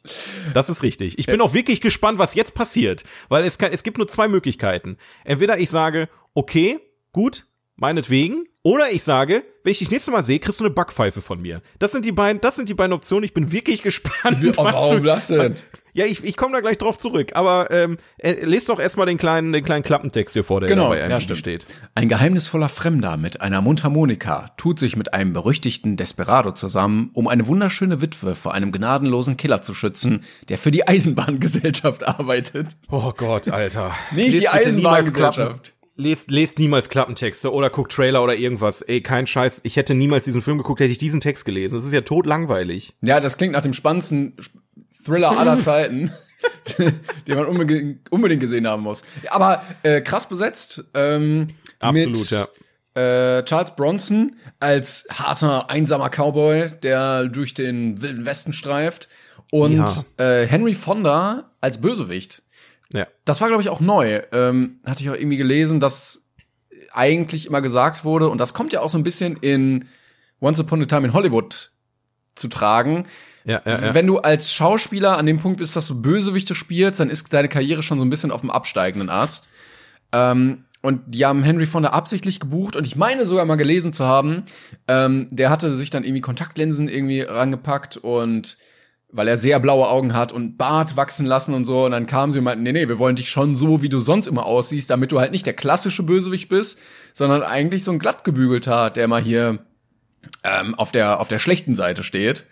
Das 0.54 0.70
ist 0.70 0.82
richtig. 0.82 1.18
Ich 1.18 1.26
bin 1.26 1.40
auch 1.42 1.52
wirklich 1.52 1.82
gespannt, 1.82 2.18
was 2.18 2.34
jetzt 2.34 2.54
passiert, 2.54 3.04
weil 3.28 3.44
es, 3.44 3.58
kann, 3.58 3.72
es 3.72 3.82
gibt 3.82 3.98
nur 3.98 4.08
zwei 4.08 4.26
Möglichkeiten. 4.26 4.96
Entweder 5.24 5.58
ich 5.58 5.70
sage, 5.70 6.08
okay, 6.32 6.80
gut, 7.12 7.44
meinetwegen, 7.76 8.46
oder 8.62 8.90
ich 8.90 9.02
sage, 9.04 9.44
wenn 9.64 9.72
ich 9.72 9.78
dich 9.78 9.90
nächste 9.90 10.10
Mal 10.10 10.22
sehe, 10.22 10.38
kriegst 10.38 10.60
du 10.60 10.64
eine 10.64 10.74
Backpfeife 10.74 11.20
von 11.20 11.40
mir. 11.40 11.62
Das 11.78 11.92
sind 11.92 12.04
die 12.04 12.12
beiden, 12.12 12.40
das 12.40 12.56
sind 12.56 12.68
die 12.68 12.74
beiden 12.74 12.92
Optionen. 12.92 13.24
Ich 13.24 13.34
bin 13.34 13.52
wirklich 13.52 13.82
gespannt. 13.82 14.42
Wie, 14.42 14.50
oh, 14.50 14.64
warum 14.64 15.02
das 15.02 15.28
denn? 15.28 15.56
Ja, 15.94 16.06
ich, 16.06 16.24
ich 16.24 16.38
komme 16.38 16.54
da 16.54 16.60
gleich 16.60 16.78
drauf 16.78 16.96
zurück. 16.96 17.32
Aber 17.34 17.70
ähm, 17.70 17.98
äh, 18.16 18.44
lest 18.44 18.70
doch 18.70 18.80
erstmal 18.80 19.06
den 19.06 19.18
kleinen, 19.18 19.52
den 19.52 19.62
kleinen 19.62 19.82
Klappentext 19.82 20.32
hier 20.32 20.44
vor, 20.44 20.60
der 20.60 20.68
genau, 20.68 20.94
ja, 20.94 21.20
stimmt. 21.20 21.38
steht. 21.38 21.66
Ein 21.94 22.08
geheimnisvoller 22.08 22.70
Fremder 22.70 23.16
mit 23.18 23.42
einer 23.42 23.60
Mundharmonika 23.60 24.52
tut 24.56 24.78
sich 24.78 24.96
mit 24.96 25.12
einem 25.12 25.34
berüchtigten 25.34 25.98
Desperado 25.98 26.52
zusammen, 26.52 27.10
um 27.12 27.28
eine 27.28 27.46
wunderschöne 27.46 28.00
Witwe 28.00 28.34
vor 28.34 28.54
einem 28.54 28.72
gnadenlosen 28.72 29.36
Killer 29.36 29.60
zu 29.60 29.74
schützen, 29.74 30.24
der 30.48 30.56
für 30.56 30.70
die 30.70 30.88
Eisenbahngesellschaft 30.88 32.04
arbeitet. 32.06 32.68
Oh 32.90 33.12
Gott, 33.14 33.48
Alter. 33.50 33.92
Nicht 34.12 34.32
Lest 34.32 34.44
die 34.44 34.48
Eisenbahngesellschaft 34.48 35.74
lest, 35.96 36.30
lest 36.30 36.58
niemals 36.58 36.88
Klappentexte 36.88 37.52
oder 37.52 37.70
guckt 37.70 37.92
Trailer 37.92 38.22
oder 38.22 38.34
irgendwas. 38.34 38.82
Ey, 38.82 39.00
kein 39.00 39.26
Scheiß. 39.26 39.60
Ich 39.64 39.76
hätte 39.76 39.94
niemals 39.94 40.24
diesen 40.24 40.42
Film 40.42 40.58
geguckt, 40.58 40.80
hätte 40.80 40.92
ich 40.92 40.98
diesen 40.98 41.20
Text 41.20 41.44
gelesen. 41.44 41.76
Das 41.76 41.84
ist 41.84 41.92
ja 41.92 42.02
totlangweilig. 42.02 42.94
Ja, 43.02 43.20
das 43.20 43.36
klingt 43.36 43.52
nach 43.52 43.62
dem 43.62 43.72
spannendsten 43.72 44.36
Thriller 45.04 45.38
aller 45.38 45.58
Zeiten, 45.60 46.12
den 46.78 47.36
man 47.36 47.46
unbedingt, 47.46 48.10
unbedingt 48.10 48.40
gesehen 48.40 48.66
haben 48.66 48.82
muss. 48.82 49.02
Aber 49.30 49.62
äh, 49.82 50.00
krass 50.00 50.28
besetzt. 50.28 50.84
Ähm, 50.94 51.50
Absolut, 51.78 52.18
mit, 52.18 52.30
ja. 52.30 52.48
Äh, 52.94 53.44
Charles 53.44 53.74
Bronson 53.74 54.36
als 54.60 55.06
harter, 55.10 55.70
einsamer 55.70 56.10
Cowboy, 56.10 56.68
der 56.82 57.24
durch 57.26 57.54
den 57.54 58.00
wilden 58.02 58.26
Westen 58.26 58.52
streift. 58.52 59.08
Und 59.50 60.04
ja. 60.18 60.42
äh, 60.42 60.46
Henry 60.46 60.74
Fonda 60.74 61.50
als 61.60 61.80
Bösewicht. 61.80 62.42
Ja. 62.92 63.06
Das 63.24 63.40
war, 63.40 63.48
glaube 63.48 63.62
ich, 63.62 63.68
auch 63.68 63.80
neu. 63.80 64.22
Ähm, 64.32 64.80
hatte 64.84 65.02
ich 65.02 65.10
auch 65.10 65.14
irgendwie 65.14 65.36
gelesen, 65.36 65.80
dass 65.80 66.26
eigentlich 66.92 67.46
immer 67.46 67.62
gesagt 67.62 68.04
wurde, 68.04 68.28
und 68.28 68.38
das 68.38 68.54
kommt 68.54 68.72
ja 68.72 68.80
auch 68.80 68.90
so 68.90 68.98
ein 68.98 69.02
bisschen 69.02 69.36
in 69.36 69.86
Once 70.40 70.60
Upon 70.60 70.82
a 70.82 70.86
Time 70.86 71.06
in 71.06 71.12
Hollywood 71.14 71.72
zu 72.34 72.48
tragen. 72.48 73.06
Ja, 73.44 73.60
ja, 73.64 73.80
ja. 73.80 73.94
Wenn 73.94 74.06
du 74.06 74.18
als 74.18 74.52
Schauspieler 74.52 75.18
an 75.18 75.26
dem 75.26 75.38
Punkt 75.38 75.58
bist, 75.58 75.74
dass 75.74 75.88
du 75.88 76.00
Bösewichte 76.00 76.54
spielst, 76.54 77.00
dann 77.00 77.10
ist 77.10 77.32
deine 77.32 77.48
Karriere 77.48 77.82
schon 77.82 77.98
so 77.98 78.04
ein 78.04 78.10
bisschen 78.10 78.30
auf 78.30 78.40
dem 78.40 78.50
absteigenden 78.50 79.08
Ast. 79.08 79.48
Ähm, 80.12 80.64
und 80.80 81.02
die 81.06 81.24
haben 81.24 81.42
Henry 81.42 81.66
Fonda 81.66 81.90
absichtlich 81.90 82.40
gebucht 82.40 82.74
und 82.74 82.86
ich 82.86 82.96
meine 82.96 83.24
sogar 83.24 83.44
mal 83.44 83.54
gelesen 83.54 83.92
zu 83.92 84.04
haben, 84.04 84.44
ähm, 84.88 85.28
der 85.30 85.48
hatte 85.48 85.74
sich 85.76 85.90
dann 85.90 86.02
irgendwie 86.02 86.20
Kontaktlinsen 86.20 86.88
irgendwie 86.88 87.20
rangepackt 87.20 87.96
und 87.96 88.58
weil 89.12 89.28
er 89.28 89.36
sehr 89.36 89.60
blaue 89.60 89.88
Augen 89.88 90.14
hat 90.14 90.32
und 90.32 90.56
Bart 90.56 90.96
wachsen 90.96 91.26
lassen 91.26 91.54
und 91.54 91.64
so. 91.64 91.84
Und 91.84 91.92
dann 91.92 92.06
kamen 92.06 92.32
sie 92.32 92.38
und 92.38 92.44
meinten, 92.44 92.64
nee, 92.64 92.72
nee, 92.72 92.88
wir 92.88 92.98
wollen 92.98 93.16
dich 93.16 93.30
schon 93.30 93.54
so, 93.54 93.82
wie 93.82 93.88
du 93.88 94.00
sonst 94.00 94.26
immer 94.26 94.46
aussiehst, 94.46 94.90
damit 94.90 95.12
du 95.12 95.20
halt 95.20 95.30
nicht 95.30 95.46
der 95.46 95.52
klassische 95.52 96.02
Bösewicht 96.02 96.48
bist, 96.48 96.80
sondern 97.12 97.42
eigentlich 97.42 97.84
so 97.84 97.92
ein 97.92 97.98
glattgebügelter, 97.98 98.90
der 98.90 99.06
mal 99.08 99.22
hier 99.22 99.60
ähm, 100.44 100.74
auf 100.74 100.92
der 100.92 101.20
auf 101.20 101.28
der 101.28 101.38
schlechten 101.38 101.74
Seite 101.74 102.02
steht. 102.02 102.46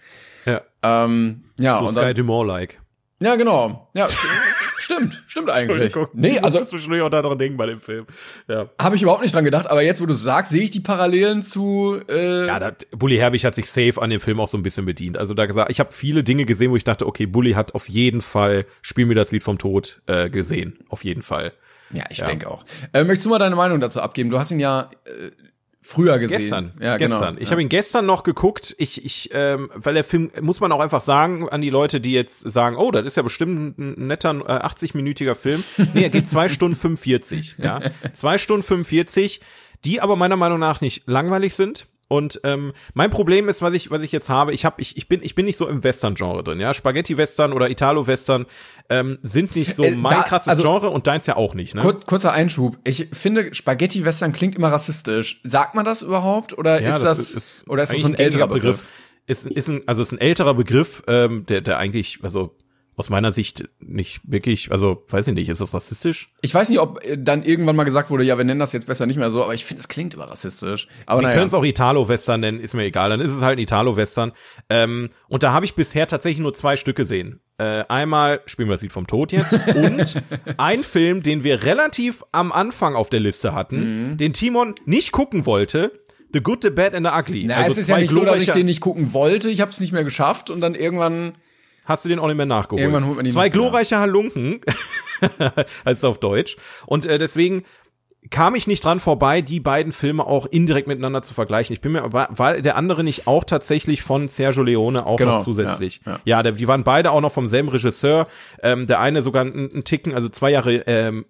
Ja. 0.45 0.61
Ähm, 0.83 1.45
ja, 1.59 1.79
so 1.79 1.87
und 1.87 1.95
Sky 1.95 2.15
Dumont-like. 2.15 2.79
Ja, 3.21 3.37
genau. 3.37 3.89
Ja, 3.95 4.07
stimmt, 4.81 5.23
stimmt 5.27 5.51
eigentlich. 5.51 5.95
Nee, 6.13 6.39
also 6.39 6.65
zwischendurch 6.65 7.03
auch 7.03 7.11
daran 7.11 7.39
denken 7.39 7.57
bei 7.57 7.67
dem 7.67 7.81
Film. 7.81 8.07
Ja. 8.49 8.69
Habe 8.81 8.97
ich 8.97 9.03
überhaupt 9.03 9.23
nicht 9.23 9.35
dran 9.35 9.45
gedacht, 9.45 9.71
aber 9.71 9.83
jetzt, 9.83 10.01
wo 10.01 10.07
du 10.07 10.15
sagst, 10.15 10.53
sehe 10.53 10.63
ich 10.63 10.71
die 10.71 10.81
Parallelen 10.81 11.43
zu 11.43 12.01
äh 12.09 12.47
Ja, 12.47 12.59
dat, 12.59 12.87
Bully 12.91 13.17
Herbig 13.17 13.45
hat 13.45 13.55
sich 13.55 13.71
safe 13.71 14.01
an 14.01 14.11
dem 14.11 14.21
Film 14.21 14.41
auch 14.41 14.49
so 14.49 14.57
ein 14.57 14.63
bisschen 14.63 14.87
bedient. 14.87 15.19
Also 15.19 15.35
da 15.35 15.47
gesagt, 15.47 15.71
ich 15.71 15.81
habe 15.81 15.93
viele 15.93 16.25
Dinge 16.25 16.45
gesehen, 16.45 16.71
wo 16.71 16.77
ich 16.77 16.85
dachte, 16.85 17.07
okay, 17.07 17.27
Bully 17.27 17.53
hat 17.53 17.75
auf 17.75 17.89
jeden 17.89 18.23
Fall 18.23 18.67
Spiel 18.83 19.07
mir 19.07 19.15
das 19.15 19.31
Lied 19.33 19.43
vom 19.43 19.59
Tod 19.59 20.01
äh, 20.07 20.31
gesehen, 20.31 20.79
auf 20.89 21.05
jeden 21.05 21.23
Fall. 21.23 21.53
Ja, 21.93 22.05
ich 22.09 22.19
ja. 22.19 22.27
denke 22.27 22.49
auch. 22.49 22.65
Äh, 22.93 23.05
möchtest 23.05 23.27
du 23.27 23.31
mal 23.31 23.39
deine 23.39 23.57
Meinung 23.57 23.81
dazu 23.81 24.01
abgeben? 24.01 24.31
Du 24.31 24.39
hast 24.39 24.51
ihn 24.51 24.61
ja 24.61 24.91
äh, 25.05 25.31
früher 25.83 26.19
gesehen. 26.19 26.39
Gestern, 26.39 26.73
ja, 26.81 26.97
gestern. 26.97 27.35
Genau. 27.35 27.43
Ich 27.43 27.49
ja. 27.49 27.53
habe 27.53 27.63
ihn 27.63 27.69
gestern 27.69 28.07
noch 28.07 28.23
geguckt. 28.23 28.75
Ich, 28.79 29.05
ich, 29.05 29.31
ähm, 29.33 29.71
weil 29.75 29.95
der 29.95 30.05
Film 30.05 30.31
muss 30.41 30.61
man 30.61 30.73
auch 30.73 30.81
einfach 30.81 31.01
sagen 31.01 31.49
an 31.49 31.61
die 31.61 31.71
Leute, 31.71 32.01
die 32.01 32.13
jetzt 32.13 32.41
sagen, 32.41 32.77
oh, 32.77 32.91
das 32.91 33.05
ist 33.07 33.17
ja 33.17 33.23
bestimmt 33.23 33.79
ein 33.79 34.07
netter 34.07 34.31
äh, 34.31 34.67
80-minütiger 34.67 35.35
Film. 35.35 35.65
Nee, 35.95 36.03
er 36.03 36.11
geht 36.11 36.29
zwei 36.29 36.49
Stunden 36.51 36.77
45. 36.77 37.57
Ja, 37.59 37.81
zwei 38.13 38.39
Stunden 38.39 38.63
45, 38.63 39.41
die 39.85 40.01
aber 40.01 40.17
meiner 40.17 40.37
Meinung 40.37 40.59
nach 40.59 40.81
nicht 40.81 41.03
langweilig 41.07 41.55
sind. 41.55 41.87
Und 42.11 42.41
ähm, 42.43 42.73
mein 42.93 43.09
Problem 43.11 43.49
ist, 43.49 43.63
was 43.63 43.73
ich, 43.73 43.93
was 43.93 44.03
ich 44.03 44.11
jetzt 44.11 44.29
habe, 44.29 44.53
ich 44.53 44.65
habe, 44.65 44.83
ich, 44.83 44.97
ich 44.97 45.07
bin, 45.07 45.23
ich 45.23 45.37
bin 45.37 45.47
nicht 45.47 45.57
so 45.57 45.69
im 45.69 45.85
Western-Genre 45.85 46.43
drin, 46.43 46.59
ja. 46.59 46.75
Spaghetti-Western 46.75 47.53
oder 47.53 47.71
Italo-Western 47.71 48.47
ähm, 48.89 49.21
sind 49.23 49.55
nicht 49.55 49.77
so 49.77 49.85
äh, 49.85 49.93
mein 49.93 50.11
da, 50.11 50.23
krasses 50.25 50.49
also, 50.49 50.63
Genre 50.63 50.91
und 50.91 51.07
deins 51.07 51.27
ja 51.27 51.37
auch 51.37 51.55
nicht, 51.55 51.77
ne? 51.77 51.83
Kur 51.83 52.01
kurzer 52.01 52.33
Einschub. 52.33 52.79
Ich 52.83 53.11
finde, 53.13 53.55
Spaghetti-Western 53.55 54.33
klingt 54.33 54.57
immer 54.57 54.73
rassistisch. 54.73 55.41
Sagt 55.45 55.77
man 55.77 55.85
das 55.85 56.03
überhaupt? 56.03 56.59
Oder 56.59 56.83
ja, 56.83 56.89
ist 56.89 57.05
das, 57.05 57.19
das 57.19 57.31
ist, 57.31 57.69
oder 57.69 57.85
ist 57.85 57.93
das 57.93 58.01
so 58.01 58.09
ein 58.09 58.17
älterer 58.17 58.49
Begriff? 58.49 58.79
Begriff? 58.79 58.89
Ist, 59.29 59.47
ist 59.47 59.69
ein, 59.69 59.83
also 59.87 60.03
ist 60.03 60.11
ein 60.11 60.19
älterer 60.19 60.55
Begriff, 60.55 61.05
ähm, 61.07 61.47
der, 61.47 61.61
der 61.61 61.79
eigentlich, 61.79 62.19
also 62.25 62.57
aus 63.01 63.11
meiner 63.11 63.33
Sicht 63.33 63.69
nicht 63.81 64.21
wirklich, 64.23 64.71
also 64.71 65.05
weiß 65.09 65.27
ich 65.27 65.35
nicht, 65.35 65.49
ist 65.49 65.61
das 65.61 65.75
rassistisch? 65.75 66.33
Ich 66.43 66.55
weiß 66.55 66.69
nicht, 66.69 66.79
ob 66.79 67.05
äh, 67.05 67.17
dann 67.19 67.43
irgendwann 67.43 67.75
mal 67.75 67.85
gesagt 67.85 68.11
wurde, 68.11 68.23
ja, 68.23 68.39
wir 68.39 68.45
nennen 68.45 68.61
das 68.61 68.73
jetzt 68.73 68.87
besser 68.87 69.07
nicht 69.07 69.17
mehr 69.17 69.31
so, 69.31 69.43
aber 69.43 69.55
ich 69.55 69.65
finde, 69.65 69.81
es 69.81 69.89
klingt 69.89 70.15
immer 70.15 70.25
rassistisch. 70.25 70.87
Aber 71.07 71.21
wir 71.21 71.29
naja. 71.29 71.35
können 71.35 71.49
es 71.49 71.55
auch 71.55 71.65
Italo-Western 71.65 72.41
nennen, 72.41 72.61
ist 72.61 72.75
mir 72.75 72.85
egal, 72.85 73.11
dann 73.11 73.21
ist 73.21 73.33
es 73.33 73.43
halt 73.43 73.59
ein 73.59 73.63
Italo-Western. 73.63 74.33
Ähm, 74.69 75.09
und 75.29 75.43
da 75.43 75.53
habe 75.53 75.65
ich 75.65 75.75
bisher 75.75 76.07
tatsächlich 76.07 76.41
nur 76.41 76.55
zwei 76.55 76.77
Stücke 76.77 77.01
gesehen. 77.03 77.41
Äh, 77.59 77.85
einmal 77.89 78.41
spielen 78.47 78.69
wir 78.69 78.75
das 78.75 78.83
Lied 78.83 78.93
vom 78.93 79.07
Tod 79.07 79.33
jetzt 79.33 79.53
und 79.75 80.23
ein 80.59 80.85
Film, 80.85 81.23
den 81.23 81.43
wir 81.43 81.65
relativ 81.65 82.23
am 82.31 82.53
Anfang 82.53 82.95
auf 82.95 83.11
der 83.11 83.21
Liste 83.21 83.55
hatten, 83.55 84.11
mhm. 84.11 84.17
den 84.19 84.33
Timon 84.33 84.75
nicht 84.85 85.13
gucken 85.13 85.47
wollte, 85.47 85.93
The 86.33 86.41
Good, 86.41 86.63
The 86.63 86.71
Bad 86.71 86.95
and 86.95 87.07
The 87.07 87.13
Ugly. 87.13 87.45
Na, 87.47 87.57
also 87.57 87.73
es 87.73 87.79
ist 87.79 87.89
ja 87.89 87.99
nicht 87.99 88.11
so, 88.11 88.25
dass 88.25 88.39
ich 88.39 88.51
den 88.51 88.67
nicht 88.67 88.81
gucken 88.81 89.13
wollte. 89.13 89.51
Ich 89.51 89.61
habe 89.61 89.71
es 89.71 89.81
nicht 89.81 89.93
mehr 89.93 90.05
geschafft 90.05 90.51
und 90.51 90.61
dann 90.61 90.75
irgendwann 90.75 91.35
hast 91.91 92.05
du 92.05 92.09
den 92.09 92.19
auch 92.19 92.27
nicht 92.29 92.37
mehr 92.37 92.47
nachgeholt. 92.47 92.81
Irgendwann 92.81 93.07
holt 93.07 93.17
man 93.17 93.27
ihn 93.27 93.33
Zwei 93.33 93.49
glorreiche 93.49 93.99
Halunken, 93.99 94.61
als 95.85 96.05
auf 96.05 96.19
Deutsch. 96.19 96.57
Und 96.87 97.05
äh, 97.05 97.19
deswegen 97.19 97.65
kam 98.29 98.55
ich 98.55 98.67
nicht 98.67 98.85
dran 98.85 99.01
vorbei, 99.01 99.41
die 99.41 99.61
beiden 99.61 99.93
Filme 99.93 100.27
auch 100.27 100.45
indirekt 100.45 100.87
miteinander 100.87 101.23
zu 101.23 101.33
vergleichen. 101.33 101.73
Ich 101.73 101.81
bin 101.81 101.93
mir, 101.93 102.13
war 102.13 102.61
der 102.61 102.77
andere 102.77 103.03
nicht 103.03 103.27
auch 103.27 103.45
tatsächlich 103.45 104.03
von 104.03 104.29
Sergio 104.29 104.63
Leone 104.63 105.07
auch 105.07 105.17
genau, 105.17 105.37
noch 105.37 105.45
zusätzlich? 105.45 106.03
Ja, 106.05 106.13
ja. 106.13 106.21
ja 106.25 106.43
der, 106.43 106.53
die 106.53 106.69
waren 106.69 106.85
beide 106.85 107.13
auch 107.13 107.23
noch 107.23 107.33
vom 107.33 107.49
selben 107.49 107.71
Regisseur. 107.71 108.27
Ähm, 108.63 108.87
der 108.87 109.01
eine 109.01 109.23
sogar 109.23 109.43
einen 109.43 109.85
Ticken, 109.85 110.15
also 110.15 110.29
zwei 110.29 110.51
Jahre 110.51 110.85
ähm, 110.87 111.25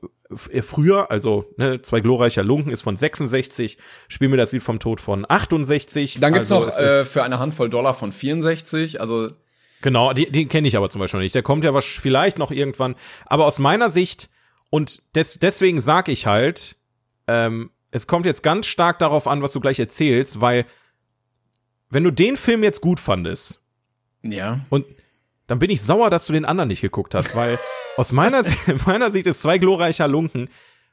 äh, 0.51 0.63
früher, 0.63 1.13
also 1.13 1.45
ne, 1.57 1.81
zwei 1.81 2.01
glorreicher 2.01 2.43
Lunken 2.43 2.73
ist 2.73 2.83
von 2.83 2.97
66, 2.97 3.79
Spiel 4.09 4.29
mir 4.29 4.37
das 4.37 4.51
Lied 4.51 4.65
vom 4.65 4.81
Tod 4.81 5.01
von 5.01 5.25
68. 5.29 6.19
Dann 6.19 6.33
gibt's 6.33 6.51
also 6.51 6.67
noch 6.67 6.79
äh, 6.79 7.05
für 7.05 7.23
eine 7.23 7.39
Handvoll 7.39 7.71
Dollar 7.71 7.95
von 7.95 8.11
64, 8.11 9.01
also 9.01 9.31
Genau, 9.83 10.13
den, 10.13 10.33
den 10.33 10.49
kenne 10.49 10.69
ich 10.69 10.77
aber 10.77 10.91
zum 10.91 11.01
Beispiel 11.01 11.21
nicht. 11.21 11.35
Der 11.35 11.43
kommt 11.43 11.65
ja 11.65 11.79
vielleicht 11.81 12.39
noch 12.39 12.51
irgendwann. 12.51 12.97
Aber 13.27 13.47
aus 13.47 13.59
meiner 13.59 13.91
Sicht, 13.91 14.29
und 14.69 15.03
des, 15.15 15.39
deswegen 15.39 15.81
sag 15.81 16.09
ich 16.09 16.27
halt, 16.27 16.77
ähm, 17.27 17.71
es 17.91 18.07
kommt 18.07 18.27
jetzt 18.27 18.43
ganz 18.43 18.67
stark 18.67 18.99
darauf 18.99 19.27
an, 19.27 19.43
was 19.43 19.53
du 19.53 19.61
gleich 19.61 19.79
erzählst, 19.79 20.41
weil 20.41 20.67
wenn 21.89 22.05
du 22.05 22.11
den 22.11 22.37
Film 22.37 22.63
jetzt 22.63 22.81
gut 22.81 23.01
fandest, 23.01 23.61
ja. 24.23 24.61
Und 24.69 24.85
dann 25.47 25.59
bin 25.59 25.71
ich 25.71 25.83
sauer, 25.83 26.11
dass 26.11 26.27
du 26.27 26.33
den 26.33 26.45
anderen 26.45 26.69
nicht 26.69 26.83
geguckt 26.83 27.15
hast, 27.15 27.35
weil 27.35 27.59
aus 27.97 28.13
meiner, 28.13 28.45
meiner 28.87 29.11
Sicht 29.11 29.27
ist 29.27 29.43
zwei 29.43 29.59
glorreicher 29.59 30.09
Lunken 30.09 30.49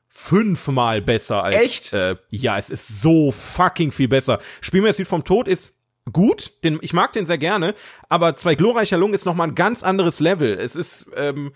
fünfmal 0.07 1.01
besser 1.01 1.43
als. 1.43 1.55
Echt? 1.55 1.93
Äh, 1.93 2.15
ja, 2.29 2.57
es 2.57 2.69
ist 2.69 3.01
so 3.01 3.31
fucking 3.31 3.91
viel 3.91 4.07
besser. 4.07 4.39
Spiel 4.61 4.81
mir 4.81 4.87
das 4.87 4.97
Lied 4.97 5.07
vom 5.07 5.23
Tod 5.23 5.47
ist 5.47 5.76
gut, 6.11 6.51
den, 6.63 6.79
ich 6.81 6.93
mag 6.93 7.13
den 7.13 7.25
sehr 7.25 7.37
gerne, 7.37 7.75
aber 8.09 8.35
zwei 8.35 8.55
glorreicher 8.55 8.97
Lungen 8.97 9.13
ist 9.13 9.25
noch 9.25 9.35
mal 9.35 9.47
ein 9.47 9.55
ganz 9.55 9.83
anderes 9.83 10.19
Level. 10.19 10.53
Es 10.53 10.75
ist 10.75 11.11
ähm, 11.15 11.51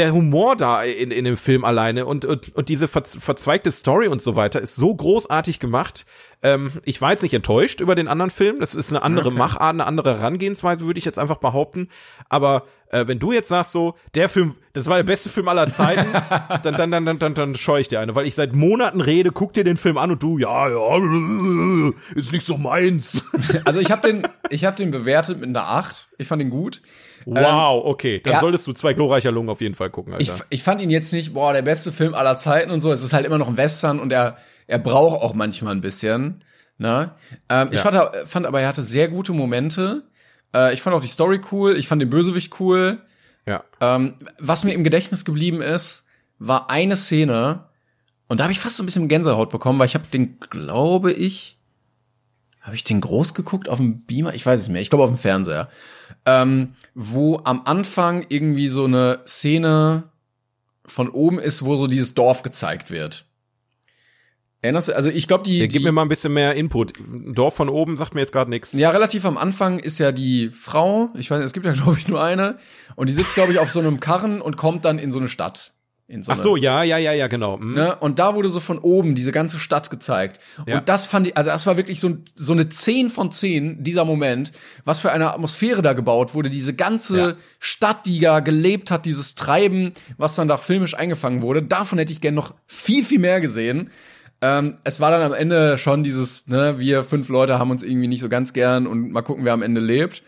der 0.00 0.14
Humor 0.14 0.56
da 0.56 0.82
in, 0.82 1.10
in 1.10 1.26
dem 1.26 1.36
Film 1.36 1.62
alleine 1.62 2.06
und, 2.06 2.24
und, 2.24 2.56
und 2.56 2.70
diese 2.70 2.88
verzweigte 2.88 3.70
Story 3.70 4.08
und 4.08 4.22
so 4.22 4.34
weiter 4.34 4.58
ist 4.58 4.74
so 4.76 4.94
großartig 4.94 5.60
gemacht. 5.60 6.06
Ähm, 6.42 6.72
ich 6.86 7.02
war 7.02 7.10
jetzt 7.10 7.22
nicht 7.22 7.34
enttäuscht 7.34 7.80
über 7.80 7.94
den 7.94 8.08
anderen 8.08 8.30
Film. 8.30 8.60
Das 8.60 8.74
ist 8.74 8.90
eine 8.90 9.02
andere 9.02 9.28
okay. 9.28 9.36
Machart, 9.36 9.74
eine 9.74 9.86
andere 9.86 10.16
Herangehensweise, 10.18 10.86
würde 10.86 10.96
ich 10.96 11.04
jetzt 11.04 11.18
einfach 11.18 11.36
behaupten. 11.36 11.90
Aber 12.30 12.64
äh, 12.88 13.06
wenn 13.08 13.18
du 13.18 13.32
jetzt 13.32 13.48
sagst 13.48 13.72
so, 13.72 13.94
der 14.14 14.30
Film, 14.30 14.54
das 14.72 14.86
war 14.86 14.96
der 14.96 15.04
beste 15.04 15.28
Film 15.28 15.48
aller 15.48 15.70
Zeiten, 15.70 16.06
dann, 16.62 16.74
dann, 16.74 16.90
dann, 16.90 17.04
dann, 17.04 17.18
dann, 17.18 17.34
dann 17.34 17.54
scheue 17.54 17.82
ich 17.82 17.88
dir 17.88 18.00
eine, 18.00 18.14
weil 18.14 18.26
ich 18.26 18.34
seit 18.34 18.54
Monaten 18.54 19.02
rede, 19.02 19.32
guck 19.32 19.52
dir 19.52 19.64
den 19.64 19.76
Film 19.76 19.98
an 19.98 20.12
und 20.12 20.22
du, 20.22 20.38
ja, 20.38 20.66
ja, 20.70 21.92
ist 22.14 22.32
nicht 22.32 22.46
so 22.46 22.56
meins. 22.56 23.22
Also 23.64 23.80
ich 23.80 23.90
habe 23.90 24.00
den, 24.00 24.26
ich 24.48 24.64
habe 24.64 24.76
den 24.76 24.90
bewertet 24.90 25.40
mit 25.40 25.50
einer 25.50 25.66
8. 25.66 26.08
Ich 26.16 26.26
fand 26.26 26.40
ihn 26.40 26.50
gut. 26.50 26.80
Wow, 27.34 27.84
okay. 27.84 28.20
Dann 28.20 28.34
ja, 28.34 28.40
solltest 28.40 28.66
du 28.66 28.72
zwei 28.72 28.92
glorreicher 28.92 29.30
Lungen 29.30 29.48
auf 29.48 29.60
jeden 29.60 29.74
Fall 29.74 29.90
gucken, 29.90 30.14
Alter. 30.14 30.34
Ich, 30.34 30.42
ich 30.50 30.62
fand 30.62 30.80
ihn 30.80 30.90
jetzt 30.90 31.12
nicht, 31.12 31.32
boah, 31.32 31.52
der 31.52 31.62
beste 31.62 31.92
Film 31.92 32.14
aller 32.14 32.38
Zeiten 32.38 32.70
und 32.70 32.80
so. 32.80 32.92
Es 32.92 33.02
ist 33.02 33.12
halt 33.12 33.26
immer 33.26 33.38
noch 33.38 33.48
ein 33.48 33.56
Western 33.56 34.00
und 34.00 34.12
er, 34.12 34.36
er 34.66 34.78
braucht 34.78 35.22
auch 35.22 35.34
manchmal 35.34 35.74
ein 35.74 35.80
bisschen. 35.80 36.42
Ne? 36.78 37.12
Ähm, 37.48 37.68
ja. 37.68 37.72
Ich 37.72 37.80
fand, 37.80 37.96
fand 38.26 38.46
aber, 38.46 38.60
er 38.60 38.68
hatte 38.68 38.82
sehr 38.82 39.08
gute 39.08 39.32
Momente. 39.32 40.02
Äh, 40.54 40.74
ich 40.74 40.82
fand 40.82 40.96
auch 40.96 41.00
die 41.00 41.08
Story 41.08 41.40
cool. 41.52 41.76
Ich 41.76 41.88
fand 41.88 42.02
den 42.02 42.10
Bösewicht 42.10 42.58
cool. 42.58 42.98
Ja. 43.46 43.64
Ähm, 43.80 44.16
was 44.38 44.64
mir 44.64 44.72
im 44.72 44.84
Gedächtnis 44.84 45.24
geblieben 45.24 45.60
ist, 45.60 46.06
war 46.38 46.70
eine 46.70 46.96
Szene, 46.96 47.64
und 48.30 48.38
da 48.38 48.44
habe 48.44 48.52
ich 48.52 48.60
fast 48.60 48.76
so 48.76 48.84
ein 48.84 48.86
bisschen 48.86 49.08
Gänsehaut 49.08 49.50
bekommen, 49.50 49.80
weil 49.80 49.86
ich 49.86 49.94
habe 49.94 50.06
den, 50.06 50.38
glaube 50.38 51.12
ich, 51.12 51.58
habe 52.60 52.76
ich 52.76 52.84
den 52.84 53.00
groß 53.00 53.34
geguckt 53.34 53.68
auf 53.68 53.78
dem 53.78 54.02
Beamer? 54.02 54.34
Ich 54.34 54.46
weiß 54.46 54.60
es 54.60 54.68
mehr. 54.68 54.80
Ich 54.80 54.88
glaube 54.88 55.02
auf 55.02 55.10
dem 55.10 55.16
Fernseher 55.16 55.68
ähm, 56.26 56.74
wo 56.94 57.40
am 57.44 57.62
Anfang 57.64 58.26
irgendwie 58.28 58.68
so 58.68 58.84
eine 58.84 59.20
Szene 59.26 60.04
von 60.84 61.08
oben 61.08 61.38
ist, 61.38 61.64
wo 61.64 61.76
so 61.76 61.86
dieses 61.86 62.14
Dorf 62.14 62.42
gezeigt 62.42 62.90
wird. 62.90 63.24
Erinnerst 64.62 64.88
du? 64.88 64.96
Also 64.96 65.08
ich 65.08 65.26
glaube, 65.26 65.44
die, 65.44 65.58
ja, 65.58 65.66
die. 65.66 65.68
Gib 65.68 65.84
mir 65.84 65.92
mal 65.92 66.02
ein 66.02 66.08
bisschen 66.08 66.34
mehr 66.34 66.54
Input. 66.54 66.92
Dorf 67.08 67.54
von 67.54 67.68
oben 67.68 67.96
sagt 67.96 68.14
mir 68.14 68.20
jetzt 68.20 68.32
gerade 68.32 68.50
nichts. 68.50 68.72
Ja, 68.72 68.90
relativ 68.90 69.24
am 69.24 69.38
Anfang 69.38 69.78
ist 69.78 69.98
ja 69.98 70.12
die 70.12 70.50
Frau, 70.50 71.08
ich 71.14 71.30
weiß, 71.30 71.42
es 71.42 71.52
gibt 71.52 71.64
ja 71.64 71.72
glaube 71.74 71.96
ich 71.98 72.08
nur 72.08 72.22
eine, 72.22 72.58
und 72.94 73.08
die 73.08 73.14
sitzt 73.14 73.34
glaube 73.34 73.52
ich 73.52 73.58
auf 73.58 73.70
so 73.70 73.80
einem 73.80 74.00
Karren 74.00 74.42
und 74.42 74.56
kommt 74.56 74.84
dann 74.84 74.98
in 74.98 75.12
so 75.12 75.18
eine 75.18 75.28
Stadt. 75.28 75.72
So 76.22 76.32
Ach 76.32 76.36
so, 76.36 76.56
ja, 76.56 76.82
ja, 76.82 76.98
ja, 76.98 77.12
ja, 77.12 77.28
genau. 77.28 77.56
Mhm. 77.56 77.74
Ne? 77.74 77.96
Und 77.96 78.18
da 78.18 78.34
wurde 78.34 78.50
so 78.50 78.60
von 78.60 78.78
oben 78.78 79.14
diese 79.14 79.32
ganze 79.32 79.58
Stadt 79.58 79.90
gezeigt. 79.90 80.40
Ja. 80.66 80.78
Und 80.78 80.88
das 80.88 81.06
fand 81.06 81.28
ich, 81.28 81.36
also 81.36 81.50
das 81.50 81.66
war 81.66 81.76
wirklich 81.76 82.00
so, 82.00 82.16
so 82.34 82.52
eine 82.52 82.68
10 82.68 83.10
von 83.10 83.30
10, 83.30 83.82
dieser 83.82 84.04
Moment, 84.04 84.52
was 84.84 85.00
für 85.00 85.12
eine 85.12 85.32
Atmosphäre 85.32 85.82
da 85.82 85.92
gebaut 85.92 86.34
wurde, 86.34 86.50
diese 86.50 86.74
ganze 86.74 87.18
ja. 87.18 87.34
Stadt, 87.58 88.06
die 88.06 88.18
da 88.18 88.40
gelebt 88.40 88.90
hat, 88.90 89.06
dieses 89.06 89.36
Treiben, 89.36 89.92
was 90.18 90.34
dann 90.34 90.48
da 90.48 90.56
filmisch 90.56 90.94
eingefangen 90.94 91.42
wurde, 91.42 91.62
davon 91.62 91.98
hätte 91.98 92.12
ich 92.12 92.20
gern 92.20 92.34
noch 92.34 92.54
viel, 92.66 93.04
viel 93.04 93.20
mehr 93.20 93.40
gesehen. 93.40 93.90
Ähm, 94.42 94.76
es 94.84 95.00
war 95.00 95.10
dann 95.10 95.22
am 95.22 95.34
Ende 95.34 95.78
schon 95.78 96.02
dieses, 96.02 96.46
ne, 96.48 96.78
wir 96.78 97.02
fünf 97.02 97.28
Leute 97.28 97.58
haben 97.58 97.70
uns 97.70 97.82
irgendwie 97.82 98.08
nicht 98.08 98.20
so 98.20 98.28
ganz 98.28 98.52
gern 98.52 98.86
und 98.86 99.12
mal 99.12 99.22
gucken, 99.22 99.44
wer 99.44 99.52
am 99.52 99.62
Ende 99.62 99.80
lebt. 99.80 100.22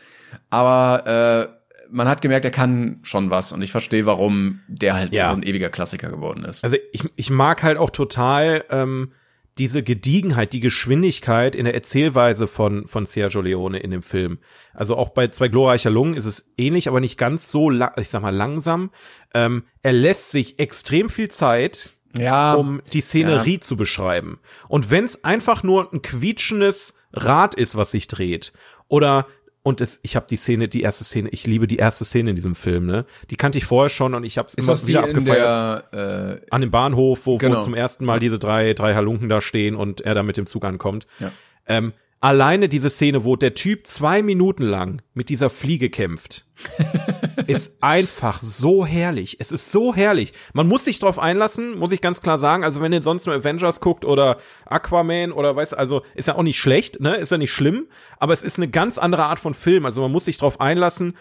Aber 0.50 1.50
äh, 1.50 1.61
man 1.92 2.08
hat 2.08 2.22
gemerkt, 2.22 2.44
er 2.44 2.50
kann 2.50 2.98
schon 3.02 3.30
was 3.30 3.52
und 3.52 3.62
ich 3.62 3.70
verstehe, 3.70 4.06
warum 4.06 4.60
der 4.66 4.94
halt 4.94 5.12
ja. 5.12 5.28
so 5.28 5.34
ein 5.34 5.42
ewiger 5.42 5.68
Klassiker 5.68 6.08
geworden 6.08 6.44
ist. 6.44 6.64
Also 6.64 6.76
ich, 6.92 7.04
ich 7.16 7.30
mag 7.30 7.62
halt 7.62 7.76
auch 7.76 7.90
total 7.90 8.64
ähm, 8.70 9.12
diese 9.58 9.82
Gediegenheit, 9.82 10.54
die 10.54 10.60
Geschwindigkeit 10.60 11.54
in 11.54 11.66
der 11.66 11.74
Erzählweise 11.74 12.46
von, 12.46 12.88
von 12.88 13.04
Sergio 13.04 13.42
Leone 13.42 13.78
in 13.78 13.90
dem 13.90 14.02
Film. 14.02 14.38
Also 14.72 14.96
auch 14.96 15.10
bei 15.10 15.28
Zwei 15.28 15.48
glorreicher 15.48 15.90
Lungen 15.90 16.14
ist 16.14 16.24
es 16.24 16.54
ähnlich, 16.56 16.88
aber 16.88 17.00
nicht 17.00 17.18
ganz 17.18 17.50
so, 17.50 17.70
ich 17.70 18.08
sag 18.08 18.22
mal, 18.22 18.34
langsam. 18.34 18.90
Ähm, 19.34 19.64
er 19.82 19.92
lässt 19.92 20.30
sich 20.30 20.58
extrem 20.58 21.10
viel 21.10 21.30
Zeit, 21.30 21.92
ja, 22.16 22.54
um 22.54 22.80
die 22.92 23.02
Szenerie 23.02 23.54
ja. 23.54 23.60
zu 23.60 23.76
beschreiben. 23.76 24.38
Und 24.68 24.90
wenn 24.90 25.04
es 25.04 25.24
einfach 25.24 25.62
nur 25.62 25.92
ein 25.92 26.00
quietschendes 26.00 26.98
Rad 27.12 27.54
ist, 27.54 27.76
was 27.76 27.90
sich 27.90 28.08
dreht, 28.08 28.52
oder 28.88 29.26
und 29.62 29.80
es, 29.80 30.00
ich 30.02 30.16
habe 30.16 30.26
die 30.28 30.36
Szene, 30.36 30.68
die 30.68 30.82
erste 30.82 31.04
Szene, 31.04 31.28
ich 31.28 31.46
liebe 31.46 31.66
die 31.66 31.76
erste 31.76 32.04
Szene 32.04 32.30
in 32.30 32.36
diesem 32.36 32.54
Film, 32.54 32.86
ne? 32.86 33.04
Die 33.30 33.36
kannte 33.36 33.58
ich 33.58 33.64
vorher 33.64 33.88
schon 33.88 34.14
und 34.14 34.24
ich 34.24 34.38
habe 34.38 34.48
es 34.48 34.54
immer 34.54 34.76
wieder 34.88 35.04
abgefeiert. 35.04 35.84
Der, 35.92 36.40
äh, 36.42 36.46
An 36.50 36.60
dem 36.60 36.70
Bahnhof, 36.70 37.26
wo, 37.26 37.38
genau. 37.38 37.56
wo 37.56 37.60
zum 37.60 37.74
ersten 37.74 38.04
Mal 38.04 38.18
diese 38.18 38.38
drei, 38.38 38.74
drei 38.74 38.94
Halunken 38.94 39.28
da 39.28 39.40
stehen 39.40 39.76
und 39.76 40.00
er 40.00 40.14
da 40.14 40.22
mit 40.24 40.36
dem 40.36 40.46
Zug 40.46 40.64
ankommt. 40.64 41.06
Ja. 41.20 41.30
Ähm, 41.66 41.92
alleine 42.22 42.68
diese 42.68 42.88
Szene, 42.88 43.24
wo 43.24 43.36
der 43.36 43.54
Typ 43.54 43.86
zwei 43.86 44.22
Minuten 44.22 44.62
lang 44.62 45.02
mit 45.12 45.28
dieser 45.28 45.50
Fliege 45.50 45.90
kämpft, 45.90 46.46
ist 47.48 47.82
einfach 47.82 48.40
so 48.40 48.86
herrlich. 48.86 49.38
Es 49.40 49.50
ist 49.50 49.72
so 49.72 49.94
herrlich. 49.94 50.32
Man 50.52 50.68
muss 50.68 50.84
sich 50.84 51.00
drauf 51.00 51.18
einlassen, 51.18 51.76
muss 51.76 51.90
ich 51.90 52.00
ganz 52.00 52.22
klar 52.22 52.38
sagen. 52.38 52.62
Also 52.62 52.80
wenn 52.80 52.92
ihr 52.92 53.02
sonst 53.02 53.26
nur 53.26 53.34
Avengers 53.34 53.80
guckt 53.80 54.04
oder 54.04 54.38
Aquaman 54.66 55.32
oder 55.32 55.56
weiß, 55.56 55.74
also 55.74 56.02
ist 56.14 56.28
ja 56.28 56.36
auch 56.36 56.44
nicht 56.44 56.60
schlecht, 56.60 57.00
ne? 57.00 57.16
Ist 57.16 57.32
ja 57.32 57.38
nicht 57.38 57.52
schlimm, 57.52 57.88
aber 58.18 58.32
es 58.32 58.44
ist 58.44 58.56
eine 58.56 58.68
ganz 58.68 58.98
andere 58.98 59.24
Art 59.24 59.40
von 59.40 59.52
Film. 59.52 59.84
Also 59.84 60.00
man 60.00 60.12
muss 60.12 60.26
sich 60.26 60.38
drauf 60.38 60.60
einlassen 60.60 61.16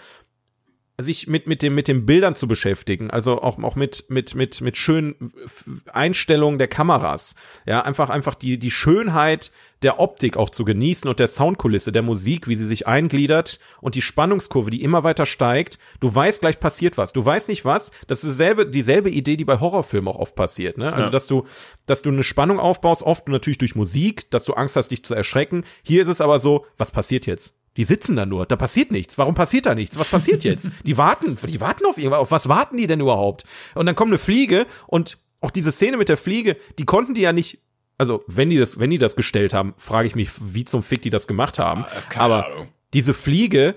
sich 1.00 1.28
mit 1.28 1.48
mit 1.48 1.62
dem 1.62 1.76
mit 1.76 1.88
den 1.88 2.06
Bildern 2.06 2.36
zu 2.36 2.48
beschäftigen, 2.48 3.10
also 3.10 3.42
auch 3.42 3.62
auch 3.62 3.76
mit 3.76 4.10
mit 4.10 4.36
mit 4.36 4.62
mit 4.62 4.78
schönen 4.78 5.34
Einstellungen 5.92 6.60
der 6.60 6.68
Kameras, 6.68 7.36
ja 7.66 7.82
einfach 7.82 8.10
einfach 8.10 8.36
die 8.36 8.60
die 8.60 8.72
Schönheit 8.72 9.52
der 9.82 10.00
Optik 10.00 10.38
auch 10.38 10.52
zu 10.52 10.64
genießen 10.64 11.10
und 11.10 11.20
der 11.20 11.28
Soundkulisse, 11.28 11.92
der 11.92 12.04
Musik, 12.04 12.48
wie 12.48 12.56
sie 12.56 12.68
sich 12.68 12.86
eingliedert 12.88 13.60
und 13.82 13.96
die 13.96 14.04
Spannungskurve, 14.04 14.70
die 14.70 14.84
immer 14.84 15.04
weiter 15.04 15.26
steigt. 15.26 15.80
Du 16.00 16.14
weißt 16.14 16.42
gleich 16.42 16.60
passiert 16.60 16.98
was, 16.98 17.14
du 17.14 17.26
weißt 17.26 17.50
nicht 17.50 17.66
was. 17.66 17.92
Das 18.08 18.24
ist 18.24 18.34
dieselbe 18.34 18.68
dieselbe 18.68 19.10
Idee, 19.10 19.38
die 19.38 19.46
bei 19.46 19.60
Horrorfilmen 19.60 20.08
auch 20.08 20.20
oft 20.20 20.36
passiert, 20.36 20.78
ne? 20.78 20.86
Also 20.86 21.06
ja. 21.06 21.10
dass 21.10 21.28
du 21.28 21.46
dass 21.86 22.02
du 22.02 22.10
eine 22.10 22.24
Spannung 22.24 22.60
aufbaust, 22.60 23.02
oft 23.02 23.28
natürlich 23.28 23.58
durch 23.58 23.76
Musik, 23.76 24.30
dass 24.30 24.46
du 24.46 24.54
Angst 24.54 24.76
hast, 24.76 24.89
dich 24.89 25.04
zu 25.04 25.16
erschrecken. 25.16 25.64
Hier 25.84 26.02
ist 26.02 26.10
es 26.10 26.22
aber 26.22 26.38
so, 26.39 26.66
was 26.78 26.92
passiert 26.92 27.26
jetzt? 27.26 27.56
Die 27.78 27.84
sitzen 27.86 28.15
da 28.15 28.26
nur, 28.26 28.45
da 28.45 28.55
passiert 28.55 28.91
nichts. 28.91 29.17
Warum 29.17 29.34
passiert 29.34 29.65
da 29.65 29.76
nichts? 29.76 29.97
Was 29.97 30.09
passiert 30.09 30.43
jetzt? 30.43 30.69
Die 30.86 30.97
warten, 30.97 31.38
die 31.47 31.61
warten 31.61 31.86
auf 31.86 31.97
irgendwas. 31.97 32.19
Auf 32.19 32.32
was 32.32 32.49
warten 32.49 32.78
die 32.78 32.88
denn 32.88 32.99
überhaupt? 32.99 33.45
Und 33.76 33.86
dann 33.86 33.95
kommt 33.95 34.09
eine 34.09 34.17
Fliege 34.17 34.65
und 34.88 35.17
auch 35.39 35.51
diese 35.51 35.72
Szene 35.72 35.97
mit 35.97 36.09
der 36.09 36.17
Fliege, 36.17 36.57
die 36.78 36.86
konnten 36.86 37.13
die 37.13 37.22
ja 37.22 37.34
nicht 37.34 37.59
also 37.97 38.24
wenn 38.26 38.49
die 38.49 38.57
das, 38.57 38.80
wenn 38.80 38.89
die 38.89 38.97
das 38.97 39.15
gestellt 39.15 39.53
haben, 39.53 39.76
frage 39.78 40.07
ich 40.07 40.15
mich, 40.15 40.32
wie 40.41 40.65
zum 40.65 40.82
Fick 40.82 41.03
die 41.03 41.11
das 41.11 41.28
gemacht 41.28 41.59
haben. 41.59 41.86
Ah, 42.15 42.19
Aber 42.24 42.47
Ahnung. 42.47 42.67
diese 42.95 43.13
Fliege, 43.13 43.76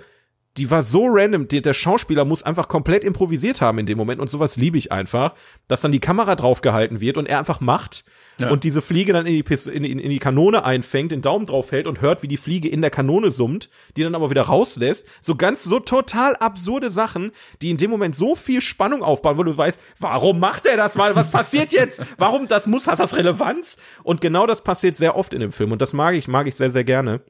die 0.56 0.70
war 0.70 0.82
so 0.84 1.06
random, 1.08 1.48
der, 1.48 1.62
der 1.62 1.74
Schauspieler 1.74 2.24
muss 2.24 2.44
einfach 2.44 2.68
komplett 2.68 3.02
improvisiert 3.02 3.60
haben 3.60 3.78
in 3.78 3.86
dem 3.86 3.98
Moment 3.98 4.20
und 4.20 4.30
sowas 4.30 4.56
liebe 4.56 4.78
ich 4.78 4.92
einfach, 4.92 5.34
dass 5.66 5.80
dann 5.80 5.90
die 5.90 6.00
Kamera 6.00 6.36
draufgehalten 6.36 7.00
wird 7.00 7.18
und 7.18 7.26
er 7.26 7.40
einfach 7.40 7.60
macht 7.60 8.04
ja. 8.38 8.50
und 8.50 8.62
diese 8.62 8.80
Fliege 8.80 9.12
dann 9.12 9.26
in 9.26 9.32
die, 9.32 9.54
in, 9.70 9.84
in, 9.84 9.98
in 9.98 10.10
die 10.10 10.18
Kanone 10.20 10.64
einfängt, 10.64 11.10
den 11.10 11.22
Daumen 11.22 11.46
drauf 11.46 11.72
hält 11.72 11.88
und 11.88 12.00
hört, 12.00 12.22
wie 12.22 12.28
die 12.28 12.36
Fliege 12.36 12.68
in 12.68 12.82
der 12.82 12.90
Kanone 12.90 13.32
summt, 13.32 13.68
die 13.96 14.04
dann 14.04 14.14
aber 14.14 14.30
wieder 14.30 14.42
rauslässt. 14.42 15.08
So 15.20 15.34
ganz 15.34 15.64
so 15.64 15.80
total 15.80 16.36
absurde 16.36 16.92
Sachen, 16.92 17.32
die 17.60 17.70
in 17.70 17.76
dem 17.76 17.90
Moment 17.90 18.14
so 18.14 18.36
viel 18.36 18.60
Spannung 18.60 19.02
aufbauen, 19.02 19.38
wo 19.38 19.42
du 19.42 19.56
weißt, 19.56 19.80
warum 19.98 20.38
macht 20.38 20.66
er 20.66 20.76
das 20.76 20.94
mal? 20.94 21.16
Was 21.16 21.30
passiert 21.30 21.72
jetzt? 21.72 22.02
Warum 22.16 22.46
das 22.46 22.68
muss, 22.68 22.86
hat 22.86 23.00
das 23.00 23.16
Relevanz? 23.16 23.76
Und 24.04 24.20
genau 24.20 24.46
das 24.46 24.62
passiert 24.62 24.94
sehr 24.94 25.16
oft 25.16 25.34
in 25.34 25.40
dem 25.40 25.52
Film 25.52 25.72
und 25.72 25.82
das 25.82 25.92
mag 25.92 26.14
ich, 26.14 26.28
mag 26.28 26.46
ich 26.46 26.54
sehr, 26.54 26.70
sehr 26.70 26.84
gerne. 26.84 27.22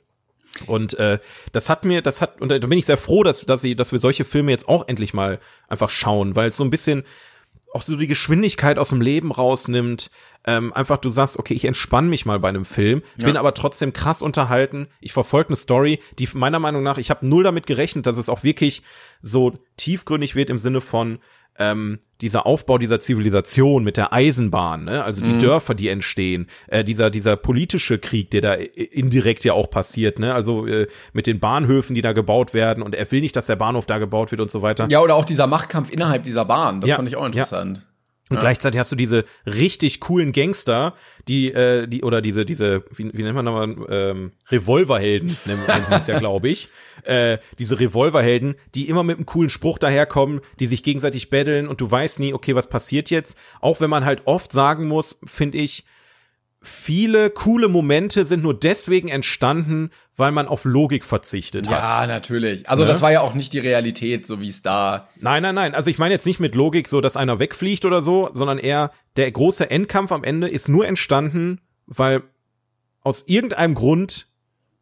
Und 0.67 0.99
äh, 0.99 1.19
das 1.53 1.69
hat 1.69 1.85
mir, 1.85 2.03
das 2.03 2.21
hat, 2.21 2.41
und 2.41 2.51
da 2.51 2.59
bin 2.59 2.79
ich 2.79 2.87
sehr 2.87 2.97
froh, 2.97 3.23
dass, 3.23 3.45
dass, 3.45 3.63
sie, 3.63 3.75
dass 3.77 3.93
wir 3.93 3.99
solche 3.99 4.25
Filme 4.25 4.51
jetzt 4.51 4.69
auch 4.69 4.89
endlich 4.89 5.15
mal 5.15 5.41
einfach 5.69 5.91
schauen, 5.91 6.37
weil 6.37 6.51
es 6.51 6.57
so 6.57 6.65
ein 6.65 6.71
bisschen 6.71 7.05
auch 7.75 7.83
so 7.83 7.97
die 7.97 8.07
Geschwindigkeit 8.07 8.79
aus 8.79 8.91
dem 8.91 9.01
Leben 9.01 9.33
rausnimmt. 9.33 10.11
Ähm, 10.47 10.73
einfach 10.73 10.99
du 10.99 11.09
sagst, 11.09 11.39
okay, 11.39 11.55
ich 11.55 11.65
entspanne 11.65 12.09
mich 12.09 12.25
mal 12.25 12.39
bei 12.39 12.49
einem 12.49 12.65
Film, 12.65 13.03
ja. 13.17 13.27
bin 13.27 13.37
aber 13.37 13.53
trotzdem 13.53 13.93
krass 13.93 14.23
unterhalten. 14.23 14.89
Ich 15.01 15.13
verfolge 15.13 15.49
eine 15.49 15.57
Story, 15.57 15.99
die 16.19 16.29
meiner 16.35 16.61
Meinung 16.61 16.85
nach, 16.85 16.99
ich 16.99 17.11
habe 17.11 17.27
null 17.27 17.43
damit 17.43 17.67
gerechnet, 17.67 18.07
dass 18.07 18.17
es 18.17 18.29
auch 18.29 18.45
wirklich 18.45 18.83
so 19.23 19.59
tiefgründig 19.77 20.37
wird 20.37 20.51
im 20.51 20.61
Sinne 20.61 20.81
von, 20.81 21.19
ähm, 21.59 21.99
dieser 22.21 22.47
Aufbau 22.47 22.79
dieser 22.79 23.01
Zivilisation 23.01 23.85
mit 23.85 23.97
der 23.97 24.13
Eisenbahn, 24.13 24.85
ne? 24.85 25.05
also 25.05 25.23
die 25.23 25.33
mhm. 25.33 25.39
Dörfer, 25.41 25.75
die 25.75 25.89
entstehen, 25.89 26.49
äh, 26.69 26.85
dieser 26.85 27.11
dieser 27.11 27.37
politische 27.37 27.99
Krieg, 27.99 28.31
der 28.31 28.41
da 28.41 28.55
indirekt 28.55 29.45
ja 29.45 29.53
auch 29.53 29.69
passiert, 29.69 30.19
ne? 30.19 30.35
also 30.35 30.67
äh, 30.67 30.87
mit 31.13 31.27
den 31.27 31.41
Bahnhöfen, 31.41 31.95
die 31.95 32.03
da 32.03 32.13
gebaut 32.13 32.55
werden 32.55 32.83
und 32.83 32.95
er 32.95 33.11
will 33.11 33.21
nicht, 33.21 33.37
dass 33.37 33.47
der 33.47 33.57
Bahnhof 33.57 33.87
da 33.87 33.99
gebaut 33.99 34.31
wird 34.31 34.41
und 34.41 34.51
so 34.51 34.63
weiter. 34.63 34.87
Ja, 34.91 35.01
oder 35.01 35.17
auch 35.17 35.25
dieser 35.25 35.47
Machtkampf 35.47 35.91
innerhalb 35.91 36.25
dieser 36.25 36.45
Bahn, 36.45 36.81
das 36.81 36.91
ja, 36.91 36.97
fand 36.97 37.09
ich 37.09 37.17
auch 37.17 37.27
interessant. 37.27 37.79
Ja. 37.79 37.85
Und 38.31 38.37
ja. 38.37 38.41
gleichzeitig 38.41 38.79
hast 38.81 38.91
du 38.91 38.97
diese 38.97 39.25
richtig 39.45 40.01
coolen 40.01 40.33
Gangster, 40.33 40.95
die, 41.29 41.53
äh, 41.53 41.87
die, 41.87 42.03
oder 42.03 42.23
diese, 42.23 42.47
diese, 42.47 42.85
wie, 42.91 43.11
wie 43.13 43.23
nennt 43.23 43.35
man 43.35 43.45
nochmal, 43.45 43.77
ähm, 43.91 44.33
Revolverhelden, 44.51 45.37
nennt 45.45 45.69
man 45.69 46.01
es 46.01 46.07
ja, 46.07 46.19
glaube 46.19 46.49
ich. 46.49 46.69
Äh, 47.03 47.39
diese 47.59 47.79
Revolverhelden, 47.79 48.55
die 48.75 48.89
immer 48.89 49.03
mit 49.03 49.19
einem 49.19 49.27
coolen 49.27 49.51
Spruch 49.51 49.77
daherkommen, 49.77 50.41
die 50.59 50.65
sich 50.65 50.83
gegenseitig 50.83 51.29
betteln 51.29 51.69
und 51.69 51.83
du 51.83 51.91
weißt 51.91 52.19
nie, 52.19 52.33
okay, 52.33 52.55
was 52.55 52.67
passiert 52.67 53.11
jetzt. 53.11 53.37
Auch 53.61 53.83
wenn 53.83 53.91
man 53.91 54.07
halt 54.07 54.23
oft 54.25 54.53
sagen 54.53 54.89
muss, 54.89 55.21
finde 55.27 55.59
ich, 55.59 55.85
viele 56.65 57.31
coole 57.31 57.69
Momente 57.69 58.25
sind 58.25 58.43
nur 58.43 58.59
deswegen 58.59 59.09
entstanden, 59.09 59.91
weil 60.17 60.33
man 60.33 60.49
auf 60.49 60.65
Logik 60.65 61.05
verzichtet 61.05 61.69
hat. 61.69 61.79
Ja, 61.79 62.07
natürlich. 62.07 62.69
Also 62.69 62.85
ne? 62.85 62.89
das 62.89 63.03
war 63.03 63.13
ja 63.13 63.21
auch 63.21 63.35
nicht 63.35 63.53
die 63.53 63.59
Realität, 63.59 64.27
so 64.27 64.41
wie 64.41 64.49
es 64.49 64.63
da. 64.63 65.09
Nein, 65.21 65.43
nein, 65.43 65.55
nein. 65.55 65.75
Also 65.75 65.91
ich 65.91 65.99
meine 65.99 66.15
jetzt 66.15 66.27
nicht 66.27 66.41
mit 66.41 66.55
Logik, 66.55 66.89
so 66.89 67.01
dass 67.01 67.17
einer 67.17 67.39
wegfliegt 67.39 67.85
oder 67.85 68.03
so, 68.03 68.31
sondern 68.33 68.59
eher 68.59 68.91
der 69.17 69.31
große 69.31 69.71
Endkampf 69.71 70.11
am 70.11 70.25
Ende 70.25 70.49
ist 70.49 70.69
nur 70.69 70.87
entstanden, 70.87 71.61
weil 71.87 72.23
aus 73.03 73.25
irgendeinem 73.27 73.75
Grund 73.75 74.27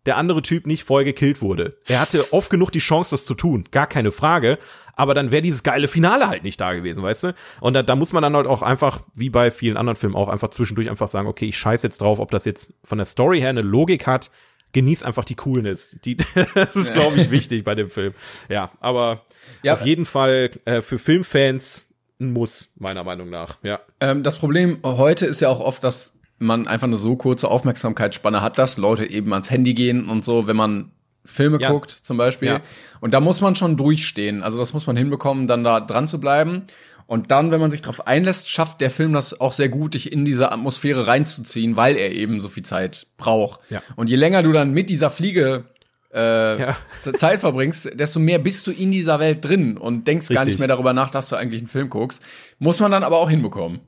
der 0.06 0.16
andere 0.16 0.42
Typ 0.42 0.66
nicht 0.66 0.84
vorher 0.84 1.04
gekillt 1.04 1.40
wurde. 1.42 1.76
Er 1.86 2.00
hatte 2.00 2.32
oft 2.32 2.50
genug 2.50 2.72
die 2.72 2.80
Chance, 2.80 3.10
das 3.12 3.24
zu 3.24 3.34
tun, 3.34 3.64
gar 3.70 3.86
keine 3.86 4.12
Frage. 4.12 4.58
Aber 4.94 5.14
dann 5.14 5.30
wäre 5.30 5.42
dieses 5.42 5.62
geile 5.62 5.88
Finale 5.88 6.28
halt 6.28 6.44
nicht 6.44 6.60
da 6.60 6.74
gewesen, 6.74 7.02
weißt 7.02 7.24
du? 7.24 7.34
Und 7.60 7.74
da, 7.74 7.82
da 7.82 7.96
muss 7.96 8.12
man 8.12 8.22
dann 8.22 8.36
halt 8.36 8.46
auch 8.46 8.62
einfach, 8.62 9.00
wie 9.14 9.30
bei 9.30 9.50
vielen 9.50 9.76
anderen 9.76 9.96
Filmen, 9.96 10.14
auch 10.14 10.28
einfach 10.28 10.50
zwischendurch 10.50 10.90
einfach 10.90 11.08
sagen, 11.08 11.28
okay, 11.28 11.46
ich 11.46 11.56
scheiß 11.56 11.82
jetzt 11.82 12.00
drauf, 12.00 12.18
ob 12.18 12.30
das 12.30 12.44
jetzt 12.44 12.74
von 12.84 12.98
der 12.98 13.06
Story 13.06 13.40
her 13.40 13.48
eine 13.48 13.62
Logik 13.62 14.06
hat. 14.06 14.30
Genieß 14.72 15.02
einfach 15.02 15.24
die 15.24 15.34
Coolness. 15.34 15.96
Die, 16.04 16.16
das 16.54 16.76
ist, 16.76 16.94
glaube 16.94 17.18
ich, 17.20 17.30
wichtig 17.30 17.64
bei 17.64 17.74
dem 17.74 17.90
Film. 17.90 18.14
Ja, 18.48 18.72
aber 18.80 19.22
ja, 19.62 19.74
auf 19.74 19.84
jeden 19.84 20.04
Fall 20.04 20.50
äh, 20.64 20.80
für 20.80 20.98
Filmfans 20.98 21.88
ein 22.20 22.32
Muss, 22.32 22.72
meiner 22.78 23.04
Meinung 23.04 23.28
nach. 23.28 23.58
Ja. 23.62 23.80
Ähm, 24.00 24.22
das 24.22 24.38
Problem 24.38 24.78
heute 24.82 25.26
ist 25.26 25.40
ja 25.40 25.48
auch 25.48 25.60
oft, 25.60 25.84
dass 25.84 26.18
man 26.46 26.66
einfach 26.66 26.86
eine 26.86 26.96
so 26.96 27.16
kurze 27.16 27.48
Aufmerksamkeitsspanne 27.48 28.42
hat, 28.42 28.58
dass 28.58 28.78
Leute 28.78 29.08
eben 29.08 29.32
ans 29.32 29.50
Handy 29.50 29.74
gehen 29.74 30.08
und 30.08 30.24
so, 30.24 30.46
wenn 30.46 30.56
man 30.56 30.90
Filme 31.24 31.60
ja. 31.60 31.70
guckt, 31.70 31.90
zum 31.90 32.16
Beispiel. 32.16 32.48
Ja. 32.48 32.60
Und 33.00 33.14
da 33.14 33.20
muss 33.20 33.40
man 33.40 33.54
schon 33.54 33.76
durchstehen. 33.76 34.42
Also 34.42 34.58
das 34.58 34.72
muss 34.72 34.86
man 34.86 34.96
hinbekommen, 34.96 35.46
dann 35.46 35.64
da 35.64 35.80
dran 35.80 36.08
zu 36.08 36.18
bleiben. 36.18 36.64
Und 37.06 37.30
dann, 37.30 37.50
wenn 37.50 37.60
man 37.60 37.70
sich 37.70 37.82
darauf 37.82 38.06
einlässt, 38.06 38.48
schafft 38.48 38.80
der 38.80 38.90
Film 38.90 39.12
das 39.12 39.38
auch 39.40 39.52
sehr 39.52 39.68
gut, 39.68 39.94
dich 39.94 40.10
in 40.10 40.24
diese 40.24 40.50
Atmosphäre 40.50 41.06
reinzuziehen, 41.06 41.76
weil 41.76 41.96
er 41.96 42.12
eben 42.12 42.40
so 42.40 42.48
viel 42.48 42.64
Zeit 42.64 43.06
braucht. 43.16 43.60
Ja. 43.70 43.82
Und 43.96 44.08
je 44.08 44.16
länger 44.16 44.42
du 44.42 44.52
dann 44.52 44.72
mit 44.72 44.88
dieser 44.88 45.10
Fliege 45.10 45.64
äh, 46.12 46.60
ja. 46.60 46.76
Zeit 46.98 47.40
verbringst, 47.40 47.98
desto 47.98 48.18
mehr 48.18 48.38
bist 48.38 48.66
du 48.66 48.70
in 48.70 48.90
dieser 48.90 49.20
Welt 49.20 49.44
drin 49.44 49.76
und 49.76 50.06
denkst 50.06 50.24
Richtig. 50.24 50.36
gar 50.36 50.44
nicht 50.44 50.58
mehr 50.58 50.68
darüber 50.68 50.92
nach, 50.92 51.10
dass 51.10 51.28
du 51.28 51.36
eigentlich 51.36 51.60
einen 51.60 51.68
Film 51.68 51.90
guckst. 51.90 52.22
Muss 52.58 52.80
man 52.80 52.90
dann 52.90 53.02
aber 53.02 53.18
auch 53.18 53.30
hinbekommen 53.30 53.80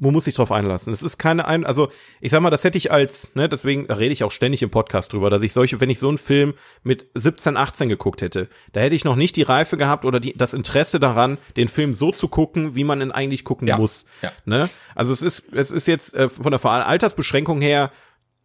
man 0.00 0.12
muss 0.12 0.24
sich 0.24 0.34
drauf 0.34 0.50
einlassen. 0.50 0.92
Es 0.92 1.02
ist 1.02 1.18
keine 1.18 1.46
ein, 1.46 1.64
also 1.64 1.90
ich 2.20 2.30
sag 2.30 2.40
mal, 2.40 2.50
das 2.50 2.64
hätte 2.64 2.78
ich 2.78 2.90
als, 2.90 3.34
ne, 3.34 3.48
deswegen 3.48 3.86
rede 3.86 4.12
ich 4.12 4.24
auch 4.24 4.32
ständig 4.32 4.62
im 4.62 4.70
Podcast 4.70 5.12
drüber, 5.12 5.30
dass 5.30 5.42
ich 5.42 5.52
solche, 5.52 5.80
wenn 5.80 5.90
ich 5.90 5.98
so 5.98 6.08
einen 6.08 6.18
Film 6.18 6.54
mit 6.82 7.06
17, 7.14 7.56
18 7.56 7.88
geguckt 7.88 8.22
hätte, 8.22 8.48
da 8.72 8.80
hätte 8.80 8.96
ich 8.96 9.04
noch 9.04 9.16
nicht 9.16 9.36
die 9.36 9.42
Reife 9.42 9.76
gehabt 9.76 10.04
oder 10.04 10.18
die, 10.18 10.32
das 10.32 10.54
Interesse 10.54 10.98
daran, 10.98 11.38
den 11.56 11.68
Film 11.68 11.94
so 11.94 12.10
zu 12.10 12.28
gucken, 12.28 12.74
wie 12.74 12.84
man 12.84 13.00
ihn 13.00 13.12
eigentlich 13.12 13.44
gucken 13.44 13.68
ja. 13.68 13.76
muss. 13.76 14.06
Ja. 14.22 14.32
Ne? 14.44 14.68
Also 14.94 15.12
es 15.12 15.22
ist, 15.22 15.54
es 15.54 15.70
ist 15.70 15.86
jetzt 15.86 16.14
äh, 16.14 16.28
von 16.28 16.50
der 16.50 16.64
Altersbeschränkung 16.64 17.60
her 17.60 17.92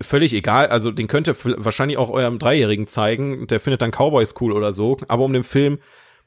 völlig 0.02 0.34
egal. 0.34 0.68
Also 0.68 0.92
den 0.92 1.08
könnt 1.08 1.30
ihr 1.30 1.36
wahrscheinlich 1.42 1.98
auch 1.98 2.10
eurem 2.10 2.38
Dreijährigen 2.38 2.88
zeigen, 2.88 3.48
der 3.48 3.62
findet 3.62 3.82
dann 3.82 3.92
Cowboys 3.92 4.36
cool 4.42 4.52
oder 4.52 4.74
so. 4.74 4.98
Aber 5.08 5.24
um 5.24 5.32
den 5.34 5.46
Film 5.46 5.80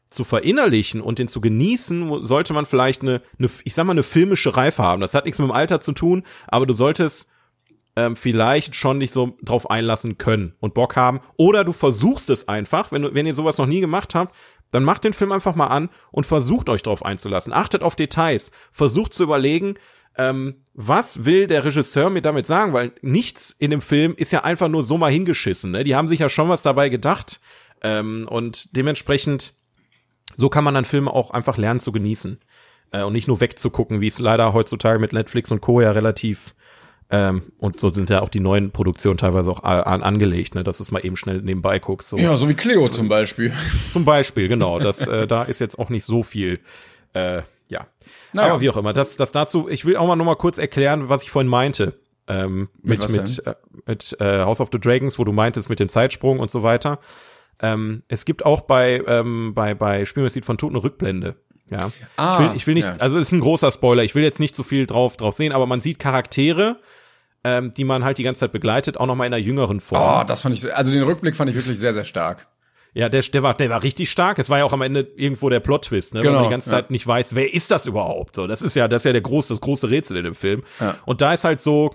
zu 0.09 0.25
verinnerlichen 0.25 1.01
und 1.01 1.19
den 1.19 1.29
zu 1.29 1.41
genießen, 1.41 2.25
sollte 2.25 2.53
man 2.55 2.67
vielleicht 2.67 3.03
eine, 3.03 3.21
eine, 3.39 3.51
ich 3.65 3.75
sag 3.75 3.85
mal, 3.85 3.93
eine 3.93 4.03
filmische 4.03 4.57
Reife 4.57 4.83
haben. 4.83 5.01
Das 5.01 5.15
hat 5.15 5.25
nichts 5.25 5.39
mit 5.39 5.49
dem 5.49 5.53
Alter 5.53 5.81
zu 5.81 5.93
tun, 5.93 6.25
aber 6.47 6.67
du 6.67 6.73
solltest 6.73 7.31
ähm, 7.97 8.17
vielleicht 8.17 8.75
schon 8.75 9.01
dich 9.01 9.11
so 9.11 9.37
drauf 9.43 9.71
einlassen 9.71 10.17
können 10.17 10.55
und 10.61 10.75
Bock 10.75 10.97
haben. 10.97 11.21
Oder 11.37 11.65
du 11.65 11.73
versuchst 11.73 12.31
es 12.31 12.49
einfach, 12.49 12.93
wenn, 12.93 13.03
du, 13.03 13.15
wenn 13.15 13.27
ihr 13.27 13.35
sowas 13.35 13.59
noch 13.59 13.67
nie 13.67 13.81
gemacht 13.81 14.15
habt, 14.15 14.35
dann 14.71 14.85
macht 14.85 15.05
den 15.05 15.15
Film 15.15 15.33
einfach 15.33 15.55
mal 15.55 15.67
an 15.67 15.89
und 16.11 16.25
versucht 16.25 16.69
euch 16.69 16.83
drauf 16.83 17.05
einzulassen. 17.05 17.53
Achtet 17.53 17.83
auf 17.83 17.97
Details, 17.97 18.51
versucht 18.71 19.15
zu 19.15 19.25
überlegen, 19.25 19.75
ähm, 20.17 20.63
was 20.75 21.25
will 21.25 21.47
der 21.47 21.65
Regisseur 21.65 22.11
mir 22.11 22.23
damit 22.23 22.47
sagen? 22.47 22.73
Weil 22.73 22.93
nichts 23.03 23.51
in 23.51 23.71
dem 23.71 23.81
Film 23.81 24.15
ist 24.17 24.33
ja 24.33 24.45
einfach 24.45 24.69
nur 24.69 24.83
so 24.83 24.97
mal 24.99 25.13
hingeschissen. 25.13 25.71
Ne? 25.71 25.85
Die 25.85 25.97
haben 25.97 26.09
sich 26.09 26.21
ja 26.21 26.29
schon 26.29 26.49
was 26.49 26.63
dabei 26.63 26.89
gedacht. 26.89 27.41
Ähm, 27.83 28.27
und 28.29 28.77
dementsprechend 28.77 29.55
so 30.39 30.49
kann 30.49 30.65
man 30.65 30.75
dann 30.75 30.85
Filme 30.85 31.13
auch 31.13 31.33
einfach 31.33 31.59
lernen 31.59 31.81
zu 31.81 31.91
genießen 31.91 32.39
äh, 32.93 33.03
und 33.03 33.13
nicht 33.13 33.27
nur 33.27 33.41
wegzugucken, 33.41 34.01
wie 34.01 34.07
es 34.07 34.21
leider 34.21 34.53
heutzutage 34.53 34.99
mit 34.99 35.13
Netflix 35.13 35.51
und 35.51 35.61
Co. 35.61 35.81
ja 35.81 35.91
relativ 35.91 36.55
ähm, 37.11 37.53
und 37.59 37.81
so 37.81 37.91
sind 37.91 38.11
ja 38.11 38.21
auch 38.21 38.29
die 38.29 38.41
neuen 38.41 38.71
Produktionen 38.71 39.17
teilweise 39.17 39.51
auch 39.51 39.63
an, 39.63 40.03
angelegt, 40.03 40.55
ne, 40.55 40.63
dass 40.63 40.77
du 40.77 40.83
es 40.85 40.91
mal 40.91 41.05
eben 41.05 41.17
schnell 41.17 41.41
nebenbei 41.41 41.79
guckst. 41.79 42.11
So. 42.11 42.19
Ja, 42.19 42.37
so 42.37 42.49
wie 42.51 42.55
Cleo 42.55 42.89
zum 42.89 43.09
Beispiel. 43.09 43.53
Zum 43.93 44.05
Beispiel, 44.05 44.47
genau. 44.47 44.79
Das, 44.79 45.09
äh, 45.09 45.27
da 45.27 45.45
ist 45.45 45.59
jetzt 45.59 45.79
auch 45.79 45.89
nicht 45.89 46.05
so 46.05 46.23
viel, 46.23 46.61
äh, 47.15 47.43
ja. 47.69 47.87
Naja. 48.35 48.51
Aber 48.53 48.61
wie 48.61 48.69
auch 48.69 48.77
immer, 48.77 48.93
das, 48.93 49.17
das 49.17 49.33
dazu, 49.33 49.69
ich 49.71 49.87
will 49.87 49.97
auch 49.97 50.07
mal 50.07 50.17
noch 50.17 50.27
mal 50.27 50.37
kurz 50.37 50.59
erklären, 50.59 51.09
was 51.09 51.23
ich 51.23 51.31
vorhin 51.31 51.49
meinte. 51.49 51.95
Ähm, 52.27 52.69
mit 52.83 53.01
mit, 53.01 53.11
mit, 53.11 53.47
äh, 53.47 53.55
mit 53.87 54.17
äh, 54.21 54.43
House 54.45 54.61
of 54.61 54.69
the 54.71 54.79
Dragons, 54.79 55.19
wo 55.19 55.25
du 55.25 55.33
meintest 55.33 55.71
mit 55.71 55.81
dem 55.81 55.89
Zeitsprung 55.89 56.41
und 56.41 56.51
so 56.51 56.63
weiter. 56.63 56.99
Ähm, 57.61 58.03
es 58.09 58.25
gibt 58.25 58.45
auch 58.45 58.63
bei, 58.63 59.03
ähm, 59.07 59.53
bei, 59.55 59.75
bei 59.75 60.05
Spielmesslied 60.05 60.45
von 60.45 60.59
Toten 60.59 60.77
Rückblende. 60.77 61.37
Ja. 61.71 61.91
Ah, 62.17 62.37
ich, 62.37 62.41
will, 62.41 62.57
ich 62.57 62.67
will 62.67 62.75
nicht, 62.75 62.87
ja. 62.87 62.97
also 62.99 63.19
es 63.19 63.29
ist 63.29 63.33
ein 63.33 63.41
großer 63.41 63.71
Spoiler, 63.71 64.03
ich 64.03 64.15
will 64.15 64.23
jetzt 64.23 64.41
nicht 64.41 64.57
so 64.57 64.63
viel 64.63 64.87
drauf, 64.87 65.17
drauf 65.17 65.35
sehen, 65.35 65.53
aber 65.53 65.67
man 65.67 65.81
sieht 65.81 65.99
Charaktere, 65.99 66.79
ähm, 67.45 67.75
die 67.75 67.85
man 67.85 68.05
halt 68.05 68.19
die 68.19 68.23
ganze 68.23 68.41
Zeit 68.41 68.53
begleitet, 68.53 68.97
auch 68.97 69.07
noch 69.07 69.17
mal 69.17 69.27
in 69.27 69.35
einer 69.35 69.43
jüngeren 69.43 69.81
Form. 69.81 70.21
Oh, 70.23 70.25
das 70.25 70.43
fand 70.43 70.55
ich, 70.55 70.75
also 70.75 70.93
den 70.93 71.03
Rückblick 71.03 71.37
fand 71.37 71.51
ich 71.51 71.57
wirklich 71.57 71.79
sehr, 71.79 71.93
sehr 71.93 72.05
stark. 72.05 72.49
Ja, 72.95 73.09
der, 73.09 73.23
der 73.23 73.43
war, 73.43 73.55
der 73.55 73.71
war 73.71 73.83
richtig 73.83 74.11
stark. 74.11 74.39
Es 74.39 74.49
war 74.49 74.59
ja 74.59 74.65
auch 74.65 74.73
am 74.73 74.83
Ende 74.83 75.01
irgendwo 75.17 75.51
der 75.51 75.61
Plot-Twist, 75.61 76.15
ne? 76.15 76.21
Genau, 76.21 76.33
Weil 76.33 76.41
man 76.41 76.49
die 76.49 76.55
ganze 76.55 76.71
Zeit 76.71 76.91
nicht 76.91 77.07
weiß, 77.07 77.35
wer 77.35 77.53
ist 77.53 77.71
das 77.71 77.87
überhaupt? 77.87 78.35
So, 78.35 78.47
das 78.47 78.63
ist 78.63 78.75
ja, 78.75 78.89
das 78.89 79.03
ist 79.03 79.05
ja 79.05 79.13
der 79.13 79.21
große, 79.21 79.53
das 79.53 79.61
große 79.61 79.91
Rätsel 79.91 80.17
in 80.17 80.25
dem 80.25 80.35
Film. 80.35 80.63
Ja. 80.81 80.97
Und 81.05 81.21
da 81.21 81.35
ist 81.35 81.45
halt 81.45 81.61
so, 81.61 81.95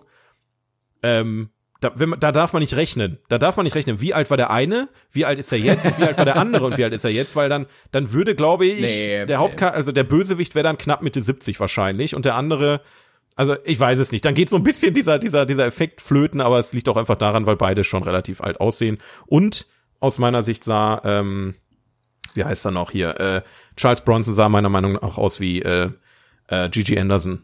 ähm, 1.01 1.49
da, 1.83 1.91
wenn 1.95 2.15
da 2.19 2.31
darf 2.31 2.53
man 2.53 2.61
nicht 2.61 2.75
rechnen. 2.75 3.19
Da 3.29 3.37
darf 3.37 3.57
man 3.57 3.65
nicht 3.65 3.75
rechnen. 3.75 3.99
Wie 3.99 4.13
alt 4.13 4.29
war 4.29 4.37
der 4.37 4.51
eine? 4.51 4.87
Wie 5.11 5.25
alt 5.25 5.39
ist 5.39 5.51
er 5.51 5.57
jetzt? 5.57 5.85
Und 5.85 5.99
wie 5.99 6.03
alt 6.03 6.17
war 6.17 6.25
der 6.25 6.37
andere? 6.37 6.65
Und 6.65 6.77
wie 6.77 6.83
alt 6.83 6.93
ist 6.93 7.03
er 7.03 7.11
jetzt? 7.11 7.35
Weil 7.35 7.49
dann, 7.49 7.65
dann 7.91 8.13
würde, 8.13 8.35
glaube 8.35 8.65
ich, 8.65 8.81
nee, 8.81 9.25
der 9.25 9.39
Hauptcharakter, 9.39 9.77
also 9.77 9.91
der 9.91 10.03
Bösewicht 10.03 10.55
wäre 10.55 10.63
dann 10.63 10.77
knapp 10.77 11.01
Mitte 11.01 11.21
70 11.21 11.59
wahrscheinlich. 11.59 12.15
Und 12.15 12.25
der 12.25 12.35
andere, 12.35 12.81
also 13.35 13.55
ich 13.65 13.79
weiß 13.79 13.99
es 13.99 14.11
nicht. 14.11 14.23
Dann 14.25 14.33
geht 14.33 14.49
so 14.49 14.55
ein 14.55 14.63
bisschen 14.63 14.93
dieser, 14.93 15.19
dieser, 15.19 15.45
dieser 15.45 15.65
Effekt 15.65 16.01
flöten, 16.01 16.41
aber 16.41 16.59
es 16.59 16.73
liegt 16.73 16.87
auch 16.87 16.97
einfach 16.97 17.17
daran, 17.17 17.45
weil 17.45 17.57
beide 17.57 17.83
schon 17.83 18.03
relativ 18.03 18.41
alt 18.41 18.59
aussehen. 18.59 18.99
Und 19.25 19.65
aus 19.99 20.19
meiner 20.19 20.43
Sicht 20.43 20.63
sah, 20.63 21.01
ähm, 21.03 21.55
wie 22.33 22.43
heißt 22.43 22.65
er 22.65 22.71
noch 22.71 22.91
hier? 22.91 23.19
Äh, 23.19 23.41
Charles 23.75 24.01
Bronson 24.01 24.33
sah 24.33 24.49
meiner 24.49 24.69
Meinung 24.69 24.93
nach 24.93 25.03
auch 25.03 25.17
aus 25.17 25.39
wie 25.39 25.61
äh, 25.61 25.89
äh, 26.47 26.69
Gigi 26.69 26.97
Anderson 26.97 27.43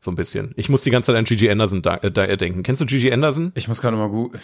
so 0.00 0.10
ein 0.10 0.16
bisschen. 0.16 0.52
Ich 0.56 0.68
muss 0.68 0.82
die 0.82 0.90
ganze 0.90 1.08
Zeit 1.08 1.16
an 1.16 1.24
Gigi 1.24 1.50
Anderson 1.50 1.82
da, 1.82 1.96
äh, 1.96 2.10
da 2.10 2.26
denken. 2.36 2.62
Kennst 2.62 2.80
du 2.80 2.86
Gigi 2.86 3.12
Anderson? 3.12 3.52
Ich 3.54 3.68
muss 3.68 3.80
gerade 3.80 3.96
mal 3.96 4.08
gut. 4.08 4.38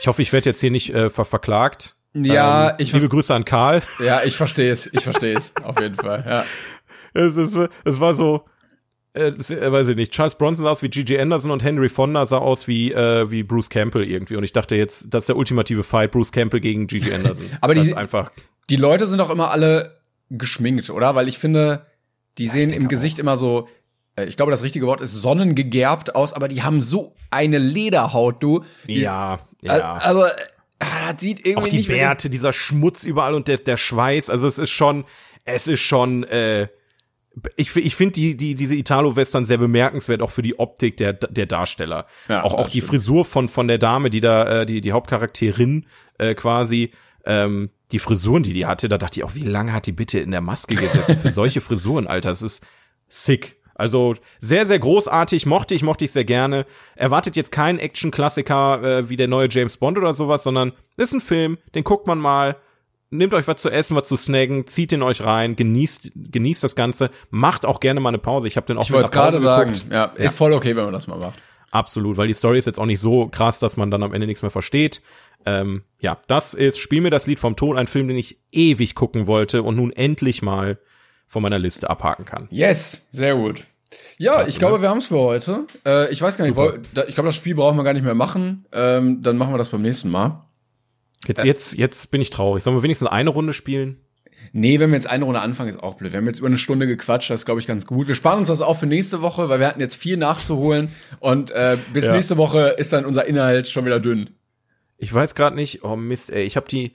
Ich 0.00 0.08
hoffe, 0.08 0.22
ich 0.22 0.32
werde 0.32 0.48
jetzt 0.48 0.60
hier 0.60 0.70
nicht 0.70 0.94
äh, 0.94 1.10
ver 1.10 1.24
verklagt. 1.24 1.96
Ja, 2.14 2.70
ähm, 2.70 2.76
ich 2.78 2.92
liebe 2.92 3.08
Grüße 3.08 3.34
an 3.34 3.44
Karl. 3.44 3.82
Ja, 3.98 4.22
ich 4.24 4.36
verstehe 4.36 4.70
es. 4.70 4.86
Ich 4.92 5.02
verstehe 5.02 5.36
es 5.36 5.52
auf 5.62 5.80
jeden 5.80 5.96
Fall. 5.96 6.24
Ja. 6.26 6.44
Es, 7.18 7.38
ist, 7.38 7.58
es 7.86 7.98
war 7.98 8.12
so, 8.12 8.44
äh, 9.14 9.28
äh, 9.28 9.72
weiß 9.72 9.88
ich 9.88 9.96
nicht. 9.96 10.12
Charles 10.12 10.34
Bronson 10.34 10.64
sah 10.64 10.70
aus 10.70 10.82
wie 10.82 10.90
Gigi 10.90 11.18
Anderson 11.18 11.50
und 11.50 11.64
Henry 11.64 11.88
Fonda 11.88 12.26
sah 12.26 12.36
aus 12.36 12.68
wie 12.68 12.92
äh, 12.92 13.30
wie 13.30 13.42
Bruce 13.42 13.70
Campbell 13.70 14.04
irgendwie. 14.04 14.36
Und 14.36 14.44
ich 14.44 14.52
dachte 14.52 14.76
jetzt, 14.76 15.14
das 15.14 15.22
ist 15.22 15.28
der 15.30 15.36
ultimative 15.36 15.82
Fight, 15.82 16.10
Bruce 16.10 16.30
Campbell 16.30 16.60
gegen 16.60 16.86
Gigi 16.86 17.14
Anderson. 17.14 17.46
Aber 17.62 17.74
das 17.74 17.84
die, 17.84 17.90
ist 17.92 17.96
einfach. 17.96 18.30
Die 18.68 18.76
Leute 18.76 19.06
sind 19.06 19.18
doch 19.18 19.30
immer 19.30 19.50
alle 19.50 19.96
geschminkt, 20.28 20.90
oder? 20.90 21.14
Weil 21.14 21.28
ich 21.28 21.38
finde, 21.38 21.86
die 22.36 22.44
ja, 22.44 22.52
sehen 22.52 22.70
im 22.70 22.88
Gesicht 22.88 23.16
auch. 23.16 23.20
immer 23.20 23.36
so 23.38 23.60
äh, 23.60 23.70
ich 24.24 24.36
glaube, 24.36 24.50
das 24.50 24.62
richtige 24.62 24.86
Wort 24.86 25.00
ist 25.00 25.12
sonnengegerbt 25.12 26.14
aus, 26.14 26.32
aber 26.32 26.48
die 26.48 26.62
haben 26.62 26.80
so 26.80 27.14
eine 27.30 27.58
Lederhaut, 27.58 28.42
du. 28.42 28.64
Ja, 28.86 29.40
ja. 29.60 29.98
Aber 30.02 30.32
ah, 30.78 31.12
das 31.12 31.20
sieht 31.20 31.46
irgendwie 31.46 31.66
Auch 31.66 31.68
die 31.68 31.76
nicht 31.76 31.88
Bärte, 31.88 32.30
dieser 32.30 32.52
Schmutz 32.52 33.04
überall 33.04 33.34
und 33.34 33.48
der, 33.48 33.58
der 33.58 33.76
Schweiß, 33.76 34.30
also 34.30 34.48
es 34.48 34.58
ist 34.58 34.70
schon, 34.70 35.04
es 35.44 35.66
ist 35.66 35.80
schon, 35.80 36.24
äh, 36.24 36.68
ich, 37.56 37.76
ich 37.76 37.94
finde 37.94 38.12
die, 38.14 38.36
die, 38.36 38.54
diese 38.54 38.74
Italo-Western 38.74 39.44
sehr 39.44 39.58
bemerkenswert, 39.58 40.22
auch 40.22 40.30
für 40.30 40.42
die 40.42 40.58
Optik 40.58 40.96
der, 40.96 41.12
der 41.12 41.46
Darsteller. 41.46 42.06
Ja, 42.28 42.42
auch, 42.42 42.54
auch 42.54 42.70
die 42.70 42.80
Frisur 42.80 43.24
von, 43.24 43.48
von 43.48 43.68
der 43.68 43.78
Dame, 43.78 44.08
die 44.08 44.20
da, 44.20 44.62
äh, 44.62 44.66
die, 44.66 44.80
die 44.80 44.92
Hauptcharakterin 44.92 45.86
äh, 46.18 46.34
quasi, 46.34 46.92
ähm, 47.26 47.70
die 47.92 47.98
Frisuren, 47.98 48.42
die 48.42 48.52
die 48.52 48.66
hatte, 48.66 48.88
da 48.88 48.98
dachte 48.98 49.20
ich 49.20 49.24
auch, 49.24 49.34
wie 49.34 49.44
lange 49.44 49.72
hat 49.72 49.86
die 49.86 49.92
bitte 49.92 50.18
in 50.18 50.30
der 50.30 50.40
Maske 50.40 50.74
gesessen 50.74 51.18
für 51.18 51.32
solche 51.32 51.60
Frisuren, 51.60 52.06
Alter? 52.06 52.30
Das 52.30 52.42
ist 52.42 52.64
sick. 53.08 53.55
Also 53.76 54.14
sehr, 54.38 54.64
sehr 54.64 54.78
großartig, 54.78 55.44
mochte 55.44 55.74
ich, 55.74 55.82
mochte 55.82 56.06
ich 56.06 56.12
sehr 56.12 56.24
gerne. 56.24 56.64
Erwartet 56.94 57.36
jetzt 57.36 57.52
keinen 57.52 57.78
Action-Klassiker 57.78 58.82
äh, 58.82 59.08
wie 59.10 59.16
der 59.16 59.28
neue 59.28 59.48
James 59.50 59.76
Bond 59.76 59.98
oder 59.98 60.14
sowas, 60.14 60.42
sondern 60.42 60.72
ist 60.96 61.12
ein 61.12 61.20
Film, 61.20 61.58
den 61.74 61.84
guckt 61.84 62.06
man 62.06 62.18
mal, 62.18 62.56
nehmt 63.10 63.34
euch 63.34 63.46
was 63.46 63.60
zu 63.60 63.70
essen, 63.70 63.94
was 63.94 64.08
zu 64.08 64.16
snacken, 64.16 64.66
zieht 64.66 64.92
ihn 64.92 65.02
euch 65.02 65.22
rein, 65.22 65.56
genießt, 65.56 66.12
genießt 66.14 66.64
das 66.64 66.74
Ganze, 66.74 67.10
macht 67.30 67.66
auch 67.66 67.80
gerne 67.80 68.00
mal 68.00 68.08
eine 68.08 68.18
Pause. 68.18 68.48
Ich 68.48 68.56
habe 68.56 68.66
den 68.66 68.78
auch 68.78 68.82
Ich 68.82 68.92
wollte 68.92 69.10
gerade 69.10 69.38
sagen, 69.38 69.74
ja, 69.90 70.06
ist 70.06 70.36
voll 70.36 70.54
okay, 70.54 70.74
wenn 70.74 70.84
man 70.84 70.94
das 70.94 71.06
mal 71.06 71.18
macht. 71.18 71.38
Absolut, 71.70 72.16
weil 72.16 72.28
die 72.28 72.34
Story 72.34 72.58
ist 72.58 72.66
jetzt 72.66 72.80
auch 72.80 72.86
nicht 72.86 73.00
so 73.00 73.28
krass, 73.28 73.58
dass 73.58 73.76
man 73.76 73.90
dann 73.90 74.02
am 74.02 74.14
Ende 74.14 74.26
nichts 74.26 74.40
mehr 74.40 74.50
versteht. 74.50 75.02
Ähm, 75.44 75.82
ja, 76.00 76.18
das 76.26 76.54
ist 76.54 76.78
Spiel 76.78 77.02
mir 77.02 77.10
das 77.10 77.26
Lied 77.26 77.40
vom 77.40 77.56
Tod, 77.56 77.76
ein 77.76 77.86
Film, 77.86 78.08
den 78.08 78.16
ich 78.16 78.40
ewig 78.50 78.94
gucken 78.94 79.26
wollte 79.26 79.62
und 79.62 79.76
nun 79.76 79.92
endlich 79.92 80.40
mal 80.40 80.78
von 81.26 81.42
meiner 81.42 81.58
Liste 81.58 81.90
abhaken 81.90 82.24
kann. 82.24 82.48
Yes, 82.50 83.08
sehr 83.10 83.34
gut. 83.34 83.64
Ja, 84.18 84.34
Klasse, 84.34 84.50
ich 84.50 84.58
glaube, 84.58 84.76
ne? 84.76 84.82
wir 84.82 84.88
haben 84.90 84.98
es 84.98 85.06
für 85.06 85.18
heute. 85.18 85.66
Äh, 85.84 86.10
ich 86.10 86.20
weiß 86.20 86.36
gar 86.38 86.46
nicht, 86.46 86.56
da, 86.94 87.04
ich 87.04 87.14
glaube, 87.14 87.28
das 87.28 87.36
Spiel 87.36 87.54
brauchen 87.54 87.76
wir 87.76 87.84
gar 87.84 87.92
nicht 87.92 88.04
mehr 88.04 88.14
machen. 88.14 88.66
Ähm, 88.72 89.22
dann 89.22 89.36
machen 89.36 89.52
wir 89.52 89.58
das 89.58 89.68
beim 89.68 89.82
nächsten 89.82 90.10
Mal. 90.10 90.44
Jetzt, 91.26 91.44
äh, 91.44 91.46
jetzt, 91.46 91.74
jetzt 91.74 92.10
bin 92.10 92.20
ich 92.20 92.30
traurig. 92.30 92.62
Sollen 92.62 92.76
wir 92.76 92.82
wenigstens 92.82 93.08
eine 93.08 93.30
Runde 93.30 93.52
spielen? 93.52 94.00
Nee, 94.52 94.78
wenn 94.80 94.90
wir 94.90 94.96
jetzt 94.96 95.08
eine 95.10 95.24
Runde 95.24 95.40
anfangen, 95.40 95.68
ist 95.68 95.82
auch 95.82 95.94
blöd. 95.94 96.12
Wir 96.12 96.18
haben 96.18 96.26
jetzt 96.26 96.38
über 96.38 96.48
eine 96.48 96.58
Stunde 96.58 96.86
gequatscht, 96.86 97.30
das 97.30 97.42
ist, 97.42 97.44
glaube 97.46 97.60
ich, 97.60 97.66
ganz 97.66 97.86
gut. 97.86 98.08
Wir 98.08 98.14
sparen 98.14 98.38
uns 98.38 98.48
das 98.48 98.60
auch 98.60 98.76
für 98.76 98.86
nächste 98.86 99.22
Woche, 99.22 99.48
weil 99.48 99.60
wir 99.60 99.66
hatten 99.66 99.80
jetzt 99.80 99.96
viel 99.96 100.16
nachzuholen 100.16 100.90
und 101.20 101.50
äh, 101.50 101.76
bis 101.92 102.06
ja. 102.06 102.12
nächste 102.12 102.36
Woche 102.36 102.74
ist 102.78 102.92
dann 102.92 103.04
unser 103.04 103.26
Inhalt 103.26 103.68
schon 103.68 103.84
wieder 103.84 104.00
dünn. 104.00 104.30
Ich 104.98 105.12
weiß 105.12 105.34
gerade 105.34 105.56
nicht, 105.56 105.84
oh 105.84 105.96
Mist, 105.96 106.30
ey, 106.30 106.44
ich 106.44 106.56
habe 106.56 106.68
die, 106.68 106.92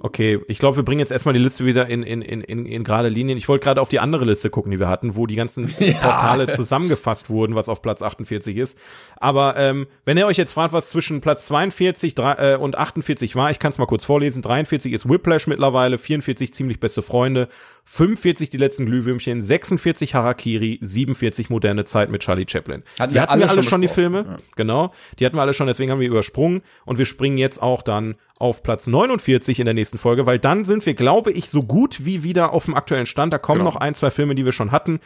Okay, 0.00 0.40
ich 0.48 0.58
glaube, 0.58 0.76
wir 0.76 0.84
bringen 0.84 0.98
jetzt 0.98 1.12
erstmal 1.12 1.34
die 1.34 1.38
Liste 1.40 1.64
wieder 1.64 1.86
in, 1.86 2.02
in, 2.02 2.20
in, 2.20 2.40
in, 2.40 2.66
in 2.66 2.82
gerade 2.82 3.08
Linien. 3.08 3.38
Ich 3.38 3.48
wollte 3.48 3.62
gerade 3.62 3.80
auf 3.80 3.88
die 3.88 4.00
andere 4.00 4.24
Liste 4.24 4.50
gucken, 4.50 4.72
die 4.72 4.80
wir 4.80 4.88
hatten, 4.88 5.14
wo 5.14 5.26
die 5.26 5.36
ganzen 5.36 5.72
ja. 5.78 5.92
Portale 5.92 6.48
zusammengefasst 6.48 7.30
wurden, 7.30 7.54
was 7.54 7.68
auf 7.68 7.80
Platz 7.80 8.02
48 8.02 8.56
ist. 8.56 8.76
Aber 9.16 9.56
ähm, 9.56 9.86
wenn 10.04 10.18
ihr 10.18 10.26
euch 10.26 10.36
jetzt 10.36 10.52
fragt, 10.52 10.72
was 10.72 10.90
zwischen 10.90 11.20
Platz 11.20 11.46
42 11.46 12.16
3, 12.16 12.32
äh, 12.32 12.56
und 12.56 12.76
48 12.76 13.36
war, 13.36 13.52
ich 13.52 13.60
kann 13.60 13.70
es 13.70 13.78
mal 13.78 13.86
kurz 13.86 14.04
vorlesen. 14.04 14.42
43 14.42 14.92
ist 14.92 15.08
Whiplash 15.08 15.46
mittlerweile, 15.46 15.96
44 15.96 16.52
ziemlich 16.52 16.80
beste 16.80 17.02
Freunde, 17.02 17.48
45 17.84 18.50
die 18.50 18.56
letzten 18.56 18.86
Glühwürmchen, 18.86 19.42
46 19.42 20.14
Harakiri, 20.14 20.80
47 20.82 21.50
moderne 21.50 21.84
Zeit 21.84 22.10
mit 22.10 22.22
Charlie 22.22 22.46
Chaplin. 22.48 22.82
Hatten 22.98 23.10
die 23.10 23.14
wir 23.14 23.22
hatten 23.22 23.32
alle, 23.32 23.48
alle 23.48 23.62
schon, 23.62 23.80
die 23.80 23.88
Filme, 23.88 24.24
ja. 24.28 24.38
genau. 24.56 24.92
Die 25.20 25.24
hatten 25.24 25.36
wir 25.36 25.42
alle 25.42 25.54
schon, 25.54 25.68
deswegen 25.68 25.92
haben 25.92 26.00
wir 26.00 26.08
übersprungen 26.08 26.62
und 26.84 26.98
wir 26.98 27.06
springen 27.06 27.38
jetzt 27.38 27.62
auch 27.62 27.82
dann 27.82 28.16
auf 28.44 28.62
Platz 28.62 28.86
49 28.86 29.58
in 29.58 29.64
der 29.64 29.72
nächsten 29.72 29.96
Folge, 29.96 30.26
weil 30.26 30.38
dann 30.38 30.64
sind 30.64 30.84
wir, 30.84 30.92
glaube 30.92 31.32
ich, 31.32 31.48
so 31.48 31.62
gut 31.62 32.04
wie 32.04 32.22
wieder 32.22 32.52
auf 32.52 32.66
dem 32.66 32.74
aktuellen 32.74 33.06
Stand. 33.06 33.32
Da 33.32 33.38
kommen 33.38 33.60
genau. 33.60 33.70
noch 33.70 33.76
ein, 33.76 33.94
zwei 33.94 34.10
Filme, 34.10 34.34
die 34.34 34.44
wir 34.44 34.52
schon 34.52 34.70
hatten. 34.70 35.00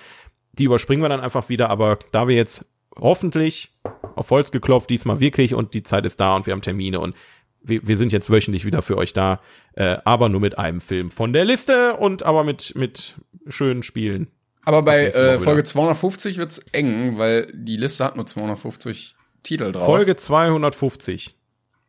Die 0.55 0.65
überspringen 0.65 1.05
wir 1.05 1.09
dann 1.09 1.21
einfach 1.21 1.49
wieder, 1.49 1.71
aber 1.71 2.01
da 2.11 2.27
wir 2.27 2.35
jetzt 2.35 2.67
hoffentlich 2.99 3.71
auf 4.17 4.29
Holz 4.33 4.51
geklopft, 4.51 4.91
diesmal 4.91 5.21
wirklich 5.21 5.55
und 5.55 5.73
die 5.73 5.85
Zeit 5.85 6.05
ist 6.05 6.19
da 6.19 6.35
und 6.35 6.47
wir 6.47 6.53
haben 6.53 6.63
Termine 6.63 6.99
und 6.99 7.15
wir, 7.63 7.87
wir 7.87 7.97
sind 7.97 8.11
jetzt 8.11 8.29
wöchentlich 8.29 8.65
wieder 8.65 8.83
für 8.83 8.97
euch 8.97 9.13
da, 9.13 9.41
äh, 9.75 9.99
aber 10.05 10.29
nur 10.29 10.41
mit 10.41 10.59
einem 10.59 10.81
Film 10.81 11.13
von 11.13 11.33
der 11.33 11.45
Liste 11.45 11.95
und 11.95 12.25
aber 12.25 12.43
mit, 12.43 12.75
mit 12.75 13.21
schönen 13.47 13.85
Spielen. 13.85 14.27
Aber 14.65 14.83
bei 14.83 15.07
äh, 15.07 15.39
Folge 15.39 15.63
250 15.63 16.39
wird's 16.39 16.59
eng, 16.73 17.19
weil 17.19 17.53
die 17.55 17.77
Liste 17.77 18.05
hat 18.05 18.17
nur 18.17 18.27
250 18.27 19.15
Titel 19.45 19.71
drauf. 19.71 19.85
Folge 19.85 20.17
250. 20.17 21.38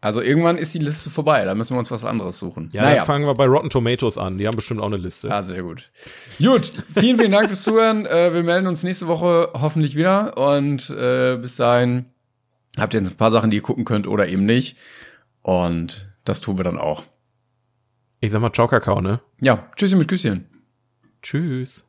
Also 0.02 0.22
irgendwann 0.22 0.58
ist 0.58 0.74
die 0.74 0.80
Liste 0.80 1.10
vorbei, 1.10 1.44
da 1.44 1.56
müssen 1.56 1.76
wir 1.76 1.80
uns 1.80 1.92
was 1.92 2.06
anderes 2.06 2.40
suchen. 2.40 2.70
Ja, 2.72 2.84
naja. 2.84 2.98
dann 2.98 3.06
fangen 3.06 3.26
wir 3.26 3.34
bei 3.34 3.46
Rotten 3.46 3.70
Tomatoes 3.70 4.18
an. 4.18 4.38
Die 4.38 4.48
haben 4.48 4.56
bestimmt 4.56 4.80
auch 4.80 4.86
eine 4.86 4.98
Liste. 4.98 5.30
Ah, 5.30 5.44
sehr 5.44 5.62
gut. 5.62 5.92
Gut, 6.38 6.72
vielen, 6.98 7.18
vielen 7.18 7.32
Dank 7.32 7.48
fürs 7.48 7.64
Zuhören. 7.64 8.06
Äh, 8.10 8.34
wir 8.34 8.44
melden 8.44 8.66
uns 8.66 8.84
nächste 8.84 9.08
Woche 9.08 9.52
hoffentlich 9.54 9.96
wieder. 9.96 10.38
Und 10.38 10.90
äh, 10.90 11.38
bis 11.38 11.58
dahin 11.58 12.06
habt 12.78 12.94
ihr 12.94 13.02
jetzt 13.02 13.12
ein 13.12 13.18
paar 13.18 13.30
Sachen, 13.30 13.52
die 13.52 13.58
ihr 13.58 13.62
gucken 13.62 13.86
könnt 13.86 14.08
oder 14.08 14.28
eben 14.28 14.46
nicht. 14.46 14.78
Und 15.42 16.10
das 16.24 16.42
tun 16.42 16.58
wir 16.58 16.64
dann 16.64 16.78
auch. 16.78 17.04
Ich 18.20 18.32
sag 18.32 18.42
mal 18.42 18.52
Ciao, 18.52 18.68
Kakao, 18.68 19.02
ne? 19.02 19.20
Ja, 19.42 19.70
tschüssi 19.76 19.96
mit 19.96 20.08
Küsschen. 20.08 20.46
Tschüss. 21.22 21.86